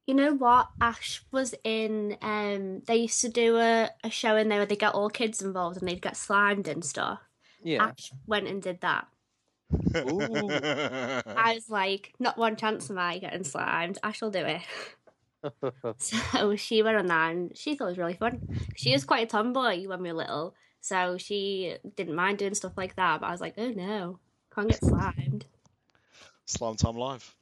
You 0.07 0.15
know 0.15 0.35
what? 0.35 0.69
Ash 0.81 1.23
was 1.31 1.55
in. 1.63 2.17
Um, 2.23 2.81
they 2.87 2.97
used 2.97 3.21
to 3.21 3.29
do 3.29 3.59
a, 3.59 3.91
a 4.03 4.11
show 4.11 4.37
in 4.37 4.49
there 4.49 4.59
where 4.59 4.67
they 4.67 4.77
get 4.77 4.95
all 4.95 5.11
kids 5.11 5.43
involved 5.43 5.79
and 5.79 5.89
they'd 5.89 6.03
get 6.03 6.17
slimed 6.17 6.67
and 6.67 6.85
stuff. 6.85 7.21
Yeah. 7.63 7.85
Ash 7.85 8.11
went 8.27 8.49
and 8.49 8.63
did 8.63 8.81
that. 8.81 9.07
Ooh. 9.97 10.51
I 10.51 11.55
was 11.55 11.69
like, 11.69 12.13
not 12.19 12.39
one 12.39 12.57
chance 12.57 12.91
am 12.91 12.99
I 12.99 13.19
getting 13.19 13.45
slimed. 13.45 13.99
Ash 14.03 14.21
will 14.21 14.31
do 14.31 14.45
it. 14.45 14.63
So 15.99 16.57
she 16.57 16.83
went 16.83 16.99
on 16.99 17.07
that 17.07 17.31
and 17.31 17.57
she 17.57 17.75
thought 17.75 17.87
it 17.87 17.89
was 17.91 17.99
really 17.99 18.15
fun. 18.15 18.41
She 18.77 18.93
was 18.93 19.05
quite 19.05 19.25
a 19.25 19.31
tomboy 19.31 19.87
when 19.87 20.03
we 20.03 20.13
were 20.13 20.19
little, 20.19 20.55
so 20.81 21.19
she 21.19 21.77
didn't 21.97 22.14
mind 22.14 22.38
doing 22.38 22.55
stuff 22.55 22.73
like 22.77 22.97
that. 22.97 23.21
But 23.21 23.27
I 23.27 23.31
was 23.33 23.40
like, 23.40 23.55
oh 23.59 23.71
no, 23.71 24.19
can't 24.55 24.69
get 24.69 24.85
slimed. 24.85 25.47
Slime 26.47 26.77
Time 26.77 26.97
Live. 26.97 27.35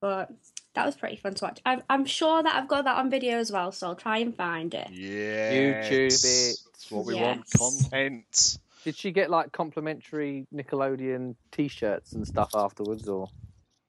But 0.00 0.30
that 0.74 0.86
was 0.86 0.96
pretty 0.96 1.16
fun 1.16 1.34
to 1.34 1.44
watch. 1.44 1.60
I'm, 1.64 1.82
I'm 1.88 2.04
sure 2.04 2.42
that 2.42 2.54
I've 2.54 2.68
got 2.68 2.84
that 2.84 2.96
on 2.96 3.10
video 3.10 3.38
as 3.38 3.50
well, 3.50 3.72
so 3.72 3.88
I'll 3.88 3.94
try 3.94 4.18
and 4.18 4.34
find 4.34 4.74
it. 4.74 4.90
Yeah. 4.90 5.82
YouTube 5.82 6.24
it. 6.24 6.58
That's 6.72 6.90
what 6.90 7.06
we 7.06 7.14
want. 7.14 7.44
Content. 7.56 8.58
Did 8.84 8.96
she 8.96 9.12
get 9.12 9.30
like 9.30 9.52
complimentary 9.52 10.46
Nickelodeon 10.54 11.36
T-shirts 11.52 12.12
and 12.12 12.26
stuff 12.26 12.50
afterwards, 12.54 13.08
or? 13.08 13.28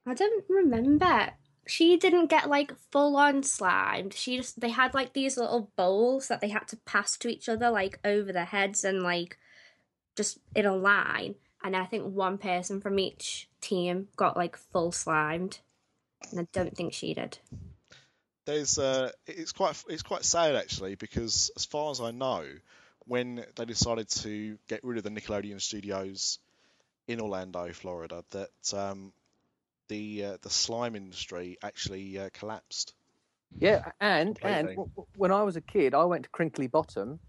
I 0.08 0.14
don't 0.14 0.46
remember. 0.48 1.30
She 1.68 1.98
didn't 1.98 2.28
get 2.28 2.50
like 2.50 2.74
full 2.92 3.16
on 3.18 3.44
slimed. 3.44 4.14
She 4.14 4.38
just 4.38 4.60
they 4.60 4.70
had 4.70 4.94
like 4.94 5.14
these 5.14 5.38
little 5.38 5.72
bowls 5.76 6.28
that 6.28 6.42
they 6.42 6.50
had 6.50 6.68
to 6.70 6.78
pass 6.78 7.18
to 7.18 7.28
each 7.28 7.50
other 7.50 7.70
like 7.70 8.00
over 8.06 8.32
their 8.32 8.46
heads 8.46 8.84
and 8.84 9.02
like 9.02 9.38
just 10.16 10.40
in 10.56 10.66
a 10.66 10.76
line. 10.76 11.36
And 11.64 11.76
I 11.76 11.86
think 11.86 12.06
one 12.06 12.38
person 12.38 12.82
from 12.82 13.00
each 13.00 13.50
team 13.62 14.10
got 14.16 14.38
like 14.38 14.56
full 14.56 14.92
slimed. 14.92 15.60
And 16.32 16.40
I 16.40 16.48
don't 16.52 16.76
think 16.76 16.94
she 16.94 17.14
did. 17.14 17.40
There's 18.46 18.78
uh, 18.78 19.12
it's 19.26 19.52
quite 19.52 19.84
it's 19.90 20.04
quite 20.04 20.24
sad 20.24 20.56
actually 20.56 20.96
because 20.96 21.50
as 21.56 21.66
far 21.66 21.90
as 21.90 22.00
I 22.00 22.12
know, 22.12 22.46
when 23.06 23.44
they 23.56 23.66
decided 23.66 24.10
to 24.10 24.58
get 24.68 24.84
rid 24.84 24.98
of 24.98 25.04
the 25.04 25.10
Nickelodeon 25.10 25.60
studios 25.60 26.40
in 27.08 27.22
Orlando, 27.22 27.72
Florida, 27.72 28.24
that 28.32 28.74
um, 28.74 29.14
the 29.88 30.26
uh, 30.26 30.38
the 30.42 30.50
slime 30.50 30.96
industry 30.96 31.58
actually 31.64 32.18
uh, 32.20 32.30
collapsed. 32.34 32.94
Yeah, 33.60 33.92
and 34.02 34.38
and 34.44 34.68
w- 34.70 34.90
w- 34.96 35.08
when 35.16 35.32
I 35.32 35.44
was 35.44 35.56
a 35.56 35.62
kid, 35.62 35.94
I 35.94 36.04
went 36.06 36.24
to 36.24 36.30
Crinkley 36.30 36.70
Bottom. 36.70 37.20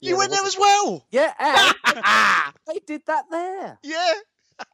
You 0.00 0.12
Yeah, 0.12 0.18
went 0.18 0.30
there 0.32 0.42
was 0.42 0.54
as 0.54 0.60
well. 0.60 1.06
Yeah, 1.10 1.32
and 1.38 2.54
they 2.66 2.80
did 2.86 3.02
that 3.06 3.24
there. 3.30 3.78
Yeah. 3.82 4.12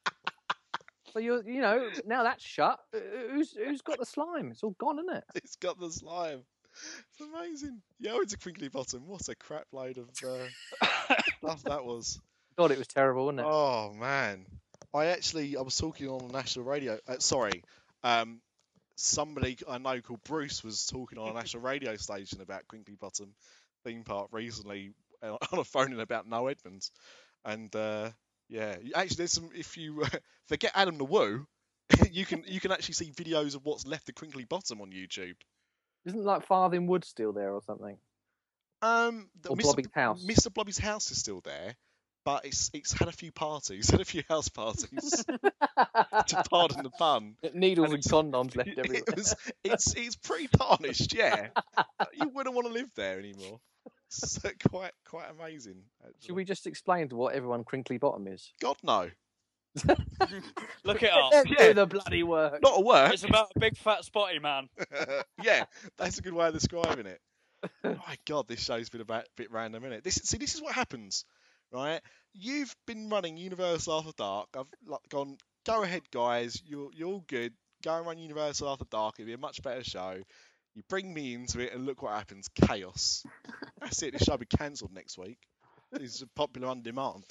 So 1.14 1.20
you 1.20 1.42
you 1.46 1.62
know 1.62 1.88
now 2.04 2.22
that's 2.22 2.44
shut. 2.44 2.78
Uh, 2.94 2.98
Who's 3.30 3.52
who's 3.52 3.80
got 3.80 3.98
the 3.98 4.04
slime? 4.04 4.50
It's 4.50 4.62
all 4.62 4.76
gone, 4.78 4.98
isn't 4.98 5.16
it? 5.16 5.24
It's 5.36 5.56
got 5.56 5.80
the 5.80 5.90
slime. 5.90 6.42
It's 7.10 7.20
amazing. 7.20 7.80
Yeah, 7.98 8.12
I 8.12 8.16
went 8.18 8.28
to 8.28 8.36
Crinkley 8.36 8.70
Bottom. 8.70 9.06
What 9.06 9.26
a 9.28 9.34
crap 9.34 9.64
load 9.72 9.96
of 9.96 10.10
uh, 10.22 10.86
stuff 11.38 11.62
that 11.64 11.84
was. 11.86 12.20
God, 12.58 12.72
it 12.72 12.78
was 12.78 12.86
terrible, 12.88 13.24
wasn't 13.24 13.40
it? 13.40 13.46
Oh 13.48 13.94
man, 13.94 14.44
I 14.94 15.06
actually 15.06 15.56
I 15.56 15.62
was 15.62 15.76
talking 15.76 16.08
on 16.08 16.22
a 16.28 16.32
national 16.32 16.64
radio. 16.64 16.98
Uh, 17.06 17.18
sorry, 17.18 17.62
um, 18.02 18.40
somebody 18.96 19.58
I 19.68 19.78
know 19.78 20.00
called 20.00 20.24
Bruce 20.24 20.64
was 20.64 20.86
talking 20.86 21.18
on 21.18 21.30
a 21.30 21.34
national 21.34 21.62
radio 21.62 21.96
station 21.96 22.40
about 22.40 22.66
Crinkley 22.68 22.98
Bottom 22.98 23.34
theme 23.84 24.04
park 24.04 24.28
recently 24.32 24.92
uh, 25.22 25.36
on 25.52 25.58
a 25.58 25.64
phone 25.64 25.92
in 25.92 26.00
about 26.00 26.28
Noel 26.28 26.50
Edmonds, 26.50 26.90
and 27.44 27.74
uh, 27.76 28.10
yeah, 28.48 28.76
actually 28.94 29.16
there's 29.16 29.32
some. 29.32 29.50
If 29.54 29.76
you 29.76 30.04
forget 30.48 30.72
Adam 30.74 30.98
the 30.98 31.04
Woo, 31.04 31.46
you 32.10 32.24
can 32.24 32.44
you 32.46 32.60
can 32.60 32.72
actually 32.72 32.94
see 32.94 33.10
videos 33.10 33.54
of 33.54 33.64
what's 33.64 33.86
left 33.86 34.08
of 34.08 34.14
Crinkley 34.14 34.48
Bottom 34.48 34.80
on 34.80 34.90
YouTube. 34.90 35.36
Isn't 36.04 36.24
like 36.24 36.46
Farthing 36.46 36.86
Wood 36.86 37.04
still 37.04 37.32
there 37.32 37.52
or 37.52 37.60
something? 37.62 37.98
Um, 38.80 39.28
Or 39.48 39.56
Mr. 39.56 39.62
Blobby's 39.62 39.88
house. 39.92 40.24
Mr. 40.24 40.52
Blobby's 40.52 40.78
house 40.78 41.10
is 41.10 41.18
still 41.18 41.40
there, 41.44 41.74
but 42.28 42.44
it's 42.44 42.70
it's 42.74 42.92
had 42.92 43.08
a 43.08 43.12
few 43.12 43.32
parties, 43.32 43.88
had 43.90 44.02
a 44.02 44.04
few 44.04 44.22
house 44.28 44.50
parties. 44.50 45.24
to 46.26 46.44
pardon 46.50 46.82
the 46.82 46.90
pun. 46.90 47.36
Needles 47.54 47.86
And 47.86 47.94
and 47.94 48.02
condoms 48.04 48.54
left 48.54 48.68
everywhere. 48.76 49.02
It 49.08 49.16
was, 49.16 49.34
it's 49.64 49.94
it's 49.96 50.16
pretty 50.16 50.48
tarnished, 50.48 51.14
yeah. 51.14 51.48
you 52.12 52.28
wouldn't 52.28 52.54
want 52.54 52.66
to 52.66 52.72
live 52.74 52.90
there 52.96 53.18
anymore. 53.18 53.60
It's 54.08 54.38
quite 54.68 54.92
quite 55.08 55.30
amazing. 55.40 55.84
actually. 56.02 56.26
Should 56.26 56.36
we 56.36 56.44
just 56.44 56.66
explain 56.66 57.08
to 57.08 57.16
what 57.16 57.34
everyone 57.34 57.64
crinkley 57.64 57.98
Bottom 57.98 58.26
is? 58.26 58.52
God 58.60 58.76
no, 58.82 59.08
Look 60.84 61.02
it 61.02 61.10
up. 61.10 61.30
Let's 61.32 61.48
Yeah. 61.50 61.68
do 61.68 61.74
the 61.74 61.86
bloody 61.86 62.24
work. 62.24 62.60
not 62.60 62.78
a 62.78 62.82
word. 62.82 63.12
It's 63.12 63.24
about 63.24 63.52
a 63.56 63.58
big 63.58 63.78
fat 63.78 64.04
spotty 64.04 64.38
man. 64.38 64.68
yeah, 65.42 65.64
that's 65.96 66.18
a 66.18 66.22
good 66.22 66.34
way 66.34 66.48
of 66.48 66.52
describing 66.52 67.06
it. 67.06 67.22
My 67.82 68.18
God, 68.26 68.48
this 68.48 68.60
show's 68.60 68.90
been 68.90 69.00
a 69.00 69.06
bit, 69.06 69.28
bit 69.34 69.50
random, 69.50 69.82
isn't 69.84 69.96
it? 69.98 70.04
This 70.04 70.16
see, 70.16 70.36
this 70.36 70.54
is 70.54 70.60
what 70.62 70.74
happens, 70.74 71.24
right? 71.72 72.00
You've 72.34 72.74
been 72.86 73.08
running 73.08 73.36
Universal 73.36 73.98
After 73.98 74.12
Dark. 74.16 74.48
I've 74.56 74.66
like, 74.86 75.08
gone, 75.08 75.36
go 75.66 75.82
ahead, 75.82 76.02
guys. 76.12 76.60
You're 76.64 76.90
you're 76.94 77.08
all 77.08 77.24
good. 77.26 77.52
Go 77.84 77.96
and 77.96 78.06
run 78.06 78.18
Universal 78.18 78.68
After 78.68 78.84
Dark. 78.90 79.14
It'll 79.18 79.26
be 79.26 79.32
a 79.32 79.38
much 79.38 79.62
better 79.62 79.84
show. 79.84 80.16
You 80.74 80.82
bring 80.88 81.12
me 81.12 81.34
into 81.34 81.60
it, 81.60 81.72
and 81.72 81.86
look 81.86 82.02
what 82.02 82.12
happens: 82.12 82.48
chaos. 82.54 83.24
That's 83.80 84.02
it. 84.02 84.16
The 84.16 84.24
show 84.24 84.32
will 84.32 84.38
be 84.38 84.46
cancelled 84.46 84.92
next 84.92 85.18
week. 85.18 85.38
It's 85.92 86.22
popular 86.36 86.68
on 86.68 86.82
demand. 86.82 87.24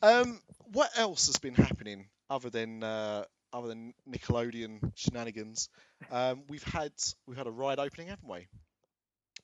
Um, 0.00 0.40
what 0.72 0.96
else 0.96 1.26
has 1.26 1.38
been 1.38 1.54
happening 1.54 2.08
other 2.30 2.50
than 2.50 2.82
uh, 2.82 3.24
other 3.52 3.68
than 3.68 3.94
Nickelodeon 4.08 4.92
shenanigans? 4.94 5.68
Um, 6.10 6.44
we've 6.48 6.62
had 6.62 6.92
we've 7.26 7.36
had 7.36 7.46
a 7.46 7.52
ride 7.52 7.78
opening, 7.78 8.08
haven't 8.08 8.28
we? 8.28 8.46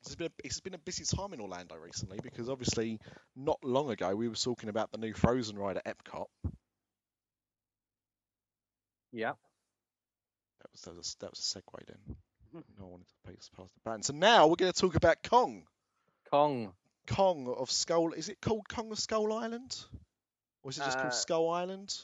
It's 0.07 0.17
been 0.17 0.27
a, 0.27 0.31
it's 0.45 0.61
been 0.61 0.75
a 0.75 0.79
busy 0.79 1.05
time 1.05 1.33
in 1.33 1.41
Orlando 1.41 1.77
recently 1.77 2.19
because 2.23 2.51
obviously 2.51 3.01
not 3.37 3.59
long 3.65 3.91
ago 3.91 4.15
we 4.15 4.29
were 4.29 4.35
talking 4.35 4.69
about 4.69 4.93
the 4.93 4.99
new 4.99 5.15
Frozen 5.15 5.57
ride 5.59 5.79
at 5.79 5.85
Epcot. 5.87 6.27
Yeah. 9.13 9.33
That 10.61 10.71
was 10.73 10.81
that 10.83 10.97
was, 10.97 11.17
that 11.21 11.31
was 11.31 11.39
a 11.41 11.59
segue 11.59 11.87
then. 11.87 12.17
No, 12.53 12.63
I 12.81 12.85
wanted 12.85 13.07
to 13.09 13.15
pass 13.33 13.51
past 13.57 13.73
the 13.75 13.91
band. 13.91 14.05
So 14.05 14.13
now 14.13 14.47
we're 14.47 14.57
going 14.57 14.73
to 14.73 14.79
talk 14.81 14.95
about 14.95 15.23
Kong. 15.23 15.65
Kong. 16.31 16.73
Kong 17.07 17.53
of 17.59 17.71
Skull. 17.71 18.13
Is 18.13 18.29
it 18.29 18.41
called 18.41 18.69
Kong 18.69 18.93
of 18.93 18.99
Skull 18.99 19.33
Island? 19.33 19.77
Or 20.63 20.71
is 20.71 20.79
it 20.79 20.85
just 20.85 20.99
Uh, 20.99 21.03
called 21.03 21.15
Skull 21.15 21.51
Island? 21.51 21.97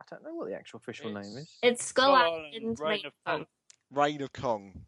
I 0.00 0.04
don't 0.10 0.22
know 0.22 0.34
what 0.34 0.48
the 0.48 0.54
actual 0.54 0.78
official 0.78 1.12
name 1.12 1.36
is. 1.36 1.58
It's 1.62 1.84
Skull 1.84 2.04
Skull 2.04 2.14
Island, 2.14 2.54
Island, 2.54 2.80
Reign 2.80 2.88
Reign 2.88 3.06
of 3.06 3.12
of 3.12 3.24
Kong. 3.24 3.38
Kong. 3.38 3.46
Reign 3.90 4.22
of 4.22 4.32
Kong. 4.32 4.86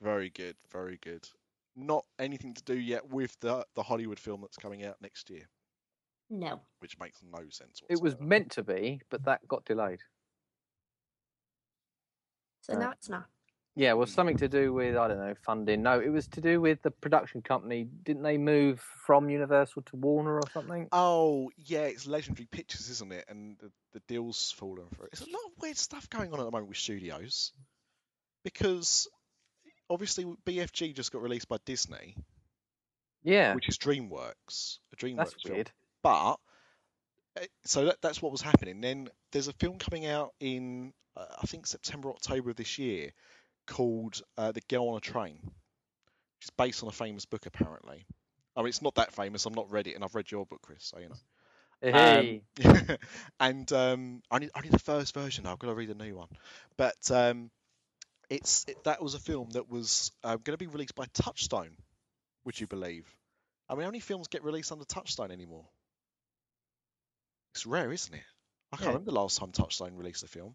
Very 0.00 0.30
good, 0.30 0.56
very 0.70 0.98
good. 1.02 1.28
Not 1.80 2.04
anything 2.18 2.54
to 2.54 2.62
do 2.64 2.74
yet 2.76 3.08
with 3.08 3.38
the 3.40 3.64
the 3.74 3.82
Hollywood 3.84 4.18
film 4.18 4.40
that's 4.40 4.56
coming 4.56 4.84
out 4.84 5.00
next 5.00 5.30
year, 5.30 5.48
No. 6.28 6.60
which 6.80 6.98
makes 6.98 7.22
no 7.22 7.48
sense. 7.50 7.80
It 7.88 8.00
was 8.02 8.18
meant 8.18 8.50
to 8.52 8.64
be, 8.64 9.00
but 9.10 9.24
that 9.24 9.46
got 9.46 9.64
delayed. 9.64 10.00
So 12.62 12.74
Right. 12.74 12.80
now 12.80 12.90
it's 12.90 13.08
not. 13.08 13.28
Yeah, 13.76 13.92
well, 13.92 14.08
something 14.08 14.38
to 14.38 14.48
do 14.48 14.72
with 14.72 14.96
I 14.96 15.06
don't 15.06 15.18
know 15.18 15.34
funding. 15.44 15.82
No, 15.82 16.00
it 16.00 16.08
was 16.08 16.26
to 16.28 16.40
do 16.40 16.60
with 16.60 16.82
the 16.82 16.90
production 16.90 17.42
company. 17.42 17.84
Didn't 17.84 18.24
they 18.24 18.36
move 18.36 18.80
from 18.80 19.30
Universal 19.30 19.82
to 19.82 19.96
Warner 19.96 20.34
or 20.34 20.50
something? 20.52 20.88
Oh 20.90 21.52
yeah, 21.56 21.82
it's 21.82 22.04
Legendary 22.04 22.46
Pictures, 22.46 22.90
isn't 22.90 23.12
it? 23.12 23.24
And 23.28 23.56
the, 23.58 23.70
the 23.92 24.00
deal's 24.08 24.50
fallen 24.50 24.88
through. 24.88 25.10
There's 25.12 25.28
a 25.28 25.30
lot 25.30 25.44
of 25.46 25.62
weird 25.62 25.76
stuff 25.76 26.10
going 26.10 26.32
on 26.32 26.40
at 26.40 26.44
the 26.44 26.50
moment 26.50 26.68
with 26.70 26.76
studios, 26.76 27.52
because 28.42 29.06
obviously 29.90 30.24
BFG 30.46 30.94
just 30.94 31.12
got 31.12 31.22
released 31.22 31.48
by 31.48 31.58
Disney, 31.64 32.16
Yeah, 33.22 33.54
which 33.54 33.68
is 33.68 33.78
DreamWorks, 33.78 34.78
a 34.92 34.96
DreamWorks 34.96 35.16
that's 35.16 35.34
film. 35.42 35.56
weird. 35.56 35.70
But 36.02 36.36
uh, 37.36 37.46
so 37.64 37.86
that, 37.86 38.00
that's 38.02 38.22
what 38.22 38.32
was 38.32 38.42
happening. 38.42 38.80
Then 38.80 39.08
there's 39.32 39.48
a 39.48 39.52
film 39.54 39.78
coming 39.78 40.06
out 40.06 40.32
in 40.40 40.92
uh, 41.16 41.24
I 41.42 41.46
think 41.46 41.66
September 41.66 42.10
October 42.10 42.50
of 42.50 42.56
this 42.56 42.78
year 42.78 43.10
called 43.66 44.20
uh, 44.36 44.52
The 44.52 44.62
Girl 44.68 44.88
on 44.88 44.96
a 44.96 45.00
Train, 45.00 45.38
which 45.42 46.44
is 46.44 46.50
based 46.56 46.82
on 46.82 46.88
a 46.88 46.92
famous 46.92 47.26
book 47.26 47.46
apparently. 47.46 48.06
I 48.56 48.60
mean, 48.60 48.68
it's 48.68 48.82
not 48.82 48.96
that 48.96 49.12
famous. 49.12 49.46
I'm 49.46 49.54
not 49.54 49.70
read 49.70 49.86
it, 49.86 49.94
and 49.94 50.02
I've 50.02 50.14
read 50.14 50.30
your 50.30 50.46
book, 50.46 50.60
Chris. 50.62 50.84
So 50.84 50.98
you 50.98 51.08
know. 51.08 51.14
Hey, 51.80 52.42
Um, 52.64 52.96
and 53.40 53.72
um, 53.72 54.22
I 54.32 54.40
need 54.40 54.50
I 54.54 54.62
need 54.62 54.72
the 54.72 54.80
first 54.80 55.14
version. 55.14 55.46
I've 55.46 55.60
got 55.60 55.68
to 55.68 55.74
read 55.74 55.90
a 55.90 55.94
new 55.94 56.16
one. 56.16 56.28
But 56.76 56.96
um, 57.12 57.50
it's 58.30 58.64
it, 58.68 58.82
that 58.84 59.02
was 59.02 59.14
a 59.14 59.18
film 59.18 59.50
that 59.50 59.70
was 59.70 60.12
uh, 60.24 60.36
going 60.36 60.54
to 60.54 60.58
be 60.58 60.66
released 60.66 60.94
by 60.94 61.06
Touchstone. 61.14 61.76
Would 62.44 62.58
you 62.60 62.66
believe? 62.66 63.06
I 63.68 63.74
mean, 63.74 63.82
how 63.82 63.88
many 63.88 64.00
films 64.00 64.28
get 64.28 64.44
released 64.44 64.72
under 64.72 64.84
Touchstone 64.84 65.30
anymore? 65.30 65.66
It's 67.54 67.66
rare, 67.66 67.92
isn't 67.92 68.14
it? 68.14 68.22
I 68.72 68.76
can't 68.76 68.86
Yeah. 68.86 68.92
remember 68.92 69.10
the 69.10 69.16
last 69.20 69.38
time 69.38 69.52
Touchstone 69.52 69.96
released 69.96 70.22
a 70.22 70.28
film. 70.28 70.54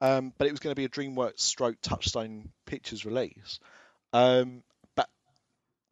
Um, 0.00 0.32
but 0.36 0.48
it 0.48 0.50
was 0.50 0.60
going 0.60 0.72
to 0.72 0.76
be 0.80 0.84
a 0.84 0.88
DreamWorks 0.88 1.40
stroke 1.40 1.76
Touchstone 1.80 2.50
Pictures 2.66 3.04
release. 3.06 3.60
Um, 4.12 4.62
but 4.96 5.08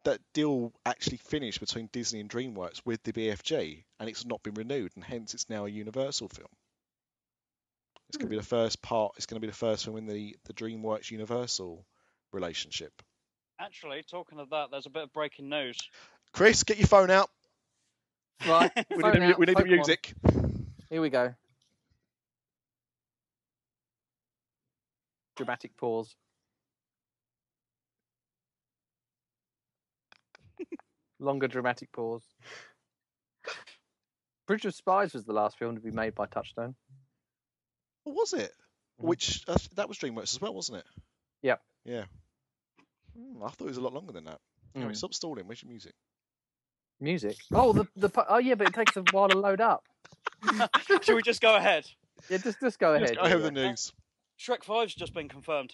that 0.03 0.19
deal 0.33 0.73
actually 0.85 1.17
finished 1.17 1.59
between 1.59 1.87
Disney 1.93 2.19
and 2.19 2.29
DreamWorks 2.29 2.81
with 2.85 3.01
the 3.03 3.13
BFG, 3.13 3.85
and 3.99 4.09
it's 4.09 4.25
not 4.25 4.43
been 4.43 4.55
renewed, 4.55 4.91
and 4.95 5.03
hence 5.03 5.33
it's 5.33 5.49
now 5.49 5.65
a 5.65 5.69
Universal 5.69 6.29
film. 6.29 6.49
It's 8.11 8.17
going 8.17 8.27
to 8.27 8.31
be 8.31 8.35
the 8.35 8.43
first 8.43 8.81
part. 8.81 9.13
It's 9.15 9.25
going 9.25 9.39
to 9.39 9.47
be 9.47 9.49
the 9.49 9.55
first 9.55 9.85
film 9.85 9.95
in 9.95 10.05
the 10.05 10.35
the 10.43 10.51
DreamWorks 10.51 11.11
Universal 11.11 11.85
relationship. 12.33 12.91
Actually, 13.57 14.03
talking 14.03 14.37
of 14.37 14.49
that, 14.49 14.67
there's 14.69 14.85
a 14.85 14.89
bit 14.89 15.03
of 15.03 15.13
breaking 15.13 15.47
news. 15.47 15.77
Chris, 16.33 16.63
get 16.63 16.77
your 16.77 16.87
phone 16.87 17.09
out. 17.09 17.29
right. 18.45 18.69
We 18.89 19.01
phone 19.01 19.13
need 19.13 19.21
the, 19.21 19.25
mu- 19.27 19.31
out, 19.31 19.39
we 19.39 19.45
need 19.45 19.57
the 19.57 19.63
music. 19.63 20.13
Here 20.89 21.01
we 21.01 21.09
go. 21.09 21.33
Dramatic 25.37 25.77
pause. 25.77 26.13
Longer 31.21 31.47
dramatic 31.47 31.93
pause. 31.93 32.25
Bridge 34.47 34.65
of 34.65 34.75
Spies 34.75 35.13
was 35.13 35.23
the 35.23 35.31
last 35.31 35.57
film 35.57 35.75
to 35.75 35.81
be 35.81 35.91
made 35.91 36.13
by 36.13 36.25
Touchstone. 36.25 36.75
What 38.03 38.15
was 38.15 38.33
it? 38.33 38.51
Mhm. 39.01 39.05
Which 39.05 39.43
uh, 39.47 39.57
that 39.75 39.87
was 39.87 39.97
DreamWorks 39.97 40.33
as 40.35 40.41
well, 40.41 40.53
wasn't 40.53 40.79
it? 40.79 40.85
Yeah. 41.41 41.55
Yeah. 41.85 42.05
Hmm, 43.17 43.43
I 43.43 43.49
thought 43.49 43.65
it 43.65 43.69
was 43.69 43.77
a 43.77 43.81
lot 43.81 43.93
longer 43.93 44.13
than 44.13 44.25
that. 44.25 44.39
Anyway, 44.75 44.93
Mm. 44.93 44.97
stop 44.97 45.13
stalling. 45.13 45.47
Where's 45.47 45.61
your 45.61 45.69
music? 45.69 45.93
Music. 46.99 47.35
Oh, 47.51 47.73
the 47.73 47.87
the 47.95 48.09
oh 48.29 48.37
yeah, 48.37 48.55
but 48.55 48.67
it 48.67 48.73
takes 48.73 48.95
a 48.95 49.01
while 49.11 49.27
to 49.29 49.37
load 49.37 49.59
up. 49.59 49.83
Should 51.01 51.15
we 51.15 51.21
just 51.23 51.41
go 51.41 51.55
ahead? 51.55 51.85
Yeah, 52.29 52.37
just 52.37 52.59
just 52.59 52.79
go 52.79 52.91
Let's 52.91 53.11
ahead. 53.11 53.17
I 53.17 53.29
have 53.29 53.41
the 53.41 53.51
news. 53.51 53.91
Shrek 54.39 54.63
5's 54.63 54.93
just 54.95 55.13
been 55.13 55.27
confirmed. 55.29 55.73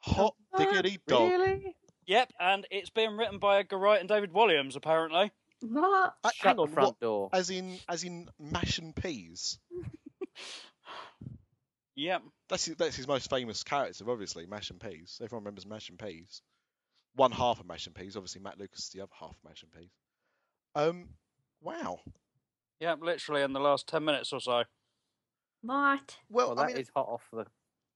Hot 0.00 0.34
What? 0.50 0.58
diggity 0.70 0.98
dog. 1.06 1.30
Really? 1.30 1.76
Yep, 2.06 2.32
and 2.40 2.66
it's 2.70 2.90
being 2.90 3.16
written 3.16 3.38
by 3.38 3.58
Edgar 3.58 3.78
Wright 3.78 4.00
and 4.00 4.08
David 4.08 4.32
Walliams, 4.32 4.76
apparently. 4.76 5.30
What? 5.60 6.14
Uh, 6.24 6.30
Shut 6.34 6.46
hang 6.46 6.56
the 6.56 6.66
front 6.72 6.88
what? 6.88 7.00
door. 7.00 7.30
As 7.32 7.50
in, 7.50 7.78
as 7.88 8.04
in 8.04 8.28
mash 8.38 8.78
and 8.78 8.94
peas. 8.96 9.58
Yep. 11.98 12.22
That's 12.48 12.64
his, 12.64 12.76
that's 12.76 12.94
his 12.94 13.08
most 13.08 13.28
famous 13.28 13.64
character, 13.64 14.08
obviously, 14.08 14.46
Mash 14.46 14.70
and 14.70 14.78
Peas. 14.78 15.18
Everyone 15.20 15.42
remembers 15.42 15.66
Mash 15.66 15.88
and 15.88 15.98
Peas. 15.98 16.42
One 17.16 17.32
half 17.32 17.58
of 17.58 17.66
Mash 17.66 17.86
and 17.86 17.94
Peas, 17.94 18.14
obviously 18.14 18.40
Matt 18.40 18.56
Lucas 18.56 18.84
is 18.84 18.90
the 18.90 19.00
other 19.00 19.10
half 19.18 19.30
of 19.30 19.44
Mash 19.44 19.64
and 19.64 19.72
Peas. 19.72 19.90
Um, 20.76 21.08
wow. 21.60 21.98
Yep, 22.78 23.00
literally 23.02 23.42
in 23.42 23.52
the 23.52 23.58
last 23.58 23.88
10 23.88 24.04
minutes 24.04 24.32
or 24.32 24.38
so. 24.38 24.62
What? 25.62 26.16
Well, 26.30 26.54
Well, 26.54 26.60
I 26.60 26.68
mean, 26.68 26.76
is 26.76 26.88
hot 26.94 27.08
off 27.08 27.24
the. 27.32 27.46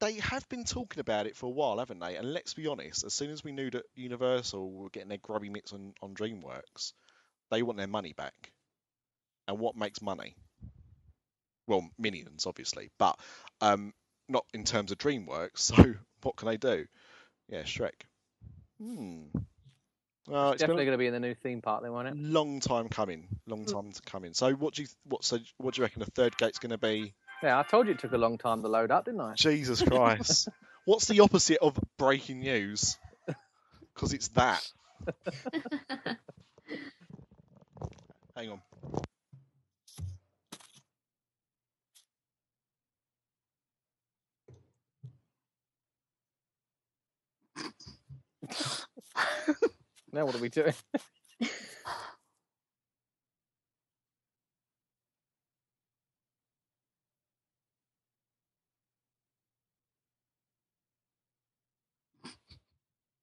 they 0.01 0.15
have 0.15 0.49
been 0.49 0.65
talking 0.65 0.99
about 0.99 1.29
it 1.29 1.37
for 1.37 1.47
a 1.47 1.51
while, 1.51 1.79
haven't 1.79 2.01
they? 2.01 2.17
And 2.17 2.33
let's 2.33 2.55
be 2.55 2.67
honest, 2.67 3.05
as 3.05 3.15
soon 3.15 3.31
as 3.31 3.45
we 3.45 3.53
knew 3.53 3.71
that 3.71 3.85
Universal 3.95 4.69
were 4.69 4.91
getting 4.91 5.11
their 5.11 5.19
grubby 5.19 5.49
mitts 5.49 5.73
on, 5.73 5.95
on 6.03 6.13
DreamWorks, 6.13 6.93
they 7.53 7.63
want 7.63 7.79
their 7.79 7.87
money 7.87 8.15
back. 8.15 8.51
And 9.47 9.61
what 9.61 9.77
makes 9.77 10.03
money? 10.03 10.35
Well, 11.67 11.89
Minions, 11.99 12.47
obviously, 12.47 12.91
but 12.99 13.19
um, 13.61 13.93
not 14.29 14.45
in 14.53 14.65
terms 14.65 14.93
of 14.93 14.99
DreamWorks. 14.99 15.73
So 15.77 15.95
what 16.23 16.37
can 16.37 16.49
they 16.49 16.57
do? 16.57 16.87
Yeah, 17.49 17.63
Shrek. 17.63 17.91
Hmm. 18.81 19.23
Well, 20.29 20.53
it's 20.53 20.63
been 20.63 20.69
Definitely 20.69 20.85
going 20.85 20.95
to 20.95 20.99
be 20.99 21.07
in 21.09 21.13
the 21.13 21.21
new 21.21 21.35
theme 21.35 21.61
park, 21.63 21.83
then, 21.83 21.93
won't 21.93 22.09
it? 22.09 22.15
long 22.17 22.61
time 22.61 22.89
coming. 22.89 23.27
Long 23.47 23.65
time 23.65 23.91
to 23.91 24.01
coming. 24.03 24.35
So 24.35 24.53
what 24.53 24.75
do 24.75 24.83
you 24.83 24.89
what 25.05 25.25
so 25.25 25.39
what 25.59 25.75
do 25.75 25.81
you 25.81 25.85
reckon 25.85 26.01
the 26.01 26.11
third 26.13 26.37
gate's 26.37 26.59
going 26.61 26.71
to 26.71 26.79
be? 26.79 27.15
Yeah, 27.43 27.59
I 27.59 27.65
told 27.65 27.87
you 27.87 27.93
it 27.93 27.99
took 27.99 28.13
a 28.13 28.19
long 28.19 28.39
time 28.39 28.63
to 28.63 28.69
load 28.69 28.93
up, 28.93 29.05
didn't 29.05 29.21
I? 29.21 29.35
Jesus 29.35 29.83
Christ. 29.87 30.49
What's 30.85 31.07
the 31.07 31.21
opposite 31.21 31.59
of 31.61 31.79
breaking 31.99 32.41
news? 32.41 32.97
Because 33.95 34.15
it's 34.15 34.29
that. 34.29 34.67
Hang 38.35 38.49
on. 38.49 38.61
Now 50.13 50.27
what 50.27 50.35
are 50.35 50.39
we 50.39 50.51
doing? 50.51 50.75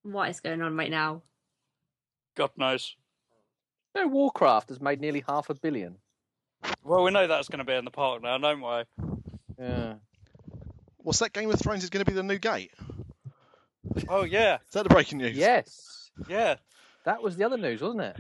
what 0.02 0.30
is 0.30 0.40
going 0.40 0.62
on 0.64 0.76
right 0.76 0.90
now? 0.90 1.22
God 2.36 2.50
knows. 2.58 2.96
No, 3.94 4.08
Warcraft 4.08 4.70
has 4.70 4.82
made 4.82 5.00
nearly 5.00 5.24
half 5.28 5.52
a 5.52 5.54
billion. 5.54 5.98
Well, 6.84 7.04
we 7.04 7.12
know 7.12 7.28
that's 7.28 7.50
going 7.50 7.60
to 7.60 7.66
be 7.66 7.74
in 7.74 7.86
the 7.86 7.92
park 7.92 8.24
now, 8.24 8.38
don't 8.40 8.62
we? 8.62 8.84
Yeah. 9.60 9.96
What's 10.98 11.20
that? 11.20 11.34
Game 11.34 11.52
of 11.52 11.60
Thrones 11.60 11.84
is 11.84 11.90
going 11.90 12.04
to 12.04 12.10
be 12.10 12.16
the 12.16 12.24
new 12.24 12.40
gate. 12.40 12.72
Oh, 14.08 14.24
yeah. 14.24 14.56
Is 14.56 14.74
that 14.74 14.84
the 14.84 14.90
breaking 14.90 15.18
news? 15.18 15.36
Yes. 15.36 16.12
Yeah. 16.28 16.56
That 17.06 17.24
was 17.24 17.38
the 17.38 17.44
other 17.44 17.58
news, 17.58 17.82
wasn't 17.82 18.02
it? 18.02 18.18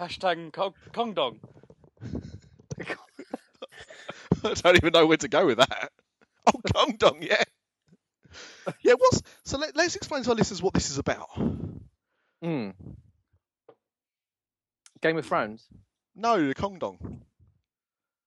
Hashtag 0.00 0.52
Kong, 0.52 0.74
Kong 0.92 1.14
Dong. 1.14 1.40
I 4.44 4.54
don't 4.54 4.76
even 4.76 4.92
know 4.92 5.06
where 5.06 5.16
to 5.16 5.28
go 5.28 5.46
with 5.46 5.58
that. 5.58 5.90
Oh, 6.46 6.60
Kong 6.74 6.96
Dong, 6.98 7.18
yeah. 7.20 7.42
Yeah, 8.82 8.94
what's 8.98 9.22
So 9.44 9.58
let, 9.58 9.76
let's 9.76 9.96
explain 9.96 10.22
to 10.24 10.30
our 10.30 10.36
listeners 10.36 10.62
what 10.62 10.74
this 10.74 10.90
is 10.90 10.98
about. 10.98 11.28
Hmm. 12.42 12.70
Game 15.00 15.18
of 15.18 15.26
Thrones. 15.26 15.66
No, 16.16 16.46
the 16.46 16.54
Kong 16.54 16.78
Dong. 16.78 16.98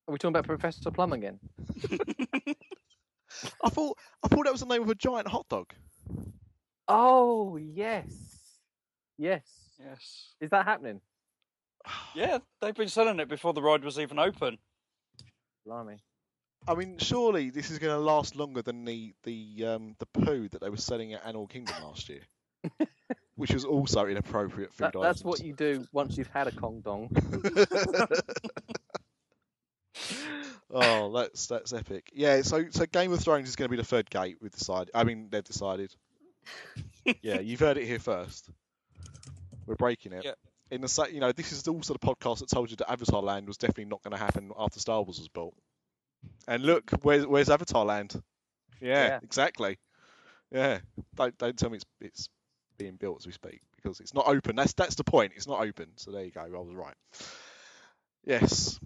Are 0.08 0.12
we 0.12 0.18
talking 0.18 0.30
about 0.30 0.46
Professor 0.46 0.92
Plum 0.92 1.14
again? 1.14 1.40
I 3.64 3.70
thought 3.70 3.98
I 4.24 4.28
thought 4.28 4.46
that 4.46 4.52
was 4.52 4.62
the 4.62 4.68
name 4.68 4.84
of 4.84 4.90
a 4.90 4.96
giant 4.96 5.28
hot 5.28 5.48
dog. 5.50 5.74
Oh 6.88 7.58
yes, 7.58 8.08
yes. 9.18 9.44
Yes. 9.80 10.34
Is 10.42 10.50
that 10.52 10.66
happening? 10.66 11.02
Yeah, 12.16 12.40
they've 12.62 12.76
been 12.76 12.90
selling 12.90 13.20
it 13.20 13.30
before 13.30 13.54
the 13.54 13.62
ride 13.62 13.84
was 13.84 13.98
even 14.00 14.20
open. 14.20 14.58
Blimey. 15.66 16.00
I 16.68 16.76
mean, 16.76 16.98
surely 16.98 17.50
this 17.50 17.72
is 17.72 17.80
going 17.80 17.94
to 17.94 18.00
last 18.00 18.36
longer 18.36 18.62
than 18.62 18.84
the 18.84 19.14
the 19.24 19.66
um, 19.66 19.96
the 20.00 20.06
poo 20.08 20.50
that 20.50 20.60
they 20.60 20.70
were 20.70 20.78
selling 20.78 21.14
at 21.14 21.26
Animal 21.26 21.48
Kingdom 21.48 21.76
last 21.84 22.10
year, 22.10 22.22
which 23.36 23.54
was 23.54 23.64
also 23.64 24.06
inappropriate 24.08 24.74
food 24.74 24.92
That, 24.94 25.02
that's 25.02 25.24
what 25.24 25.40
you 25.42 25.54
do 25.54 25.88
once 25.94 26.18
you've 26.18 26.28
had 26.28 26.48
a 26.48 26.52
Kong 26.52 26.82
Dong. 26.84 27.10
oh, 30.72 31.14
that's 31.14 31.48
that's 31.48 31.72
epic. 31.72 32.10
Yeah, 32.14 32.42
so 32.42 32.66
so 32.70 32.86
Game 32.86 33.14
of 33.14 33.22
Thrones 33.22 33.48
is 33.48 33.56
going 33.56 33.68
to 33.68 33.72
be 33.72 33.78
the 33.78 33.88
third 33.88 34.10
gate. 34.10 34.38
We've 34.42 34.52
decided. 34.52 34.92
I 34.94 35.06
mean, 35.06 35.30
they've 35.30 35.44
decided. 35.44 35.96
Yeah, 37.22 37.40
you've 37.40 37.60
heard 37.60 37.78
it 37.78 37.86
here 37.86 38.00
first. 38.00 38.50
We're 39.66 39.76
breaking 39.76 40.14
it. 40.14 40.24
Yeah. 40.26 40.32
In 40.72 40.82
the 40.82 40.88
sa- 40.90 41.06
you 41.06 41.20
know, 41.20 41.32
this 41.32 41.52
is 41.52 41.68
also 41.68 41.94
the 41.94 42.00
podcast 42.00 42.40
that 42.40 42.50
told 42.50 42.70
you 42.70 42.76
that 42.78 42.92
Avatar 42.92 43.22
Land 43.22 43.48
was 43.48 43.58
definitely 43.58 43.86
not 43.86 44.02
going 44.04 44.12
to 44.12 44.18
happen 44.18 44.52
after 44.58 44.80
Star 44.80 45.02
Wars 45.02 45.18
was 45.20 45.30
built. 45.30 45.54
And 46.48 46.64
look, 46.64 46.92
where's 47.04 47.26
where's 47.26 47.50
Avatar 47.50 47.86
Land? 47.86 48.22
Yeah, 48.82 49.08
Yeah. 49.08 49.20
exactly. 49.24 49.78
Yeah, 50.52 50.80
don't 51.16 51.38
don't 51.38 51.58
tell 51.58 51.70
me 51.70 51.78
it's 51.78 51.86
it's 52.02 52.30
being 52.78 52.96
built 52.96 53.18
as 53.22 53.26
we 53.26 53.32
speak 53.34 53.62
because 53.76 54.00
it's 54.00 54.14
not 54.14 54.28
open. 54.28 54.56
That's 54.56 54.74
that's 54.74 54.96
the 54.96 55.04
point. 55.04 55.34
It's 55.36 55.48
not 55.48 55.62
open. 55.62 55.88
So 55.96 56.12
there 56.12 56.24
you 56.26 56.32
go. 56.32 56.42
I 56.42 56.48
was 56.48 56.76
right. 56.76 56.96
Yes. 58.26 58.80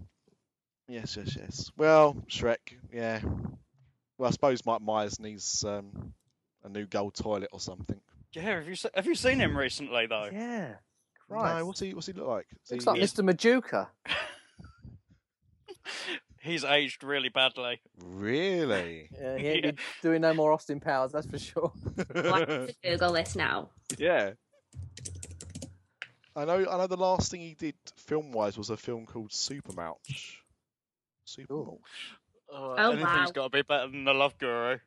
Yes, 0.88 1.16
yes, 1.16 1.36
yes. 1.38 1.70
Well, 1.76 2.14
Shrek, 2.28 2.58
yeah. 2.92 3.20
Well, 4.18 4.28
I 4.28 4.30
suppose 4.30 4.64
Mike 4.66 4.82
Myers 4.82 5.18
needs 5.20 5.64
um, 5.64 6.12
a 6.64 6.68
new 6.68 6.86
gold 6.86 7.14
toilet 7.14 7.48
or 7.52 7.60
something. 7.60 8.00
Yeah, 8.32 8.42
have 8.42 8.68
you 8.68 8.74
se- 8.76 8.90
have 8.94 9.06
you 9.06 9.14
seen 9.14 9.38
him 9.40 9.56
recently 9.56 10.06
though? 10.06 10.28
Yeah. 10.32 10.74
Christ. 11.28 11.56
No, 11.58 11.66
what's 11.66 11.80
he 11.80 11.94
what's 11.94 12.06
he 12.06 12.12
look 12.12 12.26
like? 12.28 12.46
Is 12.64 12.70
Looks 12.72 12.84
he- 12.84 12.90
like 12.90 13.00
Mr. 13.00 13.24
Majuka. 13.28 13.88
He's 16.40 16.64
aged 16.64 17.04
really 17.04 17.28
badly. 17.28 17.80
Really? 18.04 19.08
Yeah, 19.20 19.38
he 19.38 19.46
ain't 19.48 19.64
Yeah. 19.64 19.70
be 19.72 19.78
doing 20.02 20.20
no 20.22 20.34
more 20.34 20.52
Austin 20.52 20.80
Powers, 20.80 21.12
that's 21.12 21.26
for 21.26 21.38
sure. 21.38 21.72
I'll 22.16 22.34
have 22.34 22.48
to 22.66 22.74
Google 22.82 23.12
this 23.12 23.36
now. 23.36 23.70
yeah. 23.96 24.32
I 26.34 26.44
know. 26.46 26.66
I 26.68 26.78
know. 26.78 26.86
The 26.86 26.96
last 26.96 27.30
thing 27.30 27.42
he 27.42 27.54
did 27.54 27.74
film-wise 27.96 28.56
was 28.56 28.70
a 28.70 28.76
film 28.76 29.04
called 29.06 29.32
Super 29.32 29.70
Supermensch. 29.72 30.36
Supermensch. 31.26 31.78
Oh, 32.50 32.74
Oh, 32.76 32.90
anything's 32.90 33.04
wow. 33.04 33.30
got 33.34 33.42
to 33.44 33.50
be 33.50 33.62
better 33.62 33.88
than 33.88 34.04
the 34.04 34.14
Love 34.14 34.36
Guru. 34.38 34.78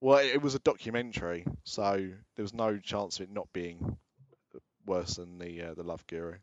Well, 0.00 0.18
it 0.18 0.34
it 0.34 0.42
was 0.42 0.54
a 0.54 0.60
documentary, 0.60 1.44
so 1.64 2.10
there 2.36 2.42
was 2.42 2.54
no 2.54 2.78
chance 2.78 3.18
of 3.18 3.24
it 3.24 3.32
not 3.32 3.52
being 3.52 3.96
worse 4.86 5.16
than 5.16 5.38
the 5.38 5.62
uh, 5.62 5.74
the 5.74 5.82
Love 5.82 6.06
Guru. 6.06 6.36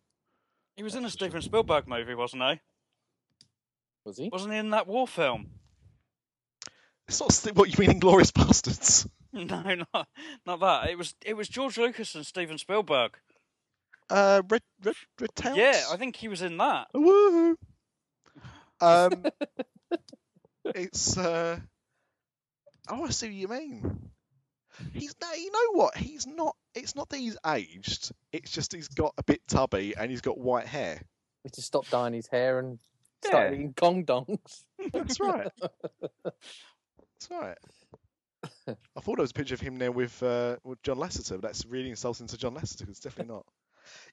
He 0.75 0.83
was 0.83 0.93
in 0.95 0.99
a 0.99 1.01
That's 1.03 1.13
sure. 1.17 1.29
Steven 1.29 1.41
Spielberg 1.41 1.87
movie, 1.87 2.15
wasn't 2.15 2.43
he? 2.43 2.59
Was 4.05 4.17
he? 4.17 4.29
Wasn't 4.29 4.51
he 4.53 4.59
in 4.59 4.71
that 4.71 4.87
war 4.87 5.07
film? 5.07 5.49
It's 7.07 7.19
not 7.19 7.31
st- 7.31 7.55
what 7.55 7.69
you 7.69 7.87
mean, 7.87 7.99
Inglourious 7.99 8.31
Basterds. 8.31 9.07
No, 9.35 9.61
not 9.93 10.07
not 10.45 10.59
that. 10.61 10.89
It 10.89 10.97
was 10.97 11.13
it 11.25 11.33
was 11.33 11.49
George 11.49 11.77
Lucas 11.77 12.15
and 12.15 12.25
Steven 12.25 12.57
Spielberg. 12.57 13.17
Uh, 14.09 14.41
Red 14.49 14.61
Red 14.81 14.95
Red 15.19 15.35
Tails. 15.35 15.57
Yeah, 15.57 15.83
I 15.91 15.97
think 15.97 16.15
he 16.15 16.29
was 16.29 16.41
in 16.41 16.55
that. 16.55 16.87
Woohoo! 16.95 17.55
Um, 18.79 19.25
it's 20.73 21.17
uh. 21.17 21.59
Oh, 22.89 23.05
I 23.05 23.09
see 23.09 23.27
what 23.27 23.35
you 23.35 23.47
mean. 23.47 24.09
He's 24.93 25.15
no, 25.21 25.31
you 25.33 25.51
know 25.51 25.79
what? 25.79 25.95
He's 25.97 26.27
not. 26.27 26.55
It's 26.73 26.95
not 26.95 27.07
that 27.09 27.17
he's 27.17 27.37
aged. 27.47 28.11
It's 28.33 28.51
just 28.51 28.73
he's 28.73 28.89
got 28.89 29.13
a 29.17 29.23
bit 29.23 29.41
tubby 29.47 29.95
and 29.97 30.11
he's 30.11 30.21
got 30.21 30.37
white 30.37 30.67
hair. 30.67 31.01
He 31.43 31.49
just 31.49 31.67
stopped 31.67 31.91
dyeing 31.91 32.13
his 32.13 32.27
hair 32.27 32.59
and 32.59 32.79
started 33.23 33.51
Yeah. 33.51 33.53
eating 33.53 33.73
Kong 33.73 34.03
Dongs. 34.05 34.63
That's 34.91 35.19
right. 35.19 35.47
That's 36.23 37.29
right. 37.31 37.57
I 38.67 38.99
thought 39.01 39.15
there 39.15 39.23
was 39.23 39.31
a 39.31 39.35
picture 39.35 39.55
of 39.55 39.61
him 39.61 39.77
there 39.77 39.91
with 39.91 40.21
uh, 40.21 40.57
with 40.63 40.81
John 40.83 40.97
Lasseter, 40.97 41.31
but 41.39 41.43
that's 41.43 41.65
really 41.65 41.89
insulting 41.89 42.27
to 42.27 42.37
John 42.37 42.55
Lasseter. 42.55 42.89
It's 42.89 42.99
definitely 42.99 43.33
not. 43.33 43.45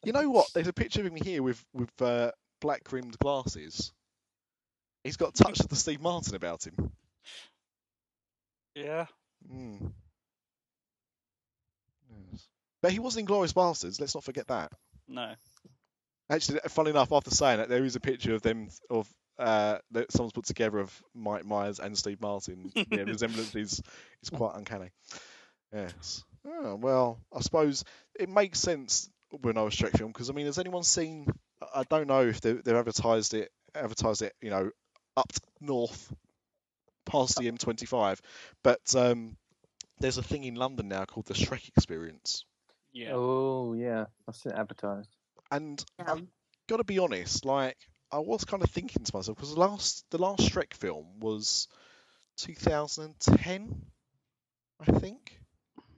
You 0.04 0.12
know 0.12 0.30
what? 0.30 0.46
There's 0.54 0.68
a 0.68 0.72
picture 0.72 1.00
of 1.00 1.06
him 1.06 1.16
here 1.16 1.42
with 1.42 1.62
with 1.74 1.90
uh, 2.00 2.30
black 2.60 2.92
rimmed 2.92 3.18
glasses. 3.18 3.92
He's 5.02 5.16
got 5.16 5.30
a 5.38 5.42
touch 5.42 5.60
of 5.60 5.68
the 5.68 5.76
Steve 5.76 6.00
Martin 6.00 6.36
about 6.36 6.64
him. 6.64 6.92
Yeah. 8.74 9.06
Mm. 9.50 9.92
Yes. 12.10 12.48
But 12.82 12.92
he 12.92 12.98
was 12.98 13.16
in 13.16 13.24
Glorious 13.24 13.52
Bastards. 13.52 14.00
Let's 14.00 14.14
not 14.14 14.24
forget 14.24 14.48
that. 14.48 14.72
No. 15.08 15.34
Actually, 16.30 16.60
funny 16.68 16.90
enough, 16.90 17.12
after 17.12 17.30
saying 17.30 17.58
that, 17.58 17.68
there 17.68 17.84
is 17.84 17.96
a 17.96 18.00
picture 18.00 18.34
of 18.34 18.42
them 18.42 18.68
of 18.90 19.08
uh, 19.38 19.78
that 19.92 20.12
someone's 20.12 20.32
put 20.32 20.44
together 20.46 20.78
of 20.78 21.02
Mike 21.14 21.44
Myers 21.44 21.80
and 21.80 21.96
Steve 21.96 22.20
Martin. 22.20 22.72
Yeah, 22.76 23.04
the 23.04 23.12
resemblance 23.12 23.54
is 23.54 23.82
is 24.22 24.30
quite 24.30 24.56
uncanny. 24.56 24.90
Yes. 25.72 26.24
Oh, 26.46 26.76
well, 26.76 27.20
I 27.34 27.40
suppose 27.40 27.84
it 28.18 28.28
makes 28.28 28.60
sense 28.60 29.08
when 29.42 29.58
I 29.58 29.62
was 29.62 29.74
Shrek 29.74 29.96
film 29.96 30.12
because 30.12 30.30
I 30.30 30.32
mean, 30.32 30.46
has 30.46 30.58
anyone 30.58 30.82
seen? 30.84 31.26
I- 31.74 31.84
don't 31.84 32.08
know 32.08 32.22
if 32.26 32.40
they, 32.40 32.52
they've 32.54 32.74
advertised 32.76 33.34
it, 33.34 33.50
advertised 33.74 34.22
it, 34.22 34.34
you 34.42 34.50
know, 34.50 34.70
up 35.16 35.30
north, 35.60 36.12
past 37.04 37.36
the 37.36 37.50
M25, 37.50 38.20
but 38.62 38.94
um, 38.96 39.36
there's 39.98 40.18
a 40.18 40.22
thing 40.22 40.44
in 40.44 40.54
London 40.54 40.88
now 40.88 41.04
called 41.04 41.26
the 41.26 41.34
Shrek 41.34 41.68
Experience, 41.68 42.44
Yeah. 42.92 43.12
Oh, 43.14 43.74
yeah. 43.74 44.06
I've 44.28 44.36
seen 44.36 44.52
it 44.52 44.58
advertised. 44.58 45.10
and 45.50 45.84
Yeah. 45.98 46.12
I've 46.12 46.22
got 46.68 46.76
to 46.78 46.84
be 46.84 46.98
honest, 46.98 47.44
like 47.44 47.76
I 48.10 48.18
was 48.18 48.44
kind 48.44 48.62
of 48.62 48.70
thinking 48.70 49.04
to 49.04 49.16
myself 49.16 49.36
because 49.36 49.54
the 49.54 49.60
last 49.60 50.04
the 50.10 50.18
last 50.18 50.42
Shrek 50.50 50.74
film 50.74 51.06
was 51.20 51.68
2010, 52.38 53.82
I 54.80 54.98
think. 54.98 55.38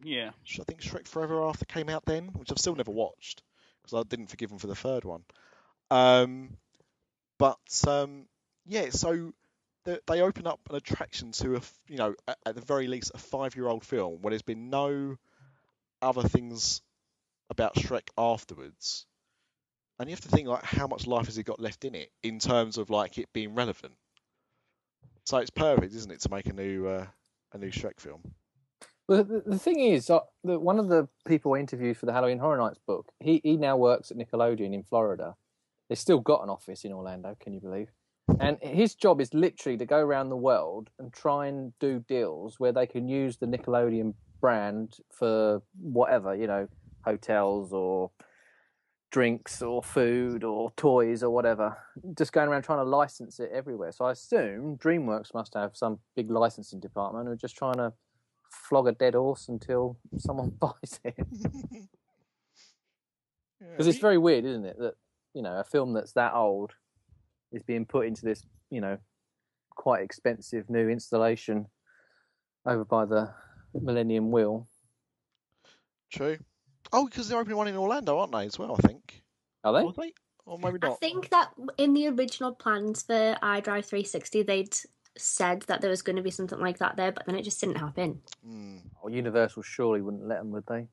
Yeah. 0.03 0.31
I 0.61 0.65
think 0.65 0.81
Shrek 0.81 1.07
Forever 1.09 1.43
After 1.45 1.65
came 1.65 1.89
out 1.89 2.05
then, 2.05 2.29
which 2.35 2.51
I've 2.51 2.59
still 2.59 2.75
never 2.77 2.91
watched 2.91 3.43
because 3.83 3.99
I 3.99 4.03
didn't 4.09 4.29
forgive 4.29 4.51
him 4.51 4.59
for 4.59 4.67
the 4.67 4.75
third 4.75 5.05
one. 5.05 5.25
Um, 5.91 6.57
but 7.39 7.59
um, 7.87 8.27
yeah, 8.67 8.91
so 8.91 9.33
they, 9.85 10.21
open 10.21 10.47
up 10.47 10.61
an 10.71 10.77
attraction 10.77 11.33
to 11.33 11.57
a, 11.57 11.61
you 11.89 11.97
know, 11.97 12.15
at, 12.27 12.55
the 12.55 12.61
very 12.61 12.87
least, 12.87 13.13
a 13.15 13.19
five-year-old 13.19 13.85
film 13.85 14.23
where 14.23 14.31
there's 14.31 14.43
been 14.43 14.71
no 14.71 15.17
other 16.01 16.23
things 16.23 16.83
about 17.51 17.75
Shrek 17.75 18.09
afterwards. 18.17 19.07
And 19.99 20.09
you 20.09 20.15
have 20.15 20.23
to 20.23 20.29
think 20.29 20.49
like, 20.49 20.65
how 20.65 20.87
much 20.87 21.07
life 21.07 21.27
has 21.27 21.37
he 21.37 21.43
got 21.43 21.61
left 21.61 21.85
in 21.85 21.95
it 21.95 22.11
in 22.23 22.39
terms 22.39 22.79
of 22.79 22.91
like 22.91 23.19
it 23.19 23.33
being 23.33 23.55
relevant? 23.55 23.95
So 25.25 25.39
it's 25.39 25.51
perfect, 25.51 25.95
isn't 25.95 26.11
it, 26.11 26.21
to 26.23 26.31
make 26.31 26.47
a 26.47 26.53
new 26.53 26.87
uh, 26.87 27.07
a 27.53 27.59
new 27.59 27.71
Shrek 27.71 27.99
film? 27.99 28.21
Well, 29.07 29.25
the, 29.25 29.43
the 29.45 29.59
thing 29.59 29.81
is, 29.81 30.11
uh, 30.11 30.21
the, 30.43 30.59
one 30.59 30.79
of 30.79 30.89
the 30.89 31.09
people 31.27 31.55
I 31.55 31.61
interviewed 31.61 31.97
for 31.97 32.07
the 32.07 32.13
Halloween 32.13 32.39
Horror 32.39 32.59
Nights 32.59 32.81
book, 32.87 33.13
he, 33.21 33.41
he 33.45 33.57
now 33.57 33.77
works 33.77 34.11
at 34.11 34.17
Nickelodeon 34.17 34.75
in 34.75 34.83
Florida. 34.83 35.37
They've 35.89 35.99
still 35.99 36.21
got 36.21 36.43
an 36.43 36.51
office 36.51 36.85
in 36.85 36.93
Orlando, 36.93 37.37
can 37.39 37.53
you 37.53 37.61
believe? 37.61 37.91
And 38.41 38.59
his 38.63 38.95
job 38.95 39.21
is 39.21 39.33
literally 39.35 39.79
to 39.79 39.87
go 39.87 39.99
around 39.99 40.29
the 40.29 40.37
world 40.37 40.91
and 40.99 41.13
try 41.13 41.47
and 41.47 41.73
do 41.79 42.01
deals 42.01 42.59
where 42.59 42.73
they 42.73 42.87
can 42.87 43.09
use 43.09 43.37
the 43.37 43.47
Nickelodeon 43.47 44.15
brand 44.41 44.97
for 45.11 45.63
whatever, 45.81 46.35
you 46.35 46.47
know, 46.47 46.69
hotels 47.05 47.73
or 47.73 48.11
drinks 49.11 49.63
or 49.63 49.83
food 49.83 50.43
or 50.43 50.73
toys 50.77 51.23
or 51.23 51.31
whatever. 51.31 51.77
Just 52.17 52.33
going 52.33 52.49
around 52.49 52.63
trying 52.63 52.81
to 52.81 52.85
license 52.85 53.39
it 53.39 53.51
everywhere. 53.53 53.93
So 53.93 54.07
I 54.07 54.13
assume 54.13 54.77
DreamWorks 54.79 55.35
must 55.35 55.55
have 55.55 55.77
some 55.77 56.01
big 56.17 56.31
licensing 56.31 56.81
department 56.81 57.27
who 57.27 57.33
are 57.33 57.37
just 57.37 57.57
trying 57.57 57.77
to 57.77 57.93
flog 58.51 58.89
a 58.89 58.93
dead 58.93 59.15
horse 59.15 59.49
until 59.49 59.99
someone 60.19 60.51
buys 60.61 61.01
it. 61.05 61.15
Because 63.71 63.87
it's 63.87 63.99
very 63.99 64.19
weird, 64.19 64.45
isn't 64.45 64.67
it, 64.67 64.79
that 64.79 64.95
you 65.33 65.41
know 65.41 65.59
a 65.59 65.65
film 65.65 65.95
that's 65.95 66.13
that 66.13 66.35
old 66.35 66.75
is 67.55 67.63
being 67.63 67.87
put 67.87 68.07
into 68.07 68.25
this, 68.25 68.45
you 68.71 68.81
know, 68.81 68.99
quite 69.71 70.03
expensive 70.03 70.69
new 70.69 70.89
installation 70.89 71.67
over 72.67 72.85
by 72.85 73.05
the 73.05 73.33
Millennium 73.75 74.31
Wheel. 74.31 74.69
True. 76.13 76.39
Oh, 76.93 77.07
because 77.07 77.29
they're 77.29 77.39
opening 77.39 77.57
one 77.57 77.69
in 77.69 77.77
Orlando, 77.77 78.19
aren't 78.19 78.33
they, 78.33 78.47
as 78.47 78.59
well, 78.59 78.77
I 78.79 78.87
think? 78.87 79.23
Are 79.65 79.73
they? 79.73 79.83
Or 79.83 79.93
they? 79.93 80.13
Or 80.47 80.59
maybe 80.59 80.79
not. 80.83 80.93
I 80.93 80.95
think 80.97 81.31
that 81.31 81.51
in 81.79 81.95
the 81.95 82.09
original 82.09 82.53
plans 82.53 83.03
for 83.03 83.37
iDrive 83.43 83.87
360, 83.87 84.43
they'd 84.43 84.77
said 85.17 85.63
that 85.63 85.81
there 85.81 85.91
was 85.91 86.03
going 86.03 86.17
to 86.17 86.23
be 86.23 86.31
something 86.31 86.59
like 86.59 86.79
that 86.79 86.97
there, 86.97 87.13
but 87.13 87.25
then 87.27 87.37
it 87.37 87.43
just 87.43 87.61
didn't 87.61 87.77
happen. 87.77 88.21
Mm. 88.47 88.81
Oh, 89.03 89.09
Universal 89.09 89.63
surely 89.63 90.03
wouldn't 90.03 90.27
let 90.27 90.39
them, 90.39 90.51
would 90.51 90.67
they? 90.67 90.87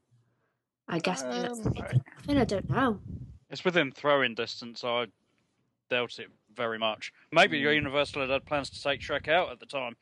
I 0.88 1.00
guess 1.00 1.24
maybe 1.24 1.42
that's 1.42 1.60
Um, 1.66 1.74
why 1.74 1.86
it 1.86 1.92
didn't 1.92 2.08
happen. 2.08 2.38
I 2.38 2.46
don't 2.46 2.70
know. 2.70 3.00
It's 3.50 3.66
within 3.66 3.92
throwing 3.92 4.36
distance. 4.36 4.84
I 4.84 5.08
doubt 5.92 6.18
it 6.20 6.30
very 6.56 6.80
much. 6.80 7.14
Maybe 7.32 7.62
Mm. 7.62 7.76
Universal 7.76 8.22
had 8.22 8.30
had 8.32 8.46
plans 8.46 8.70
to 8.72 8.82
take 8.82 9.02
Shrek 9.02 9.28
out 9.28 9.52
at 9.52 9.60
the 9.60 9.66
time. 9.66 9.96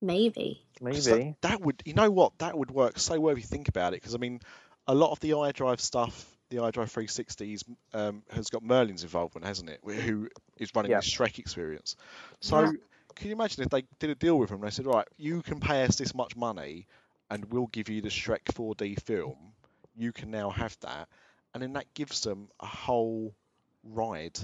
Maybe. 0.00 0.62
'Cause 0.80 1.08
Maybe. 1.08 1.36
That, 1.40 1.50
that 1.50 1.60
would, 1.60 1.82
you 1.84 1.94
know 1.94 2.10
what? 2.10 2.38
That 2.38 2.56
would 2.56 2.70
work 2.70 2.98
so 2.98 3.18
well 3.18 3.32
if 3.32 3.38
you 3.38 3.46
think 3.46 3.68
about 3.68 3.94
it. 3.94 4.00
Because 4.00 4.14
I 4.14 4.18
mean, 4.18 4.40
a 4.86 4.94
lot 4.94 5.10
of 5.10 5.20
the 5.20 5.30
iDrive 5.30 5.80
stuff, 5.80 6.26
the 6.50 6.58
iDrive 6.58 6.90
360s, 6.92 7.64
um, 7.94 8.22
has 8.30 8.48
got 8.48 8.62
Merlin's 8.62 9.02
involvement, 9.02 9.46
hasn't 9.46 9.70
it? 9.70 9.80
Who 9.82 10.28
is 10.56 10.70
running 10.74 10.92
Yeah. 10.92 10.98
this 10.98 11.10
Shrek 11.12 11.38
experience? 11.38 11.96
So, 12.40 12.60
Yeah. 12.60 12.72
can 13.16 13.26
you 13.28 13.32
imagine 13.32 13.64
if 13.64 13.70
they 13.70 13.82
did 13.98 14.10
a 14.10 14.14
deal 14.14 14.38
with 14.38 14.50
him? 14.50 14.60
They 14.60 14.70
said, 14.70 14.86
right, 14.86 15.08
you 15.16 15.42
can 15.42 15.58
pay 15.60 15.84
us 15.84 15.96
this 15.96 16.14
much 16.14 16.36
money, 16.36 16.86
and 17.30 17.44
we'll 17.46 17.66
give 17.66 17.88
you 17.88 18.00
the 18.00 18.08
Shrek 18.08 18.44
4D 18.52 18.94
film. 18.94 19.52
You 19.96 20.12
can 20.12 20.30
now 20.30 20.50
have 20.50 20.78
that, 20.80 21.08
and 21.54 21.62
then 21.62 21.72
that 21.72 21.92
gives 21.94 22.20
them 22.20 22.50
a 22.60 22.66
whole 22.66 23.34
ride, 23.82 24.38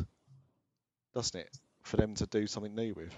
doesn't 1.14 1.40
it, 1.40 1.58
for 1.82 1.96
them 1.96 2.14
to 2.14 2.26
do 2.26 2.46
something 2.46 2.74
new 2.74 2.94
with? 2.94 3.14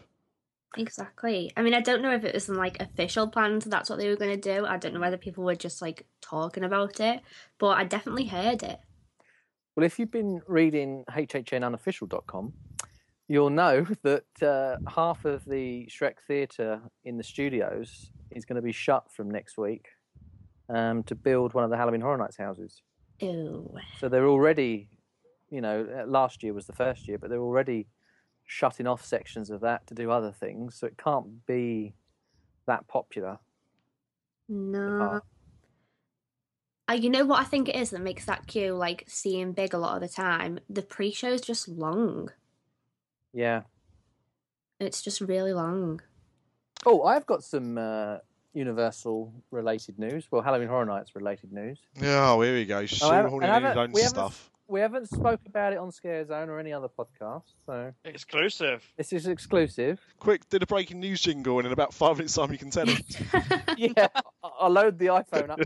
Exactly. 0.76 1.52
I 1.56 1.62
mean, 1.62 1.74
I 1.74 1.80
don't 1.80 2.02
know 2.02 2.12
if 2.12 2.24
it 2.24 2.34
was 2.34 2.48
in 2.48 2.56
like 2.56 2.80
official 2.80 3.28
plans 3.28 3.64
that's 3.64 3.88
what 3.88 3.98
they 3.98 4.08
were 4.08 4.16
going 4.16 4.38
to 4.38 4.54
do. 4.54 4.66
I 4.66 4.76
don't 4.76 4.92
know 4.92 5.00
whether 5.00 5.16
people 5.16 5.44
were 5.44 5.54
just 5.54 5.80
like 5.80 6.06
talking 6.20 6.64
about 6.64 7.00
it, 7.00 7.20
but 7.58 7.78
I 7.78 7.84
definitely 7.84 8.26
heard 8.26 8.62
it. 8.62 8.78
Well, 9.74 9.84
if 9.84 9.98
you've 9.98 10.10
been 10.10 10.42
reading 10.46 11.04
hhnunofficial.com, 11.10 12.52
you'll 13.28 13.50
know 13.50 13.86
that 14.02 14.42
uh, 14.42 14.76
half 14.90 15.24
of 15.24 15.44
the 15.44 15.88
Shrek 15.90 16.16
Theatre 16.26 16.80
in 17.04 17.16
the 17.16 17.24
studios 17.24 18.10
is 18.30 18.44
going 18.44 18.56
to 18.56 18.62
be 18.62 18.72
shut 18.72 19.10
from 19.12 19.30
next 19.30 19.56
week 19.58 19.86
um, 20.68 21.02
to 21.04 21.14
build 21.14 21.54
one 21.54 21.64
of 21.64 21.70
the 21.70 21.76
Halloween 21.76 22.00
Horror 22.00 22.18
Nights 22.18 22.36
houses. 22.36 22.82
Ew. 23.20 23.74
So 23.98 24.08
they're 24.08 24.26
already, 24.26 24.88
you 25.50 25.60
know, 25.60 25.86
uh, 26.02 26.06
last 26.06 26.42
year 26.42 26.52
was 26.52 26.66
the 26.66 26.72
first 26.72 27.06
year, 27.08 27.18
but 27.18 27.30
they're 27.30 27.40
already 27.40 27.86
shutting 28.44 28.86
off 28.86 29.04
sections 29.04 29.50
of 29.50 29.60
that 29.60 29.86
to 29.88 29.94
do 29.94 30.10
other 30.10 30.32
things. 30.32 30.76
So 30.76 30.86
it 30.86 30.96
can't 30.96 31.44
be 31.46 31.94
that 32.66 32.86
popular. 32.88 33.38
No. 34.48 34.98
park. 34.98 35.24
Uh, 36.88 36.92
you 36.92 37.10
know 37.10 37.24
what 37.26 37.40
I 37.40 37.44
think 37.44 37.68
it 37.68 37.74
is 37.74 37.90
that 37.90 38.00
makes 38.00 38.26
that 38.26 38.46
queue 38.46 38.72
like 38.74 39.02
seem 39.08 39.50
big 39.52 39.74
a 39.74 39.78
lot 39.78 39.96
of 39.96 40.00
the 40.08 40.14
time? 40.14 40.60
The 40.70 40.82
pre 40.82 41.10
show 41.12 41.30
is 41.32 41.40
just 41.40 41.66
long. 41.68 42.30
Yeah. 43.32 43.62
It's 44.78 45.02
just 45.02 45.20
really 45.20 45.52
long. 45.52 46.00
Oh, 46.84 47.02
I've 47.02 47.26
got 47.26 47.42
some 47.42 47.76
uh, 47.78 48.18
Universal 48.54 49.32
related 49.50 49.98
news. 49.98 50.28
Well, 50.30 50.42
Halloween 50.42 50.68
Horror 50.68 50.84
Nights 50.86 51.16
related 51.16 51.52
news. 51.52 51.78
Yeah, 52.00 52.30
Oh, 52.32 52.40
here 52.40 52.54
we 52.54 52.64
go. 52.64 52.76
I 52.78 52.80
haven't- 52.80 52.88
Shoehorning 53.32 53.48
I 53.50 53.56
in 53.56 53.62
his 53.64 53.76
own 53.76 53.92
we 53.92 54.00
stuff. 54.02 54.50
We 54.68 54.80
haven't 54.80 55.08
spoke 55.08 55.40
about 55.46 55.72
it 55.72 55.78
on 55.78 55.92
Scare 55.92 56.26
Zone 56.26 56.48
or 56.48 56.58
any 56.58 56.72
other 56.72 56.88
podcast, 56.88 57.44
so 57.66 57.92
Exclusive. 58.04 58.82
this 58.96 59.12
is 59.12 59.28
exclusive. 59.28 60.00
Quick, 60.18 60.48
do 60.48 60.58
the 60.58 60.66
breaking 60.66 60.98
news 60.98 61.20
jingle, 61.20 61.58
and 61.58 61.66
in 61.66 61.72
about 61.72 61.94
five 61.94 62.16
minutes' 62.16 62.34
time, 62.34 62.50
you 62.50 62.58
can 62.58 62.70
tell 62.70 62.88
it. 62.88 62.98
yeah, 63.78 64.08
I- 64.42 64.50
I'll 64.60 64.70
load 64.70 64.98
the 64.98 65.06
iPhone 65.06 65.50
up 65.50 65.60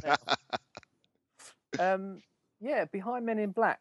now. 1.78 1.94
um, 1.94 2.22
yeah, 2.60 2.84
behind 2.84 3.24
Men 3.24 3.38
in 3.38 3.52
Black, 3.52 3.80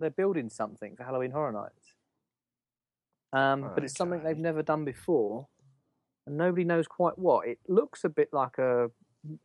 they're 0.00 0.10
building 0.10 0.48
something 0.50 0.96
for 0.96 1.04
Halloween 1.04 1.30
Horror 1.30 1.52
Nights. 1.52 1.94
Um, 3.32 3.70
But 3.74 3.84
it's 3.84 3.94
something 3.96 4.24
they've 4.24 4.36
never 4.36 4.62
done 4.64 4.84
before, 4.84 5.46
and 6.26 6.36
nobody 6.36 6.64
knows 6.64 6.88
quite 6.88 7.16
what. 7.18 7.46
It 7.46 7.58
looks 7.68 8.02
a 8.02 8.08
bit 8.08 8.30
like 8.32 8.58
a 8.58 8.90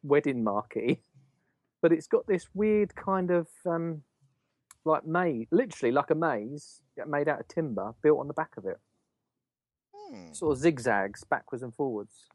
wedding 0.01 0.43
marquee, 0.43 1.01
but 1.83 1.91
it's 1.91 2.07
got 2.07 2.25
this 2.25 2.47
weird 2.55 2.95
kind 2.95 3.29
of 3.29 3.47
um, 3.67 4.01
like 4.85 5.05
maze, 5.05 5.47
literally 5.51 5.91
like 5.91 6.09
a 6.09 6.15
maze 6.15 6.81
made 7.07 7.27
out 7.27 7.39
of 7.39 7.47
timber 7.47 7.93
built 8.01 8.19
on 8.19 8.27
the 8.27 8.33
back 8.33 8.51
of 8.57 8.65
it. 8.65 8.79
Hmm. 9.95 10.33
Sort 10.33 10.53
of 10.53 10.57
zigzags 10.59 11.23
backwards 11.23 11.63
and 11.63 11.73
forwards. 11.73 12.27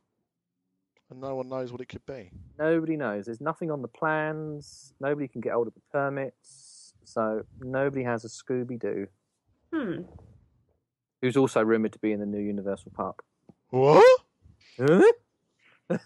And 1.11 1.21
no 1.21 1.37
one 1.37 1.49
knows 1.49 1.73
what 1.73 1.81
it 1.81 1.89
could 1.89 2.05
be. 2.07 2.31
Nobody 2.59 2.97
knows. 2.97 3.27
There's 3.27 3.41
nothing 3.41 3.71
on 3.71 3.81
the 3.83 3.89
plans. 3.89 4.93
Nobody 5.01 5.27
can 5.27 5.41
get 5.41 5.53
hold 5.53 5.69
of 5.69 5.75
the 5.75 5.81
permits. 5.91 6.93
So 7.05 7.45
nobody 7.61 8.03
has 8.03 8.25
a 8.25 8.29
Scooby 8.29 8.79
Doo, 8.79 9.07
hmm. 9.73 10.03
who's 11.23 11.39
also 11.39 11.63
rumoured 11.63 11.93
to 11.95 11.99
be 11.99 12.13
in 12.13 12.21
the 12.21 12.27
new 12.27 12.41
Universal 12.41 12.93
Park. 12.95 13.23
What? 13.71 14.21
Huh? 14.79 15.03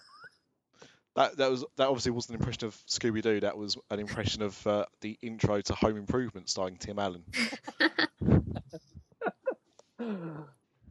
That 1.15 1.37
that 1.37 1.51
was 1.51 1.65
that 1.77 1.89
obviously 1.89 2.13
wasn't 2.13 2.37
an 2.37 2.43
impression 2.43 2.67
of 2.67 2.77
Scooby 2.87 3.21
Doo. 3.21 3.41
That 3.41 3.59
was 3.59 3.77
an 3.91 4.01
impression 4.01 4.43
of 4.43 4.67
uh, 4.67 4.87
the 5.03 5.19
intro 5.21 5.61
to 5.61 5.75
Home 5.75 5.97
Improvement, 5.97 6.49
starring 6.49 6.77
Tim 6.77 6.99
Allen. 6.99 7.25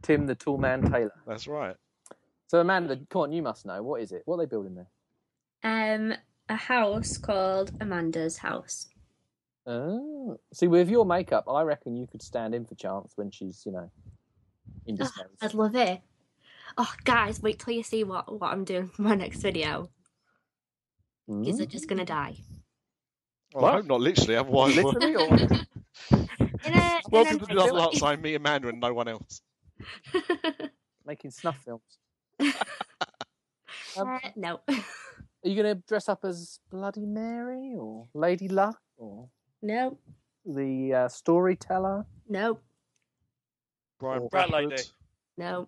Tim 0.02 0.26
the 0.26 0.34
Tool 0.34 0.58
Man 0.58 0.90
Taylor. 0.90 1.12
That's 1.26 1.48
right. 1.48 1.76
So 2.46 2.60
Amanda, 2.60 2.98
come 3.10 3.22
on, 3.22 3.32
you 3.32 3.42
must 3.42 3.66
know. 3.66 3.82
What 3.82 4.00
is 4.02 4.12
it? 4.12 4.22
What 4.26 4.36
are 4.36 4.38
they 4.38 4.46
building 4.46 4.74
there? 4.74 4.86
Um, 5.64 6.14
a 6.48 6.56
house 6.56 7.16
called 7.18 7.72
Amanda's 7.80 8.38
house. 8.38 8.88
Oh. 9.66 10.38
See, 10.52 10.68
with 10.68 10.90
your 10.90 11.06
makeup, 11.06 11.44
I 11.48 11.62
reckon 11.62 11.96
you 11.96 12.06
could 12.06 12.22
stand 12.22 12.54
in 12.54 12.64
for 12.64 12.74
Chance 12.74 13.12
when 13.16 13.30
she's, 13.30 13.62
you 13.64 13.72
know, 13.72 13.90
in 14.86 14.98
Oh. 15.00 15.08
I'd 15.40 15.54
love 15.54 15.76
it. 15.76 16.00
Oh, 16.76 16.92
guys, 17.04 17.40
wait 17.40 17.58
till 17.58 17.74
you 17.74 17.82
see 17.82 18.02
what, 18.04 18.40
what 18.40 18.52
I'm 18.52 18.64
doing 18.64 18.88
for 18.88 19.02
my 19.02 19.14
next 19.14 19.40
video. 19.40 19.90
Is 21.28 21.60
it 21.60 21.68
just 21.68 21.88
gonna 21.88 22.04
die? 22.04 22.36
Well, 23.54 23.62
What? 23.64 23.72
I 23.72 23.76
hope 23.76 23.86
not 23.86 24.00
literally, 24.00 24.36
otherwise. 24.36 24.76
we'll- 24.76 24.92
Literally, 24.92 25.16
or 25.16 25.36
In 26.64 26.74
a, 26.74 27.00
Welcome 27.10 27.32
in 27.34 27.38
to 27.40 27.46
the 27.46 27.54
nice 27.54 27.70
Last 27.72 27.92
way. 27.94 27.98
Sign, 27.98 28.22
me, 28.22 28.34
Amanda, 28.34 28.68
and 28.68 28.80
no 28.80 28.94
one 28.94 29.08
else. 29.08 29.42
making 31.06 31.30
snuff 31.32 31.58
films. 31.64 31.82
Um, 32.40 34.08
Uh, 34.08 34.18
no. 34.36 34.60
Are 34.68 35.48
you 35.48 35.60
going 35.60 35.76
to 35.76 35.82
dress 35.88 36.08
up 36.08 36.24
as 36.24 36.60
Bloody 36.70 37.04
Mary 37.04 37.74
or 37.76 38.06
Lady 38.14 38.48
Luck 38.48 38.80
or 38.96 39.28
no. 39.60 39.98
the 40.46 40.94
uh, 40.94 41.08
storyteller? 41.08 42.06
No. 42.28 42.58
Brian 43.98 44.22
Rat 44.22 44.30
Bradford, 44.30 44.70
lady. 44.70 44.82
No. 45.36 45.66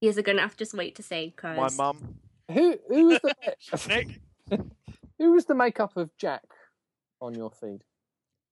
You're 0.00 0.14
gonna 0.22 0.42
have 0.42 0.52
to 0.52 0.58
just 0.58 0.74
wait 0.74 0.94
to 0.96 1.02
see, 1.02 1.34
my 1.42 1.54
cause 1.54 1.76
mum. 1.76 2.16
Who 2.52 2.76
who 2.88 3.06
was 3.08 3.20
the 3.22 3.88
Nick. 3.88 4.20
who 5.18 5.32
was 5.32 5.46
the 5.46 5.54
makeup 5.54 5.96
of 5.96 6.16
Jack 6.16 6.44
on 7.20 7.34
your 7.34 7.50
feed? 7.50 7.82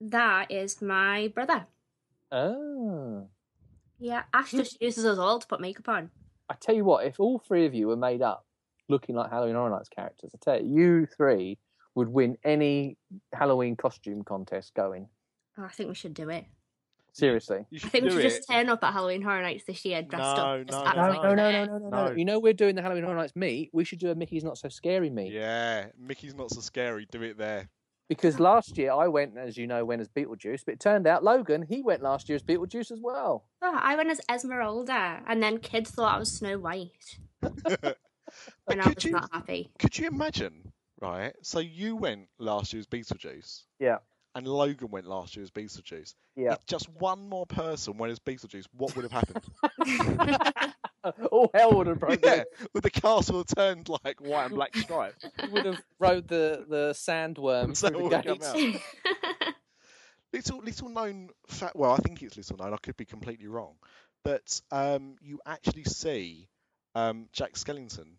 that 0.01 0.51
is 0.51 0.83
my 0.83 1.29
brother. 1.35 1.67
Oh, 2.33 3.29
Yeah, 3.99 4.25
Ash 4.35 4.51
just 4.51 4.81
uses 4.83 5.05
us 5.05 5.19
all 5.19 5.39
to 5.39 5.47
put 5.47 5.61
makeup 5.61 5.89
on. 5.89 6.11
I 6.51 6.55
tell 6.55 6.75
you 6.75 6.85
what, 6.85 7.07
if 7.07 7.21
all 7.21 7.39
three 7.39 7.65
of 7.65 7.75
you 7.75 7.87
were 7.87 7.97
made 7.97 8.21
up 8.21 8.45
looking 8.89 9.15
like 9.15 9.31
Halloween 9.31 9.55
Horror 9.55 9.71
Nights 9.71 9.89
characters, 9.89 10.33
I 10.35 10.39
tell 10.43 10.61
you, 10.63 10.75
you 10.77 11.07
three 11.07 11.59
would 11.95 12.09
win 12.09 12.37
any 12.45 12.99
Halloween 13.33 13.77
costume 13.77 14.25
contest 14.25 14.75
going. 14.75 15.09
Oh, 15.57 15.65
I 15.65 15.69
think 15.69 15.89
we 15.89 15.95
should 15.95 16.15
do 16.15 16.29
it. 16.29 16.45
Seriously. 17.15 17.65
You 17.71 17.77
I 17.77 17.79
should 17.79 17.91
think 17.93 18.05
we 18.05 18.11
should 18.11 18.19
it. 18.21 18.23
just 18.25 18.49
turn 18.49 18.69
up 18.69 18.83
at 18.85 18.93
Halloween 18.93 19.23
Horror 19.23 19.41
Nights 19.43 19.65
this 19.67 19.85
year 19.85 20.03
dressed 20.03 20.37
No, 20.37 20.43
up. 20.43 20.67
just 20.67 20.79
no, 20.79 20.85
act 20.87 20.97
no, 20.97 21.03
like 21.09 21.23
no, 21.23 21.35
no, 21.35 21.51
no, 21.53 21.65
no, 21.65 21.79
no, 21.79 21.89
no. 21.89 22.07
No. 22.09 22.13
You 22.15 22.25
know 22.25 22.41
we're 22.41 22.53
doing 22.53 22.75
the 22.75 22.83
Halloween 22.83 23.05
Horror 23.05 23.17
Nights 23.17 23.37
meet. 23.37 23.71
We 23.73 23.85
should 23.85 24.01
do 24.01 24.11
a 24.11 24.15
Mickey's 24.17 24.43
Not 24.45 24.59
So 24.59 24.69
Scary 24.69 25.11
meet. 25.11 25.33
Yeah, 25.33 25.87
Mickey's 25.99 26.35
not 26.35 26.51
so 26.51 26.61
scary. 26.61 27.07
Do 27.11 27.23
it 27.23 27.39
there. 27.39 27.69
Because 28.09 28.39
last 28.39 28.77
year 28.77 28.93
I 28.93 29.09
went, 29.09 29.39
as 29.39 29.57
you 29.57 29.67
know, 29.67 29.83
went 29.85 30.03
as 30.03 30.09
Beetlejuice, 30.09 30.65
but 30.67 30.75
it 30.75 30.81
turned 30.81 31.07
out 31.07 31.25
Logan, 31.25 31.63
he 31.63 31.81
went 31.83 32.03
last 32.03 32.29
year 32.29 32.37
as 32.37 32.43
Beetlejuice 32.43 32.91
as 32.91 33.01
well. 33.01 33.47
Oh, 33.63 33.79
I 33.81 33.97
went 33.97 34.11
as 34.11 34.21
Esmeralda, 34.31 35.23
and 35.27 35.43
then 35.43 35.59
kids 35.59 35.91
thought 35.91 36.15
I 36.17 36.19
was 36.19 36.31
Snow 36.31 36.59
White, 36.59 37.19
and 37.43 37.95
I 38.69 38.83
could 38.83 38.95
was 38.97 39.05
you 39.05 39.11
not 39.13 39.31
happy. 39.33 39.71
could 39.79 39.97
you 39.99 40.07
imagine? 40.09 40.73
Right. 41.01 41.33
So 41.43 41.61
you 41.61 41.97
went 41.97 42.29
last 42.39 42.73
year 42.73 42.81
as 42.81 42.87
Beetlejuice. 42.87 43.63
Yeah. 43.79 43.99
And 44.37 44.49
Logan 44.49 44.91
went 44.91 45.07
last 45.07 45.37
year 45.37 45.45
as 45.45 45.51
Beetlejuice. 45.53 46.15
Yeah. 46.35 46.55
If 46.55 46.67
just 46.67 46.89
one 46.91 47.29
more 47.29 47.47
person 47.47 47.97
went 47.99 48.11
as 48.11 48.19
Beetlejuice, 48.19 48.67
what 48.73 48.97
would 48.97 49.09
have 49.09 49.13
happened? 49.13 49.45
All 51.31 51.51
hell 51.55 51.75
would 51.77 51.87
have 51.87 52.01
broken. 52.01 52.19
yeah, 52.23 52.43
would 52.73 52.83
the 52.83 52.91
castle 52.91 53.39
have 53.39 53.47
turned 53.55 53.89
like 54.05 54.21
white 54.21 54.47
and 54.47 54.55
black 54.55 54.75
stripes? 54.77 55.25
We 55.43 55.49
would 55.51 55.67
have 55.67 55.83
rode 56.01 56.27
the, 56.29 56.65
the 56.69 56.91
sandworm 56.95 57.77
So 57.77 57.89
through 57.91 58.09
the 58.09 58.17
would 58.17 58.25
gates. 58.25 58.55
little 60.33 60.59
little 60.59 60.89
known 60.89 61.29
fact. 61.49 61.77
Well, 61.77 61.93
I 61.93 61.99
think 61.99 62.23
it's 62.23 62.37
little 62.37 62.57
known. 62.57 62.73
I 62.75 62.79
could 62.79 62.97
be 62.97 63.05
completely 63.05 63.47
wrong, 63.47 63.75
but 64.25 64.61
um, 64.73 65.17
you 65.21 65.41
actually 65.47 65.85
see 65.85 66.49
um, 66.95 67.29
Jack 67.33 67.53
Skellington 67.55 68.15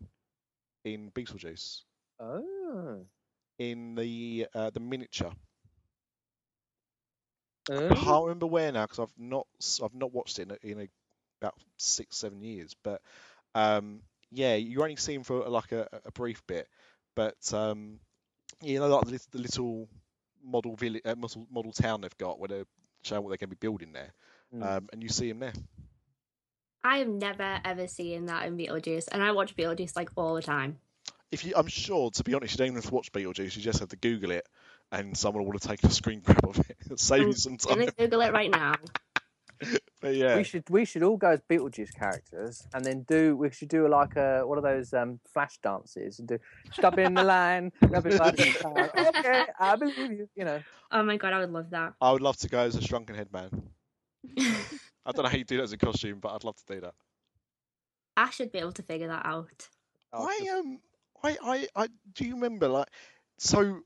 in 0.84 1.10
Beetlejuice 1.10 1.82
Oh. 2.20 3.04
in 3.58 3.94
the 3.96 4.46
uh, 4.54 4.70
the 4.70 4.80
miniature. 4.80 5.32
I 7.70 7.74
Oh. 7.74 7.94
can't 7.94 8.24
remember 8.24 8.46
where 8.46 8.70
now 8.72 8.84
because 8.84 9.00
I've 9.00 9.18
not 9.18 9.46
s- 9.60 9.80
I've 9.82 9.94
not 9.94 10.12
watched 10.12 10.38
it 10.38 10.42
in 10.42 10.50
a, 10.50 10.72
in 10.72 10.80
a 10.82 10.88
about 11.40 11.54
six, 11.78 12.16
seven 12.16 12.40
years. 12.42 12.74
But 12.82 13.00
um, 13.54 14.00
yeah, 14.30 14.54
you 14.54 14.82
only 14.82 14.96
see 14.96 15.14
him 15.14 15.24
for 15.24 15.48
like 15.48 15.72
a, 15.72 15.88
a 16.04 16.12
brief 16.12 16.46
bit. 16.46 16.68
But 17.14 17.36
um, 17.52 17.98
you 18.62 18.78
know, 18.78 18.88
like 18.88 19.06
the, 19.06 19.20
the 19.32 19.38
little 19.38 19.88
model 20.44 20.76
village, 20.76 21.02
uh, 21.04 21.14
model, 21.16 21.46
model 21.50 21.72
town 21.72 22.00
they've 22.00 22.18
got 22.18 22.38
where 22.38 22.48
they're 22.48 22.66
showing 23.02 23.22
what 23.22 23.30
they're 23.30 23.36
going 23.38 23.50
to 23.50 23.56
be 23.56 23.66
building 23.66 23.92
there, 23.92 24.12
Mm. 24.54 24.62
um, 24.76 24.88
and 24.92 25.02
you 25.02 25.08
see 25.08 25.28
him 25.28 25.40
there. 25.40 25.52
I 26.84 26.98
have 26.98 27.08
never 27.08 27.60
ever 27.64 27.88
seen 27.88 28.26
that 28.26 28.46
in 28.46 28.56
Beetlejuice, 28.56 29.08
and 29.10 29.22
I 29.22 29.32
watch 29.32 29.56
Beetlejuice 29.56 29.96
like 29.96 30.10
all 30.16 30.34
the 30.34 30.42
time. 30.42 30.78
If 31.32 31.44
you, 31.44 31.52
I'm 31.56 31.66
sure, 31.66 32.10
to 32.12 32.22
be 32.24 32.34
honest, 32.34 32.54
you 32.54 32.58
don't 32.58 32.66
even 32.68 32.76
have 32.76 32.86
to 32.86 32.94
watch 32.94 33.10
Beetlejuice. 33.12 33.56
You 33.56 33.62
just 33.62 33.80
have 33.80 33.88
to 33.88 33.96
Google 33.96 34.30
it, 34.30 34.46
and 34.92 35.16
someone 35.16 35.44
will 35.44 35.52
have 35.52 35.60
taken 35.62 35.88
a 35.88 35.92
screen 35.92 36.20
grab 36.20 36.44
of 36.44 36.58
it. 36.58 36.76
It'll 36.84 36.96
save 36.96 37.26
you 37.26 37.32
some 37.32 37.56
time. 37.56 37.78
Gonna 37.78 37.90
Google 37.92 38.20
it 38.22 38.32
right 38.32 38.50
now. 38.50 38.74
But 40.02 40.14
yeah, 40.14 40.36
We 40.36 40.44
should 40.44 40.68
we 40.68 40.84
should 40.84 41.02
all 41.02 41.16
go 41.16 41.30
as 41.30 41.40
Beetlejuice 41.48 41.94
characters, 41.94 42.62
and 42.74 42.84
then 42.84 43.06
do 43.08 43.34
we 43.34 43.50
should 43.50 43.68
do 43.68 43.88
like 43.88 44.14
a 44.16 44.42
what 44.44 44.58
are 44.58 44.60
those 44.60 44.92
um, 44.92 45.18
flash 45.32 45.56
dances 45.62 46.18
and 46.18 46.28
do 46.28 46.38
stop 46.74 46.98
in 46.98 47.14
the 47.14 47.22
line, 47.36 47.72
everybody. 47.94 48.52
okay, 48.62 49.46
I 49.58 49.76
believe 49.76 50.12
you. 50.12 50.28
You 50.36 50.44
know, 50.44 50.62
Oh 50.92 51.02
my 51.02 51.16
god, 51.16 51.32
I 51.32 51.38
would 51.40 51.50
love 51.50 51.70
that. 51.70 51.94
I 52.02 52.12
would 52.12 52.20
love 52.20 52.36
to 52.38 52.48
go 52.50 52.58
as 52.58 52.76
a 52.76 52.82
shrunken 52.82 53.16
head 53.16 53.32
man. 53.32 53.50
I 54.38 55.12
don't 55.12 55.22
know 55.24 55.30
how 55.30 55.36
you 55.38 55.44
do 55.44 55.56
that 55.56 55.62
as 55.62 55.72
a 55.72 55.78
costume, 55.78 56.20
but 56.20 56.34
I'd 56.34 56.44
love 56.44 56.56
to 56.56 56.74
do 56.74 56.80
that. 56.82 56.94
I 58.16 58.28
should 58.30 58.52
be 58.52 58.58
able 58.58 58.72
to 58.72 58.82
figure 58.82 59.08
that 59.08 59.24
out. 59.24 59.68
Oh, 60.12 60.26
I 60.28 60.58
um, 60.58 60.80
I, 61.22 61.36
I, 61.42 61.68
I 61.84 61.88
do 62.12 62.26
you 62.26 62.34
remember 62.34 62.68
like 62.68 62.88
so 63.38 63.80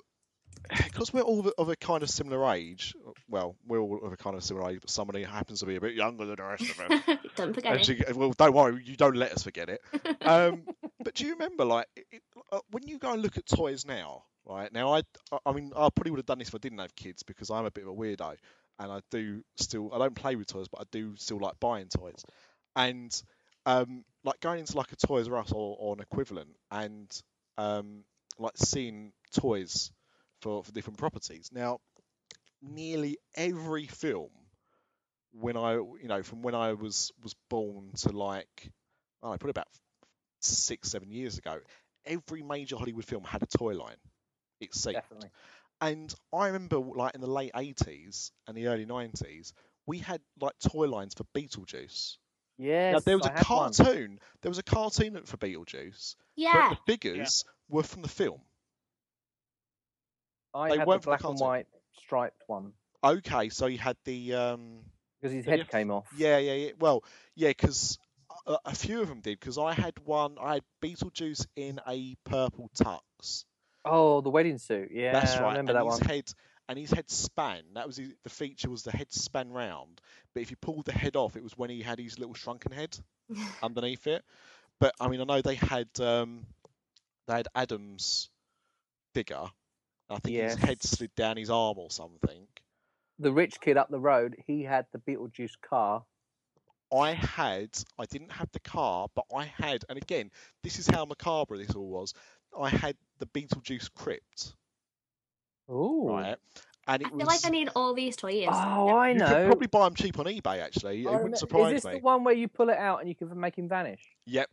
because 0.85 1.13
we're 1.13 1.23
all 1.23 1.49
of 1.59 1.69
a 1.69 1.77
kind 1.77 2.03
of 2.03 2.11
similar 2.11 2.53
age. 2.55 2.95
Well, 3.29 3.57
we're 3.67 3.81
all 3.81 3.99
of 4.05 4.13
a 4.13 4.17
kind 4.17 4.37
of 4.37 4.45
similar 4.45 4.71
age, 4.71 4.79
but 4.81 4.91
somebody 4.91 5.23
happens 5.25 5.61
to 5.61 5.67
be 5.67 5.77
a 5.77 5.81
bit 5.81 5.95
younger 5.95 6.27
than 6.27 6.37
the 6.37 6.45
rest 6.45 6.65
of 6.71 6.81
us. 6.81 7.19
Don't 7.37 7.55
forget 7.55 7.73
And 7.73 7.81
it. 7.81 7.85
she- 8.09 8.13
well, 8.15 8.33
don't 8.37 8.53
worry, 8.55 8.83
you 8.85 8.97
don't 8.97 9.17
let 9.17 9.33
us 9.33 9.43
forget 9.43 9.69
it. 9.69 9.81
Um, 10.23 10.63
but 11.03 11.15
do 11.15 11.25
you 11.25 11.33
remember, 11.33 11.65
like, 11.65 11.87
it, 11.97 12.23
uh, 12.53 12.59
when 12.71 12.87
you 12.87 12.99
go 12.99 13.13
and 13.13 13.23
look 13.23 13.39
at 13.39 13.47
toys 13.47 13.87
now, 13.87 14.25
right? 14.45 14.71
Now, 14.73 14.93
I, 14.95 15.03
I- 15.33 15.39
I 15.47 15.53
mean, 15.53 15.73
I 15.75 15.89
probably 15.89 16.11
would 16.11 16.19
have 16.19 16.27
done 16.27 16.39
this 16.39 16.49
if 16.49 16.55
I 16.55 16.59
didn't 16.59 16.79
have 16.79 16.95
kids 16.95 17.23
because 17.23 17.51
I'm 17.51 17.65
a 17.65 17.71
bit 17.71 17.85
of 17.85 17.91
a 17.91 17.95
weirdo, 17.95 18.37
and 18.79 18.93
I 18.93 19.01
do 19.11 19.43
still, 19.57 19.91
I 19.95 19.99
don't 19.99 20.15
play 20.15 20.37
with 20.37 20.47
toys, 20.49 20.69
but 20.69 20.83
I 20.83 20.85
do 20.93 21.15
still 21.17 21.39
like 21.39 21.59
buying 21.59 21.89
toys, 21.89 22.23
and 22.77 23.11
um, 23.67 24.05
like 24.25 24.41
going 24.41 24.61
into 24.61 24.77
like 24.77 24.93
a 24.93 24.97
Toys 24.97 25.27
R 25.29 25.39
Us 25.39 25.53
or, 25.53 25.77
or 25.79 25.95
an 25.95 26.01
equivalent, 26.01 26.51
and 26.71 27.11
um, 27.59 28.05
like 28.39 28.57
seeing 28.57 29.13
toys 29.35 29.91
for 30.41 30.63
for 30.65 30.73
different 30.73 30.99
properties. 30.99 31.51
Now, 31.53 31.79
nearly 32.63 33.19
every 33.35 33.87
film 33.87 34.31
when 35.33 35.57
I, 35.57 35.75
you 35.75 36.07
know, 36.09 36.23
from 36.23 36.43
when 36.43 36.55
I 36.55 36.73
was 36.73 37.13
was 37.23 37.35
born 37.49 37.91
to 37.99 38.11
like, 38.11 38.71
oh, 39.23 39.29
probably 39.31 39.51
about 39.51 39.69
six, 40.41 40.91
seven 40.91 41.11
years 41.11 41.39
ago, 41.39 41.59
every 42.05 42.43
major 42.43 42.77
Hollywood 42.77 43.05
film 43.05 43.25
had 43.25 43.43
a 43.43 43.47
toy 43.47 43.75
line. 43.75 43.97
It 44.61 44.75
seemed. 44.75 44.95
definitely. 44.97 45.31
And 45.81 46.13
I 46.35 46.47
remember, 46.49 46.79
like 46.79 47.15
in 47.15 47.21
the 47.21 47.27
late 47.31 47.53
'80s 47.55 48.33
and 48.47 48.57
the 48.57 48.67
early 48.67 48.85
'90s, 48.87 49.53
we 49.87 49.99
had 49.99 50.21
like 50.41 50.55
toy 50.59 50.87
lines 50.89 51.15
for 51.15 51.25
Beetlejuice. 51.35 52.17
Yes, 52.59 52.93
now, 52.93 52.99
there 53.01 53.17
was 53.17 53.27
I 53.27 53.31
a 53.31 53.33
had 53.39 53.49
one. 53.49 53.73
cartoon. 53.73 54.19
There 54.43 54.51
was 54.51 54.59
a 54.59 54.63
cartoon 54.63 55.19
for 55.25 55.39
Beetlejuice, 55.39 56.17
Yeah. 56.37 56.69
but 56.69 56.77
the 56.77 56.93
figures 56.93 57.45
were 57.71 57.83
from 57.83 58.03
the 58.03 58.09
film. 58.09 58.41
I 60.55 60.71
they 60.71 60.77
had 60.79 60.87
the 60.87 60.89
weren't 60.89 61.03
the 61.03 61.07
black 61.07 61.25
and 61.25 61.39
white 61.39 61.67
striped 61.99 62.43
one 62.47 62.73
Okay, 63.03 63.49
so 63.49 63.67
you 63.67 63.79
had 63.79 63.97
the 64.05 64.35
um, 64.35 64.81
because 65.21 65.35
his 65.35 65.47
head 65.47 65.59
you 65.59 65.65
have- 65.65 65.71
came 65.71 65.91
off. 65.91 66.07
Yeah, 66.17 66.37
yeah, 66.39 66.53
yeah. 66.53 66.71
Well, 66.79 67.03
yeah, 67.35 67.49
because 67.49 67.99
a, 68.47 68.59
a 68.67 68.75
few 68.75 69.01
of 69.01 69.09
them 69.09 69.21
did. 69.21 69.41
Because 69.41 69.57
I 69.57 69.73
had 69.73 69.95
one. 70.05 70.37
I 70.41 70.55
had 70.55 70.63
Beetlejuice 70.83 71.47
in 71.57 71.81
a 71.89 72.15
purple 72.25 72.71
tux. 72.79 73.45
Oh, 73.87 74.21
the 74.21 74.29
wedding 74.29 74.59
suit. 74.59 74.91
Yeah, 74.93 75.13
That's 75.13 75.35
I 75.37 75.41
right. 75.43 75.49
remember 75.51 75.73
and 75.73 75.81
that 75.81 75.91
his 75.91 76.01
one. 76.01 76.09
head 76.09 76.33
and 76.69 76.79
his 76.79 76.91
head 76.91 77.09
span. 77.11 77.63
That 77.75 77.87
was 77.87 77.97
his, 77.97 78.11
the 78.23 78.29
feature. 78.31 78.69
Was 78.69 78.83
the 78.83 78.93
head 78.93 79.11
span 79.13 79.51
round? 79.51 80.01
But 80.35 80.43
if 80.43 80.51
you 80.51 80.57
pulled 80.59 80.85
the 80.85 80.93
head 80.93 81.17
off, 81.17 81.37
it 81.37 81.43
was 81.43 81.57
when 81.57 81.71
he 81.71 81.81
had 81.81 81.99
his 81.99 82.19
little 82.19 82.35
shrunken 82.35 82.73
head 82.73 82.99
underneath 83.63 84.07
it. 84.07 84.23
But 84.79 84.95
I 85.01 85.09
mean, 85.09 85.23
I 85.23 85.25
know 85.25 85.41
they 85.41 85.55
had 85.55 85.89
um, 86.01 86.45
they 87.27 87.35
had 87.37 87.49
Adam's 87.55 88.29
figure. 89.15 89.47
I 90.11 90.19
think 90.19 90.37
his 90.37 90.55
head 90.57 90.83
slid 90.83 91.15
down 91.15 91.37
his 91.37 91.51
arm 91.51 91.79
or 91.79 91.91
something. 91.91 92.47
The 93.19 93.33
rich 93.33 93.61
kid 93.61 93.77
up 93.77 93.91
the 93.91 94.01
road, 94.01 94.35
he 94.47 94.63
had 94.63 94.87
the 94.93 94.99
Beetlejuice 94.99 95.61
car. 95.63 96.03
I 96.93 97.13
had, 97.13 97.71
I 97.99 98.07
didn't 98.07 98.33
have 98.33 98.51
the 98.53 98.61
car, 98.61 99.07
but 99.15 99.25
I 99.35 99.45
had, 99.45 99.85
and 99.89 99.97
again, 99.97 100.31
this 100.65 100.79
is 100.81 100.89
how 100.89 101.05
macabre 101.05 101.57
this 101.57 101.71
all 101.77 101.89
was. 101.89 102.13
I 102.59 102.69
had 102.69 102.97
the 103.21 103.27
Beetlejuice 103.27 103.93
crypt, 103.95 104.55
Ooh. 105.71 106.09
right? 106.09 106.37
And 106.89 107.03
I 107.05 107.07
it 107.07 107.09
feel 107.11 107.19
was. 107.19 107.27
like 107.29 107.47
I 107.47 107.51
need 107.51 107.69
all 107.77 107.95
these 107.95 108.17
toys. 108.17 108.49
Oh, 108.51 108.89
I 108.89 109.11
you 109.11 109.19
know. 109.19 109.27
could 109.27 109.47
probably 109.47 109.67
buy 109.69 109.85
them 109.85 109.95
cheap 109.95 110.19
on 110.19 110.25
eBay. 110.27 110.61
Actually, 110.61 111.03
it 111.03 111.07
I 111.07 111.11
wouldn't 111.11 111.19
remember- 111.19 111.37
surprise 111.37 111.75
Is 111.75 111.83
this 111.83 111.93
me. 111.93 111.99
the 111.99 112.05
one 112.05 112.25
where 112.25 112.35
you 112.35 112.49
pull 112.49 112.71
it 112.71 112.79
out 112.79 112.99
and 113.01 113.09
you 113.09 113.15
can 113.15 113.39
make 113.39 113.57
him 113.57 113.69
vanish? 113.69 114.01
Yep. 114.27 114.51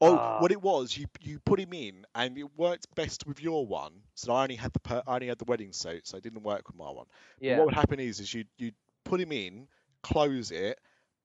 Oh, 0.00 0.16
Ah. 0.18 0.40
what 0.40 0.52
it 0.52 0.60
was, 0.60 0.96
you 0.96 1.06
you 1.20 1.38
put 1.40 1.58
him 1.58 1.72
in, 1.72 2.04
and 2.14 2.36
it 2.36 2.48
worked 2.56 2.94
best 2.94 3.26
with 3.26 3.40
your 3.42 3.66
one. 3.66 3.92
So 4.14 4.32
I 4.34 4.42
only 4.42 4.56
had 4.56 4.72
the 4.72 4.80
per, 4.80 5.02
I 5.06 5.14
only 5.14 5.28
had 5.28 5.38
the 5.38 5.44
wedding 5.46 5.72
suit, 5.72 6.06
so 6.06 6.16
it 6.18 6.22
didn't 6.22 6.42
work 6.42 6.66
with 6.68 6.76
my 6.76 6.90
one. 6.90 7.06
But 7.38 7.46
Yeah. 7.46 7.56
What 7.58 7.66
would 7.66 7.74
happen 7.74 8.00
is, 8.00 8.20
is 8.20 8.32
you 8.34 8.44
you 8.58 8.72
put 9.04 9.20
him 9.20 9.32
in, 9.32 9.68
close 10.02 10.50
it, 10.50 10.78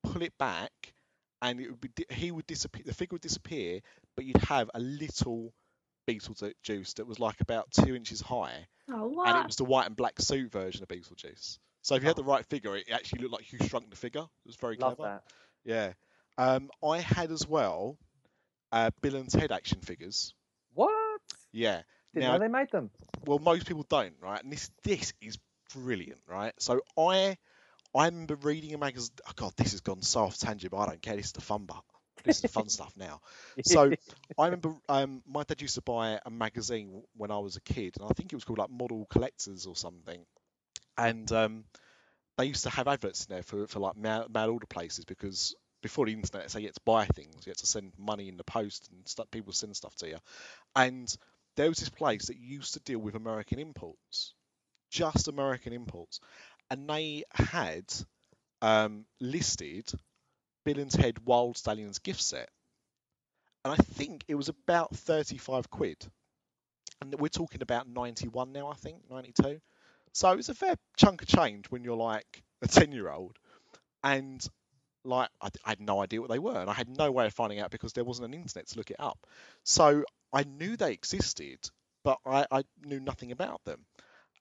pull 0.03 0.22
it 0.22 0.38
back, 0.38 0.93
and 1.41 1.59
it 1.59 1.69
would 1.69 1.82
be 1.82 1.89
di- 1.89 2.05
he 2.15 2.32
would 2.32 2.47
disappear. 2.47 2.84
The 2.86 2.93
figure 2.93 3.15
would 3.15 3.22
disappear, 3.22 3.82
but 4.15 4.26
you'd 4.26 4.38
have 4.38 4.69
a 4.74 4.80
little 4.80 5.53
Beetlejuice 6.07 6.95
that 6.95 7.07
was 7.07 7.19
like 7.19 7.41
about 7.41 7.72
two 7.72 7.95
inches 7.95 8.22
high, 8.22 8.67
oh, 8.89 9.24
and 9.26 9.38
it 9.38 9.45
was 9.45 9.55
the 9.55 9.65
white 9.65 9.88
and 9.88 9.95
black 9.95 10.19
suit 10.19 10.51
version 10.51 10.82
of 10.84 10.89
Beetlejuice. 10.89 11.59
So 11.84 11.95
if 11.95 12.03
you 12.03 12.07
had 12.07 12.15
the 12.17 12.24
right 12.24 12.45
figure, 12.45 12.76
it 12.76 12.89
actually 12.91 13.22
looked 13.22 13.34
like 13.34 13.51
you 13.51 13.59
shrunk 13.67 13.89
the 13.89 13.95
figure. 13.95 14.22
It 14.22 14.47
was 14.47 14.55
very 14.55 14.78
Love 14.78 14.97
clever. 14.97 15.22
that. 15.24 15.24
Yeah. 15.63 15.93
Um, 16.38 16.69
I 16.84 16.99
had 16.99 17.32
as 17.32 17.47
well 17.47 17.97
uh, 18.72 18.91
Bill 19.01 19.15
and 19.15 19.30
Ted 19.30 19.51
action 19.51 19.82
figures. 19.82 20.34
What? 20.74 21.22
Yeah. 21.51 21.82
Didn't 22.13 22.28
Now- 22.28 22.34
know 22.34 22.39
they 22.39 22.47
made 22.47 22.72
them. 22.72 22.91
Well, 23.26 23.39
most 23.39 23.65
people 23.67 23.86
don't, 23.88 24.15
right? 24.22 24.43
And 24.43 24.51
this 24.51 24.69
this 24.84 25.13
is 25.22 25.38
brilliant, 25.74 26.22
right? 26.28 26.53
So 26.59 26.82
I 26.97 27.38
I 27.95 28.05
remember 28.05 28.36
reading 28.36 28.74
a 28.74 28.78
magazine. 28.78 29.13
Oh 29.28 29.32
God, 29.36 29.53
this 29.57 29.72
has 29.72 29.82
gone 29.82 30.01
so 30.01 30.22
off 30.22 30.38
tangent, 30.38 30.72
but 30.72 30.78
I 30.80 30.86
don't 30.88 31.01
care. 31.01 31.15
This 31.15 31.28
is 31.28 31.32
the 31.34 31.41
fun 31.41 31.67
part. 31.67 31.86
This 32.24 32.38
is 32.38 32.41
the 32.43 32.47
fun 32.47 32.69
stuff 32.78 32.93
now. 32.97 33.22
So 33.63 33.91
I 34.38 34.45
remember 34.45 34.76
um, 34.89 35.22
my 35.28 35.43
dad 35.43 35.61
used 35.61 35.76
to 35.76 35.82
buy 35.82 36.19
a 36.26 36.30
magazine 36.30 37.03
when 37.15 37.32
I 37.32 37.38
was 37.39 37.55
a 37.57 37.61
kid, 37.61 37.95
and 37.99 38.09
I 38.09 38.13
think 38.13 38.32
it 38.32 38.36
was 38.36 38.43
called 38.43 38.59
like 38.59 38.69
Model 38.69 39.05
Collectors 39.09 39.65
or 39.65 39.76
something. 39.76 40.26
And 40.97 41.32
um, 41.32 41.63
they 42.38 42.45
used 42.45 42.63
to 42.63 42.69
have 42.69 42.88
adverts 42.88 43.26
in 43.26 43.34
there 43.36 43.43
for, 43.43 43.67
for 43.67 43.80
like 43.80 43.97
mail, 43.97 44.28
mail 44.34 44.49
order 44.51 44.67
places 44.67 45.05
because 45.05 45.55
before 45.82 46.05
the 46.05 46.13
internet, 46.13 46.51
so 46.51 46.59
you 46.59 46.67
had 46.67 46.75
to 46.75 46.82
buy 46.86 47.05
things, 47.05 47.45
you 47.45 47.51
had 47.51 47.57
to 47.57 47.65
send 47.65 47.91
money 47.97 48.27
in 48.27 48.38
the 48.38 48.43
post 48.43 48.89
and 48.91 49.07
stuff, 49.07 49.32
people 49.32 49.53
send 49.53 49.75
stuff 49.75 49.95
to 49.95 50.07
you. 50.07 50.17
And 50.75 51.13
there 51.57 51.69
was 51.69 51.79
this 51.79 51.89
place 51.89 52.27
that 52.27 52.38
used 52.38 52.73
to 52.73 52.79
deal 52.79 52.99
with 52.99 53.15
American 53.15 53.59
imports, 53.59 54.34
just 54.89 55.27
American 55.27 55.73
imports, 55.73 56.19
and 56.69 56.89
they 56.89 57.23
had 57.34 57.86
um, 58.61 59.05
listed 59.19 59.91
Bill 60.63 60.79
and 60.79 60.91
Ted 60.91 61.25
Wild 61.25 61.57
Stallions 61.57 61.99
gift 61.99 62.21
set, 62.21 62.49
and 63.65 63.73
I 63.73 63.77
think 63.77 64.23
it 64.27 64.36
was 64.36 64.49
about 64.49 64.95
thirty-five 64.95 65.69
quid, 65.69 65.97
and 67.01 67.13
we're 67.15 67.27
talking 67.27 67.61
about 67.61 67.89
ninety-one 67.89 68.51
now, 68.51 68.69
I 68.69 68.75
think 68.75 68.97
ninety-two. 69.09 69.59
So 70.13 70.32
it's 70.34 70.49
a 70.49 70.53
fair 70.53 70.75
chunk 70.97 71.21
of 71.21 71.27
change 71.27 71.67
when 71.69 71.84
you're 71.84 71.95
like 71.95 72.43
a 72.61 72.67
ten-year-old, 72.67 73.38
and 74.03 74.45
like 75.04 75.30
I, 75.41 75.49
I 75.66 75.70
had 75.72 75.82
no 75.82 76.02
idea 76.02 76.22
what 76.22 76.30
they 76.30 76.39
were, 76.39 76.60
and 76.60 76.70
I 76.70 76.74
had 76.74 76.89
no 76.89 77.12
way 77.12 77.26
of 77.28 77.34
finding 77.34 77.60
out 77.60 77.72
because 77.72 77.93
there 77.93 78.04
wasn't 78.04 78.28
an 78.34 78.34
internet 78.39 78.68
to 78.70 78.78
look 78.78 78.91
it 78.91 78.97
up. 78.99 79.26
So 79.64 80.04
I 80.34 80.43
knew 80.43 80.78
they 80.78 80.93
existed, 80.93 81.60
but 82.04 82.18
I, 82.26 82.45
I 82.52 82.64
knew 82.84 82.99
nothing 82.99 83.32
about 83.32 83.64
them, 83.66 83.86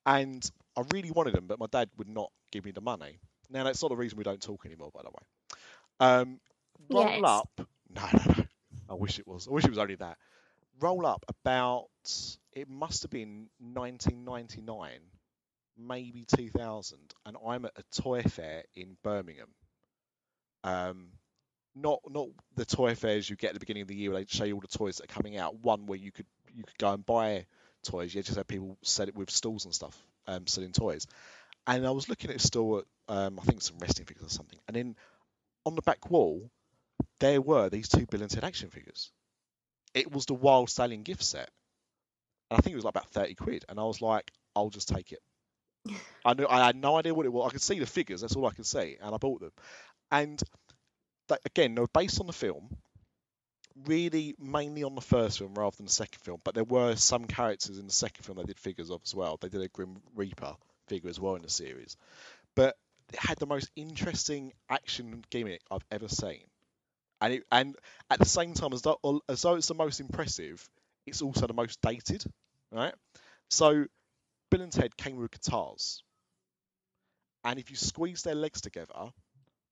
and 0.07 0.49
I 0.77 0.83
really 0.93 1.11
wanted 1.11 1.35
them, 1.35 1.47
but 1.47 1.59
my 1.61 1.67
dad 1.71 1.91
would 1.99 2.09
not 2.09 2.31
give 2.53 2.65
me 2.65 2.73
the 2.73 2.81
money. 2.81 3.19
Now 3.51 3.65
that's 3.65 3.83
not 3.83 3.89
the 3.89 3.97
reason 3.97 4.19
we 4.19 4.25
don't 4.25 4.43
talk 4.43 4.67
anymore, 4.67 4.91
by 4.95 5.03
the 5.03 5.11
way. 5.11 5.25
Um, 6.01 6.41
roll 6.91 7.25
Yes. 7.25 7.25
up. 7.25 7.49
No, 7.95 8.03
no, 8.13 8.35
no. 8.39 8.45
I 8.89 8.95
wish 8.95 9.19
it 9.19 9.27
was. 9.27 9.49
I 9.49 9.51
wish 9.51 9.65
it 9.65 9.71
was 9.71 9.79
only 9.79 9.97
that. 9.97 10.17
Roll 10.81 11.07
up 11.07 11.25
about. 11.29 11.89
It 12.53 12.69
must 12.69 13.03
have 13.03 13.11
been 13.11 13.49
1999, 13.59 15.01
maybe 15.77 16.25
2000, 16.25 17.15
and 17.27 17.37
I'm 17.47 17.65
at 17.67 17.73
a 17.77 17.83
toy 18.03 18.23
fair 18.23 18.65
in 18.75 18.97
Birmingham. 19.03 19.49
Um, 20.65 21.09
not 21.75 22.01
not 22.09 22.29
the 22.57 22.65
toy 22.65 22.95
fairs 22.95 23.29
you 23.29 23.37
get 23.37 23.49
at 23.49 23.55
the 23.55 23.61
beginning 23.61 23.83
of 23.83 23.89
the 23.89 23.95
year 23.95 24.11
where 24.11 24.21
they 24.21 24.27
show 24.27 24.45
you 24.45 24.55
all 24.55 24.61
the 24.61 24.69
toys 24.69 24.97
that 24.97 25.11
are 25.11 25.15
coming 25.15 25.37
out. 25.37 25.61
One 25.61 25.87
where 25.87 25.99
you 25.99 26.13
could 26.13 26.27
you 26.55 26.65
could 26.65 26.79
go 26.79 26.93
and 26.93 27.05
buy 27.05 27.47
toys. 27.85 28.15
You 28.15 28.23
just 28.23 28.37
have 28.37 28.49
people 28.49 28.77
sell 28.83 29.09
it 29.09 29.17
with 29.17 29.31
stalls 29.31 29.65
and 29.65 29.75
stuff, 29.75 29.97
um, 30.27 30.47
selling 30.47 30.73
toys. 30.73 31.07
And 31.67 31.87
I 31.87 31.91
was 31.91 32.09
looking 32.09 32.31
at 32.31 32.37
a 32.37 32.41
store 32.41 32.81
at 32.81 33.17
um, 33.17 33.39
I 33.41 33.45
think 33.45 33.63
some 33.63 33.79
wrestling 33.79 34.07
figures 34.07 34.27
or 34.27 34.31
something, 34.31 34.59
and 34.67 34.77
then 34.77 34.97
on 35.65 35.75
the 35.75 35.83
back 35.83 36.11
wall 36.11 36.51
there 37.21 37.41
were 37.41 37.69
these 37.69 37.89
two 37.89 38.07
Bill 38.07 38.23
and 38.23 38.31
Ted 38.31 38.45
action 38.45 38.71
figures. 38.71 39.13
It 39.95 40.11
was 40.11 40.27
the 40.27 40.35
Wild 40.35 40.71
Stallion 40.71 41.03
gift 41.03 41.23
set. 41.23 41.51
And 42.51 42.59
I 42.59 42.61
think 42.63 42.73
it 42.73 42.77
was 42.77 42.85
like 42.85 42.95
about 42.95 43.11
30 43.11 43.35
quid. 43.35 43.65
And 43.69 43.79
I 43.79 43.85
was 43.85 44.01
like, 44.03 44.31
I'll 44.57 44.71
just 44.71 44.89
take 44.89 45.13
it. 45.13 45.21
I 46.25 46.35
knew 46.35 46.47
I 46.49 46.67
had 46.67 46.77
no 46.77 46.97
idea 46.97 47.15
what 47.15 47.27
it 47.27 47.33
was. 47.33 47.49
I 47.49 47.53
could 47.53 47.63
see 47.63 47.79
the 47.79 47.87
figures, 47.87 48.23
that's 48.23 48.37
all 48.37 48.47
I 48.47 48.53
could 48.53 48.67
see, 48.67 48.97
and 49.01 49.15
I 49.15 49.19
bought 49.19 49.41
them. 49.41 49.53
And 50.11 50.43
they, 51.29 51.37
again, 51.45 51.75
they 51.75 51.81
were 51.81 51.89
based 51.89 52.21
on 52.21 52.27
the 52.27 52.33
film, 52.33 52.77
really 53.87 54.35
mainly 54.39 54.83
on 54.83 54.95
the 54.95 55.01
first 55.01 55.39
film 55.39 55.55
rather 55.55 55.77
than 55.77 55.87
the 55.87 55.93
second 55.93 56.21
film. 56.21 56.41
But 56.45 56.55
there 56.55 56.65
were 56.65 56.97
some 56.97 57.27
characters 57.27 57.79
in 57.79 57.87
the 57.87 57.93
second 57.93 58.25
film 58.25 58.39
they 58.39 58.45
did 58.45 58.59
figures 58.59 58.91
of 58.91 59.01
as 59.05 59.15
well. 59.15 59.39
They 59.41 59.49
did 59.49 59.63
a 59.63 59.69
Grim 59.69 60.01
Reaper 60.15 60.55
figure 60.89 61.11
as 61.11 61.21
well 61.21 61.37
in 61.37 61.43
the 61.43 61.51
series. 61.51 61.97
But 62.57 62.77
it 63.13 63.19
had 63.19 63.39
the 63.39 63.47
most 63.47 63.71
interesting 63.77 64.53
action 64.69 65.25
gimmick 65.31 65.63
I've 65.71 65.85
ever 65.91 66.09
seen. 66.09 66.43
And 67.21 67.35
it, 67.35 67.45
and 67.53 67.77
at 68.11 68.19
the 68.19 68.25
same 68.25 68.55
time, 68.55 68.73
as 68.73 68.83
though, 68.83 69.23
as 69.29 69.43
though 69.43 69.57
it's 69.57 69.69
the 69.69 69.75
most 69.75 70.01
impressive, 70.01 70.69
it's 71.07 71.23
also 71.23 71.47
the 71.47 71.53
most 71.53 71.81
dated, 71.83 72.25
right? 72.73 72.95
So 73.51 73.85
Bill 74.51 74.63
and 74.63 74.73
Ted 74.73 74.97
came 74.97 75.17
with 75.17 75.31
guitars, 75.31 76.03
and 77.45 77.59
if 77.59 77.71
you 77.71 77.77
squeeze 77.77 78.23
their 78.23 78.35
legs 78.35 78.61
together, 78.61 79.13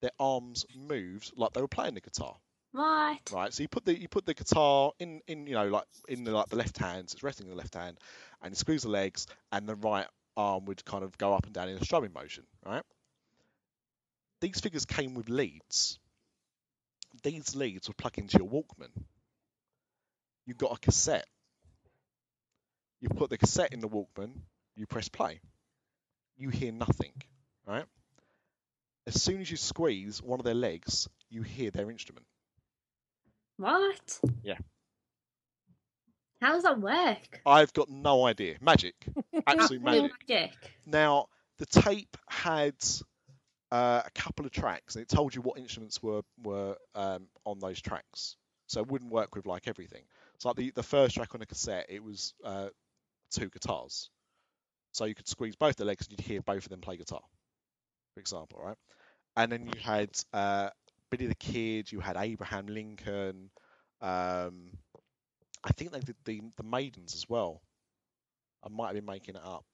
their 0.01 0.11
arms 0.19 0.65
moved 0.75 1.31
like 1.35 1.53
they 1.53 1.61
were 1.61 1.67
playing 1.67 1.95
the 1.95 2.01
guitar. 2.01 2.35
Right. 2.73 3.19
Right. 3.31 3.53
So 3.53 3.63
you 3.63 3.67
put 3.67 3.85
the 3.85 3.99
you 3.99 4.07
put 4.07 4.25
the 4.25 4.33
guitar 4.33 4.91
in 4.99 5.21
in 5.27 5.47
you 5.47 5.55
know 5.55 5.67
like 5.67 5.85
in 6.07 6.23
the 6.23 6.31
like 6.31 6.49
the 6.49 6.55
left 6.55 6.77
hand, 6.77 7.09
so 7.09 7.15
it's 7.15 7.23
resting 7.23 7.47
in 7.47 7.51
the 7.51 7.57
left 7.57 7.73
hand, 7.73 7.97
and 8.41 8.51
you 8.51 8.55
squeeze 8.55 8.83
the 8.83 8.89
legs, 8.89 9.27
and 9.51 9.67
the 9.67 9.75
right 9.75 10.07
arm 10.37 10.65
would 10.65 10.83
kind 10.85 11.03
of 11.03 11.17
go 11.17 11.33
up 11.33 11.45
and 11.45 11.53
down 11.53 11.69
in 11.69 11.77
a 11.77 11.83
strumming 11.83 12.13
motion. 12.13 12.43
Right. 12.65 12.83
These 14.41 14.59
figures 14.61 14.85
came 14.85 15.15
with 15.15 15.29
leads. 15.29 15.99
These 17.23 17.55
leads 17.55 17.87
were 17.87 17.95
plug 17.95 18.17
into 18.17 18.37
your 18.37 18.47
Walkman. 18.47 18.91
You 20.45 20.53
got 20.53 20.71
a 20.71 20.79
cassette. 20.79 21.27
You 23.01 23.09
put 23.09 23.29
the 23.29 23.37
cassette 23.37 23.73
in 23.73 23.79
the 23.79 23.89
Walkman. 23.89 24.31
You 24.75 24.85
press 24.85 25.09
play. 25.09 25.41
You 26.37 26.49
hear 26.49 26.71
nothing. 26.71 27.11
Right. 27.65 27.85
As 29.07 29.21
soon 29.21 29.41
as 29.41 29.49
you 29.49 29.57
squeeze 29.57 30.21
one 30.21 30.39
of 30.39 30.45
their 30.45 30.53
legs, 30.53 31.07
you 31.29 31.41
hear 31.41 31.71
their 31.71 31.89
instrument. 31.89 32.25
What? 33.57 34.19
Yeah. 34.43 34.57
How 36.41 36.53
does 36.53 36.63
that 36.63 36.79
work? 36.79 37.41
I've 37.45 37.73
got 37.73 37.89
no 37.89 38.25
idea. 38.25 38.55
Magic. 38.61 38.95
Absolute 39.47 39.81
magic. 39.81 40.11
Magic. 40.27 40.51
Now, 40.85 41.27
the 41.57 41.65
tape 41.65 42.15
had 42.29 42.75
uh, 43.71 44.01
a 44.05 44.11
couple 44.11 44.45
of 44.45 44.51
tracks, 44.51 44.95
and 44.95 45.03
it 45.03 45.09
told 45.09 45.35
you 45.35 45.41
what 45.41 45.59
instruments 45.59 46.01
were 46.01 46.21
were 46.41 46.77
um, 46.95 47.27
on 47.45 47.59
those 47.59 47.81
tracks. 47.81 48.37
So 48.67 48.81
it 48.81 48.87
wouldn't 48.87 49.11
work 49.11 49.35
with 49.35 49.45
like 49.45 49.67
everything. 49.67 50.03
So 50.37 50.49
like 50.49 50.55
the, 50.55 50.71
the 50.71 50.83
first 50.83 51.15
track 51.15 51.33
on 51.35 51.41
a 51.41 51.45
cassette, 51.45 51.87
it 51.89 52.03
was 52.03 52.33
uh, 52.43 52.69
two 53.31 53.49
guitars. 53.49 54.09
So 54.91 55.05
you 55.05 55.15
could 55.15 55.27
squeeze 55.27 55.55
both 55.55 55.75
the 55.75 55.85
legs, 55.85 56.07
and 56.07 56.17
you'd 56.17 56.25
hear 56.25 56.41
both 56.41 56.63
of 56.63 56.69
them 56.69 56.79
play 56.81 56.97
guitar, 56.97 57.21
for 58.19 58.21
example, 58.21 58.59
right? 58.61 58.77
And 59.35 59.51
then 59.51 59.67
you 59.67 59.79
had 59.81 60.09
uh, 60.33 60.69
Billy 61.09 61.27
the 61.27 61.35
Kid, 61.35 61.91
you 61.91 61.99
had 61.99 62.17
Abraham 62.17 62.67
Lincoln. 62.67 63.49
Um, 64.01 64.71
I 65.63 65.71
think 65.75 65.91
they 65.91 65.99
did 65.99 66.15
the 66.25 66.41
the 66.57 66.63
Maidens 66.63 67.15
as 67.15 67.29
well. 67.29 67.61
I 68.63 68.69
might 68.69 68.87
have 68.87 68.95
been 68.95 69.05
making 69.05 69.35
it 69.35 69.41
up. 69.43 69.65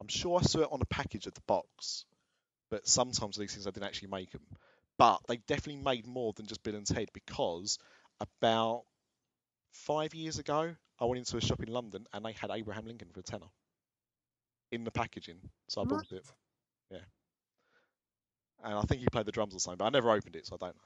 I'm 0.00 0.08
sure 0.08 0.40
I 0.40 0.42
saw 0.42 0.60
it 0.60 0.68
on 0.72 0.80
a 0.80 0.86
package 0.86 1.26
of 1.26 1.34
the 1.34 1.42
box, 1.46 2.04
but 2.70 2.88
sometimes 2.88 3.36
these 3.36 3.52
things 3.52 3.66
I 3.66 3.70
didn't 3.70 3.86
actually 3.86 4.08
make 4.08 4.32
them. 4.32 4.42
But 4.98 5.20
they 5.28 5.36
definitely 5.36 5.82
made 5.82 6.06
more 6.06 6.32
than 6.32 6.46
just 6.46 6.62
Bill 6.62 6.74
and 6.74 6.86
Ted 6.86 7.08
because 7.12 7.78
about 8.20 8.82
five 9.72 10.14
years 10.14 10.38
ago, 10.38 10.74
I 10.98 11.04
went 11.04 11.18
into 11.18 11.36
a 11.36 11.40
shop 11.40 11.62
in 11.62 11.72
London 11.72 12.06
and 12.12 12.24
they 12.24 12.32
had 12.32 12.50
Abraham 12.52 12.86
Lincoln 12.86 13.08
for 13.12 13.20
a 13.20 13.22
tenner 13.22 13.46
in 14.72 14.84
the 14.84 14.90
packaging, 14.90 15.38
so 15.68 15.82
I 15.82 15.84
bought 15.84 16.12
it. 16.12 16.24
And 18.64 18.74
I 18.74 18.82
think 18.82 19.00
he 19.00 19.06
played 19.10 19.26
the 19.26 19.32
drums 19.32 19.54
or 19.54 19.60
something, 19.60 19.78
but 19.78 19.86
I 19.86 19.90
never 19.90 20.10
opened 20.10 20.36
it, 20.36 20.46
so 20.46 20.56
I 20.56 20.66
don't 20.66 20.76
know. 20.76 20.82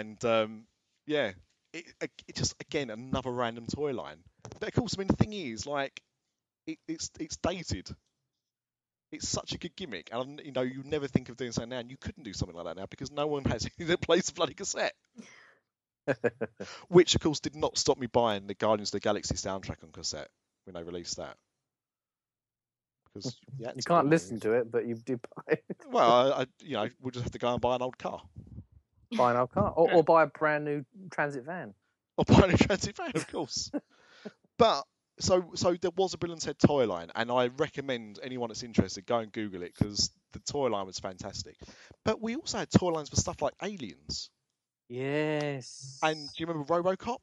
And 0.00 0.24
um, 0.24 0.64
yeah, 1.06 1.32
it, 1.72 1.86
it 2.00 2.36
just 2.36 2.54
again 2.60 2.90
another 2.90 3.30
random 3.30 3.66
toy 3.66 3.92
line. 3.92 4.18
But 4.42 4.68
of 4.68 4.74
course, 4.74 4.94
I 4.96 5.00
mean 5.00 5.08
the 5.08 5.16
thing 5.16 5.32
is, 5.32 5.66
like, 5.66 6.00
it, 6.66 6.78
it's 6.88 7.10
it's 7.20 7.36
dated. 7.38 7.88
It's 9.10 9.28
such 9.28 9.52
a 9.52 9.58
good 9.58 9.74
gimmick, 9.74 10.10
and 10.12 10.40
you 10.44 10.52
know 10.52 10.60
you 10.62 10.82
never 10.84 11.08
think 11.08 11.30
of 11.30 11.36
doing 11.36 11.52
something 11.52 11.70
now, 11.70 11.78
and 11.78 11.90
you 11.90 11.96
couldn't 11.96 12.24
do 12.24 12.34
something 12.34 12.56
like 12.56 12.66
that 12.66 12.76
now 12.76 12.86
because 12.86 13.10
no 13.10 13.26
one 13.26 13.44
has 13.44 13.66
that 13.78 14.00
plays 14.02 14.26
the 14.26 14.32
bloody 14.34 14.54
cassette. 14.54 14.94
Which 16.88 17.14
of 17.14 17.20
course 17.20 17.40
did 17.40 17.54
not 17.54 17.78
stop 17.78 17.98
me 17.98 18.06
buying 18.06 18.46
the 18.46 18.54
Guardians 18.54 18.88
of 18.88 18.92
the 18.92 19.00
Galaxy 19.00 19.34
soundtrack 19.34 19.82
on 19.82 19.92
cassette 19.92 20.28
when 20.64 20.74
they 20.74 20.82
released 20.82 21.16
that. 21.16 21.36
Because 23.18 23.36
you 23.76 23.82
can't 23.84 24.08
listen 24.08 24.40
to 24.40 24.52
it, 24.52 24.70
but 24.70 24.86
you 24.86 24.94
do 24.94 25.18
buy 25.18 25.52
it. 25.54 25.64
Well, 25.90 26.10
I, 26.32 26.42
I, 26.42 26.46
you 26.60 26.74
know, 26.74 26.88
we'll 27.00 27.12
just 27.12 27.22
have 27.24 27.32
to 27.32 27.38
go 27.38 27.52
and 27.52 27.60
buy 27.60 27.76
an 27.76 27.82
old 27.82 27.98
car 27.98 28.22
buy 29.16 29.30
an 29.30 29.38
old 29.38 29.50
car, 29.52 29.70
or, 29.70 29.90
or 29.90 30.04
buy 30.04 30.22
a 30.24 30.26
brand 30.26 30.64
new 30.64 30.84
transit 31.10 31.44
van. 31.44 31.72
or 32.18 32.24
buy 32.26 32.46
a 32.46 32.56
transit 32.56 32.94
van, 32.96 33.10
of 33.14 33.26
course. 33.32 33.70
but 34.58 34.84
so 35.18 35.50
so 35.54 35.74
there 35.80 35.90
was 35.96 36.12
a 36.14 36.18
Bill 36.18 36.32
and 36.32 36.40
Ted 36.40 36.58
toy 36.58 36.86
line, 36.86 37.10
and 37.14 37.30
I 37.30 37.48
recommend 37.56 38.18
anyone 38.22 38.48
that's 38.48 38.62
interested 38.62 39.06
go 39.06 39.18
and 39.18 39.32
Google 39.32 39.62
it 39.62 39.72
because 39.78 40.10
the 40.32 40.40
toy 40.40 40.68
line 40.68 40.84
was 40.86 40.98
fantastic. 40.98 41.56
But 42.04 42.20
we 42.20 42.36
also 42.36 42.58
had 42.58 42.70
toy 42.70 42.88
lines 42.90 43.08
for 43.08 43.16
stuff 43.16 43.40
like 43.40 43.54
Aliens, 43.62 44.30
Yes. 44.88 45.98
and 46.02 46.16
do 46.18 46.34
you 46.36 46.46
remember 46.46 46.82
RoboCop? 46.82 47.18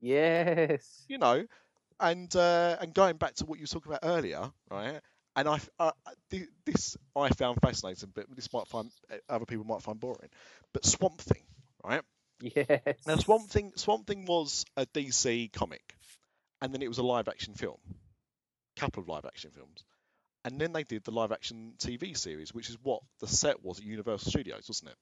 yes. 0.00 1.04
You 1.08 1.18
know, 1.18 1.44
and 2.00 2.34
uh, 2.36 2.76
and 2.80 2.94
going 2.94 3.16
back 3.16 3.34
to 3.36 3.46
what 3.46 3.58
you 3.58 3.64
were 3.64 3.66
talking 3.68 3.90
about 3.92 4.08
earlier, 4.08 4.50
right? 4.70 5.00
And 5.36 5.46
I, 5.48 5.60
uh, 5.78 5.90
this 6.64 6.96
I 7.14 7.28
found 7.28 7.58
fascinating, 7.60 8.10
but 8.14 8.24
this 8.34 8.52
might 8.52 8.66
find 8.68 8.90
other 9.28 9.44
people 9.44 9.66
might 9.66 9.82
find 9.82 10.00
boring. 10.00 10.30
But 10.72 10.86
Swamp 10.86 11.20
Thing, 11.20 11.42
right? 11.84 12.02
Yes. 12.40 12.96
Now 13.06 13.16
Swamp 13.16 13.50
Thing, 13.50 13.72
Swamp 13.76 14.06
Thing 14.06 14.24
was 14.24 14.64
a 14.76 14.86
DC 14.86 15.52
comic, 15.52 15.94
and 16.62 16.72
then 16.72 16.82
it 16.82 16.88
was 16.88 16.98
a 16.98 17.02
live 17.02 17.28
action 17.28 17.54
film, 17.54 17.78
couple 18.76 19.02
of 19.02 19.08
live 19.08 19.26
action 19.26 19.50
films, 19.50 19.84
and 20.44 20.58
then 20.58 20.72
they 20.72 20.84
did 20.84 21.04
the 21.04 21.10
live 21.10 21.32
action 21.32 21.74
TV 21.78 22.16
series, 22.16 22.54
which 22.54 22.70
is 22.70 22.78
what 22.82 23.02
the 23.20 23.26
set 23.26 23.62
was 23.62 23.78
at 23.78 23.84
Universal 23.84 24.30
Studios, 24.30 24.64
wasn't 24.68 24.90
it? 24.90 24.96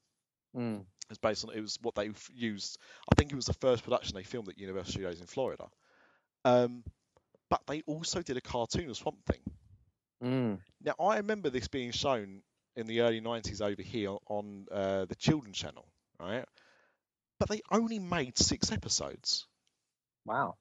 Mm. 0.59 0.81
It 0.81 1.11
was 1.11 1.19
based 1.19 1.45
on 1.45 1.55
it 1.55 1.61
was 1.61 1.79
what 1.83 1.95
they 1.95 2.11
used. 2.33 2.79
I 3.11 3.15
think 3.17 3.31
it 3.31 3.37
was 3.37 3.47
the 3.47 3.55
first 3.55 3.85
production 3.85 4.17
they 4.17 4.23
filmed 4.23 4.49
at 4.49 4.59
Universal 4.59 4.93
Studios 4.93 5.21
in 5.21 5.27
Florida. 5.27 5.67
Um, 6.45 6.83
but 7.51 7.63
they 7.67 7.83
also 7.87 8.23
did 8.23 8.37
a 8.37 8.41
cartoon 8.41 8.91
of 8.91 8.97
Swamp 8.97 9.19
Thing. 9.27 9.41
Mm. 10.25 10.59
Now 10.83 10.95
I 10.99 11.19
remember 11.19 11.51
this 11.51 11.69
being 11.69 11.91
shown 11.91 12.43
in 12.77 12.87
the 12.87 13.03
early 13.03 13.21
'90s 13.21 13.61
over 13.61 13.83
here 13.83 14.17
on 14.29 14.67
uh, 14.73 15.05
the 15.05 15.15
Children's 15.15 15.59
Channel, 15.59 15.87
right? 16.19 16.45
But 17.39 17.49
they 17.49 17.61
only 17.71 17.99
made 17.99 18.39
six 18.39 18.73
episodes. 18.73 19.47
Wow. 20.25 20.57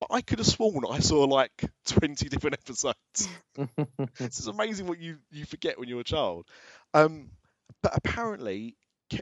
But 0.00 0.08
I 0.12 0.20
could 0.22 0.38
have 0.38 0.46
sworn 0.46 0.84
I 0.90 0.98
saw 1.00 1.24
like 1.24 1.52
20 1.86 2.28
different 2.28 2.54
episodes. 2.54 3.28
this 4.18 4.40
is 4.40 4.46
amazing 4.46 4.86
what 4.86 4.98
you, 4.98 5.18
you 5.30 5.44
forget 5.44 5.78
when 5.78 5.88
you're 5.88 6.00
a 6.00 6.04
child. 6.04 6.46
Um, 6.94 7.30
but 7.82 7.92
apparently, 7.94 8.76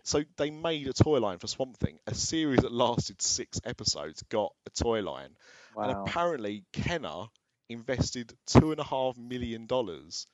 so 0.05 0.23
they 0.37 0.51
made 0.51 0.87
a 0.87 0.93
toy 0.93 1.19
line 1.19 1.39
for 1.39 1.49
Swamp 1.49 1.77
Thing. 1.79 1.99
A 2.07 2.15
series 2.15 2.61
that 2.61 2.73
lasted 2.73 3.21
six 3.21 3.61
episodes 3.65 4.23
got 4.29 4.53
a 4.67 4.71
toy 4.71 5.03
line. 5.03 5.31
And 5.77 5.93
apparently, 5.93 6.65
Kenner 6.73 7.27
invested 7.69 8.33
two 8.47 8.71
and 8.71 8.81
a 8.81 8.85
half 8.85 9.17
million 9.17 9.67
dollars 9.67 10.27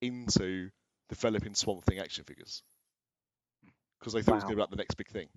into 0.00 0.70
developing 1.08 1.54
Swamp 1.54 1.84
Thing 1.84 1.98
action 1.98 2.24
figures 2.24 2.62
because 3.98 4.12
they 4.12 4.22
thought 4.22 4.32
it 4.32 4.36
was 4.36 4.44
going 4.44 4.52
to 4.52 4.56
be 4.56 4.60
like 4.62 4.70
the 4.70 4.76
next 4.76 4.94
big 4.94 5.08
thing. 5.08 5.28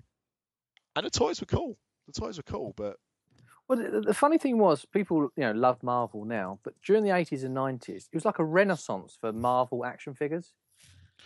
And 0.95 1.05
the 1.05 1.09
toys 1.09 1.41
were 1.41 1.47
cool. 1.47 1.77
The 2.07 2.19
toys 2.19 2.37
were 2.37 2.43
cool, 2.43 2.73
but 2.77 2.97
Well, 3.67 3.79
the, 3.79 4.01
the 4.01 4.13
funny 4.13 4.37
thing 4.37 4.57
was, 4.57 4.85
people 4.85 5.29
you 5.35 5.43
know 5.43 5.51
love 5.51 5.83
Marvel 5.83 6.25
now, 6.25 6.59
but 6.63 6.73
during 6.85 7.03
the 7.03 7.15
eighties 7.15 7.43
and 7.43 7.53
nineties, 7.53 8.09
it 8.11 8.15
was 8.15 8.25
like 8.25 8.39
a 8.39 8.45
renaissance 8.45 9.17
for 9.19 9.33
Marvel 9.33 9.83
action 9.85 10.13
figures 10.13 10.53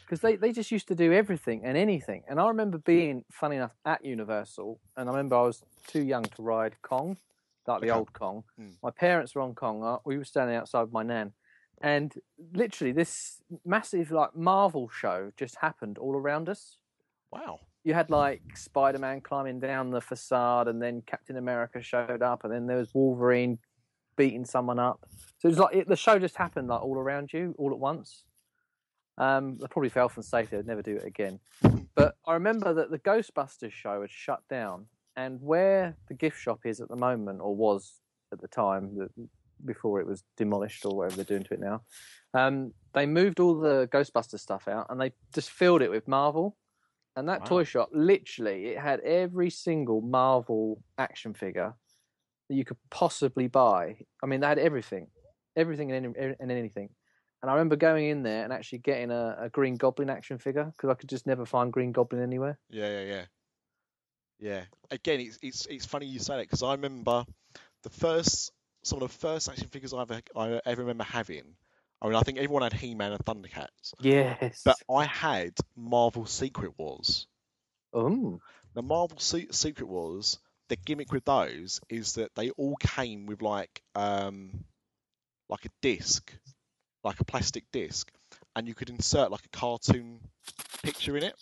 because 0.05 0.21
they, 0.21 0.35
they 0.37 0.53
just 0.53 0.71
used 0.71 0.87
to 0.87 0.95
do 0.95 1.11
everything 1.11 1.65
and 1.65 1.75
anything. 1.77 2.23
And 2.29 2.39
I 2.39 2.47
remember 2.47 2.77
being 2.77 3.25
funny 3.31 3.57
enough 3.57 3.75
at 3.85 4.05
Universal, 4.05 4.79
and 4.95 5.09
I 5.09 5.11
remember 5.11 5.35
I 5.35 5.41
was 5.41 5.63
too 5.87 6.01
young 6.03 6.23
to 6.23 6.41
ride 6.41 6.75
Kong, 6.81 7.17
like 7.67 7.81
the 7.81 7.89
Okay. 7.89 7.97
old 7.99 8.13
Kong. 8.13 8.43
Mm. 8.59 8.73
My 8.81 8.91
parents 8.91 9.35
were 9.35 9.41
on 9.41 9.55
Kong. 9.55 9.99
We 10.05 10.17
were 10.17 10.23
standing 10.23 10.55
outside 10.55 10.81
with 10.83 10.93
my 10.93 11.03
nan, 11.03 11.33
and 11.81 12.13
literally 12.53 12.91
this 12.91 13.41
massive 13.65 14.11
like 14.11 14.35
Marvel 14.35 14.89
show 14.89 15.31
just 15.37 15.57
happened 15.57 15.97
all 15.97 16.15
around 16.15 16.49
us 16.49 16.77
wow. 17.31 17.59
you 17.83 17.93
had 17.93 18.09
like 18.09 18.41
Spider 18.55 18.99
Man 18.99 19.21
climbing 19.21 19.59
down 19.59 19.91
the 19.91 20.01
facade, 20.01 20.67
and 20.67 20.81
then 20.81 21.01
Captain 21.05 21.37
America 21.37 21.81
showed 21.81 22.21
up, 22.21 22.43
and 22.43 22.53
then 22.53 22.67
there 22.67 22.77
was 22.77 22.93
Wolverine 22.93 23.59
beating 24.15 24.45
someone 24.45 24.79
up. 24.79 25.05
So 25.37 25.47
it 25.47 25.51
was 25.51 25.59
like 25.59 25.75
it, 25.75 25.87
the 25.87 25.95
show 25.95 26.17
just 26.19 26.35
happened 26.35 26.67
like 26.69 26.81
all 26.81 26.97
around 26.97 27.31
you, 27.33 27.53
all 27.57 27.71
at 27.71 27.79
once. 27.79 28.23
Um, 29.19 29.57
they 29.59 29.67
probably 29.67 29.89
for 29.89 29.99
health 29.99 30.15
and 30.15 30.25
safety, 30.25 30.55
they'd 30.55 30.67
never 30.67 30.81
do 30.83 30.95
it 30.95 31.05
again. 31.05 31.39
But 31.95 32.15
I 32.25 32.33
remember 32.33 32.73
that 32.75 32.91
the 32.91 32.99
Ghostbusters 32.99 33.71
show 33.71 34.01
had 34.01 34.11
shut 34.11 34.41
down, 34.49 34.85
and 35.17 35.41
where 35.41 35.97
the 36.07 36.13
gift 36.13 36.39
shop 36.39 36.59
is 36.63 36.79
at 36.79 36.87
the 36.87 36.95
moment, 36.95 37.41
or 37.41 37.53
was 37.53 37.95
at 38.31 38.39
the 38.39 38.47
time, 38.47 39.09
before 39.65 39.99
it 39.99 40.07
was 40.07 40.23
demolished 40.37 40.85
or 40.85 40.95
whatever 40.95 41.15
they're 41.15 41.25
doing 41.25 41.43
to 41.43 41.55
it 41.55 41.59
now, 41.59 41.81
um, 42.33 42.71
they 42.93 43.07
moved 43.07 43.39
all 43.39 43.59
the 43.59 43.89
Ghostbuster 43.91 44.39
stuff 44.39 44.67
out 44.67 44.85
and 44.89 45.01
they 45.01 45.11
just 45.33 45.49
filled 45.49 45.81
it 45.81 45.89
with 45.89 46.07
Marvel. 46.07 46.55
And 47.15 47.27
that 47.29 47.41
Wow. 47.41 47.47
toy 47.47 47.63
shop, 47.63 47.89
literally, 47.91 48.67
it 48.67 48.77
had 48.77 48.99
every 48.99 49.49
single 49.49 50.01
Marvel 50.01 50.83
action 50.99 51.33
figure 51.33 51.73
that 52.47 52.55
you 52.55 52.63
could 52.63 52.77
possibly 52.91 53.47
buy. 53.47 53.97
I 54.23 54.27
mean, 54.27 54.39
they 54.41 54.47
had 54.47 54.59
everything, 54.59 55.07
everything 55.55 55.91
and, 55.91 56.15
any, 56.15 56.35
and 56.39 56.51
anything. 56.51 56.89
And 57.41 57.49
I 57.49 57.55
remember 57.55 57.75
going 57.75 58.09
in 58.09 58.21
there 58.21 58.43
and 58.43 58.53
actually 58.53 58.79
getting 58.79 59.09
a, 59.09 59.35
a 59.39 59.49
Green 59.49 59.75
Goblin 59.75 60.11
action 60.11 60.37
figure 60.37 60.65
because 60.65 60.91
I 60.91 60.93
could 60.93 61.09
just 61.09 61.25
never 61.25 61.45
find 61.45 61.73
Green 61.73 61.91
Goblin 61.91 62.21
anywhere. 62.21 62.59
Yeah, 62.69 62.89
yeah, 62.89 63.03
yeah. 63.03 63.25
Yeah. 64.39 64.63
Again, 64.91 65.19
it's 65.21 65.39
it's 65.41 65.65
it's 65.67 65.85
funny 65.85 66.05
you 66.05 66.19
say 66.19 66.35
that 66.37 66.43
because 66.43 66.63
I 66.63 66.71
remember 66.73 67.25
the 67.83 67.89
first 67.89 68.51
some 68.83 69.01
of 69.01 69.09
the 69.11 69.17
first 69.17 69.49
action 69.49 69.67
figures 69.67 69.93
I 69.93 70.01
ever 70.01 70.21
I 70.35 70.61
ever 70.65 70.81
remember 70.81 71.03
having. 71.03 71.43
I 72.01 72.05
mean, 72.07 72.15
I 72.15 72.21
think 72.21 72.37
everyone 72.37 72.61
had 72.61 72.73
He-Man 72.73 73.11
and 73.11 73.25
Thundercats, 73.25 73.93
Yes. 73.99 74.61
but 74.63 74.75
I 74.89 75.05
had 75.05 75.53
Marvel 75.75 76.27
Secret 76.27 76.73
Wars. 76.77 77.25
um, 77.91 78.39
The 78.75 78.83
Marvel 78.83 79.17
Se- 79.17 79.47
Secret 79.51 79.87
Wars, 79.87 80.37
the 80.69 80.75
gimmick 80.75 81.11
with 81.11 81.25
those 81.25 81.81
is 81.89 82.13
that 82.13 82.35
they 82.35 82.51
all 82.51 82.75
came 82.75 83.25
with 83.25 83.41
like 83.41 83.81
um 83.95 84.63
like 85.49 85.65
a 85.65 85.69
disc, 85.81 86.31
like 87.03 87.19
a 87.19 87.25
plastic 87.25 87.63
disc, 87.71 88.11
and 88.55 88.67
you 88.67 88.75
could 88.75 88.89
insert 88.89 89.31
like 89.31 89.45
a 89.45 89.57
cartoon 89.57 90.19
picture 90.83 91.17
in 91.17 91.23
it, 91.23 91.35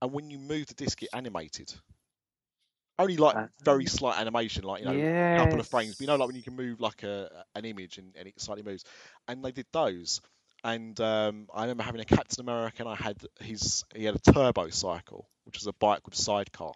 and 0.00 0.12
when 0.12 0.30
you 0.30 0.38
move 0.38 0.66
the 0.66 0.74
disc, 0.74 1.02
it 1.02 1.08
animated. 1.12 1.72
Only 3.00 3.16
like 3.16 3.36
Ah. 3.36 3.48
very 3.64 3.86
slight 3.86 4.18
animation, 4.20 4.64
like 4.64 4.80
you 4.80 4.86
know, 4.86 5.02
a 5.34 5.36
couple 5.36 5.60
of 5.60 5.66
frames. 5.66 5.96
But 5.96 6.02
you 6.02 6.06
know, 6.08 6.16
like 6.16 6.26
when 6.28 6.36
you 6.36 6.42
can 6.42 6.56
move 6.56 6.80
like 6.80 7.02
a 7.02 7.44
an 7.54 7.64
image 7.64 7.98
and, 7.98 8.14
and 8.16 8.28
it 8.28 8.40
slightly 8.40 8.62
moves, 8.64 8.84
and 9.28 9.44
they 9.44 9.52
did 9.52 9.66
those. 9.72 10.20
And 10.64 11.00
um, 11.00 11.48
I 11.54 11.62
remember 11.62 11.82
having 11.84 12.00
a 12.02 12.04
Captain 12.04 12.40
America, 12.40 12.82
and 12.82 12.88
I 12.88 12.96
had 12.96 13.16
his 13.40 13.84
he 13.94 14.04
had 14.04 14.16
a 14.16 14.32
turbo 14.32 14.68
cycle, 14.70 15.28
which 15.44 15.56
was 15.58 15.66
a 15.66 15.72
bike 15.74 16.04
with 16.06 16.14
a 16.14 16.22
sidecar. 16.22 16.74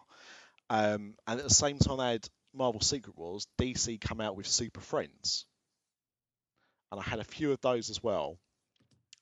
Um, 0.70 1.16
and 1.27 1.41
at 1.41 1.45
the 1.49 1.55
same 1.55 1.79
time, 1.79 1.99
they 1.99 2.12
had 2.12 2.29
Marvel 2.55 2.81
Secret 2.81 3.16
Wars. 3.16 3.47
DC 3.59 3.99
come 3.99 4.20
out 4.20 4.37
with 4.37 4.47
Super 4.47 4.81
Friends, 4.81 5.47
and 6.91 7.01
I 7.01 7.05
had 7.05 7.18
a 7.20 7.25
few 7.25 7.53
of 7.53 7.61
those 7.61 7.91
as 7.91 8.03
well. 8.03 8.39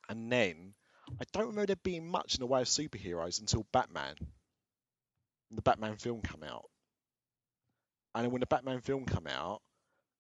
And 0.08 0.30
then 0.30 0.74
I 1.20 1.24
don't 1.32 1.48
remember 1.48 1.66
there 1.66 1.76
being 1.76 2.06
much 2.08 2.34
in 2.34 2.40
the 2.40 2.46
way 2.46 2.60
of 2.62 2.68
superheroes 2.68 3.40
until 3.40 3.66
Batman. 3.72 4.14
The 5.50 5.62
Batman 5.62 5.96
film 5.96 6.22
came 6.22 6.42
out, 6.44 6.70
and 8.14 8.24
then 8.24 8.30
when 8.32 8.40
the 8.40 8.46
Batman 8.46 8.80
film 8.80 9.04
came 9.06 9.26
out, 9.26 9.60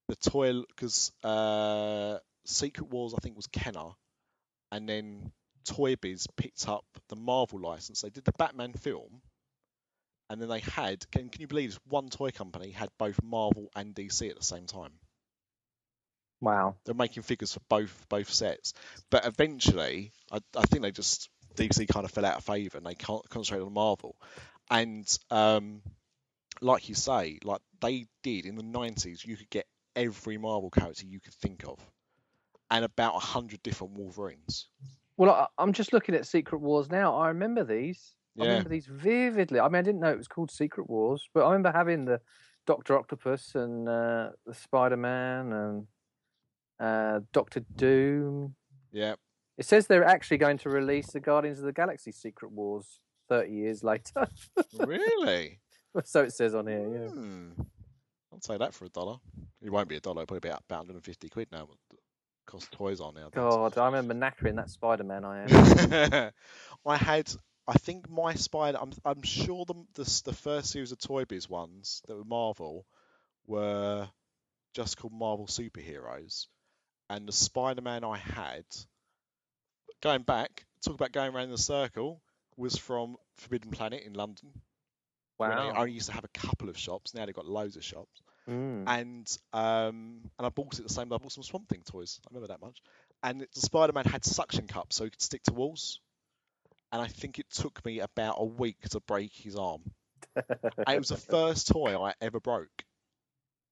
the 0.08 0.16
toy 0.16 0.62
because 0.68 1.12
uh, 1.22 2.18
Secret 2.46 2.88
Wars 2.90 3.14
I 3.14 3.20
think 3.20 3.36
was 3.36 3.46
Kenner, 3.46 3.90
and 4.70 4.88
then 4.88 5.32
Toy 5.64 5.96
Biz 5.96 6.26
picked 6.36 6.68
up 6.68 6.84
the 7.08 7.16
Marvel 7.16 7.60
license. 7.60 8.00
They 8.00 8.10
did 8.10 8.24
the 8.24 8.32
Batman 8.32 8.72
film, 8.72 9.22
and 10.30 10.40
then 10.40 10.48
they 10.48 10.60
had 10.60 11.08
can 11.10 11.28
can 11.28 11.40
you 11.40 11.46
believe 11.46 11.70
this? 11.70 11.80
One 11.88 12.08
toy 12.08 12.30
company 12.30 12.70
had 12.70 12.88
both 12.98 13.22
Marvel 13.22 13.68
and 13.76 13.94
DC 13.94 14.28
at 14.28 14.36
the 14.36 14.44
same 14.44 14.66
time. 14.66 14.92
wow. 16.40 16.76
They're 16.84 16.94
making 16.94 17.22
figures 17.22 17.52
for 17.54 17.60
both 17.68 18.06
both 18.08 18.30
sets, 18.30 18.74
but 19.10 19.26
eventually, 19.26 20.12
I, 20.30 20.38
I 20.56 20.62
think 20.62 20.82
they 20.82 20.90
just 20.90 21.28
DC 21.56 21.88
kind 21.88 22.04
of 22.04 22.10
fell 22.10 22.24
out 22.24 22.38
of 22.38 22.44
favour 22.44 22.78
and 22.78 22.86
they 22.86 22.94
can't 22.94 23.28
concentrate 23.28 23.64
on 23.64 23.72
Marvel, 23.72 24.16
and 24.70 25.06
um, 25.30 25.82
like 26.60 26.88
you 26.88 26.94
say, 26.94 27.38
like 27.44 27.60
they 27.82 28.06
did 28.22 28.46
in 28.46 28.56
the 28.56 28.62
nineties, 28.62 29.24
you 29.26 29.36
could 29.36 29.50
get 29.50 29.66
every 29.94 30.38
Marvel 30.38 30.70
character 30.70 31.04
you 31.06 31.20
could 31.20 31.34
think 31.34 31.64
of, 31.66 31.78
and 32.70 32.84
about 32.84 33.16
a 33.16 33.18
hundred 33.18 33.62
different 33.62 33.92
Wolverines. 33.92 34.68
Well, 35.18 35.30
I, 35.30 35.46
I'm 35.58 35.74
just 35.74 35.92
looking 35.92 36.14
at 36.14 36.26
Secret 36.26 36.60
Wars 36.60 36.90
now. 36.90 37.14
I 37.16 37.28
remember 37.28 37.64
these. 37.64 38.14
Yeah. 38.34 38.44
I 38.44 38.46
remember 38.48 38.70
these 38.70 38.86
vividly. 38.86 39.60
I 39.60 39.68
mean, 39.68 39.76
I 39.76 39.82
didn't 39.82 40.00
know 40.00 40.10
it 40.10 40.16
was 40.18 40.28
called 40.28 40.50
Secret 40.50 40.88
Wars, 40.88 41.28
but 41.34 41.44
I 41.44 41.52
remember 41.52 41.76
having 41.76 42.06
the 42.06 42.20
Doctor 42.66 42.96
Octopus 42.96 43.54
and 43.54 43.88
uh, 43.88 44.30
the 44.46 44.54
Spider 44.54 44.96
Man 44.96 45.52
and 45.52 45.86
uh, 46.80 47.20
Doctor 47.32 47.60
Doom. 47.76 48.54
Yeah, 48.92 49.14
It 49.58 49.66
says 49.66 49.86
they're 49.86 50.04
actually 50.04 50.38
going 50.38 50.58
to 50.58 50.70
release 50.70 51.12
the 51.12 51.20
Guardians 51.20 51.58
of 51.58 51.64
the 51.64 51.72
Galaxy 51.72 52.12
Secret 52.12 52.52
Wars 52.52 53.00
30 53.28 53.50
years 53.52 53.82
later. 53.82 54.28
really. 54.78 55.60
so 56.04 56.22
it 56.22 56.32
says 56.32 56.54
on 56.54 56.66
here, 56.66 57.02
yeah. 57.02 57.08
Hmm. 57.08 57.50
I'd 58.42 58.54
say 58.54 58.58
that 58.58 58.74
for 58.74 58.86
a 58.86 58.88
dollar. 58.88 59.18
It 59.62 59.70
won't 59.70 59.88
be 59.88 59.96
a 59.96 60.00
dollar, 60.00 60.26
probably 60.26 60.50
about, 60.50 60.64
about 60.68 60.78
150 60.80 61.28
quid 61.28 61.48
now. 61.52 61.68
Cost 62.44 62.72
toys 62.72 63.00
are 63.00 63.12
now. 63.12 63.28
God, 63.30 63.78
I 63.78 63.86
remember 63.86 64.14
knackering 64.14 64.56
that 64.56 64.68
Spider 64.68 65.04
Man 65.04 65.24
I 65.24 65.48
had. 65.48 66.32
I 66.86 66.96
had, 66.96 67.32
I 67.68 67.74
think 67.74 68.10
my 68.10 68.34
spider. 68.34 68.78
I'm, 68.80 68.92
I'm 69.04 69.22
sure 69.22 69.64
the, 69.64 69.74
the 69.94 70.22
the 70.24 70.32
first 70.32 70.70
series 70.70 70.90
of 70.90 70.98
Toy 70.98 71.24
Biz 71.24 71.48
ones 71.48 72.02
that 72.08 72.16
were 72.16 72.24
Marvel 72.24 72.84
were 73.46 74.08
just 74.74 74.96
called 74.96 75.12
Marvel 75.12 75.46
Superheroes, 75.46 76.48
and 77.08 77.28
the 77.28 77.32
Spider-Man 77.32 78.02
I 78.02 78.16
had, 78.16 78.64
going 80.02 80.22
back, 80.22 80.66
talk 80.84 80.94
about 80.94 81.12
going 81.12 81.32
around 81.32 81.44
in 81.44 81.50
the 81.52 81.58
circle, 81.58 82.20
was 82.56 82.76
from 82.76 83.16
Forbidden 83.36 83.70
Planet 83.70 84.02
in 84.04 84.14
London. 84.14 84.50
when 85.36 85.50
They 85.50 85.54
only 85.54 85.92
used 85.92 86.08
to 86.08 86.14
have 86.14 86.24
a 86.24 86.28
couple 86.28 86.68
of 86.68 86.76
shops. 86.76 87.14
Now 87.14 87.24
they've 87.24 87.34
got 87.34 87.46
loads 87.46 87.76
of 87.76 87.84
shops 87.84 88.20
Mm. 88.48 88.84
and 88.88 89.38
um, 89.52 90.20
and 90.38 90.46
I 90.46 90.48
bought 90.48 90.78
it 90.78 90.82
the 90.82 90.92
same. 90.92 91.12
I 91.12 91.18
bought 91.18 91.32
some 91.32 91.44
Swamp 91.44 91.68
Thing 91.68 91.82
toys. 91.84 92.20
I 92.26 92.34
remember 92.34 92.48
that 92.48 92.60
much. 92.60 92.82
And 93.22 93.40
the 93.54 93.60
Spider-Man 93.60 94.04
had 94.04 94.24
suction 94.24 94.66
cups, 94.66 94.96
so 94.96 95.04
he 95.04 95.10
could 95.10 95.22
stick 95.22 95.42
to 95.44 95.52
walls. 95.52 96.00
And 96.90 97.00
I 97.00 97.06
think 97.06 97.38
it 97.38 97.48
took 97.50 97.84
me 97.84 98.00
about 98.00 98.36
a 98.38 98.44
week 98.44 98.80
to 98.90 99.00
break 99.00 99.32
his 99.32 99.56
arm. 99.56 99.82
And 100.34 100.88
it 100.88 100.98
was 100.98 101.08
the 101.08 101.16
first 101.30 101.68
toy 101.68 101.96
I 102.02 102.14
ever 102.20 102.40
broke. 102.40 102.84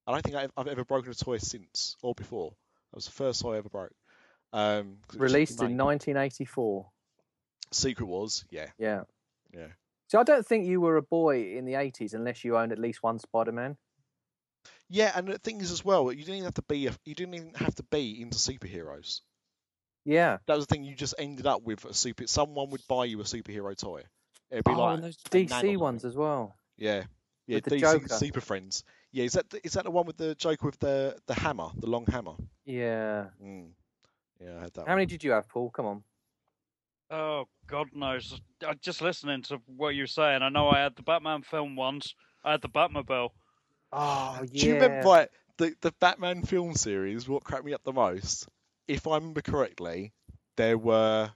I 0.07 0.13
don't 0.13 0.23
think 0.23 0.35
I've, 0.37 0.51
I've 0.57 0.67
ever 0.67 0.85
broken 0.85 1.11
a 1.11 1.13
toy 1.13 1.37
since 1.37 1.97
or 2.01 2.15
before. 2.15 2.51
That 2.91 2.95
was 2.95 3.05
the 3.05 3.11
first 3.11 3.41
toy 3.41 3.55
I 3.55 3.57
ever 3.57 3.69
broke. 3.69 3.93
Um, 4.53 4.97
'cause 5.07 5.15
it 5.17 5.21
was 5.21 5.33
Released 5.33 5.61
in 5.61 5.77
1984. 5.77 6.89
Secret 7.71 8.05
Wars, 8.05 8.45
yeah, 8.49 8.67
Yeah. 8.77 9.03
yeah. 9.53 9.67
So 10.07 10.19
I 10.19 10.23
don't 10.23 10.45
think 10.45 10.65
you 10.65 10.81
were 10.81 10.97
a 10.97 11.01
boy 11.01 11.55
in 11.55 11.65
the 11.65 11.73
80s 11.73 12.13
unless 12.13 12.43
you 12.43 12.57
owned 12.57 12.71
at 12.71 12.79
least 12.79 13.03
one 13.03 13.19
Spider 13.19 13.51
Man. 13.51 13.77
Yeah, 14.93 15.09
and 15.15 15.25
the 15.29 15.39
thing 15.39 15.61
is 15.61 15.71
as 15.71 15.85
well, 15.85 16.11
you 16.11 16.19
didn't 16.19 16.35
even 16.35 16.43
have 16.43 16.53
to 16.55 16.63
be 16.63 16.87
a, 16.87 16.91
you 17.05 17.15
didn't 17.15 17.33
even 17.33 17.53
have 17.55 17.73
to 17.75 17.83
be 17.83 18.21
into 18.21 18.37
superheroes. 18.37 19.21
Yeah. 20.03 20.39
That 20.47 20.57
was 20.57 20.67
the 20.67 20.75
thing. 20.75 20.83
You 20.83 20.95
just 20.95 21.15
ended 21.17 21.47
up 21.47 21.63
with 21.63 21.85
a 21.85 21.93
super. 21.93 22.27
Someone 22.27 22.71
would 22.71 22.85
buy 22.89 23.05
you 23.05 23.21
a 23.21 23.23
superhero 23.23 23.73
toy. 23.77 24.03
It'd 24.49 24.65
be 24.65 24.71
oh, 24.73 24.79
like 24.79 24.95
and 24.95 25.03
those 25.05 25.17
DC 25.17 25.77
ones 25.77 26.03
as 26.03 26.17
well. 26.17 26.57
Yeah, 26.77 27.03
yeah. 27.47 27.57
With 27.57 27.63
the 27.63 27.75
DC 27.77 27.79
Joker. 27.79 28.15
Super 28.15 28.41
Friends. 28.41 28.83
Yeah, 29.13 29.23
is 29.23 29.33
that 29.33 29.49
the, 29.49 29.65
is 29.65 29.73
that 29.73 29.85
the 29.85 29.91
one 29.91 30.05
with 30.05 30.17
the 30.17 30.35
Joker 30.35 30.65
with 30.65 30.79
the 30.79 31.17
the 31.25 31.35
hammer, 31.35 31.69
the 31.77 31.87
long 31.87 32.05
hammer? 32.05 32.33
Yeah. 32.65 33.27
Mm. 33.41 33.69
Yeah, 34.41 34.57
I 34.57 34.61
had 34.63 34.73
that. 34.73 34.87
How 34.89 34.95
many 34.95 35.05
did 35.05 35.23
you 35.23 35.31
have, 35.31 35.47
Paul? 35.47 35.69
Come 35.69 35.85
on. 35.85 36.03
Oh, 37.09 37.45
God 37.67 37.87
knows. 37.93 38.41
I 38.65 38.73
just 38.73 39.01
listening 39.01 39.43
to 39.43 39.61
what 39.67 39.95
you're 39.95 40.07
saying. 40.07 40.41
I 40.41 40.49
know 40.49 40.69
I 40.69 40.79
had 40.79 40.97
the 40.97 41.03
Batman 41.03 41.43
film 41.43 41.77
ones. 41.77 42.15
I 42.43 42.51
had 42.51 42.61
the 42.61 42.69
Batmobile. 42.69 43.29
Oh, 43.93 44.39
yeah. 44.51 44.61
Do 44.61 44.67
you 44.67 44.73
remember 44.75 45.07
like 45.07 45.31
the 45.57 45.73
the 45.81 45.91
Batman 45.99 46.43
film 46.43 46.75
series? 46.75 47.27
What 47.27 47.43
cracked 47.43 47.65
me 47.65 47.73
up 47.73 47.83
the 47.83 47.93
most? 47.93 48.47
If 48.87 49.07
I 49.07 49.15
remember 49.15 49.41
correctly, 49.41 50.13
there 50.57 50.77
were 50.77 51.29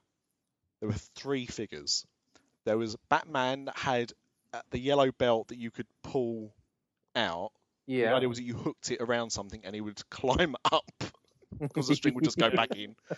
there 0.79 0.89
were 0.89 0.95
three 1.15 1.45
figures. 1.45 2.05
There 2.65 2.77
was 2.77 2.95
Batman 3.09 3.65
that 3.65 3.77
had 3.77 4.11
uh, 4.53 4.61
the 4.71 4.79
yellow 4.79 5.11
belt 5.11 5.49
that 5.49 5.57
you 5.57 5.71
could 5.71 5.87
pull 6.03 6.53
out. 7.15 7.51
Yeah. 7.87 8.05
The 8.05 8.09
Yeah. 8.11 8.15
idea 8.15 8.29
was 8.29 8.37
that 8.39 8.43
you 8.43 8.55
hooked 8.55 8.91
it 8.91 9.01
around 9.01 9.29
something 9.29 9.61
and 9.63 9.75
he 9.75 9.81
would 9.81 10.01
climb 10.09 10.55
up 10.71 10.89
because 11.59 11.87
the 11.87 11.95
string 11.95 12.15
would 12.15 12.23
just 12.23 12.37
go 12.37 12.49
back 12.49 12.75
in. 12.75 12.95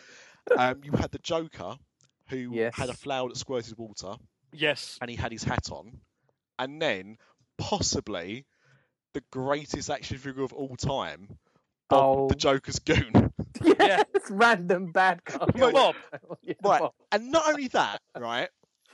Um, 0.57 0.79
you 0.85 0.93
had 0.93 1.11
the 1.11 1.19
Joker, 1.19 1.75
who 2.29 2.53
had 2.73 2.87
a 2.89 2.93
flower 2.93 3.27
that 3.27 3.35
squirted 3.37 3.77
water, 3.77 4.13
Yes. 4.53 4.97
and 5.01 5.09
he 5.09 5.17
had 5.17 5.33
his 5.33 5.43
hat 5.43 5.69
on. 5.73 5.99
And 6.57 6.81
then, 6.81 7.17
possibly, 7.57 8.45
the 9.13 9.23
greatest 9.31 9.89
action 9.89 10.17
figure 10.17 10.43
of 10.43 10.53
all 10.53 10.75
time, 10.75 11.27
Bob 11.89 12.17
Oh. 12.17 12.27
the 12.27 12.35
Joker's 12.35 12.79
goon. 12.79 13.31
yes, 13.63 14.03
random 14.29 14.91
bad 14.91 15.23
guy. 15.23 15.37
Bob. 15.71 15.95
Yeah, 16.41 16.53
Right. 16.63 16.79
Bob. 16.81 16.93
And 17.11 17.31
not 17.31 17.47
only 17.49 17.67
that, 17.69 18.01
right? 18.17 18.49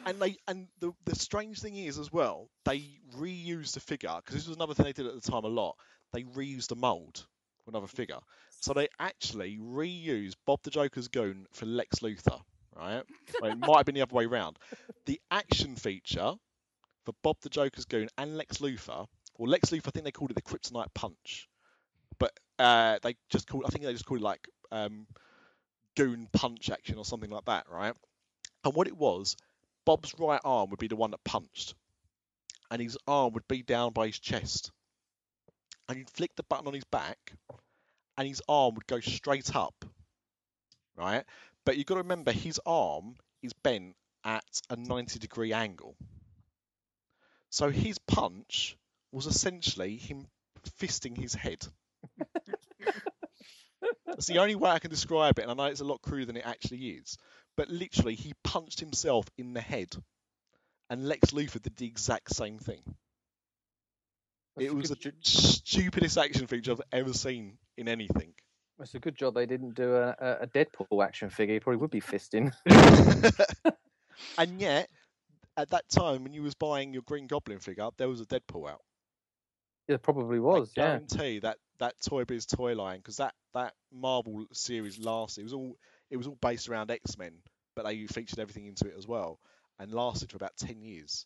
And 0.06 0.20
they 0.20 0.36
and 0.48 0.68
the 0.80 0.92
the 1.06 1.16
strange 1.16 1.60
thing 1.62 1.76
is 1.78 1.98
as 1.98 2.12
well, 2.12 2.50
they 2.66 2.84
reused 3.18 3.74
the 3.74 3.80
figure 3.80 4.14
because 4.18 4.36
this 4.36 4.48
was 4.48 4.56
another 4.58 4.74
thing 4.74 4.86
they 4.86 4.92
did 4.94 5.06
at 5.08 5.22
the 5.22 5.32
time 5.32 5.44
a 5.46 5.48
lot. 5.48 5.76
They 6.12 6.24
reused 6.24 6.68
the 6.68 6.76
mold 6.76 7.26
for 7.64 7.72
another 7.72 7.88
figure, 7.88 8.20
so 8.62 8.74
they 8.74 8.90
actually 9.00 9.58
reused 9.58 10.36
Bob 10.46 10.60
the 10.64 10.72
Joker's 10.72 11.08
goon 11.08 11.46
for 11.52 11.66
Lex 11.66 12.00
Luthor. 12.00 12.42
right? 12.76 13.04
Well, 13.42 13.52
it 13.52 13.58
might 13.60 13.78
have 13.78 13.86
been 13.86 13.96
the 13.96 14.02
other 14.02 14.16
way 14.16 14.26
round. 14.26 14.60
The 15.06 15.22
action 15.32 15.76
feature 15.76 16.34
for 17.06 17.14
Bob 17.24 17.38
the 17.42 17.50
Joker's 17.50 17.86
Goon 17.86 18.10
and 18.18 18.38
Lex 18.38 18.58
Luthor, 18.60 19.08
or 19.36 19.48
Lex 19.48 19.70
Luthor, 19.70 19.88
I 19.88 19.92
think 19.92 20.06
they 20.06 20.12
called 20.12 20.32
it 20.32 20.36
the 20.36 20.42
Kryptonite 20.42 20.94
Punch, 20.94 21.48
but 22.20 22.38
uh, 22.60 23.00
they 23.02 23.16
just 23.30 23.48
called, 23.48 23.64
I 23.66 23.70
think 23.70 23.84
they 23.84 23.92
just 23.92 24.06
called 24.06 24.22
it 24.22 24.24
like 24.24 24.48
um, 24.72 25.08
Goon 25.96 26.28
Punch 26.32 26.70
Action 26.70 26.98
or 26.98 27.06
something 27.06 27.30
like 27.30 27.46
that, 27.46 27.66
right? 27.70 27.94
And 28.64 28.74
what 28.74 28.88
it 28.88 28.96
was, 28.96 29.36
Bob's 29.86 30.14
right 30.18 30.42
arm 30.44 30.70
would 30.70 30.80
be 30.80 30.88
the 30.88 30.96
one 30.96 31.12
that 31.12 31.24
punched, 31.24 31.76
and 32.72 32.82
his 32.82 32.98
arm 33.08 33.34
would 33.34 33.48
be 33.48 33.62
down 33.64 33.92
by 33.92 34.08
his 34.08 34.20
chest, 34.20 34.72
and 35.88 35.98
you'd 35.98 36.10
flick 36.10 36.36
the 36.36 36.44
button 36.44 36.68
on 36.68 36.74
his 36.74 36.86
back, 36.86 37.34
and 38.18 38.28
his 38.28 38.42
arm 38.48 38.76
would 38.76 38.88
go 38.88 39.00
straight 39.00 39.56
up, 39.56 39.86
right? 40.96 41.26
But 41.66 41.78
you've 41.78 41.88
got 41.88 41.96
to 41.96 42.02
remember 42.02 42.32
his 42.32 42.60
arm 42.66 43.16
is 43.42 43.54
bent 43.54 43.96
at 44.24 44.62
a 44.70 44.76
90 44.76 45.20
degree 45.20 45.54
angle. 45.54 45.96
So 47.50 47.70
his 47.70 48.00
punch 48.00 48.78
was 49.14 49.26
essentially 49.28 49.98
him 49.98 50.26
fisting 50.80 51.18
his 51.18 51.34
head. 51.34 51.66
That's 54.06 54.28
the 54.28 54.40
only 54.40 54.56
way 54.56 54.70
I 54.70 54.80
can 54.80 54.92
describe 54.92 55.40
it, 55.40 55.44
and 55.44 55.52
I 55.52 55.54
know 55.56 55.72
it's 55.72 55.82
a 55.82 55.86
lot 55.86 56.02
cruder 56.02 56.26
than 56.26 56.38
it 56.38 56.46
actually 56.46 56.90
is. 56.90 57.18
But 57.58 57.70
literally, 57.70 58.16
he 58.16 58.34
punched 58.44 58.80
himself 58.80 59.26
in 59.38 59.54
the 59.54 59.62
head, 59.62 59.90
and 60.90 61.08
Lex 61.08 61.32
Luthor 61.32 61.62
did 61.62 61.76
the 61.76 61.88
exact 61.88 62.34
same 62.36 62.60
thing. 62.60 62.82
That's 64.56 64.68
it 64.68 64.76
was 64.76 64.90
the 64.90 65.14
stupidest 65.22 66.18
action 66.18 66.48
feature 66.48 66.72
I've 66.72 66.82
ever 66.92 67.14
seen 67.14 67.58
in 67.78 67.88
anything. 67.88 68.34
it's 68.80 68.94
a 68.94 69.00
good 69.00 69.16
job 69.16 69.34
they 69.34 69.48
didn't 69.48 69.74
do 69.76 69.96
a, 69.96 70.16
a- 70.20 70.38
a 70.42 70.48
Deadpool 70.48 71.04
action 71.04 71.30
figure. 71.30 71.56
He 71.56 71.60
probably 71.60 71.78
would 71.78 71.90
be 71.92 72.02
fisting. 72.02 72.54
and 74.38 74.62
yet, 74.62 74.90
at 75.58 75.70
that 75.72 75.90
time 75.90 76.24
when 76.24 76.34
you 76.34 76.44
was 76.44 76.54
buying 76.56 76.94
your 76.94 77.02
Green 77.04 77.26
Goblin 77.28 77.60
figure, 77.60 77.90
there 77.98 78.10
was 78.10 78.22
a 78.22 78.26
Deadpool 78.26 78.70
out. 78.70 78.82
It 79.88 80.02
probably 80.02 80.40
was, 80.40 80.72
I 80.78 80.82
yeah. 80.82 80.88
guarantee 80.88 81.40
that 81.40 81.58
that 81.80 81.96
Toy 82.02 82.24
Biz 82.26 82.46
toy 82.46 82.74
line 82.74 82.98
because 83.00 83.18
that 83.18 83.34
that 83.54 83.74
Marvel 83.92 84.46
series 84.54 85.00
lasted. 85.00 85.42
It 85.42 85.46
was 85.46 85.54
all 85.54 85.78
it 86.10 86.18
was 86.18 86.28
all 86.28 86.38
based 86.42 86.70
around 86.70 86.90
X 86.92 87.18
Men, 87.18 87.34
but 87.76 87.86
they 87.86 88.06
featured 88.08 88.40
everything 88.40 88.66
into 88.68 88.88
it 88.88 88.96
as 88.98 89.08
well, 89.08 89.40
and 89.80 89.92
lasted 89.92 90.32
for 90.32 90.38
about 90.38 90.56
ten 90.58 90.82
years. 90.82 91.26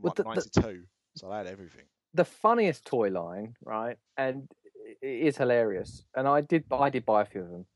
Like 0.00 0.14
the- 0.16 0.22
the- 0.24 0.28
ninety 0.28 0.50
two, 0.50 0.82
so 1.16 1.28
they 1.28 1.36
had 1.36 1.46
everything. 1.46 1.84
the 2.14 2.24
funniest 2.24 2.84
toy 2.84 3.08
line, 3.10 3.54
right, 3.64 3.96
and 4.16 4.48
it 5.02 5.26
is 5.26 5.36
hilarious. 5.36 6.04
And 6.16 6.26
I 6.26 6.40
did, 6.40 6.64
I 6.72 6.88
did 6.90 7.04
buy 7.06 7.22
a 7.22 7.24
few 7.26 7.42
of 7.42 7.50
them. 7.50 7.66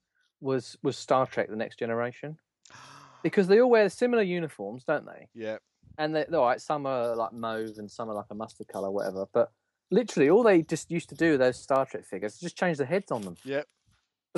Was 0.40 0.76
was 0.82 0.96
Star 0.96 1.26
Trek: 1.26 1.48
The 1.48 1.56
Next 1.56 1.78
Generation 1.78 2.38
because 3.22 3.46
they 3.46 3.60
all 3.60 3.70
wear 3.70 3.88
similar 3.88 4.22
uniforms, 4.22 4.82
don't 4.84 5.06
they? 5.06 5.28
yeah, 5.34 5.58
And 5.98 6.14
they're 6.16 6.26
all 6.34 6.46
right, 6.46 6.60
some 6.60 6.86
are 6.86 7.14
like 7.14 7.32
mauve 7.32 7.78
and 7.78 7.88
some 7.90 8.08
are 8.08 8.14
like 8.14 8.26
a 8.30 8.34
mustard 8.34 8.66
color, 8.68 8.90
whatever. 8.90 9.26
But 9.32 9.52
literally, 9.92 10.30
all 10.30 10.42
they 10.42 10.62
just 10.62 10.90
used 10.90 11.10
to 11.10 11.14
do 11.14 11.32
with 11.32 11.40
those 11.40 11.58
Star 11.58 11.86
Trek 11.86 12.04
figures 12.04 12.38
just 12.38 12.56
change 12.56 12.78
the 12.78 12.86
heads 12.86 13.12
on 13.12 13.22
them. 13.22 13.36
yep, 13.44 13.66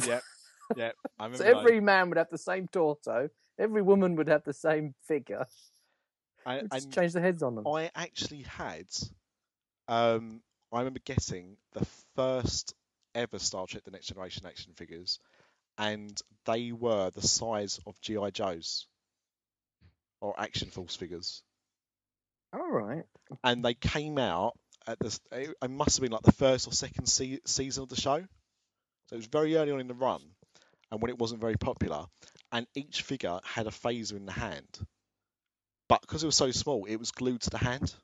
yep, 0.05 0.23
yep. 0.77 0.97
I 1.19 1.33
So 1.33 1.45
every 1.45 1.81
man 1.81 2.09
would 2.11 2.19
have 2.19 2.31
the 2.31 2.39
same 2.39 2.69
torso, 2.69 3.31
every 3.59 3.81
woman 3.83 4.17
would 4.17 4.29
have 4.29 4.45
the 4.45 4.53
same 4.53 4.95
figure. 5.07 5.47
and, 6.45 6.71
Just 6.71 6.93
change 6.93 7.13
the 7.13 7.21
heads 7.21 7.43
on 7.43 7.55
them. 7.55 7.67
I 7.67 7.91
actually 7.95 8.43
had, 8.43 8.87
um, 9.89 10.43
I 10.73 10.79
remember 10.81 11.01
getting 11.05 11.57
the 11.73 11.87
first 12.17 12.75
ever 13.15 13.39
Star 13.39 13.67
Trek: 13.67 13.85
The 13.85 13.93
Next 13.93 14.09
Generation 14.09 14.45
action 14.47 14.73
figures, 14.75 15.19
and 15.79 16.21
they 16.47 16.73
were 16.73 17.11
the 17.11 17.27
size 17.27 17.81
of 17.87 18.01
GI 18.01 18.33
Joes 18.33 18.87
or 20.21 20.35
Action 20.39 20.69
Force 20.71 20.97
figures, 20.97 21.43
All 22.53 22.71
right. 22.71 23.05
and 23.45 23.65
they 23.65 23.75
came 23.75 24.19
out 24.19 24.59
at 24.87 24.99
the. 24.99 25.19
It 25.33 25.57
it 25.63 25.71
must 25.71 25.97
have 25.97 26.03
been 26.03 26.13
like 26.13 26.23
the 26.23 26.33
first 26.33 26.67
or 26.69 26.73
second 26.73 27.07
se- 27.07 27.41
season 27.47 27.83
of 27.83 27.89
the 27.89 27.97
show, 28.01 28.19
so 28.21 29.15
it 29.15 29.17
was 29.17 29.27
very 29.27 29.57
early 29.57 29.73
on 29.73 29.81
in 29.81 29.89
the 29.89 29.95
run, 29.95 30.21
and 30.91 31.01
when 31.03 31.11
it 31.11 31.19
wasn't 31.19 31.41
very 31.41 31.57
popular, 31.57 32.07
and 32.53 32.67
each 32.75 33.03
figure 33.03 33.39
had 33.45 33.67
a 33.67 33.71
phaser 33.71 34.17
in 34.17 34.27
the 34.27 34.33
hand. 34.33 34.67
But 35.89 36.01
because 36.01 36.23
it 36.23 36.27
was 36.27 36.37
so 36.37 36.51
small, 36.51 36.85
it 36.87 36.97
was 36.97 37.11
glued 37.11 37.43
to 37.43 37.51
the 37.51 37.59
hand. 37.59 37.95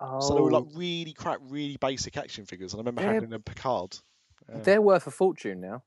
Oh, 0.00 0.20
So 0.20 0.34
they 0.34 0.40
were 0.40 0.50
like 0.50 0.64
oh. 0.72 0.78
really 0.78 1.12
crap, 1.12 1.38
really 1.42 1.76
basic 1.80 2.16
action 2.16 2.46
figures, 2.46 2.72
and 2.74 2.80
I 2.80 2.82
remember 2.82 3.02
They're- 3.02 3.14
having 3.14 3.32
a 3.32 3.38
Picard. 3.40 3.96
Yeah. 4.48 4.58
they're 4.60 4.82
worth 4.82 5.06
a 5.06 5.10
fortune 5.10 5.60
now. 5.60 5.82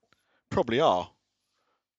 Probably 0.50 0.80
are. 0.80 1.10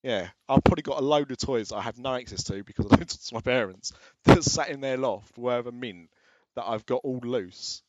Yeah, 0.02 0.28
I've 0.48 0.64
probably 0.64 0.82
got 0.82 1.00
a 1.00 1.04
load 1.04 1.30
of 1.30 1.38
toys 1.38 1.70
I 1.72 1.82
have 1.82 1.98
no 1.98 2.14
access 2.14 2.42
to 2.44 2.62
because 2.64 2.86
I 2.86 2.96
don't 2.96 3.08
talk 3.08 3.20
to 3.20 3.34
my 3.34 3.40
parents 3.40 3.92
that 4.24 4.42
sat 4.44 4.68
in 4.70 4.80
their 4.80 4.96
loft 4.96 5.36
worth 5.38 5.66
a 5.66 5.72
mint 5.72 6.08
that 6.56 6.64
I've 6.66 6.86
got 6.86 7.00
all 7.04 7.20
loose. 7.22 7.82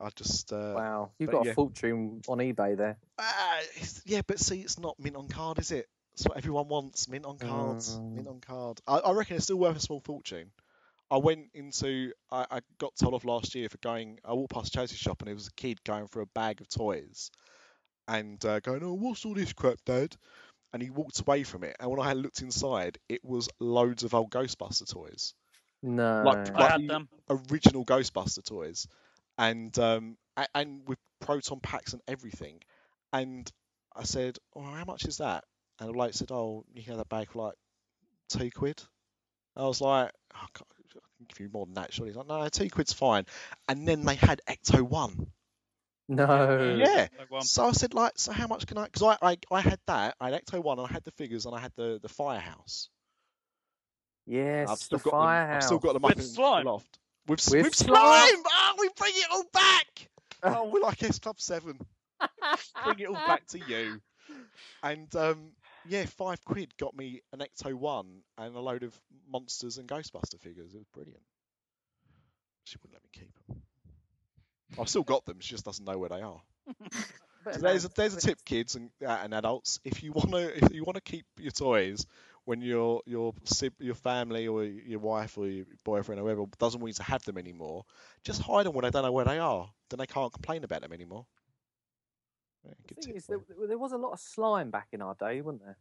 I 0.00 0.08
just 0.16 0.52
uh, 0.52 0.74
Wow, 0.76 1.10
you've 1.18 1.30
got 1.30 1.44
yeah. 1.44 1.52
a 1.52 1.54
fortune 1.54 2.22
on 2.28 2.38
eBay 2.38 2.76
there. 2.76 2.98
ah, 3.18 3.60
yeah, 4.04 4.22
but 4.26 4.40
see, 4.40 4.60
it's 4.60 4.78
not 4.78 4.98
mint 4.98 5.16
on 5.16 5.28
card, 5.28 5.58
is 5.58 5.70
it? 5.70 5.86
That's 6.12 6.28
what 6.28 6.36
everyone 6.38 6.68
wants. 6.68 7.08
Mint 7.08 7.24
on 7.24 7.38
cards. 7.38 7.98
Mint 8.14 8.26
Mm. 8.26 8.30
on 8.30 8.40
card. 8.40 8.80
I, 8.86 8.98
I 8.98 9.12
reckon 9.12 9.36
it's 9.36 9.44
still 9.44 9.58
worth 9.58 9.76
a 9.76 9.80
small 9.80 10.00
fortune. 10.00 10.50
I 11.10 11.18
went 11.18 11.50
into. 11.54 12.12
I, 12.30 12.46
I 12.50 12.60
got 12.78 12.96
told 12.96 13.14
off 13.14 13.24
last 13.24 13.54
year 13.54 13.68
for 13.68 13.78
going. 13.78 14.18
I 14.24 14.32
walked 14.32 14.52
past 14.52 14.72
Chelsea's 14.72 14.98
shop 14.98 15.20
and 15.20 15.28
there 15.28 15.34
was 15.34 15.46
a 15.46 15.52
kid 15.52 15.82
going 15.84 16.06
for 16.08 16.20
a 16.20 16.26
bag 16.26 16.60
of 16.60 16.68
toys, 16.68 17.30
and 18.08 18.42
uh, 18.44 18.60
going, 18.60 18.82
"Oh, 18.82 18.94
what's 18.94 19.24
all 19.24 19.34
this 19.34 19.52
crap, 19.52 19.78
Dad?" 19.86 20.16
And 20.72 20.82
he 20.82 20.90
walked 20.90 21.20
away 21.20 21.42
from 21.44 21.64
it. 21.64 21.76
And 21.78 21.90
when 21.90 22.00
I 22.00 22.08
had 22.08 22.16
looked 22.16 22.40
inside, 22.40 22.98
it 23.08 23.22
was 23.24 23.48
loads 23.60 24.04
of 24.04 24.14
old 24.14 24.30
Ghostbuster 24.30 24.90
toys, 24.90 25.34
No, 25.82 26.22
Like- 26.24 26.54
I 26.54 26.68
had 26.70 26.88
them. 26.88 27.08
original 27.28 27.84
Ghostbuster 27.84 28.44
toys, 28.44 28.86
and 29.38 29.76
um, 29.78 30.16
and 30.54 30.86
with 30.88 30.98
proton 31.20 31.60
packs 31.60 31.92
and 31.92 32.02
everything. 32.06 32.60
And 33.12 33.50
I 33.94 34.04
said, 34.04 34.38
"Oh, 34.54 34.62
how 34.62 34.84
much 34.84 35.04
is 35.06 35.18
that?" 35.18 35.44
And 35.78 35.88
the 35.88 35.92
bloke 35.92 36.14
said, 36.14 36.30
"Oh, 36.30 36.64
you 36.72 36.82
can 36.82 36.92
have 36.92 36.98
that 36.98 37.08
bag 37.08 37.30
for 37.30 37.46
like 37.46 37.54
two 38.28 38.50
quid." 38.50 38.82
I 39.56 39.62
was 39.64 39.80
like, 39.82 40.10
oh, 40.34 40.38
I 40.38 40.46
can't- 40.54 40.68
I 40.94 40.98
can 41.18 41.26
give 41.28 41.40
you 41.40 41.50
more 41.52 41.66
than 41.66 41.74
that, 41.74 41.92
surely. 41.92 42.10
He's 42.10 42.16
like, 42.16 42.26
no, 42.26 42.48
two 42.48 42.70
quid's 42.70 42.92
fine. 42.94 43.26
And 43.68 43.86
then 43.86 44.04
they 44.04 44.14
had 44.14 44.40
Ecto 44.48 44.80
One. 44.82 45.30
no. 46.08 46.74
Yeah. 46.78 47.08
Like. 47.30 47.42
So 47.42 47.66
I 47.66 47.72
said, 47.72 47.92
like, 47.94 48.12
so 48.16 48.32
how 48.32 48.46
much 48.46 48.66
can 48.66 48.78
I? 48.78 48.84
Because 48.84 49.02
I, 49.02 49.16
I, 49.32 49.36
I 49.50 49.60
had 49.60 49.78
that. 49.86 50.16
I 50.20 50.30
had 50.30 50.42
Ecto 50.42 50.62
One, 50.62 50.78
and 50.78 50.88
I 50.88 50.92
had 50.92 51.04
the 51.04 51.10
figures, 51.12 51.44
and 51.46 51.54
I 51.54 51.60
had 51.60 51.72
the 51.76 51.98
the 52.02 52.08
Firehouse. 52.08 52.88
Yes, 54.26 54.68
I've 54.68 54.78
still 54.78 54.98
the 54.98 55.10
got 55.10 55.18
them. 55.20 55.28
I've 55.56 55.62
still 55.62 55.78
got 55.78 55.92
them 55.94 56.04
With 56.04 56.12
up 56.12 56.18
in 56.18 56.24
slime. 56.24 56.64
the 56.64 56.70
loft. 56.70 56.98
With, 57.26 57.40
s- 57.40 57.50
With 57.50 57.64
with 57.64 57.74
slime. 57.74 57.96
slime. 57.96 58.42
Oh, 58.46 58.74
we 58.78 58.88
bring 58.96 59.12
it 59.14 59.26
all 59.32 59.44
back. 59.52 60.08
oh, 60.42 60.70
we're 60.70 60.80
like 60.80 61.02
S 61.02 61.18
Club 61.18 61.40
Seven. 61.40 61.78
bring 62.84 62.98
it 63.00 63.08
all 63.08 63.14
back 63.14 63.46
to 63.48 63.58
you. 63.58 64.00
And 64.82 65.14
um, 65.16 65.52
yeah, 65.88 66.04
five 66.06 66.44
quid 66.44 66.76
got 66.76 66.96
me 66.96 67.22
an 67.32 67.40
Ecto 67.40 67.74
One 67.74 68.22
and 68.38 68.54
a 68.54 68.60
load 68.60 68.82
of 68.82 68.94
monsters 69.30 69.78
and 69.78 69.88
Ghostbuster 69.88 70.40
figures. 70.40 70.74
It 70.74 70.78
was 70.78 70.86
brilliant. 70.92 71.22
She 72.64 72.76
wouldn't 72.82 72.94
let 72.94 73.02
me 73.02 73.10
keep 73.12 73.34
them. 73.48 73.62
I've 74.78 74.88
still 74.88 75.02
got 75.02 75.24
them. 75.26 75.38
She 75.40 75.50
just 75.54 75.64
doesn't 75.64 75.84
know 75.84 75.98
where 75.98 76.08
they 76.08 76.22
are. 76.22 76.40
So 77.50 77.58
there's 77.58 77.84
a, 77.84 77.88
there's 77.96 78.14
a 78.14 78.20
tip, 78.20 78.44
kids 78.44 78.76
and, 78.76 78.90
uh, 79.04 79.18
and 79.24 79.34
adults. 79.34 79.80
If 79.84 80.04
you 80.04 80.12
wanna 80.12 80.38
if 80.46 80.72
you 80.72 80.84
wanna 80.84 81.00
keep 81.00 81.26
your 81.40 81.50
toys 81.50 82.06
when 82.44 82.60
your 82.60 83.02
your 83.06 83.34
your 83.78 83.94
family 83.94 84.48
or 84.48 84.64
your 84.64 84.98
wife 84.98 85.38
or 85.38 85.46
your 85.46 85.64
boyfriend 85.84 86.20
or 86.20 86.24
whoever 86.24 86.44
doesn't 86.58 86.80
want 86.80 86.90
you 86.90 86.94
to 86.94 87.02
have 87.04 87.22
them 87.24 87.38
anymore, 87.38 87.84
just 88.24 88.42
hide 88.42 88.66
them 88.66 88.74
when 88.74 88.82
they 88.84 88.90
don't 88.90 89.04
know 89.04 89.12
where 89.12 89.24
they 89.24 89.38
are. 89.38 89.70
Then 89.90 89.98
they 89.98 90.06
can't 90.06 90.32
complain 90.32 90.64
about 90.64 90.82
them 90.82 90.92
anymore. 90.92 91.26
Yeah, 92.64 92.72
The 92.88 92.94
thing 93.02 93.16
is, 93.16 93.26
there, 93.26 93.40
there 93.68 93.78
was 93.78 93.92
a 93.92 93.96
lot 93.96 94.12
of 94.12 94.20
slime 94.20 94.70
back 94.70 94.88
in 94.92 95.02
our 95.02 95.14
day, 95.14 95.40
wasn't 95.40 95.64
there? 95.64 95.76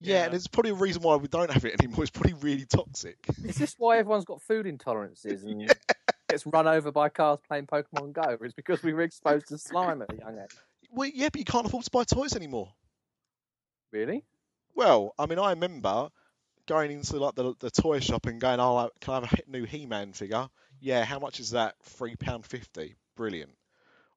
yeah, 0.00 0.14
Yeah. 0.20 0.24
and 0.26 0.34
it's 0.34 0.46
probably 0.46 0.70
a 0.70 0.74
reason 0.74 1.02
why 1.02 1.16
we 1.16 1.28
don't 1.28 1.50
have 1.50 1.64
it 1.64 1.80
anymore. 1.80 2.02
It's 2.02 2.10
probably 2.10 2.32
really 2.34 2.64
toxic. 2.66 3.18
Is 3.44 3.56
this 3.56 3.74
why 3.78 3.98
everyone's 3.98 4.24
got 4.24 4.40
food 4.42 4.66
intolerances 4.66 5.44
and 5.44 5.74
gets 6.28 6.46
run 6.46 6.66
over 6.66 6.90
by 6.90 7.08
cars 7.10 7.38
playing 7.46 7.66
Pokemon 7.66 8.12
Go? 8.14 8.38
It's 8.42 8.54
because 8.54 8.82
we 8.82 8.92
were 8.94 9.02
exposed 9.02 9.48
to 9.48 9.58
slime 9.58 10.00
at 10.02 10.10
a 10.12 10.16
young 10.16 10.38
age. 10.42 10.56
well, 10.90 11.10
yeah, 11.12 11.28
but 11.30 11.38
you 11.38 11.44
can't 11.44 11.66
afford 11.66 11.84
to 11.84 11.90
buy 11.90 12.04
toys 12.04 12.34
anymore. 12.34 12.72
Really? 13.92 14.24
Well, 14.78 15.12
I 15.18 15.26
mean, 15.26 15.40
I 15.40 15.50
remember 15.50 16.08
going 16.66 16.92
into 16.92 17.18
like 17.18 17.34
the 17.34 17.52
the 17.58 17.68
toy 17.68 17.98
shop 17.98 18.26
and 18.26 18.40
going, 18.40 18.60
"Oh, 18.60 18.74
like, 18.74 18.92
can 19.00 19.14
I 19.14 19.26
have 19.26 19.40
a 19.48 19.50
new 19.50 19.64
He-Man 19.64 20.12
figure?" 20.12 20.48
Yeah, 20.78 21.04
how 21.04 21.18
much 21.18 21.40
is 21.40 21.50
that? 21.50 21.74
Three 21.82 22.14
pound 22.14 22.46
fifty. 22.46 22.94
Brilliant. 23.16 23.50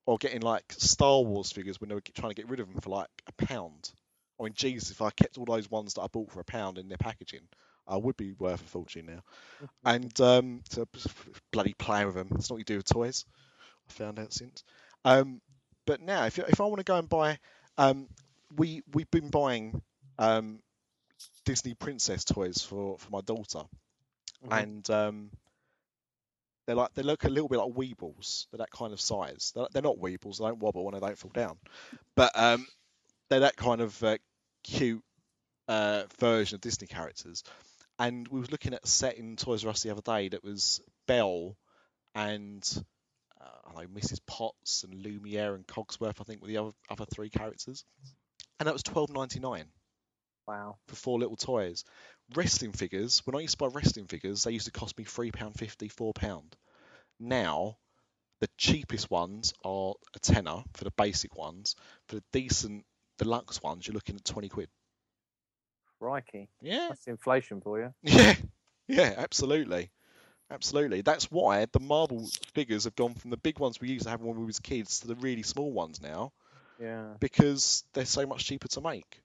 Or 0.06 0.20
getting 0.20 0.42
like 0.42 0.72
Star 0.78 1.24
Wars 1.24 1.52
figures 1.52 1.82
when 1.82 1.90
they 1.90 1.96
were 1.96 2.02
trying 2.14 2.30
to 2.30 2.36
get 2.36 2.48
rid 2.48 2.60
of 2.60 2.68
them 2.72 2.80
for 2.80 2.92
like 2.92 3.10
a 3.26 3.46
pound. 3.46 3.92
I 4.40 4.44
mean, 4.44 4.54
Jesus, 4.54 4.92
if 4.92 5.02
I 5.02 5.10
kept 5.10 5.40
all 5.40 5.46
those 5.46 5.72
ones 5.72 5.96
that 5.96 6.04
I 6.04 6.08
bought 6.08 6.32
for 6.32 6.42
a 6.42 6.46
pound 6.46 6.78
in 6.78 6.90
their 6.90 6.98
packaging, 7.00 7.48
I 7.88 7.98
would 7.98 8.16
be 8.16 8.34
worth 8.34 8.62
a 8.62 8.68
fortune 8.68 9.08
now. 9.08 9.24
And 9.84 10.22
um, 10.22 10.62
to 10.72 10.88
bloody 11.52 11.74
play 11.74 12.06
with 12.06 12.14
them. 12.14 12.28
That's 12.30 12.52
not 12.52 12.56
what 12.56 12.60
you 12.60 12.66
do 12.66 12.78
with 12.78 12.86
toys. 12.86 13.26
I 13.90 13.94
found 13.94 14.20
out 14.20 14.32
since. 14.32 14.64
Um, 15.06 15.42
but 15.88 16.02
now, 16.02 16.26
if 16.26 16.38
if 16.38 16.62
I 16.62 16.66
want 16.66 16.78
to 16.78 16.84
go 16.84 16.98
and 16.98 17.10
buy, 17.10 17.40
um, 17.80 18.08
we 18.56 18.84
we've 18.94 19.10
been 19.10 19.30
buying 19.30 19.82
um, 20.22 20.60
Disney 21.46 21.74
princess 21.74 22.24
toys 22.24 22.62
for 22.62 22.98
for 22.98 23.10
my 23.12 23.22
daughter, 23.22 23.64
Mhm. 24.46 24.62
and 24.64 24.90
um, 24.90 25.32
they're 26.66 26.76
like 26.76 26.94
they 26.94 27.04
look 27.04 27.24
a 27.24 27.30
little 27.30 27.48
bit 27.50 27.58
like 27.58 27.74
Weebles. 27.74 28.48
They're 28.52 28.60
that 28.60 28.72
kind 28.72 28.94
of 28.94 29.02
size. 29.02 29.52
They're, 29.56 29.68
they're 29.72 29.82
not 29.82 29.98
Weebles. 29.98 30.38
They 30.38 30.46
don't 30.46 30.60
wobble 30.60 30.88
and 30.88 30.96
they 30.96 31.06
don't 31.06 31.18
fall 31.18 31.32
down, 31.34 31.58
but 32.16 32.32
um, 32.36 32.68
they're 33.30 33.42
that 33.42 33.56
kind 33.56 33.82
of 33.82 34.02
uh, 34.04 34.18
cute 34.64 35.04
uh, 35.68 36.04
version 36.20 36.56
of 36.56 36.62
Disney 36.62 36.88
characters. 36.88 37.44
And 38.00 38.28
we 38.28 38.40
was 38.40 38.52
looking 38.52 38.74
at 38.74 38.84
a 38.84 38.88
set 38.88 39.18
in 39.18 39.36
Toys 39.36 39.64
R 39.64 39.70
Us 39.72 39.84
the 39.84 39.92
other 39.92 40.02
day 40.02 40.30
that 40.30 40.44
was 40.44 40.82
Belle 41.08 41.56
and 42.16 42.64
uh, 43.40 43.46
I 43.70 43.74
don't 43.74 43.94
know 43.94 44.00
Mrs. 44.00 44.20
Potts 44.26 44.84
and 44.84 44.94
Lumiere 45.04 45.56
and 45.56 45.68
Cogsworth. 45.68 46.20
I 46.20 46.24
think 46.24 46.42
were 46.42 46.48
the 46.48 46.58
other 46.58 46.72
other 46.90 47.06
three 47.06 47.30
characters, 47.30 47.84
and 48.60 48.68
that 48.68 48.74
was 48.74 48.84
twelve 48.84 49.10
ninety 49.12 49.40
nine 49.40 49.66
Wow. 50.52 50.76
for 50.88 50.96
four 50.96 51.20
little 51.20 51.38
toys. 51.38 51.86
Wrestling 52.36 52.74
figures, 52.74 53.22
when 53.26 53.36
I 53.36 53.40
used 53.40 53.58
to 53.58 53.58
buy 53.58 53.68
wrestling 53.68 54.08
figures, 54.08 54.44
they 54.44 54.52
used 54.52 54.66
to 54.66 54.72
cost 54.72 54.98
me 54.98 55.06
£3.50, 55.06 55.90
£4. 55.90 56.54
Now, 57.20 57.78
the 58.42 58.50
cheapest 58.58 59.10
ones 59.10 59.54
are 59.64 59.94
a 60.14 60.20
tenner 60.20 60.64
for 60.74 60.84
the 60.84 60.92
basic 60.98 61.38
ones. 61.38 61.76
For 62.08 62.16
the 62.16 62.24
decent 62.34 62.84
deluxe 63.18 63.62
ones, 63.64 63.88
you're 63.88 63.94
looking 63.94 64.16
at 64.16 64.26
20 64.26 64.50
quid. 64.50 64.70
Crikey. 66.00 66.50
Yeah, 66.62 66.88
That's 66.90 67.08
inflation 67.08 67.62
for 67.62 67.80
you. 67.80 67.94
yeah, 68.04 68.36
yeah, 68.88 69.14
absolutely. 69.18 69.92
Absolutely. 70.50 71.02
That's 71.02 71.32
why 71.32 71.66
the 71.72 71.80
Marvel 71.80 72.28
figures 72.54 72.84
have 72.84 72.96
gone 72.96 73.14
from 73.14 73.30
the 73.30 73.38
big 73.38 73.60
ones 73.60 73.80
we 73.80 73.88
used 73.88 74.04
to 74.04 74.10
have 74.10 74.22
when 74.22 74.36
we 74.36 74.46
was 74.46 74.60
kids 74.60 75.00
to 75.00 75.08
the 75.08 75.16
really 75.16 75.44
small 75.44 75.72
ones 75.72 76.02
now 76.02 76.34
Yeah. 76.78 77.14
because 77.22 77.86
they're 77.94 78.04
so 78.04 78.26
much 78.26 78.44
cheaper 78.44 78.68
to 78.70 78.82
make. 78.82 79.22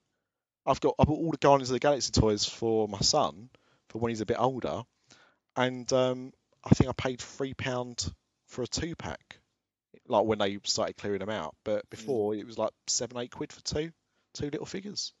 I've 0.67 0.81
got 0.81 0.95
I 0.99 1.05
bought 1.05 1.19
all 1.19 1.31
the 1.31 1.37
Guardians 1.37 1.69
of 1.69 1.73
the 1.75 1.79
Galaxy 1.79 2.11
toys 2.11 2.45
for 2.45 2.87
my 2.87 2.99
son 2.99 3.49
for 3.89 3.99
when 3.99 4.09
he's 4.09 4.21
a 4.21 4.25
bit 4.25 4.37
older, 4.39 4.83
and 5.55 5.91
um, 5.93 6.33
I 6.63 6.69
think 6.71 6.89
I 6.89 6.93
paid 6.93 7.21
three 7.21 7.53
pound 7.53 8.11
for 8.47 8.63
a 8.63 8.67
two 8.67 8.95
pack, 8.95 9.39
like 10.07 10.25
when 10.25 10.39
they 10.39 10.59
started 10.63 10.97
clearing 10.97 11.19
them 11.19 11.29
out. 11.29 11.55
But 11.63 11.89
before 11.89 12.35
it 12.35 12.45
was 12.45 12.57
like 12.57 12.71
seven 12.87 13.17
eight 13.17 13.31
quid 13.31 13.53
for 13.53 13.61
two 13.63 13.91
two 14.33 14.49
little 14.49 14.65
figures. 14.65 15.13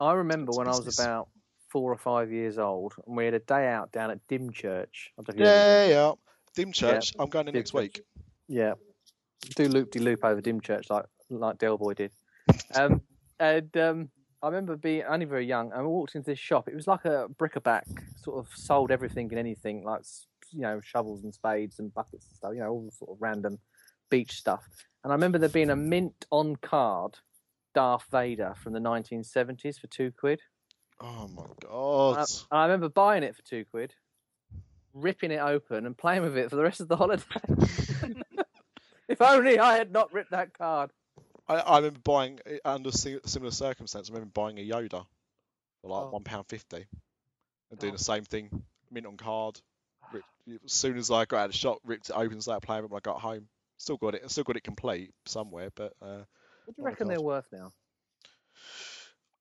I 0.00 0.12
remember 0.12 0.50
It's 0.50 0.58
when 0.58 0.68
I 0.68 0.70
was 0.70 0.98
about 0.98 1.28
four 1.68 1.92
or 1.92 1.98
five 1.98 2.32
years 2.32 2.56
old, 2.58 2.94
and 3.06 3.16
we 3.16 3.24
had 3.26 3.34
a 3.34 3.40
day 3.40 3.68
out 3.68 3.92
down 3.92 4.10
at 4.10 4.26
Dymchurch. 4.28 5.10
I 5.18 5.22
don't 5.22 5.28
know 5.28 5.32
if 5.34 5.38
you 5.38 5.44
ever- 5.44 5.44
Yeah, 5.44 5.86
yeah. 5.88 6.12
Dim 6.54 6.72
Church. 6.72 7.12
I'm 7.18 7.28
going 7.28 7.46
there 7.46 7.52
Dim 7.52 7.58
next 7.60 7.70
Church. 7.72 7.80
week. 7.80 8.00
Yeah. 8.48 8.74
Do 9.54 9.68
loop 9.68 9.90
de 9.90 9.98
loop 10.00 10.24
over 10.24 10.40
Dymchurch 10.40 10.88
like 10.90 11.04
like 11.30 11.58
Del 11.58 11.76
Boy 11.76 11.94
did. 11.94 12.12
Um, 12.74 13.02
and 13.38 13.76
um, 13.76 14.10
I 14.42 14.46
remember 14.46 14.76
being 14.76 15.02
only 15.08 15.26
very 15.26 15.46
young, 15.46 15.72
and 15.72 15.82
we 15.82 15.88
walked 15.88 16.14
into 16.14 16.30
this 16.30 16.38
shop. 16.38 16.68
It 16.68 16.74
was 16.74 16.86
like 16.86 17.04
a 17.04 17.26
bric-a-brac, 17.38 17.86
sort 18.22 18.38
of 18.38 18.48
sold 18.54 18.90
everything 18.90 19.28
and 19.30 19.38
anything, 19.38 19.84
like 19.84 20.02
you 20.52 20.60
know 20.60 20.80
shovels 20.80 21.24
and 21.24 21.34
spades 21.34 21.78
and 21.78 21.92
buckets 21.92 22.26
and 22.28 22.36
stuff. 22.36 22.52
You 22.54 22.60
know, 22.60 22.70
all 22.70 22.90
sort 22.96 23.10
of 23.10 23.16
random 23.20 23.58
beach 24.10 24.32
stuff. 24.32 24.64
And 25.02 25.12
I 25.12 25.14
remember 25.14 25.38
there 25.38 25.48
being 25.48 25.70
a 25.70 25.76
mint 25.76 26.26
on 26.30 26.56
card 26.56 27.18
Darth 27.74 28.06
Vader 28.10 28.54
from 28.62 28.72
the 28.72 28.80
1970s 28.80 29.78
for 29.78 29.86
two 29.88 30.12
quid. 30.18 30.40
Oh 31.00 31.28
my 31.28 31.44
god. 31.62 32.26
And 32.50 32.60
I 32.60 32.64
remember 32.64 32.88
buying 32.88 33.22
it 33.22 33.36
for 33.36 33.42
two 33.42 33.64
quid, 33.70 33.94
ripping 34.94 35.30
it 35.30 35.40
open 35.40 35.86
and 35.86 35.96
playing 35.96 36.22
with 36.22 36.36
it 36.36 36.50
for 36.50 36.56
the 36.56 36.62
rest 36.62 36.80
of 36.80 36.88
the 36.88 36.96
holiday. 36.96 37.24
if 39.08 39.20
only 39.20 39.58
I 39.58 39.76
had 39.76 39.92
not 39.92 40.12
ripped 40.12 40.30
that 40.32 40.56
card. 40.56 40.90
I, 41.48 41.54
I 41.56 41.76
remember 41.78 42.00
buying 42.04 42.40
uh, 42.46 42.68
under 42.68 42.90
similar 42.92 43.50
circumstances. 43.50 44.10
I 44.10 44.14
remember 44.14 44.32
buying 44.34 44.58
a 44.58 44.68
Yoda 44.68 45.06
for 45.82 45.88
like 45.90 46.04
Oh. 46.06 46.10
one 46.10 46.22
pound 46.24 46.46
fifty, 46.48 46.86
and 47.70 47.78
doing 47.80 47.94
Oh. 47.94 47.96
the 47.96 48.02
same 48.04 48.24
thing, 48.24 48.62
mint 48.90 49.06
on 49.06 49.16
card. 49.16 49.60
Ripped, 50.12 50.26
as 50.64 50.72
soon 50.72 50.96
as 50.98 51.10
I 51.10 51.24
got 51.24 51.38
out 51.38 51.44
of 51.46 51.52
the 51.52 51.58
shop, 51.58 51.78
ripped 51.84 52.10
it 52.10 52.14
open, 52.16 52.40
started 52.40 52.66
playing 52.66 52.82
with 52.82 52.90
it 52.90 52.94
when 52.94 53.00
I 53.00 53.02
got 53.02 53.20
home. 53.20 53.48
Still 53.78 53.96
got 53.96 54.14
it. 54.14 54.30
Still 54.30 54.44
got 54.44 54.56
it 54.56 54.64
complete 54.64 55.12
somewhere, 55.26 55.70
but 55.74 55.92
uh, 56.02 56.06
What 56.06 56.26
do 56.66 56.74
you 56.78 56.84
reckon 56.84 57.06
card. 57.06 57.16
they're 57.18 57.24
worth 57.24 57.46
now? 57.52 57.72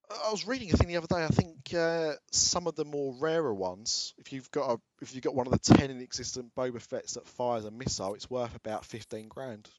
I 0.09 0.31
was 0.31 0.47
reading 0.47 0.71
a 0.73 0.77
thing 0.77 0.87
the 0.87 0.97
other 0.97 1.07
day. 1.07 1.23
I 1.23 1.27
think 1.27 1.73
uh, 1.73 2.13
some 2.31 2.65
of 2.67 2.75
the 2.75 2.85
more 2.85 3.13
rarer 3.19 3.53
ones, 3.53 4.13
if 4.17 4.31
you've 4.31 4.49
got 4.51 4.71
a, 4.71 4.77
if 5.01 5.13
you've 5.13 5.23
got 5.23 5.35
one 5.35 5.47
of 5.47 5.51
the 5.51 5.59
ten 5.59 5.89
in 5.91 6.01
existent 6.01 6.53
Boba 6.55 6.81
Fett's 6.81 7.15
that 7.15 7.27
fires 7.27 7.65
a 7.65 7.71
missile, 7.71 8.13
it's 8.13 8.29
worth 8.29 8.55
about 8.55 8.85
fifteen 8.85 9.27
grand. 9.27 9.69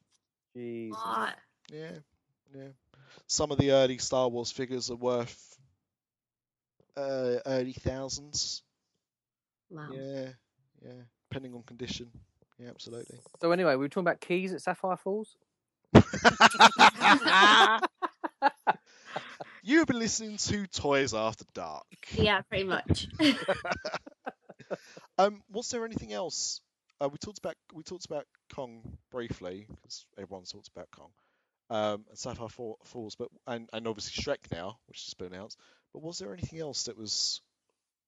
Jesus. 0.55 0.99
What? 1.03 1.35
Yeah, 1.71 1.91
yeah. 2.55 2.67
Some 3.27 3.51
of 3.51 3.57
the 3.57 3.71
early 3.71 3.97
Star 3.97 4.27
Wars 4.29 4.51
figures 4.51 4.89
are 4.89 4.95
worth 4.95 5.57
uh, 6.97 7.37
early 7.45 7.73
thousands. 7.73 8.63
Wow. 9.69 9.89
Yeah, 9.93 10.29
yeah. 10.83 11.01
Depending 11.29 11.53
on 11.53 11.63
condition. 11.63 12.09
Yeah, 12.57 12.69
absolutely. 12.69 13.19
So 13.41 13.51
anyway, 13.51 13.71
we 13.71 13.77
were 13.77 13.89
talking 13.89 14.07
about 14.07 14.19
keys 14.19 14.53
at 14.53 14.61
Sapphire 14.61 14.97
Falls. 14.97 15.35
you 19.63 19.77
have 19.79 19.87
been 19.87 19.99
listening 19.99 20.37
to 20.37 20.67
Toys 20.67 21.13
After 21.13 21.45
Dark. 21.53 21.85
Yeah, 22.13 22.41
pretty 22.41 22.65
much. 22.65 23.07
Um, 25.19 25.41
was 25.51 25.69
there 25.69 25.83
anything 25.83 26.13
else? 26.13 26.61
Uh, 27.01 27.09
we 27.09 27.17
talked 27.17 27.39
about 27.39 27.55
we 27.73 27.83
talked 27.83 28.05
about 28.05 28.25
Kong 28.53 28.97
briefly 29.11 29.67
because 29.69 30.05
everyone 30.17 30.45
talks 30.45 30.69
about 30.69 30.89
Kong. 30.91 31.09
Um, 31.71 32.03
and 32.09 32.17
Sapphire 32.17 32.49
Fall, 32.49 32.79
Falls, 32.83 33.15
but 33.15 33.29
and, 33.45 33.69
and 33.71 33.87
obviously 33.87 34.23
Shrek 34.23 34.51
now, 34.51 34.79
which 34.87 35.03
has 35.05 35.13
been 35.13 35.33
announced. 35.33 35.59
But 35.93 36.01
was 36.01 36.17
there 36.19 36.33
anything 36.33 36.59
else 36.59 36.83
that 36.83 36.97
was 36.97 37.41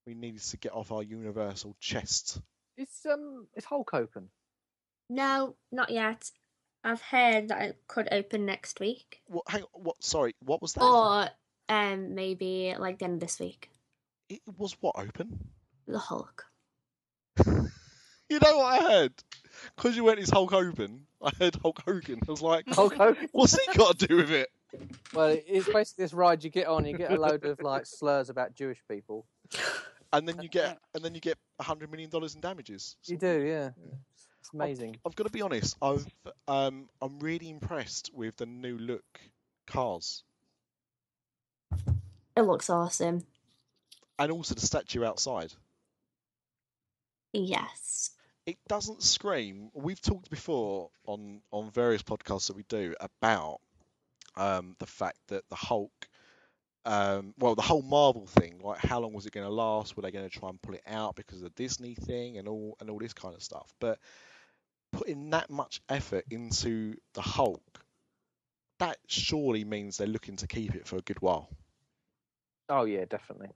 we 0.08 0.16
needed 0.16 0.42
to 0.42 0.58
get 0.58 0.74
off 0.74 0.92
our 0.92 1.04
Universal 1.04 1.76
chest? 1.80 2.40
It's 2.78 3.06
um, 3.06 3.48
it's 3.54 3.66
Hulk 3.66 3.94
open. 3.94 4.30
no, 5.10 5.56
not 5.72 5.90
yet. 5.92 6.30
I've 6.84 7.02
heard 7.02 7.50
that 7.50 7.62
it 7.62 7.78
could 7.88 8.08
open 8.12 8.48
next 8.48 8.80
week, 8.80 9.22
What? 9.28 9.44
Hang 9.48 9.62
on. 9.62 9.84
What? 9.84 10.04
Sorry. 10.04 10.34
What 10.44 10.62
was 10.64 10.74
that? 10.74 10.84
or 10.84 11.30
um, 11.70 12.16
maybe 12.16 12.74
like 12.80 12.98
the 12.98 13.06
end 13.06 13.14
of 13.16 13.20
this 13.20 13.40
week. 13.40 13.70
It 14.30 14.42
was 14.58 14.76
what 14.82 14.96
open? 14.98 15.38
The 15.88 16.00
Hulk. 16.00 16.46
You 18.32 18.40
know 18.40 18.60
what 18.60 18.82
I 18.82 18.90
heard? 18.90 19.14
Because 19.76 19.98
you 19.98 20.06
went 20.06 20.18
his 20.20 20.30
Hulk 20.30 20.52
Hogan, 20.52 21.06
I 21.22 21.32
heard 21.38 21.56
Hulk 21.62 21.82
Hogan. 21.86 22.22
I 22.26 22.32
was 22.32 22.42
like, 22.42 22.66
Hulk 22.70 22.96
Hogan. 22.96 23.28
what's 23.34 23.60
he 23.60 23.78
got 23.78 24.00
to 24.00 24.08
do 24.08 24.16
with 24.16 24.32
it? 24.32 24.50
Well, 25.14 25.38
it's 25.46 25.68
basically 25.68 26.06
this 26.06 26.14
ride 26.14 26.42
you 26.42 26.50
get 26.50 26.68
on. 26.68 26.86
You 26.86 26.98
get 26.98 27.12
a 27.12 27.20
load 27.20 27.44
of 27.44 27.60
like 27.62 27.86
slurs 27.86 28.30
about 28.30 28.56
Jewish 28.56 28.82
people. 28.90 29.26
And 30.14 30.26
then 30.26 30.42
you 30.42 30.48
get 30.48 30.80
and 30.96 31.04
then 31.04 31.14
you 31.14 31.20
get 31.20 31.38
a 31.60 31.64
hundred 31.64 31.92
million 31.92 32.10
dollars 32.10 32.36
in 32.36 32.40
damages. 32.42 32.96
You 33.06 33.18
do, 33.18 33.42
yeah. 33.42 33.72
It's 34.40 34.54
amazing. 34.54 34.96
I've 35.06 35.16
got 35.16 35.26
to 35.26 35.30
be 35.30 35.42
honest. 35.42 35.76
I've 35.82 36.06
um 36.48 36.88
I'm 37.02 37.20
really 37.20 37.50
impressed 37.50 38.12
with 38.14 38.38
the 38.38 38.46
new 38.46 38.78
look 38.78 39.20
cars 39.68 40.24
It 42.38 42.42
looks 42.44 42.70
awesome. 42.70 43.26
and 44.18 44.32
also 44.32 44.56
the 44.56 44.62
statue 44.66 45.04
outside. 45.04 45.52
Yes. 47.34 48.12
It 48.46 48.58
doesn't 48.68 49.04
scream. 49.04 49.70
We've 49.74 50.02
talked 50.02 50.30
before 50.30 50.90
on 51.06 51.42
on 51.52 51.72
various 51.72 52.04
podcasts 52.04 52.48
that 52.48 52.56
we 52.56 52.64
do 52.64 52.96
about 53.00 53.60
um 54.36 54.76
the 54.80 54.88
fact 54.88 55.20
that 55.28 55.48
the 55.50 55.56
Hulk 55.56 55.92
um, 56.84 57.36
well, 57.38 57.54
the 57.54 57.62
whole 57.62 57.84
Marvel 57.84 58.26
thing, 58.26 58.60
like 58.64 58.80
how 58.80 59.00
long 59.00 59.14
was 59.14 59.26
it 59.26 59.34
going 59.34 59.46
to 59.46 59.54
last? 59.54 59.96
Were 59.96 60.02
they 60.02 60.12
going 60.12 60.28
to 60.28 60.40
try 60.40 60.50
and 60.50 60.62
pull 60.62 60.74
it 60.74 60.84
out 60.88 61.16
because 61.16 61.38
of 61.38 61.44
the 61.44 61.64
Disney 61.64 61.94
thing 61.94 62.38
and 62.38 62.48
all 62.48 62.76
and 62.80 62.90
all 62.90 62.98
this 62.98 63.14
kind 63.14 63.36
of 63.36 63.44
stuff? 63.44 63.72
But 63.80 64.00
putting 64.92 65.30
that 65.30 65.50
much 65.50 65.82
effort 65.90 66.26
into 66.32 66.96
the 67.14 67.22
Hulk, 67.22 67.86
that 68.80 68.98
surely 69.08 69.64
means 69.64 69.98
they're 69.98 70.08
looking 70.08 70.38
to 70.38 70.48
keep 70.48 70.76
it 70.76 70.88
for 70.88 70.98
a 70.98 71.02
good 71.02 71.22
while. 71.22 71.50
Oh 72.68 72.86
yeah, 72.86 73.06
definitely. 73.06 73.50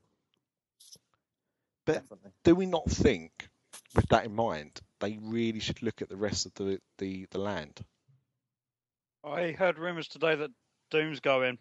But- 1.86 1.94
definitely. 1.94 2.32
Do 2.44 2.56
we 2.56 2.68
not 2.68 2.90
think, 2.90 3.50
with 3.96 4.08
that 4.10 4.26
in 4.26 4.36
mind, 4.36 4.80
they 5.00 5.18
really 5.22 5.60
should 5.60 5.82
look 5.82 6.02
at 6.02 6.10
the 6.10 6.18
rest 6.18 6.46
of 6.46 6.54
the 6.56 6.80
the, 6.98 7.28
the 7.32 7.40
land? 7.40 7.80
I 9.24 9.52
heard 9.52 9.80
rumours 9.80 10.08
today 10.08 10.36
that 10.36 10.52
Doom's 10.92 11.20
going. 11.20 11.58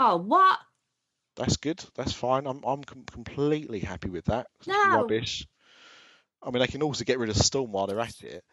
Oh, 0.00 0.16
what? 0.16 0.58
That's 1.36 1.56
good. 1.56 1.84
That's 1.96 2.12
fine. 2.12 2.46
I'm 2.46 2.62
I'm 2.64 2.84
com- 2.84 3.04
completely 3.10 3.80
happy 3.80 4.08
with 4.10 4.26
that. 4.26 4.46
No. 4.66 4.96
Rubbish. 4.96 5.46
I 6.42 6.50
mean, 6.50 6.60
they 6.60 6.66
can 6.66 6.82
also 6.82 7.04
get 7.04 7.18
rid 7.18 7.30
of 7.30 7.36
Storm 7.36 7.72
while 7.72 7.86
they're 7.86 8.00
at 8.00 8.20
it. 8.22 8.44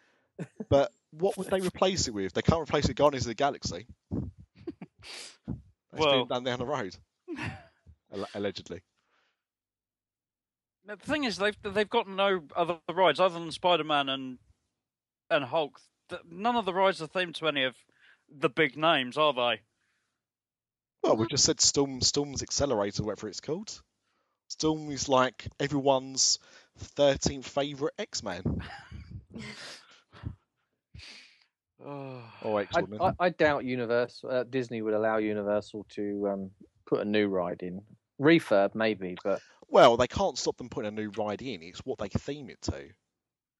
But 0.68 0.90
what 1.10 1.36
would 1.36 1.48
they 1.48 1.60
replace 1.66 2.08
it 2.08 2.14
with? 2.14 2.32
They 2.32 2.42
can't 2.42 2.62
replace 2.62 2.84
it 2.84 2.88
with 2.88 2.96
Guardians 2.96 3.26
of 3.26 3.30
the 3.30 3.34
Galaxy. 3.34 3.86
That's 5.46 5.58
Well- 5.92 6.20
been 6.24 6.28
done 6.28 6.44
down 6.44 6.58
the 6.58 6.66
road, 6.66 6.96
allegedly. 8.34 8.80
The 10.86 10.96
thing 10.96 11.24
is, 11.24 11.36
they've 11.36 11.56
they've 11.62 11.88
got 11.88 12.08
no 12.08 12.42
other 12.56 12.78
rides 12.92 13.20
other 13.20 13.38
than 13.38 13.50
Spider 13.52 13.84
Man 13.84 14.08
and 14.08 14.38
and 15.30 15.44
Hulk. 15.44 15.80
None 16.28 16.56
of 16.56 16.64
the 16.64 16.74
rides 16.74 17.00
are 17.00 17.08
themed 17.08 17.34
to 17.36 17.48
any 17.48 17.64
of 17.64 17.76
the 18.28 18.48
big 18.48 18.76
names, 18.76 19.16
are 19.16 19.32
they? 19.32 19.60
Well, 21.02 21.16
we 21.16 21.26
just 21.26 21.44
said 21.44 21.60
Storm 21.60 22.00
Storm's 22.00 22.42
Accelerator, 22.42 23.02
whatever 23.02 23.28
it's 23.28 23.40
called. 23.40 23.80
Storm 24.48 24.90
is 24.90 25.08
like 25.08 25.46
everyone's 25.58 26.38
13th 26.96 27.44
favourite 27.44 27.94
X 27.98 28.22
Man 28.22 28.42
Oh. 31.84 32.22
or 32.42 32.60
X 32.60 32.76
I, 32.76 32.82
I, 33.00 33.12
I 33.18 33.28
doubt 33.30 33.64
Universal 33.64 34.30
uh, 34.30 34.44
Disney 34.44 34.82
would 34.82 34.94
allow 34.94 35.16
Universal 35.16 35.84
to 35.94 36.28
um, 36.28 36.50
put 36.86 37.00
a 37.00 37.04
new 37.04 37.26
ride 37.26 37.62
in. 37.62 37.80
Refurb 38.22 38.74
maybe, 38.74 39.16
but 39.24 39.40
Well, 39.68 39.96
they 39.96 40.06
can't 40.06 40.38
stop 40.38 40.56
them 40.56 40.68
putting 40.68 40.88
a 40.88 41.00
new 41.02 41.10
ride 41.16 41.42
in. 41.42 41.62
It's 41.62 41.80
what 41.80 41.98
they 41.98 42.08
theme 42.08 42.50
it 42.50 42.62
to. 42.62 42.88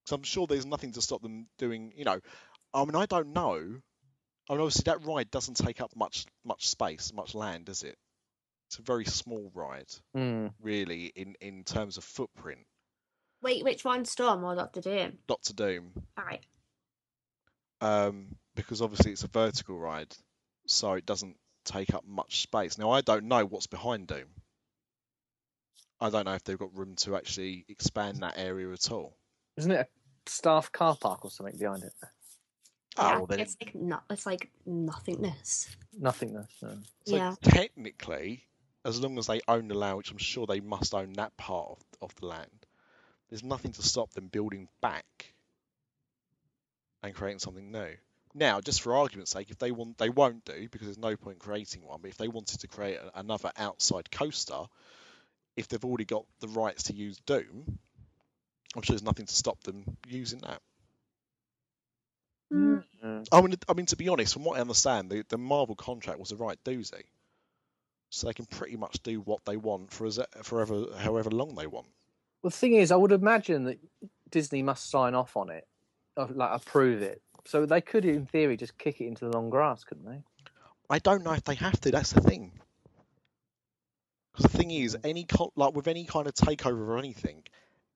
So 0.06 0.16
I'm 0.16 0.22
sure 0.22 0.46
there's 0.46 0.66
nothing 0.66 0.92
to 0.92 1.02
stop 1.02 1.22
them 1.22 1.48
doing. 1.58 1.92
You 1.96 2.04
know, 2.04 2.20
I 2.74 2.84
mean, 2.84 2.96
I 2.96 3.06
don't 3.06 3.32
know. 3.32 3.56
I 4.48 4.52
mean, 4.52 4.60
obviously 4.60 4.84
that 4.86 5.04
ride 5.06 5.30
doesn't 5.30 5.56
take 5.56 5.80
up 5.80 5.94
much 5.96 6.26
much 6.44 6.68
space, 6.68 7.12
much 7.12 7.34
land, 7.34 7.66
does 7.66 7.82
it? 7.82 7.96
It's 8.68 8.78
a 8.78 8.82
very 8.82 9.04
small 9.04 9.50
ride, 9.54 9.90
hmm, 10.14 10.48
really, 10.60 11.06
in 11.16 11.34
in 11.40 11.64
terms 11.64 11.96
of 11.98 12.04
footprint. 12.04 12.66
Wait, 13.42 13.64
which 13.64 13.84
one, 13.84 14.04
Storm 14.04 14.44
or 14.44 14.54
Doctor 14.54 14.80
Doom? 14.80 15.18
Doctor 15.26 15.52
Doom, 15.54 15.92
All 16.16 16.24
right. 16.24 16.44
um, 17.80 18.36
because 18.54 18.82
obviously 18.82 19.12
it's 19.12 19.24
a 19.24 19.28
vertical 19.28 19.78
ride, 19.78 20.14
so 20.66 20.92
it 20.94 21.06
doesn't 21.06 21.36
take 21.64 21.94
up 21.94 22.04
much 22.06 22.40
space. 22.42 22.78
Now 22.78 22.90
I 22.90 23.00
don't 23.00 23.28
know 23.28 23.44
what's 23.44 23.66
behind 23.66 24.06
Doom. 24.08 24.28
I 26.02 26.10
don't 26.10 26.26
know 26.26 26.34
if 26.34 26.42
they've 26.44 26.58
got 26.58 26.76
room 26.76 26.96
to 26.96 27.16
actually 27.16 27.64
expand 27.68 28.18
that 28.18 28.34
area 28.36 28.70
at 28.72 28.90
all. 28.90 29.16
isn't 29.56 29.70
it 29.70 29.88
a 29.88 30.30
staff 30.30 30.72
car 30.72 30.96
park 31.00 31.24
or 31.24 31.30
something 31.30 31.56
behind 31.58 31.84
it? 31.84 31.92
Yeah, 32.96 33.20
Oh, 33.20 33.26
then 33.26 33.40
it's 33.40 33.56
like 33.60 33.74
not. 33.74 34.04
It's 34.10 34.26
like 34.26 34.50
nothingness. 34.66 35.74
Nothingness. 35.98 36.50
No. 36.60 36.78
So 37.06 37.16
yeah. 37.16 37.34
technically, 37.42 38.44
as 38.84 39.00
long 39.00 39.16
as 39.18 39.28
they 39.28 39.40
own 39.48 39.68
the 39.68 39.74
land, 39.74 39.96
which 39.96 40.10
I'm 40.10 40.18
sure 40.18 40.46
they 40.46 40.60
must 40.60 40.92
own 40.92 41.12
that 41.14 41.36
part 41.36 41.70
of, 41.70 41.78
of 42.10 42.14
the 42.16 42.26
land, 42.26 42.66
there's 43.30 43.44
nothing 43.44 43.72
to 43.72 43.82
stop 43.82 44.12
them 44.12 44.26
building 44.26 44.68
back 44.80 45.32
and 47.02 47.14
creating 47.14 47.38
something 47.38 47.70
new. 47.70 47.94
Now, 48.34 48.60
just 48.60 48.82
for 48.82 48.96
argument's 48.96 49.30
sake, 49.30 49.50
if 49.50 49.58
they 49.58 49.72
want, 49.72 49.98
they 49.98 50.08
won't 50.08 50.44
do 50.44 50.68
because 50.70 50.86
there's 50.86 50.98
no 50.98 51.16
point 51.16 51.38
creating 51.38 51.84
one. 51.84 52.00
But 52.02 52.10
if 52.10 52.16
they 52.16 52.28
wanted 52.28 52.60
to 52.60 52.66
create 52.66 52.96
a, 52.96 53.18
another 53.18 53.52
outside 53.56 54.10
coaster, 54.10 54.64
if 55.56 55.68
they've 55.68 55.84
already 55.84 56.04
got 56.04 56.24
the 56.40 56.48
rights 56.48 56.84
to 56.84 56.94
use 56.94 57.18
Doom, 57.26 57.78
I'm 58.74 58.82
sure 58.82 58.94
there's 58.94 59.02
nothing 59.02 59.26
to 59.26 59.34
stop 59.34 59.62
them 59.62 59.96
using 60.08 60.40
that. 60.40 60.60
Mm. 62.52 62.84
Mm. 63.04 63.26
I 63.32 63.40
mean, 63.40 63.54
I 63.68 63.72
mean 63.74 63.86
to 63.86 63.96
be 63.96 64.08
honest, 64.08 64.34
from 64.34 64.44
what 64.44 64.58
I 64.58 64.60
understand, 64.60 65.10
the, 65.10 65.24
the 65.28 65.38
Marvel 65.38 65.74
contract 65.74 66.18
was 66.18 66.32
a 66.32 66.36
right 66.36 66.58
doozy, 66.64 67.04
so 68.10 68.26
they 68.26 68.34
can 68.34 68.46
pretty 68.46 68.76
much 68.76 69.02
do 69.02 69.20
what 69.20 69.44
they 69.44 69.56
want 69.56 69.90
for 69.90 70.06
as 70.06 70.18
forever, 70.42 70.84
however 70.98 71.30
long 71.30 71.54
they 71.54 71.66
want. 71.66 71.86
Well, 72.42 72.50
the 72.50 72.56
thing 72.56 72.74
is, 72.74 72.92
I 72.92 72.96
would 72.96 73.12
imagine 73.12 73.64
that 73.64 73.78
Disney 74.30 74.62
must 74.62 74.90
sign 74.90 75.14
off 75.14 75.36
on 75.36 75.50
it, 75.50 75.66
like 76.16 76.50
approve 76.52 77.02
it. 77.02 77.22
So 77.44 77.66
they 77.66 77.80
could, 77.80 78.04
in 78.04 78.26
theory, 78.26 78.56
just 78.56 78.78
kick 78.78 79.00
it 79.00 79.06
into 79.06 79.24
the 79.24 79.32
long 79.32 79.50
grass, 79.50 79.84
couldn't 79.84 80.04
they? 80.04 80.22
I 80.90 80.98
don't 80.98 81.24
know 81.24 81.32
if 81.32 81.44
they 81.44 81.54
have 81.56 81.80
to. 81.80 81.90
That's 81.90 82.12
the 82.12 82.20
thing. 82.20 82.52
Because 84.32 84.50
the 84.50 84.58
thing 84.58 84.70
is, 84.70 84.96
any 85.04 85.24
con- 85.24 85.50
like 85.56 85.74
with 85.74 85.88
any 85.88 86.04
kind 86.04 86.26
of 86.26 86.34
takeover 86.34 86.88
or 86.88 86.98
anything, 86.98 87.42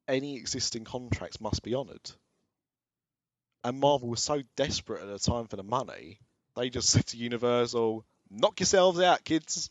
any 0.07 0.37
existing 0.37 0.85
contracts 0.85 1.41
must 1.41 1.63
be 1.63 1.75
honoured. 1.75 2.11
And 3.65 3.81
Marvel 3.81 4.09
was 4.09 4.23
so 4.23 4.43
desperate 4.55 5.03
at 5.03 5.09
the 5.09 5.19
time 5.19 5.47
for 5.47 5.57
the 5.57 5.63
money, 5.65 6.21
they 6.57 6.71
just 6.71 6.91
said 6.91 7.07
to 7.07 7.17
Universal, 7.17 8.05
"Knock 8.31 8.61
yourselves 8.61 9.01
out, 9.01 9.25
kids," 9.25 9.69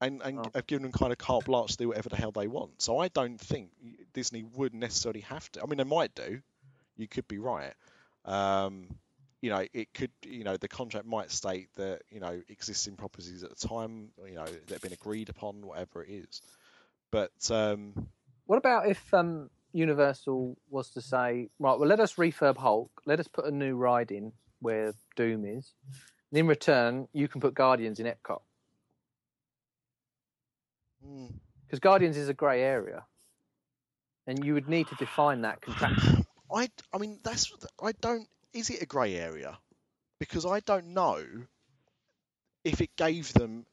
and 0.00 0.22
and 0.22 0.38
Oh. 0.40 0.50
have 0.54 0.66
given 0.66 0.82
them 0.82 0.92
kind 0.92 1.12
of 1.12 1.18
carte 1.18 1.46
blanche 1.46 1.72
to 1.72 1.76
do 1.78 1.88
whatever 1.88 2.08
the 2.10 2.16
hell 2.16 2.32
they 2.32 2.46
want. 2.46 2.82
So 2.82 2.98
I 2.98 3.08
don't 3.08 3.38
think 3.40 3.70
Disney 4.12 4.42
would 4.42 4.74
necessarily 4.74 5.22
have 5.22 5.50
to. 5.52 5.62
I 5.62 5.66
mean, 5.66 5.78
they 5.78 5.84
might 5.84 6.14
do. 6.14 6.42
You 6.96 7.08
could 7.08 7.26
be 7.26 7.38
right. 7.38 7.72
Um, 8.24 8.88
you 9.42 9.50
know, 9.50 9.64
it 9.72 9.92
could, 9.94 10.10
you 10.24 10.44
know, 10.44 10.56
the 10.56 10.68
contract 10.68 11.06
might 11.06 11.30
state 11.30 11.68
that, 11.76 12.02
you 12.10 12.20
know, 12.20 12.40
existing 12.48 12.96
properties 12.96 13.44
at 13.44 13.50
the 13.50 13.68
time, 13.68 14.08
you 14.26 14.34
know, 14.34 14.44
that 14.44 14.70
have 14.70 14.82
been 14.82 14.92
agreed 14.92 15.28
upon, 15.28 15.66
whatever 15.66 16.02
it 16.02 16.10
is. 16.10 16.42
But 17.10 17.32
um, 17.50 18.08
What 18.46 18.56
about 18.56 18.88
if 18.88 19.12
um, 19.14 19.50
Universal 19.72 20.56
was 20.70 20.90
to 20.90 21.00
say, 21.00 21.48
right, 21.58 21.78
well, 21.78 21.88
let 21.88 22.00
us 22.00 22.14
refurb 22.14 22.56
Hulk, 22.56 22.90
let 23.04 23.20
us 23.20 23.28
put 23.28 23.44
a 23.44 23.50
new 23.50 23.76
ride 23.76 24.10
in 24.10 24.32
where 24.60 24.94
Doom 25.16 25.44
is, 25.44 25.72
and 26.30 26.38
in 26.38 26.46
return, 26.46 27.08
you 27.12 27.28
can 27.28 27.40
put 27.40 27.54
Guardians 27.54 28.00
in 28.00 28.06
Epcot 28.06 28.40
hmm, 31.04 31.26
because 31.66 31.78
Guardians 31.78 32.16
is 32.16 32.28
a 32.28 32.34
grey 32.34 32.62
area, 32.62 33.04
and 34.26 34.44
you 34.44 34.54
would 34.54 34.68
need 34.68 34.88
to 34.88 34.94
define 34.96 35.42
that 35.42 35.60
contractually. 35.60 36.24
I, 36.52 36.68
I 36.92 36.98
mean, 36.98 37.20
that's, 37.22 37.52
I 37.82 37.92
don't, 37.92 38.28
is 38.56 38.70
it 38.70 38.82
a 38.82 38.86
grey 38.86 39.16
area? 39.16 39.58
Because 40.18 40.46
I 40.46 40.60
don't 40.60 40.88
know 40.88 41.22
if 42.64 42.80
it 42.80 42.96
gave 42.96 43.32
them 43.32 43.66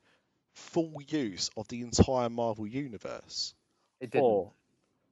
full 0.53 1.01
use 1.07 1.49
of 1.57 1.68
the 1.69 1.81
entire 1.81 2.30
Marvel 2.30 2.68
universe. 2.68 3.53
It 3.99 4.11
didn't. 4.11 4.26
Or, 4.26 4.51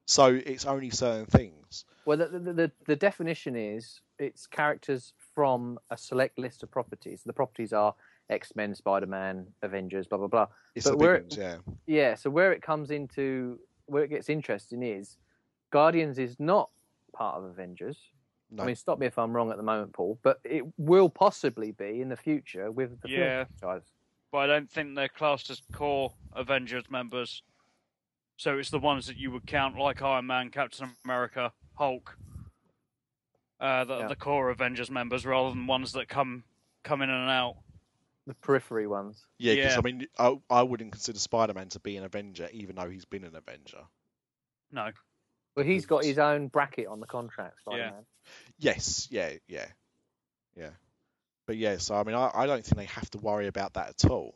so 0.06 0.26
it's 0.34 0.66
only 0.66 0.90
certain 0.90 1.26
things. 1.26 1.84
Well, 2.04 2.18
the, 2.18 2.26
the, 2.26 2.52
the, 2.52 2.72
the 2.86 2.96
definition 2.96 3.56
is 3.56 4.00
it's 4.18 4.46
characters 4.46 5.14
from 5.34 5.78
a 5.90 5.96
select 5.96 6.38
list 6.38 6.62
of 6.62 6.70
properties. 6.70 7.22
The 7.24 7.32
properties 7.32 7.72
are 7.72 7.94
X 8.28 8.54
Men, 8.54 8.74
Spider 8.74 9.06
Man, 9.06 9.46
Avengers, 9.62 10.06
blah 10.06 10.18
blah 10.18 10.26
blah. 10.28 10.46
It's 10.74 10.84
But 10.84 10.92
the 10.92 10.96
where- 10.98 11.20
big 11.20 11.22
ones, 11.22 11.36
yeah. 11.38 11.56
Yeah, 11.86 12.14
so 12.14 12.30
where 12.30 12.52
it 12.52 12.62
comes 12.62 12.90
into 12.90 13.58
where 13.86 14.04
it 14.04 14.10
gets 14.10 14.28
interesting 14.28 14.82
is 14.82 15.16
Guardians 15.70 16.18
is 16.18 16.38
not 16.38 16.70
part 17.12 17.36
of 17.36 17.44
Avengers. 17.44 17.98
No. 18.54 18.62
I 18.64 18.66
mean, 18.66 18.76
stop 18.76 18.98
me 18.98 19.06
if 19.06 19.18
I'm 19.18 19.34
wrong 19.34 19.50
at 19.50 19.56
the 19.56 19.62
moment, 19.62 19.94
Paul, 19.94 20.18
but 20.22 20.38
it 20.44 20.62
will 20.76 21.08
possibly 21.08 21.72
be 21.72 22.02
in 22.02 22.10
the 22.10 22.16
future 22.16 22.70
with 22.70 23.00
the 23.00 23.08
Yeah. 23.08 23.44
film 23.44 23.46
franchise. 23.58 23.90
But 24.30 24.38
I 24.38 24.46
don't 24.46 24.70
think 24.70 24.94
they're 24.94 25.08
classed 25.08 25.48
as 25.48 25.62
core 25.72 26.12
Avengers 26.34 26.90
members. 26.90 27.42
So 28.36 28.58
it's 28.58 28.70
the 28.70 28.78
ones 28.78 29.06
that 29.06 29.16
you 29.16 29.30
would 29.30 29.46
count 29.46 29.78
like 29.78 30.02
Iron 30.02 30.26
Man, 30.26 30.50
Captain 30.50 30.90
America, 31.04 31.52
Hulk. 31.74 32.16
Uh, 33.58 33.84
the, 33.84 33.98
Yeah. 34.00 34.08
the 34.08 34.16
core 34.16 34.50
Avengers 34.50 34.90
members 34.90 35.24
rather 35.24 35.50
than 35.50 35.66
ones 35.66 35.92
that 35.92 36.08
come 36.08 36.44
come 36.82 37.00
in 37.00 37.10
and 37.10 37.30
out. 37.30 37.56
The 38.26 38.34
periphery 38.34 38.86
ones. 38.86 39.26
Yeah, 39.38 39.54
because 39.54 39.72
Yeah. 39.72 39.78
I 39.78 39.82
mean, 39.82 40.06
I, 40.18 40.36
I 40.50 40.62
wouldn't 40.62 40.92
consider 40.92 41.18
Spider-Man 41.18 41.68
to 41.70 41.80
be 41.80 41.96
an 41.96 42.04
Avenger, 42.04 42.48
even 42.52 42.76
though 42.76 42.90
he's 42.90 43.04
been 43.04 43.24
an 43.24 43.34
Avenger. 43.36 43.84
No. 44.72 44.90
Well, 45.56 45.64
he's 45.64 45.86
got 45.86 46.04
his 46.04 46.18
own 46.18 46.48
bracket 46.48 46.86
on 46.88 46.98
the 47.00 47.06
contract, 47.06 47.60
Spider-Man. 47.60 48.04
Yes, 48.62 49.08
yeah, 49.10 49.32
yeah, 49.48 49.66
yeah. 50.56 50.70
But 51.46 51.56
yeah, 51.56 51.78
so 51.78 51.96
I 51.96 52.04
mean, 52.04 52.14
I, 52.14 52.30
I 52.34 52.46
don't 52.46 52.64
think 52.64 52.76
they 52.76 52.84
have 52.86 53.10
to 53.10 53.18
worry 53.18 53.48
about 53.48 53.74
that 53.74 53.88
at 54.04 54.10
all. 54.10 54.34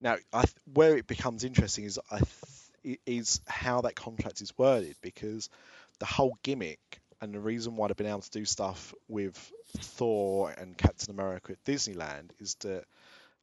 Now, 0.00 0.16
I 0.32 0.44
where 0.74 0.96
it 0.96 1.06
becomes 1.06 1.44
interesting 1.44 1.84
is 1.84 1.98
I 2.10 2.18
th- 2.84 2.98
is 3.06 3.40
how 3.46 3.82
that 3.82 3.94
contract 3.96 4.42
is 4.42 4.52
worded 4.58 4.96
because 5.02 5.48
the 6.00 6.06
whole 6.06 6.36
gimmick 6.42 7.00
and 7.20 7.34
the 7.34 7.40
reason 7.40 7.76
why 7.76 7.88
they've 7.88 7.96
been 7.96 8.06
able 8.06 8.20
to 8.20 8.30
do 8.30 8.44
stuff 8.44 8.94
with 9.08 9.36
Thor 9.78 10.50
and 10.50 10.76
Captain 10.76 11.10
America 11.10 11.52
at 11.52 11.64
Disneyland 11.64 12.30
is 12.40 12.54
that 12.56 12.84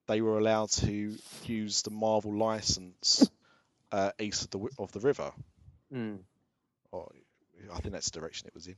they 0.07 0.21
were 0.21 0.37
allowed 0.39 0.69
to 0.71 1.15
use 1.45 1.81
the 1.83 1.91
Marvel 1.91 2.37
license 2.37 3.29
uh, 3.91 4.11
east 4.19 4.43
of 4.45 4.49
the 4.51 4.69
of 4.79 4.91
the 4.91 4.99
river 4.99 5.31
Mm. 5.93 6.19
or 6.91 7.11
I 7.73 7.79
think 7.79 7.93
that's 7.93 8.09
the 8.11 8.19
direction 8.19 8.47
it 8.47 8.53
was 8.53 8.67
in. 8.67 8.75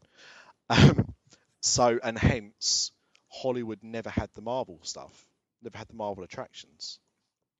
Um, 0.70 1.14
so, 1.62 2.00
and 2.04 2.18
hence, 2.18 2.92
Hollywood 3.30 3.80
never 3.84 4.10
had 4.10 4.30
the 4.34 4.42
Marvel 4.42 4.80
stuff, 4.84 5.26
never 5.62 5.78
had 5.78 5.88
the 5.88 5.96
Marvel 5.96 6.24
attractions, 6.24 7.00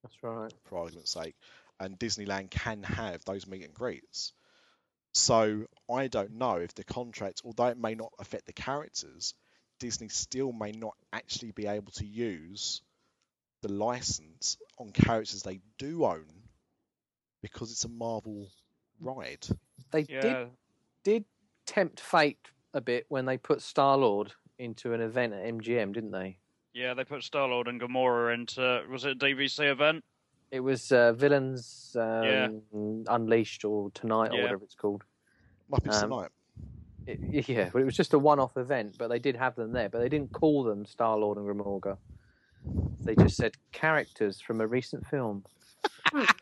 That's 0.02 0.22
right. 0.22 0.52
for 0.64 0.78
argument's 0.78 1.12
sake, 1.12 1.34
and 1.78 1.98
Disneyland 1.98 2.50
can 2.50 2.82
have 2.82 3.24
those 3.24 3.46
meet 3.46 3.64
and 3.64 3.74
greets. 3.74 4.32
So, 5.12 5.66
I 5.90 6.06
don't 6.06 6.32
know 6.32 6.56
if 6.56 6.74
the 6.74 6.84
contract, 6.84 7.42
although 7.44 7.66
it 7.66 7.78
may 7.78 7.94
not 7.94 8.12
affect 8.18 8.46
the 8.46 8.52
characters, 8.52 9.34
Disney 9.80 10.08
still 10.08 10.52
may 10.52 10.72
not 10.72 10.94
actually 11.12 11.50
be 11.50 11.66
able 11.66 11.90
to 11.92 12.06
use 12.06 12.82
the 13.62 13.72
license 13.72 14.56
on 14.78 14.90
characters 14.90 15.42
they 15.42 15.60
do 15.78 16.04
own 16.04 16.26
because 17.42 17.72
it's 17.72 17.84
a 17.84 17.88
Marvel 17.88 18.48
ride. 19.00 19.46
They 19.90 20.04
did 20.04 20.50
did 21.02 21.24
tempt 21.66 22.00
fate 22.00 22.38
a 22.74 22.80
bit 22.80 23.06
when 23.08 23.24
they 23.26 23.36
put 23.36 23.62
Star 23.62 23.96
Lord 23.96 24.32
into 24.58 24.92
an 24.92 25.00
event 25.00 25.32
at 25.32 25.44
MGM, 25.44 25.92
didn't 25.92 26.10
they? 26.12 26.38
Yeah, 26.72 26.94
they 26.94 27.04
put 27.04 27.22
Star 27.24 27.48
Lord 27.48 27.66
and 27.68 27.80
Gamora 27.80 28.34
into 28.34 28.82
was 28.90 29.04
it 29.04 29.12
a 29.12 29.14
DVC 29.16 29.70
event? 29.70 30.04
It 30.50 30.60
was 30.60 30.92
uh, 30.92 31.12
Villains 31.12 31.96
um, 31.98 32.24
Yeah. 32.24 32.48
Unleashed 33.08 33.64
or 33.64 33.90
Tonight 33.92 34.30
or 34.32 34.36
Yeah. 34.36 34.42
whatever 34.42 34.64
it's 34.64 34.74
called. 34.74 35.04
Muppets 35.70 36.02
Um, 36.02 36.10
Tonight. 36.10 36.30
It, 37.06 37.48
yeah, 37.48 37.70
but 37.72 37.80
it 37.82 37.84
was 37.84 37.96
just 37.96 38.12
a 38.14 38.18
one-off 38.18 38.56
event. 38.56 38.96
But 38.98 39.08
they 39.08 39.18
did 39.18 39.36
have 39.36 39.56
them 39.56 39.72
there, 39.72 39.88
but 39.88 40.00
they 40.00 40.08
didn't 40.08 40.32
call 40.32 40.62
them 40.64 40.84
Star 40.84 41.16
Lord 41.16 41.38
and 41.38 41.46
Gamora. 41.46 41.96
They 43.04 43.14
just 43.16 43.36
said 43.36 43.54
characters 43.72 44.40
from 44.40 44.60
a 44.60 44.66
recent 44.66 45.06
film. 45.06 45.44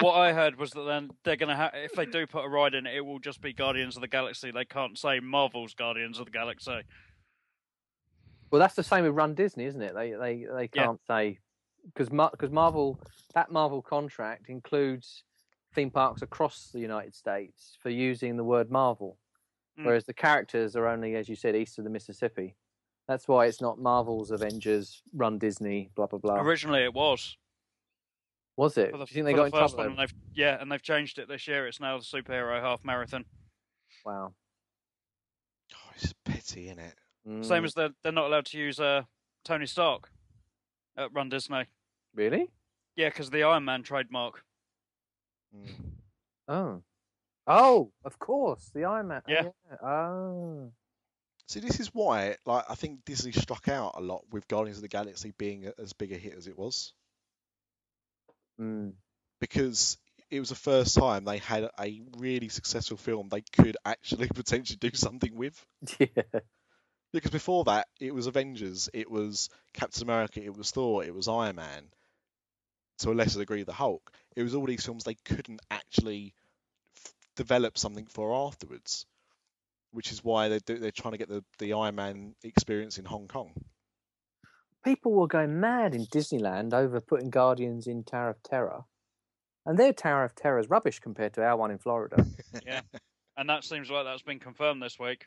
what 0.00 0.14
I 0.14 0.32
heard 0.32 0.56
was 0.56 0.70
that 0.72 0.82
then 0.82 1.10
they're 1.24 1.36
gonna 1.36 1.56
have 1.56 1.72
if 1.74 1.92
they 1.92 2.06
do 2.06 2.26
put 2.26 2.44
a 2.44 2.48
ride 2.48 2.74
in 2.74 2.86
it, 2.86 2.94
it 2.96 3.00
will 3.00 3.18
just 3.18 3.40
be 3.40 3.52
Guardians 3.52 3.96
of 3.96 4.02
the 4.02 4.08
Galaxy. 4.08 4.50
They 4.50 4.64
can't 4.64 4.98
say 4.98 5.20
Marvel's 5.20 5.74
Guardians 5.74 6.18
of 6.18 6.26
the 6.26 6.32
Galaxy. 6.32 6.80
Well, 8.50 8.60
that's 8.60 8.74
the 8.74 8.82
same 8.82 9.04
with 9.04 9.14
Run 9.14 9.34
Disney, 9.34 9.64
isn't 9.64 9.82
it? 9.82 9.94
They 9.94 10.12
they 10.12 10.46
they 10.54 10.68
can't 10.68 11.00
say 11.06 11.38
because 11.86 12.08
because 12.08 12.50
Marvel 12.50 13.00
that 13.34 13.50
Marvel 13.50 13.82
contract 13.82 14.48
includes 14.48 15.24
theme 15.74 15.90
parks 15.90 16.22
across 16.22 16.70
the 16.72 16.80
United 16.80 17.14
States 17.14 17.76
for 17.82 17.90
using 17.90 18.36
the 18.36 18.44
word 18.44 18.70
Marvel, 18.70 19.18
Mm. 19.78 19.84
whereas 19.84 20.04
the 20.06 20.14
characters 20.14 20.74
are 20.74 20.86
only, 20.86 21.16
as 21.16 21.28
you 21.28 21.36
said, 21.36 21.54
east 21.54 21.76
of 21.76 21.84
the 21.84 21.90
Mississippi. 21.90 22.54
That's 23.08 23.28
why 23.28 23.44
it's 23.44 23.60
not 23.60 23.78
Marvel's 23.78 24.30
Avengers, 24.30 25.02
Run 25.12 25.38
Disney, 25.38 25.90
blah 25.94 26.06
blah 26.06 26.18
blah. 26.18 26.40
Originally, 26.40 26.82
it 26.82 26.94
was. 26.94 27.36
Was 28.56 28.76
it? 28.78 28.90
For 28.90 28.98
the, 28.98 29.04
Do 29.04 29.14
you 29.18 29.24
think 29.24 29.26
they 29.26 29.32
for 29.32 29.36
got 29.36 29.50
the 29.50 29.56
in 29.58 29.62
first 29.62 29.74
trouble? 29.74 29.90
one, 29.90 29.98
and 30.00 30.08
they've 30.08 30.14
yeah, 30.34 30.60
and 30.60 30.70
they've 30.72 30.82
changed 30.82 31.18
it 31.18 31.28
this 31.28 31.46
year. 31.46 31.66
It's 31.66 31.80
now 31.80 31.98
the 31.98 32.04
superhero 32.04 32.60
half 32.60 32.84
marathon. 32.84 33.24
Wow. 34.04 34.32
Oh, 35.74 35.90
it's 35.96 36.14
petty, 36.24 36.66
isn't 36.66 36.78
it? 36.78 36.94
Same 37.44 37.62
Mm, 37.62 37.64
as 37.66 37.74
they're 37.74 37.90
they're 38.02 38.12
not 38.12 38.26
allowed 38.26 38.46
to 38.46 38.58
use 38.58 38.78
uh, 38.80 39.02
Tony 39.44 39.66
Stark 39.66 40.08
at 40.96 41.12
Run 41.12 41.28
Disney. 41.28 41.64
really? 42.14 42.48
Yeah, 42.94 43.10
because 43.10 43.28
the 43.30 43.42
Iron 43.42 43.64
Man 43.66 43.82
trademark. 43.82 44.42
Mm. 45.54 45.70
Oh. 46.48 46.82
Oh, 47.48 47.92
of 48.04 48.18
course, 48.18 48.70
the 48.74 48.84
Iron 48.84 49.08
Man. 49.08 49.22
Yeah. 49.28 49.48
Oh. 49.82 50.72
See, 51.48 51.60
this 51.60 51.78
is 51.78 51.88
why, 51.94 52.36
like, 52.44 52.64
I 52.68 52.74
think 52.74 53.04
Disney 53.04 53.30
struck 53.32 53.68
out 53.68 53.92
a 53.96 54.00
lot 54.00 54.24
with 54.32 54.48
Guardians 54.48 54.78
of 54.78 54.82
the 54.82 54.88
Galaxy 54.88 55.32
being 55.38 55.70
as 55.78 55.92
big 55.92 56.10
a 56.12 56.16
hit 56.16 56.34
as 56.36 56.46
it 56.48 56.58
was, 56.58 56.92
Mm. 58.60 58.94
because 59.40 59.98
it 60.30 60.40
was 60.40 60.48
the 60.48 60.54
first 60.54 60.96
time 60.96 61.24
they 61.24 61.38
had 61.38 61.68
a 61.78 62.02
really 62.18 62.48
successful 62.48 62.96
film 62.96 63.28
they 63.28 63.42
could 63.42 63.76
actually 63.84 64.28
potentially 64.34 64.78
do 64.78 64.90
something 64.94 65.34
with. 65.36 65.64
Yeah. 65.98 66.40
Because 67.12 67.30
before 67.30 67.64
that, 67.64 67.86
it 68.00 68.14
was 68.14 68.26
Avengers, 68.26 68.90
it 68.92 69.10
was 69.10 69.48
Captain 69.72 70.02
America, 70.02 70.42
it 70.42 70.54
was 70.56 70.70
Thor, 70.70 71.04
it 71.04 71.14
was 71.14 71.28
Iron 71.28 71.56
Man, 71.56 71.88
to 72.98 73.10
a 73.10 73.14
lesser 73.14 73.38
degree, 73.38 73.62
the 73.62 73.72
Hulk. 73.72 74.12
It 74.34 74.42
was 74.42 74.54
all 74.54 74.66
these 74.66 74.84
films 74.84 75.04
they 75.04 75.14
couldn't 75.14 75.60
actually 75.70 76.34
f- 76.96 77.14
develop 77.36 77.78
something 77.78 78.06
for 78.06 78.34
afterwards, 78.34 79.06
which 79.92 80.12
is 80.12 80.22
why 80.24 80.48
they 80.48 80.58
do, 80.58 80.78
they're 80.78 80.90
trying 80.90 81.12
to 81.12 81.18
get 81.18 81.28
the, 81.28 81.44
the 81.58 81.72
Iron 81.74 81.94
Man 81.94 82.34
experience 82.42 82.98
in 82.98 83.04
Hong 83.06 83.28
Kong. 83.28 83.52
People 84.86 85.12
were 85.12 85.26
going 85.26 85.58
mad 85.58 85.94
in 85.94 86.06
Disneyland 86.06 86.72
over 86.72 87.00
putting 87.00 87.28
Guardians 87.28 87.88
in 87.88 88.04
Tower 88.04 88.30
of 88.30 88.42
Terror. 88.44 88.84
And 89.66 89.76
their 89.76 89.92
Tower 89.92 90.22
of 90.22 90.36
Terror 90.36 90.60
is 90.60 90.70
rubbish 90.70 91.00
compared 91.00 91.34
to 91.34 91.42
our 91.42 91.56
one 91.56 91.72
in 91.72 91.78
Florida. 91.78 92.24
Yeah, 92.64 92.82
and 93.36 93.50
that 93.50 93.64
seems 93.64 93.90
like 93.90 94.04
that's 94.04 94.22
been 94.22 94.38
confirmed 94.38 94.80
this 94.80 94.98
week. 94.98 95.26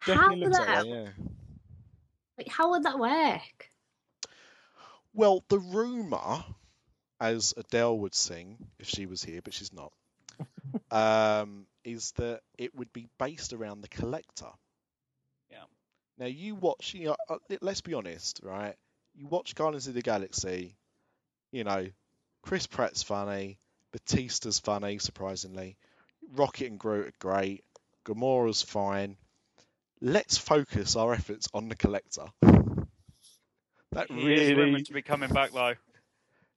How 0.00 0.14
Definitely 0.14 0.40
would 0.40 0.52
looks 0.52 0.58
that 0.58 0.66
that 0.66 0.86
way, 0.86 1.02
yeah. 1.02 1.08
like 2.38 2.48
how 2.48 2.70
would 2.70 2.82
that 2.84 2.98
work? 2.98 3.70
Well, 5.12 5.44
the 5.48 5.58
rumour, 5.58 6.42
as 7.20 7.52
Adele 7.56 7.98
would 7.98 8.14
sing 8.14 8.56
if 8.78 8.88
she 8.88 9.04
was 9.04 9.22
here, 9.22 9.42
but 9.44 9.52
she's 9.52 9.72
not, 9.72 9.92
um, 10.90 11.66
is 11.84 12.12
that 12.12 12.40
it 12.56 12.74
would 12.74 12.92
be 12.92 13.08
based 13.18 13.52
around 13.52 13.82
the 13.82 13.88
collector. 13.88 14.48
Yeah. 16.22 16.28
Now 16.28 16.34
you 16.34 16.54
watch, 16.54 16.94
you 16.94 17.06
know, 17.06 17.16
uh, 17.28 17.36
let's 17.60 17.80
be 17.80 17.94
honest, 17.94 18.40
right? 18.42 18.74
You 19.14 19.26
watch 19.26 19.54
Guardians 19.54 19.88
of 19.88 19.94
the 19.94 20.02
Galaxy, 20.02 20.76
you 21.50 21.64
know, 21.64 21.86
Chris 22.42 22.66
Pratt's 22.66 23.02
funny, 23.02 23.58
Bautista's 23.92 24.58
funny, 24.58 24.98
surprisingly, 24.98 25.76
Rocket 26.34 26.70
and 26.70 26.78
Groot 26.78 27.08
are 27.08 27.12
great, 27.18 27.64
Gamora's 28.04 28.62
fine. 28.62 29.16
Let's 30.00 30.38
focus 30.38 30.96
our 30.96 31.12
efforts 31.12 31.48
on 31.54 31.68
the 31.68 31.76
collector. 31.76 32.26
That 33.92 34.10
He 34.10 34.32
is 34.32 34.52
really 34.52 34.54
rumored 34.54 34.86
to 34.86 34.92
be 34.94 35.02
coming 35.02 35.30
back 35.30 35.52
though. 35.52 35.74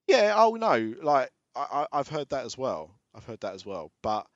yeah, 0.08 0.34
oh 0.38 0.56
no, 0.56 0.94
like 1.02 1.32
I, 1.56 1.68
I, 1.72 2.00
I've 2.00 2.08
heard 2.08 2.30
that 2.30 2.46
as 2.46 2.58
well. 2.58 2.92
I've 3.14 3.26
heard 3.26 3.42
that 3.42 3.56
as 3.56 3.66
well. 3.66 3.92
But 4.02 4.28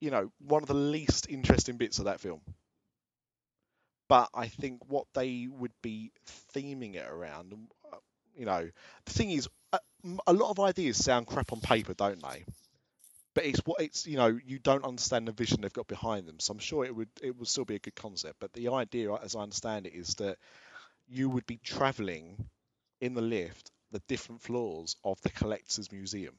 you 0.00 0.10
know, 0.10 0.32
one 0.38 0.62
of 0.62 0.68
the 0.68 0.74
least 0.74 1.28
interesting 1.28 1.76
bits 1.76 1.98
of 1.98 2.06
that 2.06 2.20
film. 2.20 2.40
But 4.08 4.30
I 4.34 4.48
think 4.48 4.80
what 4.88 5.06
they 5.14 5.48
would 5.50 5.72
be 5.82 6.12
theming 6.54 6.94
it 6.94 7.06
around, 7.06 7.52
uh, 7.92 7.96
you 8.34 8.46
know, 8.46 8.70
the 9.04 9.12
thing 9.12 9.30
is, 9.30 9.48
a, 9.72 9.80
a 10.26 10.32
lot 10.32 10.50
of 10.50 10.60
ideas 10.60 11.02
sound 11.02 11.26
crap 11.26 11.52
on 11.52 11.60
paper, 11.60 11.94
don't 11.94 12.22
they? 12.22 12.44
But 13.34 13.44
it's 13.44 13.60
what 13.64 13.80
it's 13.80 14.06
you 14.06 14.16
know 14.16 14.38
you 14.44 14.58
don't 14.58 14.84
understand 14.84 15.28
the 15.28 15.32
vision 15.32 15.60
they've 15.60 15.72
got 15.72 15.86
behind 15.86 16.26
them. 16.26 16.40
So 16.40 16.52
I'm 16.52 16.58
sure 16.58 16.84
it 16.84 16.94
would 16.94 17.10
it 17.22 17.36
would 17.36 17.46
still 17.46 17.64
be 17.64 17.76
a 17.76 17.80
good 17.80 17.94
concept. 17.94 18.36
But 18.40 18.52
the 18.52 18.70
idea, 18.70 19.12
as 19.14 19.36
I 19.36 19.40
understand 19.40 19.86
it, 19.86 19.94
is 19.94 20.14
that 20.16 20.38
you 21.06 21.28
would 21.28 21.46
be 21.46 21.60
travelling 21.62 22.48
in 23.00 23.14
the 23.14 23.22
lift 23.22 23.70
the 23.90 24.02
different 24.08 24.42
floors 24.42 24.96
of 25.04 25.20
the 25.22 25.30
collector's 25.30 25.90
museum. 25.92 26.34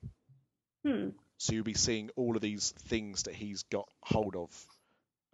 Hmm. 0.85 1.09
So 1.37 1.53
you'll 1.53 1.63
be 1.63 1.73
seeing 1.73 2.09
all 2.15 2.35
of 2.35 2.41
these 2.41 2.71
things 2.71 3.23
that 3.23 3.33
he's 3.33 3.63
got 3.63 3.87
hold 4.01 4.35
of. 4.35 4.49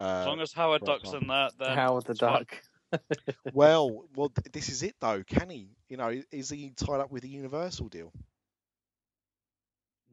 As 0.00 0.26
Uh, 0.26 0.28
long 0.28 0.40
as 0.40 0.52
Howard 0.52 0.82
right, 0.82 0.86
Duck's 1.00 1.12
right. 1.12 1.22
in 1.22 1.28
that, 1.28 1.52
then 1.58 1.74
Howard 1.76 2.04
the. 2.04 2.14
Duck. 2.14 2.62
well, 3.52 4.04
well, 4.14 4.32
this 4.52 4.68
is 4.68 4.82
it 4.82 4.94
though. 5.00 5.22
Can 5.24 5.50
he? 5.50 5.70
You 5.88 5.96
know, 5.96 6.20
is 6.30 6.50
he 6.50 6.70
tied 6.76 7.00
up 7.00 7.10
with 7.10 7.22
the 7.22 7.28
Universal 7.28 7.88
deal? 7.88 8.12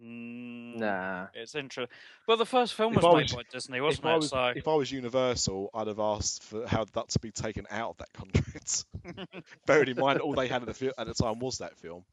Mm, 0.03 0.77
Nah. 0.79 1.27
It's 1.33 1.55
interesting. 1.55 1.95
Well, 2.27 2.37
the 2.37 2.45
first 2.45 2.73
film 2.73 2.93
If 2.97 3.03
was 3.03 3.31
made 3.31 3.37
by 3.37 3.43
Disney, 3.51 3.79
wasn't 3.79 4.05
if 4.05 4.11
it? 4.11 4.15
was, 4.15 4.29
So 4.29 4.53
if 4.55 4.67
I 4.67 4.73
was 4.73 4.91
Universal, 4.91 5.69
I'd 5.73 5.87
have 5.87 5.99
asked 5.99 6.43
for 6.43 6.67
how 6.67 6.85
that 6.85 7.09
to 7.09 7.19
be 7.19 7.31
taken 7.31 7.67
out 7.69 7.91
of 7.91 7.97
that 7.97 8.13
contract. 8.13 8.85
Bearing 9.67 9.89
in 9.89 9.97
mind 9.99 10.19
all 10.19 10.33
they 10.33 10.47
had 10.47 10.67
at 10.67 10.75
the 10.75 10.93
at 10.99 11.07
the 11.07 11.13
time 11.13 11.39
was 11.39 11.59
that 11.59 11.77
film. 11.77 12.03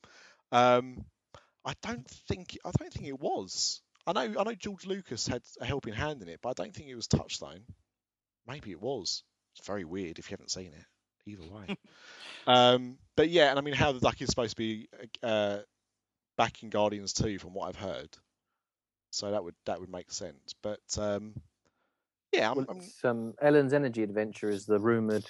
Um, 0.53 1.05
I 1.65 1.73
don't 1.83 2.07
think 2.29 2.59
I 2.65 2.71
don't 2.79 2.93
think 2.93 3.07
it 3.07 3.19
was. 3.21 3.81
I 4.11 4.27
know 4.27 4.41
I 4.41 4.45
know 4.45 4.55
George 4.55 4.87
Lucas 4.87 5.27
had 5.27 5.43
a 5.61 5.65
helping 5.65 5.95
hand 5.95 6.23
in 6.23 6.29
it, 6.29 6.41
but 6.43 6.51
I 6.51 6.63
don't 6.63 6.75
think 6.75 6.89
it 6.89 6.95
was 6.95 7.07
Touchstone. 7.07 7.61
Maybe 8.47 8.71
it 8.73 8.81
was. 8.81 9.23
It's 9.57 9.67
very 9.67 9.85
weird 9.85 10.19
if 10.19 10.31
you 10.31 10.35
haven't 10.35 10.51
seen 10.51 10.73
it. 10.73 10.85
Either 11.27 11.45
way. 11.45 11.77
um, 12.47 12.97
but 13.17 13.29
yeah, 13.29 13.51
and 13.51 13.59
I 13.59 13.63
mean, 13.63 13.75
Howard 13.75 13.97
the 13.97 14.01
Duck 14.01 14.21
is 14.21 14.29
supposed 14.29 14.53
to 14.53 14.57
be 14.57 14.89
uh, 15.23 15.59
back 16.37 16.63
in 16.63 16.71
Guardians 16.71 17.13
2, 17.13 17.39
from 17.39 17.53
what 17.53 17.69
I've 17.69 17.77
heard. 17.77 18.09
So 19.11 19.31
that 19.31 19.45
would 19.45 19.55
that 19.67 19.81
would 19.81 19.91
make 19.91 20.11
sense. 20.11 20.55
But 20.63 20.81
um, 20.99 21.35
yeah, 22.33 22.51
I'm, 22.51 22.57
Well, 22.57 22.67
I'm, 22.71 23.11
um, 23.11 23.35
Ellen's 23.41 23.73
Energy 23.73 24.03
Adventure 24.03 24.51
is 24.51 24.67
the 24.67 24.79
rumoured 24.79 25.27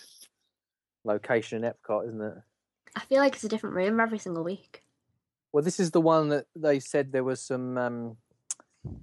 location 1.04 1.64
in 1.64 1.70
Epcot, 1.70 2.08
isn't 2.08 2.20
it? 2.20 2.34
I 2.94 3.00
feel 3.00 3.18
like 3.18 3.34
it's 3.34 3.44
a 3.44 3.48
different 3.48 3.76
room 3.76 4.00
every 4.00 4.18
single 4.18 4.44
week. 4.44 4.84
Well, 5.52 5.64
this 5.64 5.80
is 5.80 5.90
the 5.90 6.00
one 6.00 6.28
that 6.28 6.46
they 6.54 6.78
said 6.78 7.10
there 7.10 7.24
was 7.24 7.40
some 7.40 7.76
um, 7.78 8.16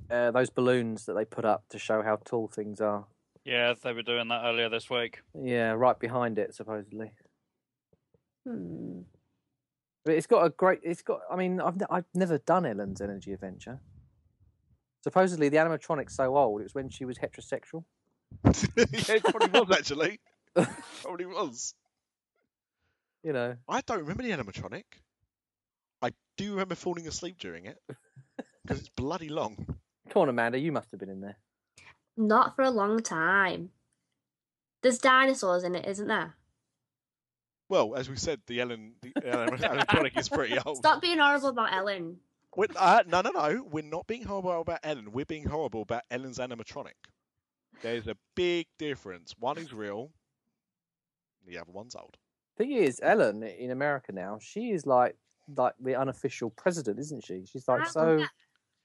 uh, 0.09 0.31
those 0.31 0.49
balloons 0.49 1.05
that 1.05 1.13
they 1.13 1.25
put 1.25 1.45
up 1.45 1.65
to 1.69 1.79
show 1.79 2.01
how 2.01 2.17
tall 2.17 2.47
things 2.47 2.81
are. 2.81 3.05
yeah, 3.45 3.73
they 3.81 3.93
were 3.93 4.03
doing 4.03 4.27
that 4.29 4.43
earlier 4.45 4.69
this 4.69 4.89
week. 4.89 5.21
Yeah, 5.39 5.71
right 5.71 5.99
behind 5.99 6.39
it, 6.39 6.55
supposedly. 6.55 7.11
Hmm. 8.45 9.01
But 10.05 10.15
it's 10.15 10.27
got 10.27 10.45
a 10.45 10.49
great. 10.49 10.79
It's 10.83 11.01
got. 11.01 11.19
I 11.29 11.35
mean, 11.35 11.59
I've 11.59 11.77
ne- 11.77 11.85
I've 11.89 12.05
never 12.13 12.37
done 12.37 12.65
Ellen's 12.65 13.01
Energy 13.01 13.33
Adventure. 13.33 13.81
Supposedly, 15.03 15.49
the 15.49 15.57
animatronic's 15.57 16.15
so 16.15 16.35
old. 16.37 16.61
It 16.61 16.63
was 16.63 16.75
when 16.75 16.89
she 16.89 17.05
was 17.05 17.17
heterosexual. 17.17 17.83
yeah, 18.45 19.15
it 19.15 19.23
probably 19.23 19.59
was 19.59 19.77
actually. 19.77 20.19
probably 21.01 21.25
was. 21.25 21.73
You 23.23 23.33
know, 23.33 23.55
I 23.67 23.81
don't 23.81 23.99
remember 23.99 24.23
the 24.23 24.31
animatronic. 24.31 24.83
I 26.01 26.11
do 26.37 26.51
remember 26.51 26.75
falling 26.75 27.07
asleep 27.07 27.37
during 27.39 27.65
it 27.65 27.77
because 28.67 28.81
it's 28.81 28.89
bloody 28.89 29.29
long. 29.29 29.55
come 30.09 30.23
on, 30.23 30.29
Amanda, 30.29 30.59
you 30.59 30.71
must 30.71 30.91
have 30.91 30.99
been 30.99 31.09
in 31.09 31.21
there. 31.21 31.37
Not 32.17 32.55
for 32.55 32.63
a 32.63 32.71
long 32.71 33.01
time. 33.01 33.69
There's 34.81 34.97
dinosaurs 34.97 35.63
in 35.63 35.75
it, 35.75 35.87
isn't 35.87 36.07
there? 36.07 36.35
Well, 37.69 37.95
as 37.95 38.09
we 38.09 38.15
said, 38.15 38.41
the 38.47 38.61
Ellen 38.61 38.93
the 39.01 39.13
Ellen 39.25 39.49
animatronic 39.57 40.17
is 40.17 40.29
pretty 40.29 40.57
old. 40.65 40.77
Stop 40.77 41.01
being 41.01 41.17
horrible 41.17 41.49
about 41.49 41.73
Ellen. 41.73 42.17
We're, 42.55 42.67
uh, 42.75 43.03
no, 43.07 43.21
no, 43.21 43.31
no. 43.31 43.63
We're 43.71 43.83
not 43.83 44.07
being 44.07 44.23
horrible 44.23 44.61
about 44.61 44.79
Ellen. 44.83 45.11
We're 45.11 45.25
being 45.25 45.45
horrible 45.45 45.83
about 45.83 46.03
Ellen's 46.09 46.39
animatronic. 46.39 46.93
There's 47.81 48.07
a 48.07 48.15
big 48.35 48.67
difference. 48.79 49.35
One 49.39 49.57
is 49.57 49.73
real. 49.73 50.11
The 51.45 51.59
other 51.59 51.71
one's 51.71 51.95
old. 51.95 52.17
Thing 52.57 52.71
is, 52.71 52.99
Ellen 53.03 53.43
in 53.43 53.71
America 53.71 54.11
now, 54.11 54.39
she 54.41 54.71
is 54.71 54.85
like 54.85 55.15
like 55.55 55.73
the 55.79 55.95
unofficial 55.95 56.49
president, 56.49 56.99
isn't 56.99 57.23
she? 57.23 57.45
She's 57.45 57.67
like 57.67 57.87
so. 57.87 58.25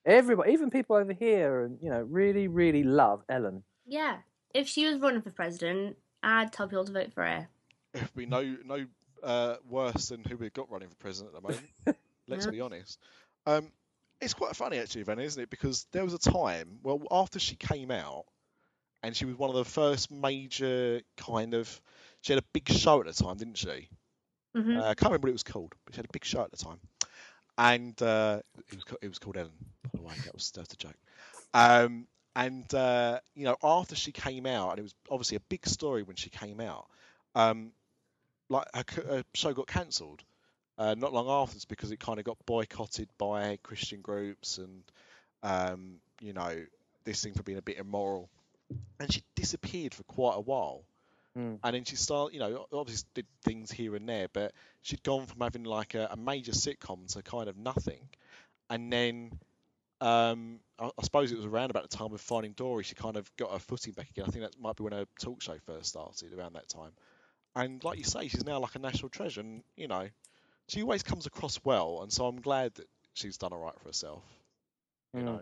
Yeah. 0.06 0.12
Everybody, 0.12 0.52
even 0.52 0.70
people 0.70 0.96
over 0.96 1.12
here, 1.12 1.62
and 1.62 1.78
you 1.80 1.90
know, 1.90 2.02
really, 2.02 2.48
really 2.48 2.82
love 2.82 3.22
Ellen. 3.28 3.62
Yeah. 3.86 4.18
If 4.54 4.68
she 4.68 4.86
was 4.86 4.98
running 5.00 5.22
for 5.22 5.30
president, 5.30 5.96
I'd 6.22 6.52
tell 6.52 6.68
people 6.68 6.84
to 6.84 6.92
vote 6.92 7.12
for 7.14 7.24
her. 7.24 7.48
It'd 7.94 8.14
be 8.14 8.26
no 8.26 8.56
no 8.64 8.86
uh, 9.22 9.56
worse 9.68 10.08
than 10.08 10.24
who 10.24 10.36
we've 10.36 10.52
got 10.52 10.70
running 10.70 10.88
for 10.88 10.96
president 10.96 11.34
at 11.34 11.42
the 11.42 11.48
moment. 11.48 11.98
Let's 12.28 12.44
Yeah. 12.46 12.50
be 12.52 12.60
honest. 12.60 12.98
Um, 13.46 13.70
It's 14.20 14.34
quite 14.34 14.54
funny 14.56 14.78
actually, 14.78 15.02
Vanna, 15.04 15.22
isn't 15.22 15.42
it? 15.42 15.50
Because 15.50 15.86
there 15.92 16.04
was 16.04 16.14
a 16.14 16.18
time, 16.18 16.78
well, 16.82 17.02
after 17.10 17.38
she 17.38 17.56
came 17.56 17.90
out, 17.90 18.24
and 19.02 19.16
she 19.16 19.24
was 19.24 19.36
one 19.36 19.50
of 19.50 19.56
the 19.56 19.64
first 19.64 20.10
major 20.10 21.00
kind 21.16 21.54
of. 21.54 21.80
She 22.20 22.32
had 22.32 22.42
a 22.42 22.46
big 22.52 22.68
show 22.68 23.00
at 23.00 23.06
the 23.06 23.12
time, 23.12 23.36
didn't 23.36 23.56
she? 23.56 23.88
Mhm. 24.56 24.78
Uh, 24.78 24.84
I 24.84 24.94
can't 24.94 25.10
remember 25.10 25.26
what 25.26 25.30
it 25.30 25.32
was 25.32 25.42
called, 25.42 25.74
but 25.84 25.94
she 25.94 25.98
had 25.98 26.04
a 26.06 26.12
big 26.12 26.24
show 26.24 26.42
at 26.42 26.50
the 26.52 26.56
time, 26.56 26.78
and 27.58 28.00
uh, 28.02 28.40
it, 28.70 28.74
was, 28.76 28.84
it 29.02 29.08
was 29.08 29.18
called 29.18 29.36
Ellen. 29.36 29.50
By 29.92 29.98
the 29.98 30.04
way, 30.04 30.14
that 30.24 30.34
was 30.34 30.50
that's 30.50 30.72
a 30.72 30.76
joke. 30.76 30.96
Um, 31.54 32.06
and 32.34 32.72
uh, 32.74 33.20
you 33.34 33.44
know, 33.44 33.56
after 33.62 33.94
she 33.94 34.12
came 34.12 34.46
out, 34.46 34.70
and 34.70 34.78
it 34.78 34.82
was 34.82 34.94
obviously 35.10 35.36
a 35.36 35.42
big 35.48 35.66
story 35.66 36.02
when 36.02 36.16
she 36.16 36.30
came 36.30 36.60
out. 36.60 36.86
Um, 37.34 37.72
like 38.48 38.66
her, 38.74 39.02
her 39.02 39.24
show 39.34 39.52
got 39.54 39.66
cancelled 39.66 40.22
uh, 40.78 40.94
not 40.96 41.12
long 41.12 41.28
afterwards 41.28 41.64
because 41.64 41.90
it 41.90 42.00
kind 42.00 42.18
of 42.18 42.24
got 42.24 42.36
boycotted 42.46 43.08
by 43.18 43.58
Christian 43.62 44.00
groups 44.00 44.58
and 44.58 44.82
um, 45.42 45.96
you 46.20 46.32
know 46.32 46.64
this 47.04 47.22
thing 47.22 47.34
for 47.34 47.42
being 47.42 47.58
a 47.58 47.62
bit 47.62 47.78
immoral, 47.78 48.28
and 48.98 49.12
she 49.12 49.22
disappeared 49.34 49.94
for 49.94 50.02
quite 50.04 50.34
a 50.36 50.40
while. 50.40 50.82
Hmm. 51.34 51.54
And 51.64 51.74
then 51.74 51.84
she 51.84 51.96
started, 51.96 52.34
you 52.34 52.40
know, 52.40 52.66
obviously 52.72 53.08
did 53.14 53.26
things 53.42 53.70
here 53.70 53.96
and 53.96 54.08
there, 54.08 54.28
but 54.32 54.52
she'd 54.82 55.02
gone 55.02 55.26
from 55.26 55.40
having 55.40 55.64
like 55.64 55.94
a, 55.94 56.08
a 56.12 56.16
major 56.16 56.52
sitcom 56.52 57.10
to 57.14 57.22
kind 57.22 57.48
of 57.48 57.56
nothing. 57.56 58.08
And 58.68 58.92
then 58.92 59.32
um, 60.02 60.60
I, 60.78 60.86
I 60.86 61.02
suppose 61.02 61.32
it 61.32 61.36
was 61.36 61.46
around 61.46 61.70
about 61.70 61.88
the 61.88 61.96
time 61.96 62.12
of 62.12 62.20
Finding 62.20 62.52
Dory, 62.52 62.84
she 62.84 62.94
kind 62.94 63.16
of 63.16 63.30
got 63.36 63.52
her 63.52 63.58
footing 63.58 63.92
back 63.92 64.10
again. 64.10 64.24
I 64.26 64.30
think 64.30 64.44
that 64.44 64.60
might 64.60 64.76
be 64.76 64.84
when 64.84 64.92
her 64.92 65.06
talk 65.20 65.42
show 65.42 65.56
first 65.66 65.86
started 65.90 66.32
around 66.34 66.54
that 66.54 66.68
time. 66.68 66.92
And 67.54 67.82
like 67.84 67.98
you 67.98 68.04
say, 68.04 68.28
she's 68.28 68.44
now 68.44 68.58
like 68.60 68.74
a 68.74 68.78
national 68.78 69.10
treasure, 69.10 69.40
and 69.40 69.62
you 69.76 69.88
know, 69.88 70.08
she 70.68 70.82
always 70.82 71.02
comes 71.02 71.26
across 71.26 71.60
well. 71.64 72.00
And 72.02 72.12
so 72.12 72.26
I'm 72.26 72.40
glad 72.40 72.74
that 72.74 72.88
she's 73.14 73.38
done 73.38 73.52
all 73.52 73.60
right 73.60 73.78
for 73.78 73.88
herself. 73.88 74.22
You 75.16 75.22
Mm. 75.22 75.26
know, 75.26 75.40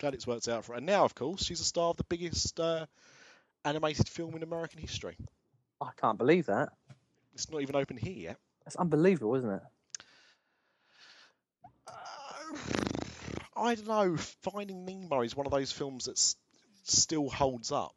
glad 0.00 0.14
it's 0.14 0.26
worked 0.26 0.48
out 0.48 0.64
for 0.64 0.72
her. 0.72 0.78
And 0.78 0.86
now, 0.86 1.04
of 1.04 1.14
course, 1.14 1.44
she's 1.44 1.60
a 1.60 1.64
star 1.64 1.90
of 1.90 1.96
the 1.96 2.04
biggest 2.04 2.58
uh, 2.60 2.86
animated 3.64 4.08
film 4.08 4.34
in 4.34 4.42
American 4.42 4.80
history. 4.80 5.16
I 5.80 5.90
can't 5.96 6.18
believe 6.18 6.46
that. 6.46 6.70
It's 7.34 7.50
not 7.50 7.62
even 7.62 7.76
open 7.76 7.96
here 7.96 8.12
yet. 8.30 8.36
That's 8.64 8.76
unbelievable, 8.76 9.34
isn't 9.36 9.50
it? 9.50 9.62
I 13.56 13.74
don't 13.74 13.88
know. 13.88 14.16
Finding 14.42 14.84
Nemo 14.84 15.22
is 15.22 15.34
one 15.34 15.46
of 15.46 15.52
those 15.52 15.72
films 15.72 16.04
that 16.04 16.18
still 16.84 17.28
holds 17.28 17.72
up 17.72 17.96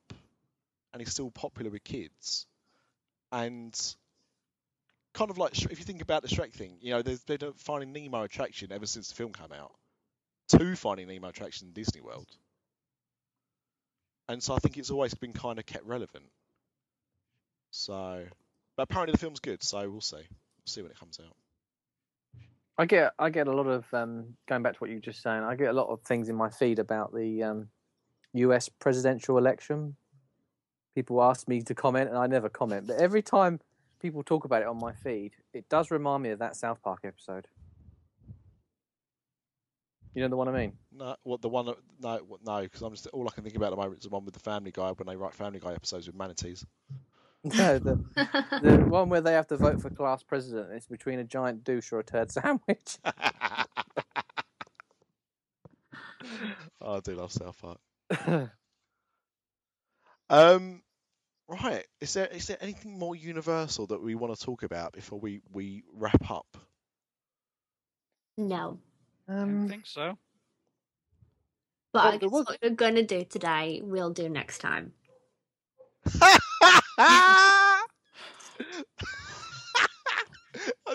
and 0.94 1.02
is 1.02 1.12
still 1.12 1.32
popular 1.32 1.70
with 1.70 1.84
kids. 1.84 2.48
And 3.32 3.78
kind 5.14 5.30
of 5.30 5.38
like 5.38 5.62
if 5.62 5.80
you 5.80 5.86
think 5.86 6.02
about 6.02 6.22
the 6.22 6.30
Shrek 6.30 6.54
thing, 6.54 6.78
you 6.82 6.92
know, 6.92 7.02
there's 7.02 7.24
been 7.24 7.44
a 7.44 7.52
Finding 7.54 7.94
Nemo 7.94 8.24
attraction 8.24 8.72
ever 8.72 8.86
since 8.86 9.10
the 9.10 9.16
film 9.16 9.34
came 9.34 9.52
out. 9.52 9.74
Two 10.48 10.76
Finding 10.76 11.08
Nemo 11.08 11.30
attractions 11.30 11.68
in 11.68 11.74
Disney 11.74 12.02
World. 12.02 12.28
And 14.28 14.42
so 14.42 14.56
I 14.56 14.60
think 14.60 14.78
it's 14.78 14.92
always 14.92 15.14
been 15.14 15.34
kind 15.34 15.60
of 15.60 15.66
kept 15.66 15.86
relevant. 15.86 16.26
So, 17.72 18.24
but 18.78 18.84
apparently 18.84 19.12
the 19.12 19.18
film's 19.18 19.40
good, 19.40 19.64
so 19.64 19.90
we'll 19.90 20.02
see. 20.02 20.18
We'll 20.18 20.26
see 20.66 20.82
when 20.82 20.92
it 20.92 21.00
comes 21.00 21.20
out. 21.20 21.36
I 22.80 22.86
get 22.86 23.14
I 23.20 23.30
get 23.30 23.50
a 23.50 23.52
lot 23.52 23.68
of 23.68 23.94
um, 23.94 24.38
going 24.48 24.64
back 24.64 24.72
to 24.76 24.80
what 24.80 24.90
you 24.90 24.96
were 24.96 25.02
just 25.02 25.22
saying. 25.22 25.44
I 25.44 25.56
get 25.56 25.68
a 25.68 25.74
lot 25.74 25.90
of 25.90 26.02
things 26.04 26.30
in 26.30 26.36
my 26.36 26.50
feed 26.50 26.80
about 26.80 27.14
the 27.14 27.44
um, 27.44 27.68
U.S. 28.34 28.70
presidential 28.70 29.38
election. 29.38 29.98
People 30.96 31.22
ask 31.22 31.46
me 31.50 31.62
to 31.64 31.76
comment, 31.76 32.10
and 32.10 32.18
I 32.18 32.28
never 32.28 32.48
comment. 32.48 32.88
But 32.88 32.96
every 32.96 33.22
time 33.22 33.60
people 34.02 34.24
talk 34.24 34.46
about 34.46 34.62
it 34.62 34.70
on 34.70 34.80
my 34.80 34.94
feed, 34.94 35.34
it 35.54 35.68
does 35.68 35.92
remind 35.92 36.24
me 36.24 36.30
of 36.30 36.40
that 36.40 36.56
South 36.56 36.82
Park 36.82 37.02
episode. 37.04 37.48
You 40.16 40.22
know 40.22 40.30
the 40.30 40.38
one 40.38 40.48
I 40.48 40.54
mean? 40.54 40.74
No, 40.94 41.18
what 41.24 41.42
the 41.42 41.50
one? 41.50 41.66
No, 42.02 42.40
no, 42.46 42.62
because 42.62 42.82
I'm 42.82 42.94
just 42.94 43.08
all 43.08 43.28
I 43.28 43.32
can 43.32 43.44
think 43.44 43.58
about 43.58 43.68
at 43.68 43.70
the 43.72 43.76
moment 43.76 43.98
is 43.98 44.04
the 44.04 44.10
one 44.10 44.24
with 44.24 44.34
the 44.34 44.40
Family 44.40 44.72
Guy 44.72 44.92
when 44.92 45.06
they 45.06 45.18
write 45.18 45.34
Family 45.34 45.60
Guy 45.60 45.74
episodes 45.74 46.08
with 46.08 46.16
manatees. 46.16 46.66
No, 47.46 47.80
the, 47.80 47.96
the 48.62 48.78
one 48.90 49.08
where 49.08 49.22
they 49.22 49.32
have 49.32 49.48
to 49.48 49.56
vote 49.56 49.82
for 49.82 49.90
class 49.90 50.22
president. 50.24 50.74
It's 50.74 50.88
between 50.88 51.20
a 51.20 51.24
giant 51.24 51.64
douche 51.64 51.94
or 51.94 52.00
a 52.00 52.04
turd 52.04 52.30
sandwich. 52.34 52.98
oh, 56.82 56.96
I 56.96 57.00
do 57.00 57.16
love 57.16 57.32
South 57.32 57.58
Park. 57.62 58.50
Um, 60.30 60.82
right. 61.48 61.86
Is 62.02 62.14
there 62.14 62.28
is 62.28 62.46
there 62.48 62.58
anything 62.62 63.00
more 63.00 63.16
universal 63.16 63.88
that 63.88 64.02
we 64.02 64.16
want 64.16 64.38
to 64.38 64.46
talk 64.46 64.64
about 64.64 64.92
before 64.94 65.20
we 65.20 65.42
we 65.52 65.84
wrap 65.94 66.30
up? 66.30 66.58
no. 68.38 68.80
I 69.28 69.34
don't 69.34 69.62
um, 69.64 69.70
think 69.70 69.86
so. 69.86 70.18
But 71.94 72.04
Well, 72.04 72.14
I 72.14 72.18
guess 72.18 72.32
was- 72.32 72.46
what 72.48 72.58
we're 72.62 72.70
going 72.72 72.96
to 72.96 73.06
do 73.06 73.24
today, 73.24 73.82
we'll 73.84 74.10
do 74.12 74.28
next 74.28 74.58
time. 74.60 74.92
I 77.00 77.86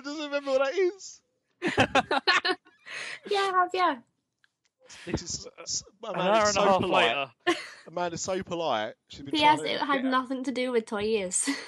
just 0.03 0.21
remember 0.23 0.51
what 0.51 0.63
that 0.65 0.75
is. 0.79 1.21
Yeah, 3.29 3.51
have 3.53 3.71
yeah. 3.73 3.97
This 5.07 5.23
is 5.23 5.49
s- 5.61 5.83
An 6.05 6.15
hour 6.21 6.41
and 6.41 6.49
a 6.51 6.53
so 6.53 6.63
half 6.63 6.81
polite. 6.83 7.17
later. 7.47 7.59
Amanda's 7.89 8.21
so 8.21 8.41
polite. 8.43 8.93
She's 9.09 9.23
been 9.23 9.33
P.S. 9.33 9.59
trying 9.61 9.69
to 9.71 9.75
It 9.75 9.81
had 9.81 10.03
get- 10.03 10.11
nothing 10.11 10.45
to 10.45 10.53
do 10.53 10.71
with 10.73 10.87
toy 10.87 11.03
ears. 11.03 11.49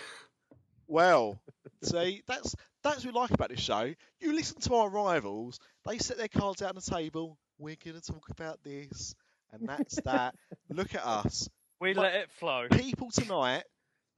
Well, 0.89 1.41
see, 1.83 2.23
that's 2.29 2.55
that's 2.85 3.05
what 3.05 3.13
we 3.13 3.21
like 3.21 3.33
about 3.33 3.49
this 3.49 3.59
show. 3.59 3.93
You 4.21 4.33
listen 4.37 4.61
to 4.61 4.75
our 4.77 4.89
rivals; 4.89 5.59
they 5.85 5.99
set 5.99 6.17
their 6.17 6.29
cards 6.29 6.63
out 6.63 6.69
on 6.69 6.75
the 6.77 6.81
table. 6.81 7.37
We're 7.59 7.75
going 7.85 8.01
to 8.01 8.13
talk 8.13 8.29
about 8.31 8.63
this, 8.63 9.17
and 9.53 9.69
that's 9.69 9.97
that. 10.03 10.37
Look 10.71 10.95
at 10.95 11.05
us, 11.05 11.49
We 11.81 11.93
But- 11.93 12.03
let 12.03 12.15
it 12.15 12.31
flow. 12.39 12.69
people 12.71 13.11
tonight. 13.11 13.65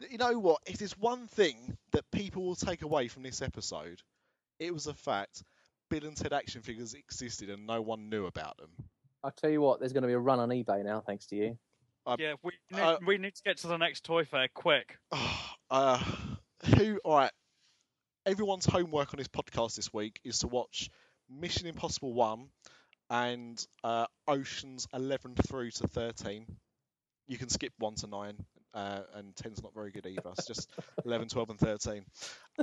You 0.01 0.19
know 0.19 0.39
what? 0.39 0.61
If 0.66 0.79
there's 0.79 0.99
one 0.99 1.27
thing 1.27 1.77
that 1.93 2.11
people 2.11 2.45
will 2.45 2.57
take 2.57 2.83
away 2.83 3.09
from 3.09 3.23
this 3.23 3.43
episode, 3.43 4.01
it 4.59 4.73
was 4.73 4.85
the 4.85 4.95
fact 4.95 5.43
Bill 5.91 6.05
and 6.05 6.16
Ted 6.16 6.33
action 6.33 6.62
figures 6.62 6.95
existed 6.95 7.51
and 7.51 7.66
no 7.66 7.83
one 7.83 8.09
knew 8.09 8.27
about 8.27 8.57
them. 8.59 8.70
I'll 9.25 9.33
tell 9.33 9.51
you 9.51 9.61
what, 9.61 9.81
there's 9.81 9.93
going 9.93 10.03
to 10.03 10.09
be 10.09 10.15
a 10.15 10.19
run 10.19 10.39
on 10.39 10.51
eBay 10.51 10.85
now, 10.85 11.01
thanks 11.01 11.27
to 11.27 11.37
you. 11.37 11.59
Yeah, 12.19 12.35
we 12.43 12.53
need, 12.70 12.81
uh, 12.81 12.99
we 13.07 13.19
need 13.19 13.35
to 13.35 13.43
get 13.43 13.59
to 13.59 13.66
the 13.66 13.77
next 13.77 14.05
toy 14.05 14.25
fair 14.25 14.49
quick. 14.49 14.99
uh, 15.70 16.03
who? 16.77 16.99
All 17.05 17.16
right. 17.16 17.33
Everyone's 18.25 18.65
homework 18.65 19.12
on 19.12 19.19
this 19.19 19.29
podcast 19.29 19.77
this 19.77 19.93
week 19.93 20.20
is 20.25 20.39
to 20.39 20.49
watch 20.49 20.91
Mission 21.29 21.66
Impossible 21.66 22.15
One 22.15 22.49
and 23.11 23.62
uh, 23.85 24.07
Oceans 24.27 24.87
Eleven 24.95 25.35
through 25.35 25.70
to 25.73 25.89
Thirteen. 25.89 26.47
You 27.27 27.37
can 27.37 27.51
skip 27.51 27.73
one 27.79 27.95
to 27.97 28.07
nine, 28.07 28.37
uh, 28.74 29.01
and 29.15 29.35
10's 29.35 29.62
not 29.62 29.74
very 29.74 29.90
good 29.90 30.07
either. 30.07 30.31
It's 30.36 30.47
just 30.47 30.70
11, 31.05 31.28
12, 31.28 31.51
and 31.51 31.59
13. 31.59 32.05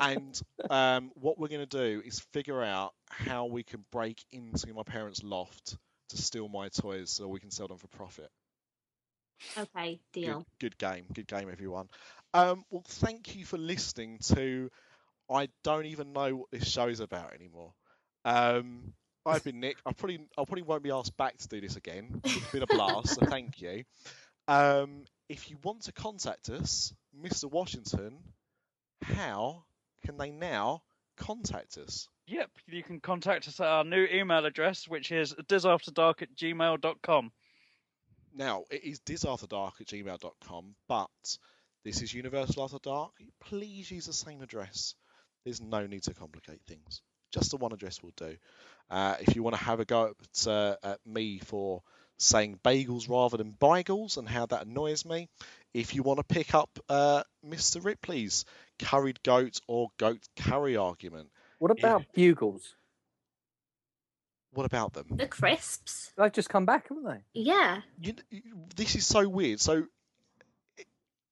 And 0.02 0.42
um, 0.70 1.12
what 1.16 1.38
we're 1.40 1.48
going 1.48 1.66
to 1.68 1.78
do 1.78 2.02
is 2.06 2.20
figure 2.34 2.62
out 2.64 2.94
how 3.10 3.46
we 3.46 3.64
can 3.64 3.84
break 3.92 4.24
into 4.32 4.74
my 4.74 4.84
parents' 4.84 5.24
loft 5.24 5.78
to 6.10 6.18
steal 6.18 6.48
my 6.48 6.70
toys 6.70 7.10
so 7.12 7.28
we 7.28 7.40
can 7.40 7.52
sell 7.52 7.68
them 7.68 7.78
for 7.78 7.88
profit. 7.88 8.30
okay, 9.58 10.00
Good, 10.22 10.22
deal. 10.22 10.46
good 10.60 10.78
game. 10.78 11.06
Good 11.14 11.28
game, 11.28 11.50
everyone. 11.52 11.88
Um, 12.34 12.64
well, 12.70 12.84
thank 12.88 13.36
you 13.36 13.46
for 13.46 13.58
listening 13.58 14.20
to. 14.34 14.70
I 15.30 15.50
don't 15.64 15.86
even 15.88 16.14
know 16.14 16.36
what 16.36 16.52
this 16.52 16.68
show 16.68 16.88
is 16.88 17.00
about 17.00 17.34
anymore. 17.34 17.74
Um, 18.26 18.94
I've 19.26 19.44
been 19.44 19.60
Nick. 19.60 19.78
I 19.86 19.94
probably 19.94 20.18
I 20.38 20.44
probably 20.44 20.62
won't 20.64 20.84
be 20.84 20.92
asked 20.92 21.18
back 21.18 21.38
to 21.38 21.48
do 21.48 21.60
this 21.62 21.76
again. 21.78 22.22
It's 22.24 22.52
been 22.52 22.62
a 22.64 22.68
blast, 22.68 23.16
so 23.16 23.26
thank 23.26 23.60
you. 23.62 23.84
Um, 24.48 25.06
if 25.30 25.50
you 25.50 25.58
want 25.64 25.84
to 25.84 25.92
contact 25.92 26.50
us, 26.50 26.94
Mr. 27.20 27.50
Washington, 27.50 28.18
how 29.02 29.64
can 30.06 30.18
they 30.18 30.32
now 30.32 30.84
contact 31.18 31.78
us? 31.78 32.08
Yep, 32.28 32.50
you 32.68 32.84
can 32.84 33.00
contact 33.00 33.48
us 33.48 33.60
at 33.60 33.68
our 33.68 33.84
new 33.84 34.06
email 34.06 34.46
address, 34.46 34.88
which 34.88 35.12
is 35.12 35.34
disafterdark 35.34 36.22
at 36.22 36.36
gmail.com. 36.36 37.32
Now, 38.36 38.64
it 38.70 38.84
is 38.84 39.00
disafterdark 39.00 39.80
at 39.80 39.88
gmail.com, 39.88 40.76
but 40.88 41.38
this 41.86 42.02
is 42.02 42.14
Universal 42.14 42.64
After 42.64 42.80
Dark. 42.80 43.12
Please 43.40 43.92
use 43.92 44.08
the 44.08 44.14
same 44.14 44.42
address. 44.42 44.96
There's 45.44 45.62
no 45.62 45.86
need 45.86 46.04
to 46.04 46.14
complicate 46.16 46.62
things. 46.68 47.02
Just 47.32 47.52
the 47.52 47.58
one 47.58 47.74
address 47.74 48.02
will 48.02 48.14
do. 48.18 48.36
Uh, 48.90 49.16
if 49.20 49.36
you 49.36 49.44
want 49.44 49.56
to 49.56 49.64
have 49.64 49.80
a 49.80 49.86
go 49.86 50.08
at, 50.20 50.48
uh, 50.48 50.76
at 50.84 51.00
me 51.06 51.38
for 51.38 51.84
saying 52.18 52.60
bagels 52.64 53.10
rather 53.10 53.38
than 53.38 53.54
bagels 53.54 54.18
and 54.18 54.28
how 54.28 54.46
that 54.48 54.66
annoys 54.66 55.06
me, 55.06 55.28
if 55.74 55.94
you 55.96 56.04
want 56.04 56.18
to 56.20 56.24
pick 56.24 56.54
up 56.56 56.70
uh, 56.90 57.24
Mr. 57.46 57.84
Ripley's 57.84 58.46
curried 58.80 59.22
goat 59.24 59.60
or 59.68 59.90
goat 59.98 60.20
curry 60.38 60.78
argument, 60.78 61.30
What 61.60 61.72
Yeah. 61.78 61.86
about 61.98 62.06
bugles? 62.14 62.76
what 64.54 64.66
about 64.66 64.94
them? 64.94 65.08
The 65.10 65.28
crisps. 65.28 66.14
They've 66.18 66.32
just 66.32 66.48
come 66.50 66.66
back, 66.66 66.88
haven't 66.88 67.04
they? 67.04 67.22
Yeah. 67.34 67.82
You, 68.00 68.14
you, 68.30 68.42
this 68.76 68.96
is 68.96 69.06
so 69.06 69.28
weird. 69.28 69.60
So, 69.60 69.86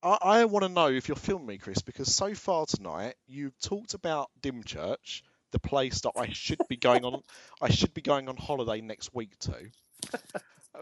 I, 0.03 0.17
I 0.21 0.45
want 0.45 0.63
to 0.63 0.69
know 0.69 0.87
if 0.89 1.07
you're 1.07 1.15
filming 1.15 1.47
me, 1.47 1.57
Chris, 1.57 1.81
because 1.81 2.13
so 2.13 2.33
far 2.35 2.65
tonight 2.65 3.15
you've 3.25 3.57
talked 3.59 3.93
about 3.93 4.29
Dymchurch, 4.41 5.21
the 5.51 5.59
place 5.59 6.01
that 6.01 6.11
I 6.17 6.27
should 6.33 6.59
be 6.67 6.75
going 6.75 7.05
on. 7.05 7.21
I 7.61 7.69
should 7.69 7.93
be 7.93 8.01
going 8.01 8.27
on 8.27 8.35
holiday 8.35 8.81
next 8.81 9.13
week 9.13 9.37
to, 9.39 9.53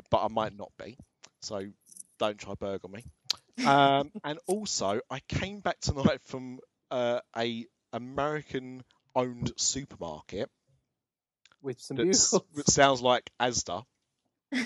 but 0.09 0.23
I 0.23 0.27
might 0.29 0.55
not 0.57 0.71
be. 0.77 0.97
So 1.41 1.65
don't 2.19 2.37
try 2.37 2.53
burgle 2.55 2.89
me. 2.89 3.03
Um, 3.65 4.11
and 4.23 4.39
also, 4.47 5.01
I 5.09 5.19
came 5.27 5.59
back 5.59 5.79
tonight 5.81 6.21
from 6.25 6.59
uh, 6.91 7.19
a 7.37 7.65
American-owned 7.93 9.51
supermarket 9.57 10.49
With 11.61 11.79
some 11.79 11.97
beautiful. 11.97 12.45
that 12.55 12.69
sounds 12.69 13.01
like 13.01 13.29
Asda. 13.39 13.83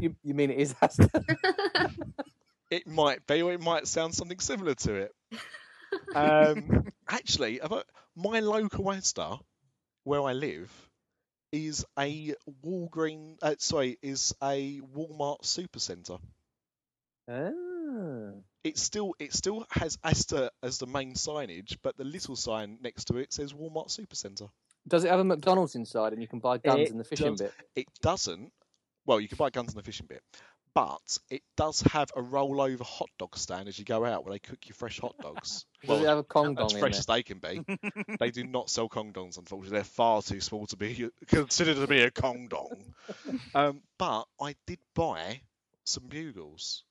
You, 0.00 0.14
you 0.22 0.34
mean 0.34 0.50
it 0.50 0.58
is 0.58 0.74
Asda? 0.74 1.08
It 2.70 2.86
might 2.86 3.24
be, 3.26 3.42
or 3.42 3.52
it 3.52 3.60
might 3.60 3.86
sound 3.86 4.14
something 4.14 4.40
similar 4.40 4.74
to 4.74 4.94
it. 4.94 5.12
Um, 6.14 6.86
actually, 7.08 7.60
about- 7.60 7.86
my 8.16 8.40
local 8.40 8.84
Asda, 8.86 9.40
where 10.04 10.22
I 10.22 10.32
live, 10.32 10.70
is 11.56 11.84
a 11.98 12.34
Walgreen. 12.64 13.36
Uh, 13.42 13.54
sorry, 13.58 13.98
is 14.02 14.34
a 14.42 14.80
Walmart 14.94 15.42
supercenter. 15.42 16.20
ah. 17.28 18.32
It 18.64 18.76
still 18.78 19.14
it 19.18 19.32
still 19.32 19.64
has 19.70 19.96
Asda 19.98 20.50
as 20.62 20.78
the 20.78 20.86
main 20.86 21.14
signage, 21.14 21.76
but 21.82 21.96
the 21.96 22.04
little 22.04 22.36
sign 22.36 22.78
next 22.82 23.04
to 23.06 23.16
it 23.18 23.32
says 23.32 23.52
Walmart 23.52 23.88
Supercenter. 23.88 24.50
Does 24.88 25.04
it 25.04 25.10
have 25.10 25.20
a 25.20 25.24
McDonald's 25.24 25.76
inside 25.76 26.12
and 26.12 26.20
you 26.20 26.28
can 26.28 26.40
buy 26.40 26.58
guns 26.58 26.88
It 26.88 26.90
in 26.90 26.98
the 26.98 27.04
fishing 27.04 27.32
does. 27.32 27.40
bit? 27.42 27.52
It 27.74 27.86
doesn't. 28.02 28.52
Well, 29.06 29.20
you 29.20 29.28
can 29.28 29.36
buy 29.36 29.50
guns 29.50 29.70
in 29.72 29.76
the 29.76 29.82
fishing 29.84 30.06
bit, 30.06 30.20
but 30.76 31.18
it 31.30 31.40
does 31.56 31.80
have 31.80 32.10
a 32.14 32.20
rollover 32.20 32.82
hot 32.82 33.08
dog 33.18 33.34
stand 33.38 33.66
as 33.66 33.78
you 33.78 33.84
go 33.86 34.04
out, 34.04 34.26
where 34.26 34.34
they 34.34 34.38
cook 34.38 34.58
you 34.66 34.74
fresh 34.74 35.00
hot 35.00 35.16
dogs. 35.22 35.64
Does 35.86 36.02
it 36.02 36.06
have 36.06 36.18
a 36.18 36.22
Kong 36.22 36.50
as 36.50 36.56
dong 36.56 36.70
in 36.72 36.78
fresh 36.80 36.92
there? 36.92 36.98
as 36.98 37.06
they 37.06 37.22
can 37.22 37.38
be. 37.38 37.62
they 38.20 38.30
do 38.30 38.44
not 38.44 38.68
sell 38.68 38.86
Kong 38.86 39.14
dongs, 39.14 39.38
unfortunately. 39.38 39.74
They're 39.74 39.84
far 39.84 40.20
too 40.20 40.42
small 40.42 40.66
to 40.66 40.76
be 40.76 41.08
considered 41.28 41.76
to 41.76 41.86
be 41.86 42.02
a 42.02 42.10
Kong 42.10 42.48
dong. 42.48 42.92
Um, 43.54 43.80
but 43.96 44.24
I 44.38 44.54
did 44.66 44.78
buy 44.94 45.40
some 45.84 46.08
bugles. 46.08 46.84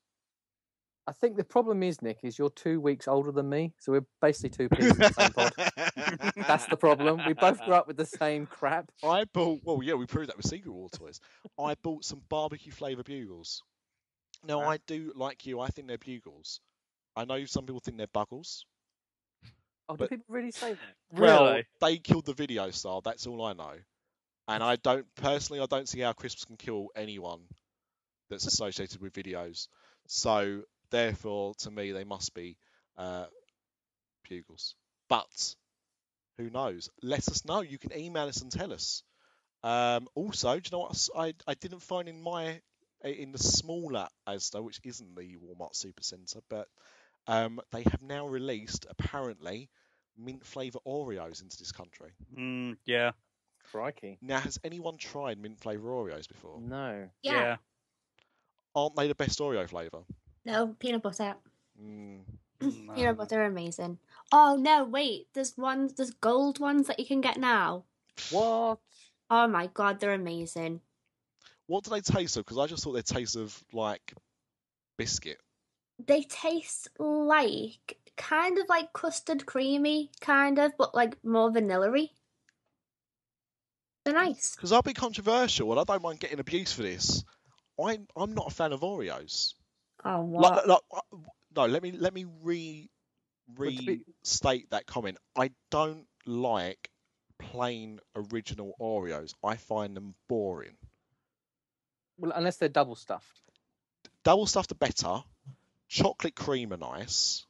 I 1.05 1.11
think 1.11 1.37
the 1.37 1.43
problem 1.43 1.83
is, 1.83 2.01
Nick, 2.01 2.21
is 2.23 2.39
you're 2.39 2.49
two 2.49 2.81
weeks 2.81 3.07
older 3.07 3.31
than 3.31 3.47
me, 3.47 3.73
so 3.79 3.91
we're 3.91 4.05
basically 4.19 4.49
two 4.49 4.69
peas 4.69 4.87
in 4.87 4.97
the 4.97 5.13
same 5.13 5.31
pod. 5.31 5.53
That's 6.47 6.65
the 6.65 6.77
problem. 6.77 7.21
We 7.27 7.33
both 7.33 7.63
grew 7.63 7.75
up 7.75 7.85
with 7.85 7.97
the 7.97 8.07
same 8.07 8.47
crap. 8.47 8.89
I 9.03 9.25
bought. 9.25 9.59
Well, 9.63 9.81
yeah, 9.83 9.93
we 9.93 10.07
proved 10.07 10.29
that 10.29 10.37
with 10.37 10.47
Secret 10.47 10.71
War 10.71 10.89
toys. 10.89 11.19
I 11.59 11.75
bought 11.83 12.03
some 12.03 12.23
barbecue 12.27 12.71
flavour 12.71 13.03
bugles. 13.03 13.61
Now, 14.45 14.61
I 14.61 14.77
do 14.77 15.11
like 15.15 15.45
you. 15.45 15.59
I 15.59 15.67
think 15.69 15.87
they're 15.87 15.97
bugles. 15.97 16.59
I 17.15 17.25
know 17.25 17.45
some 17.45 17.65
people 17.65 17.79
think 17.79 17.97
they're 17.97 18.07
buggles. 18.07 18.65
Oh, 19.89 19.95
do 19.95 20.07
people 20.07 20.25
really 20.29 20.51
say 20.51 20.73
that? 20.73 20.95
Well, 21.11 21.45
Really? 21.45 21.65
they 21.81 21.97
killed 21.97 22.25
the 22.25 22.33
video 22.33 22.71
star. 22.71 23.01
That's 23.03 23.27
all 23.27 23.43
I 23.43 23.53
know. 23.53 23.73
And 24.47 24.63
I 24.63 24.75
don't 24.77 25.05
personally. 25.15 25.61
I 25.61 25.65
don't 25.67 25.87
see 25.89 25.99
how 26.01 26.13
crisps 26.13 26.45
can 26.45 26.57
kill 26.57 26.89
anyone 26.95 27.41
that's 28.29 28.45
associated 28.47 29.01
with 29.01 29.13
videos. 29.13 29.67
So 30.07 30.63
therefore, 30.91 31.53
to 31.59 31.71
me, 31.71 31.91
they 31.91 32.03
must 32.03 32.33
be 32.33 32.57
uh, 32.97 33.25
bugles. 34.27 34.75
But 35.09 35.55
who 36.37 36.49
knows? 36.49 36.89
Let 37.01 37.27
us 37.27 37.45
know. 37.45 37.61
You 37.61 37.77
can 37.77 37.95
email 37.97 38.27
us 38.27 38.41
and 38.41 38.51
tell 38.51 38.73
us. 38.73 39.03
Um, 39.63 40.07
also, 40.15 40.59
do 40.59 40.69
you 40.69 40.71
know 40.77 40.79
what 40.83 41.09
I 41.15 41.33
I 41.47 41.53
didn't 41.55 41.81
find 41.81 42.07
in 42.07 42.21
my 42.21 42.61
in 43.03 43.31
the 43.31 43.37
smaller 43.37 44.07
Asda, 44.27 44.63
which 44.63 44.79
isn't 44.83 45.15
the 45.15 45.35
Walmart 45.37 45.73
Supercenter, 45.73 46.41
but 46.49 46.67
um, 47.27 47.59
they 47.71 47.83
have 47.83 48.01
now 48.01 48.27
released 48.27 48.85
apparently 48.89 49.69
mint 50.17 50.45
flavour 50.45 50.79
Oreos 50.87 51.41
into 51.41 51.57
this 51.57 51.71
country. 51.71 52.11
Mm, 52.37 52.77
yeah. 52.85 53.11
Crikey. 53.71 54.17
Now, 54.21 54.39
has 54.39 54.59
anyone 54.63 54.97
tried 54.97 55.39
mint 55.39 55.59
flavour 55.59 55.89
Oreos 55.89 56.27
before? 56.27 56.59
No. 56.59 57.09
yeah. 57.23 57.57
Aren't 58.75 58.95
they 58.97 59.07
the 59.07 59.15
best 59.15 59.39
Oreo 59.39 59.67
flavour? 59.67 60.03
No, 60.43 60.75
peanut 60.79 61.01
butter. 61.01 61.35
Mm. 61.81 62.19
Mm, 62.61 62.95
Peanut 62.95 63.17
butter 63.17 63.41
are 63.41 63.45
amazing. 63.45 63.99
Oh 64.31 64.57
no, 64.59 64.83
wait. 64.83 65.27
There's 65.33 65.57
ones. 65.57 65.93
There's 65.93 66.11
gold 66.11 66.59
ones 66.59 66.87
that 66.87 66.99
you 66.99 67.05
can 67.05 67.21
get 67.21 67.37
now. 67.37 67.85
What? 68.29 68.79
Oh 69.29 69.47
my 69.47 69.67
god, 69.73 69.99
they're 69.99 70.13
amazing. 70.13 70.81
What 71.67 71.83
do 71.83 71.89
they 71.89 72.01
taste 72.01 72.37
of? 72.37 72.45
Because 72.45 72.57
I 72.57 72.67
just 72.67 72.83
thought 72.83 72.93
they 72.93 73.01
taste 73.01 73.35
of 73.35 73.57
like 73.73 74.13
biscuit. 74.97 75.37
They 76.05 76.23
taste 76.23 76.89
like 76.99 77.97
kind 78.17 78.57
of 78.57 78.67
like 78.69 78.93
custard 78.93 79.45
creamy, 79.45 80.11
kind 80.21 80.59
of, 80.59 80.73
but 80.77 80.93
like 80.93 81.17
more 81.23 81.51
vanilla-y. 81.51 82.09
They're 84.03 84.13
nice. 84.13 84.55
Because 84.55 84.71
I'll 84.71 84.83
be 84.83 84.93
controversial, 84.93 85.71
and 85.71 85.79
I 85.79 85.83
don't 85.83 86.03
mind 86.03 86.19
getting 86.19 86.39
abuse 86.39 86.71
for 86.73 86.83
this. 86.83 87.23
I'm 87.83 88.07
I'm 88.15 88.33
not 88.33 88.47
a 88.47 88.53
fan 88.53 88.71
of 88.71 88.81
Oreos. 88.81 89.53
Oh 90.03 90.21
Like, 90.21 90.55
what? 90.55 90.67
like, 90.67 90.79
uh, 90.93 91.17
no, 91.55 91.65
let 91.65 91.81
me 91.81 91.91
let 91.91 92.13
me 92.13 92.25
re 92.43 92.89
But 93.47 93.77
to 93.77 93.85
be- 93.85 94.05
restate 94.23 94.69
that 94.69 94.85
comment. 94.85 95.17
I 95.35 95.51
don't 95.71 96.05
like 96.25 96.89
plain 97.39 97.99
original 98.15 98.73
Oreos. 98.79 99.33
I 99.43 99.55
find 99.55 99.95
them 99.95 100.13
boring. 100.29 100.77
Well, 102.17 102.31
unless 102.35 102.57
they're 102.57 102.69
double 102.69 102.95
stuffed. 102.95 103.41
Double 104.23 104.45
stuffed 104.45 104.71
are 104.71 104.75
better. 104.75 105.23
Chocolate 105.87 106.35
cream 106.35 106.73
are 106.73 106.77
nice. 106.77 107.45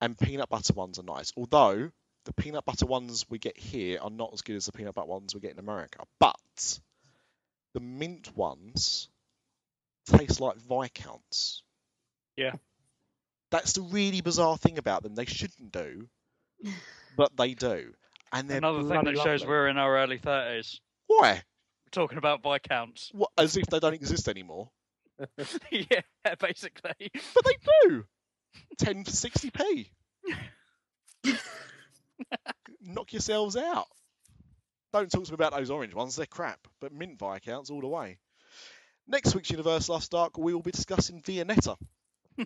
And 0.00 0.16
peanut 0.16 0.48
butter 0.48 0.74
ones 0.74 0.98
are 0.98 1.04
nice. 1.04 1.32
Although 1.36 1.90
the 2.24 2.32
peanut 2.32 2.64
butter 2.64 2.86
ones 2.86 3.26
we 3.28 3.38
get 3.38 3.58
here 3.58 3.98
are 4.00 4.10
not 4.10 4.30
as 4.32 4.42
good 4.42 4.56
as 4.56 4.66
the 4.66 4.72
peanut 4.72 4.94
butter 4.94 5.08
ones 5.08 5.34
we 5.34 5.40
get 5.40 5.52
in 5.52 5.58
America. 5.58 6.04
But 6.20 6.80
the 7.74 7.80
mint 7.80 8.36
ones 8.36 9.08
taste 10.06 10.40
like 10.40 10.56
Viscounts. 10.56 11.62
Yeah. 12.36 12.52
That's 13.50 13.72
the 13.72 13.82
really 13.82 14.20
bizarre 14.20 14.58
thing 14.58 14.78
about 14.78 15.02
them. 15.02 15.14
They 15.14 15.24
shouldn't 15.24 15.72
do, 15.72 16.08
but 17.16 17.36
they 17.36 17.54
do. 17.54 17.94
And 18.32 18.48
they're 18.48 18.58
Another 18.58 18.80
thing 18.80 18.88
bloody 18.88 19.14
that 19.14 19.24
shows 19.24 19.46
we're 19.46 19.68
in 19.68 19.78
our 19.78 19.96
early 19.96 20.18
30s. 20.18 20.80
Why? 21.06 21.42
We're 21.88 22.02
talking 22.02 22.18
about 22.18 22.42
Viscounts. 22.42 23.10
What, 23.14 23.30
as 23.38 23.56
if 23.56 23.64
they 23.66 23.78
don't 23.78 23.94
exist 23.94 24.28
anymore. 24.28 24.68
yeah, 25.70 26.34
basically. 26.38 27.10
But 27.34 27.44
they 27.46 27.88
do. 27.88 28.04
10 28.78 29.04
for 29.04 29.10
60p. 29.10 29.88
Knock 32.82 33.12
yourselves 33.14 33.56
out. 33.56 33.86
Don't 34.92 35.10
talk 35.10 35.24
to 35.24 35.30
me 35.30 35.34
about 35.34 35.56
those 35.56 35.70
orange 35.70 35.94
ones, 35.94 36.16
they're 36.16 36.26
crap. 36.26 36.58
But 36.78 36.92
mint 36.92 37.18
Viscounts 37.18 37.70
all 37.70 37.80
the 37.80 37.86
way. 37.86 38.18
Next 39.06 39.34
week's 39.34 39.50
Universal 39.50 39.96
After 39.96 40.08
Dark, 40.10 40.36
we 40.36 40.52
will 40.52 40.60
be 40.60 40.72
discussing 40.72 41.22
Viennetta. 41.22 41.76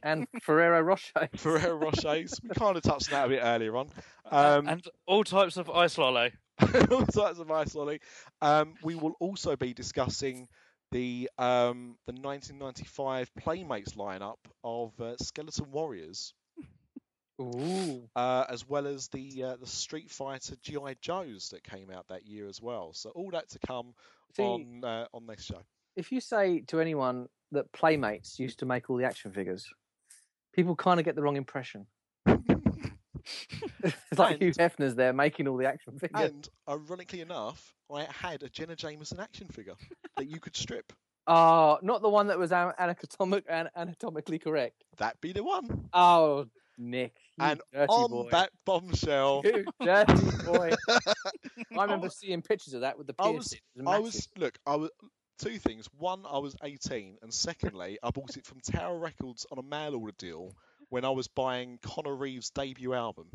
And 0.04 0.28
Ferrero 0.42 0.80
Rocher. 0.82 1.28
Ferrero 1.36 1.78
Rochers. 1.78 2.40
we 2.44 2.50
kind 2.50 2.76
of 2.76 2.82
touched 2.84 3.12
on 3.12 3.18
that 3.18 3.26
a 3.26 3.28
bit 3.28 3.40
earlier 3.42 3.76
on. 3.76 3.90
Um, 4.30 4.68
and 4.68 4.84
all 5.06 5.24
types 5.24 5.56
of 5.56 5.68
ice 5.68 5.98
lolly. 5.98 6.32
all 6.90 7.06
sorts 7.06 7.38
of 7.38 7.50
ice 7.50 7.74
lolly. 7.74 8.00
Um, 8.40 8.74
we 8.82 8.94
will 8.94 9.14
also 9.20 9.56
be 9.56 9.74
discussing 9.74 10.48
the 10.90 11.30
um, 11.38 11.96
the 12.06 12.12
1995 12.12 13.30
Playmates 13.34 13.94
lineup 13.94 14.36
of 14.62 14.92
uh, 15.00 15.16
Skeleton 15.18 15.70
Warriors. 15.70 16.34
Ooh. 17.40 18.08
uh, 18.14 18.44
as 18.48 18.68
well 18.68 18.86
as 18.86 19.08
the 19.08 19.42
uh, 19.42 19.56
the 19.56 19.66
Street 19.66 20.10
Fighter 20.10 20.54
GI 20.62 20.96
Joes 21.00 21.48
that 21.48 21.64
came 21.64 21.90
out 21.90 22.06
that 22.08 22.24
year 22.26 22.46
as 22.46 22.60
well. 22.62 22.92
So 22.92 23.10
all 23.10 23.30
that 23.32 23.48
to 23.50 23.58
come 23.66 23.94
See, 24.36 24.42
on 24.42 24.84
uh, 24.84 25.06
on 25.12 25.26
next 25.26 25.46
show. 25.46 25.60
if 25.96 26.12
you 26.12 26.20
say 26.20 26.60
to 26.68 26.78
anyone 26.80 27.26
that 27.50 27.72
Playmates 27.72 28.38
used 28.38 28.60
to 28.60 28.66
make 28.66 28.88
all 28.90 28.96
the 28.96 29.04
action 29.04 29.32
figures, 29.32 29.66
people 30.54 30.76
kind 30.76 31.00
of 31.00 31.04
get 31.06 31.16
the 31.16 31.22
wrong 31.22 31.36
impression. 31.36 31.86
it's 34.10 34.18
like 34.18 34.38
Hugh 34.40 34.52
And- 34.58 34.72
Hefner's 34.72 34.94
there 34.94 35.12
making 35.12 35.48
all 35.48 35.56
the 35.56 35.66
action 35.66 35.98
figures. 35.98 36.30
And 36.30 36.48
ironically 36.68 37.20
enough, 37.20 37.74
I 37.92 38.04
had 38.04 38.42
a 38.42 38.48
Jenna 38.48 38.76
Jameson 38.76 39.20
action 39.20 39.48
figure 39.48 39.74
that 40.16 40.28
you 40.28 40.40
could 40.40 40.56
strip. 40.56 40.92
Oh, 41.24 41.78
not 41.82 42.02
the 42.02 42.08
one 42.08 42.26
that 42.26 42.38
was 42.40 42.50
anatomic 42.50 43.44
anatomically 43.48 44.40
correct. 44.40 44.82
That 44.98 45.20
be 45.20 45.32
the 45.32 45.44
one. 45.44 45.88
Oh, 45.92 46.46
Nick, 46.76 47.14
And 47.38 47.60
on 47.88 48.10
boy. 48.10 48.28
that 48.32 48.50
bombshell, 48.66 49.42
You 49.44 49.64
dirty 49.80 50.14
boy. 50.44 50.72
I 50.88 51.82
remember 51.84 52.10
seeing 52.10 52.42
pictures 52.42 52.74
of 52.74 52.80
that 52.80 52.98
with 52.98 53.06
the 53.06 53.14
I 53.20 53.28
was-. 53.28 53.54
I 53.86 54.00
was 54.00 54.26
look. 54.36 54.58
I 54.66 54.74
was 54.74 54.90
two 55.38 55.58
things. 55.58 55.86
One, 55.96 56.24
I 56.28 56.38
was 56.38 56.56
18, 56.64 57.18
and 57.22 57.32
secondly, 57.32 58.00
I 58.02 58.10
bought 58.10 58.36
it 58.36 58.44
from 58.44 58.58
Tower 58.58 58.98
Records 58.98 59.46
on 59.52 59.58
a 59.58 59.62
mail 59.62 59.94
order 59.94 60.14
deal 60.18 60.56
when 60.88 61.04
I 61.04 61.10
was 61.10 61.28
buying 61.28 61.78
Connor 61.82 62.16
Reeves' 62.16 62.50
debut 62.50 62.94
album 62.94 63.28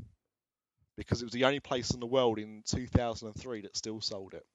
because 0.97 1.21
it 1.21 1.25
was 1.25 1.33
the 1.33 1.45
only 1.45 1.59
place 1.59 1.91
in 1.91 1.99
the 1.99 2.07
world 2.07 2.39
in 2.39 2.63
2003 2.65 3.61
that 3.61 3.77
still 3.77 4.01
sold 4.01 4.33
it. 4.33 4.45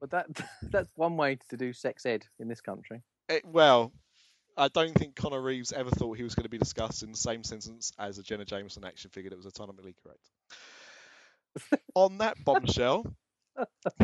But 0.00 0.10
that 0.10 0.26
that's 0.62 0.90
one 0.94 1.16
way 1.16 1.38
to 1.50 1.56
do 1.56 1.72
sex 1.72 2.06
ed 2.06 2.24
in 2.38 2.48
this 2.48 2.60
country. 2.60 3.02
It, 3.28 3.44
well, 3.44 3.92
I 4.56 4.68
don't 4.68 4.94
think 4.94 5.16
Connor 5.16 5.40
Reeves 5.40 5.72
ever 5.72 5.90
thought 5.90 6.16
he 6.16 6.22
was 6.22 6.34
going 6.34 6.44
to 6.44 6.50
be 6.50 6.58
discussed 6.58 7.02
in 7.02 7.10
the 7.10 7.18
same 7.18 7.44
sentence 7.44 7.92
as 7.98 8.18
a 8.18 8.22
Jenna 8.22 8.44
Jameson 8.44 8.84
action 8.84 9.10
figure 9.10 9.30
that 9.30 9.36
was 9.36 9.46
anatomically 9.46 9.94
correct. 10.02 11.82
on 11.94 12.18
that 12.18 12.42
bombshell, 12.44 13.04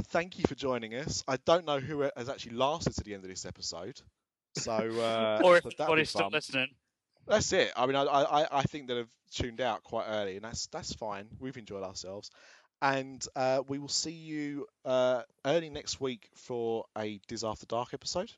thank 0.08 0.38
you 0.38 0.44
for 0.46 0.54
joining 0.54 0.94
us. 0.94 1.24
I 1.28 1.36
don't 1.44 1.64
know 1.64 1.78
who 1.78 2.08
has 2.16 2.28
actually 2.28 2.56
lasted 2.56 2.94
to 2.96 3.04
the 3.04 3.14
end 3.14 3.24
of 3.24 3.30
this 3.30 3.46
episode, 3.46 4.00
so 4.56 4.72
uh, 4.72 5.40
or 5.44 5.56
if 5.56 5.62
so 5.62 5.70
that'll 5.70 5.94
anybody's 5.94 6.10
still 6.10 6.28
listening. 6.30 6.68
That's 7.26 7.52
it. 7.52 7.72
I 7.76 7.86
mean, 7.86 7.96
I, 7.96 8.04
I, 8.04 8.58
I 8.58 8.62
think 8.62 8.88
that 8.88 8.96
have 8.96 9.08
tuned 9.32 9.60
out 9.60 9.82
quite 9.82 10.06
early, 10.08 10.36
and 10.36 10.44
that's 10.44 10.66
that's 10.66 10.92
fine. 10.92 11.28
We've 11.38 11.56
enjoyed 11.56 11.82
ourselves, 11.82 12.30
and 12.82 13.24
uh, 13.34 13.62
we 13.66 13.78
will 13.78 13.88
see 13.88 14.12
you 14.12 14.66
uh, 14.84 15.22
early 15.44 15.70
next 15.70 16.00
week 16.00 16.28
for 16.34 16.84
a 16.96 17.20
Diz 17.28 17.44
After 17.44 17.66
Dark 17.66 17.94
episode. 17.94 18.30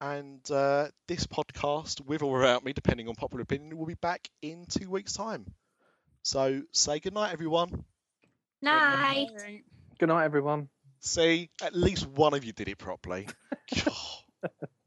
And 0.00 0.40
uh, 0.50 0.88
this 1.06 1.26
podcast, 1.26 2.04
with 2.04 2.22
or 2.22 2.32
without 2.40 2.64
me, 2.64 2.72
depending 2.72 3.08
on 3.08 3.14
popular 3.14 3.42
opinion, 3.42 3.78
will 3.78 3.86
be 3.86 3.94
back 3.94 4.28
in 4.42 4.66
two 4.68 4.90
weeks' 4.90 5.12
time. 5.12 5.46
So 6.22 6.62
say 6.72 6.98
good 6.98 7.14
night, 7.14 7.32
everyone. 7.32 7.84
Night. 8.60 9.28
Good 9.98 10.08
night, 10.08 10.24
everyone. 10.24 10.68
See, 11.00 11.50
at 11.62 11.74
least 11.74 12.06
one 12.06 12.34
of 12.34 12.44
you 12.44 12.52
did 12.52 12.68
it 12.68 12.78
properly. 12.78 13.28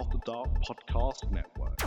After 0.00 0.18
Dark 0.24 0.48
Podcast 0.62 1.30
Network. 1.30 1.78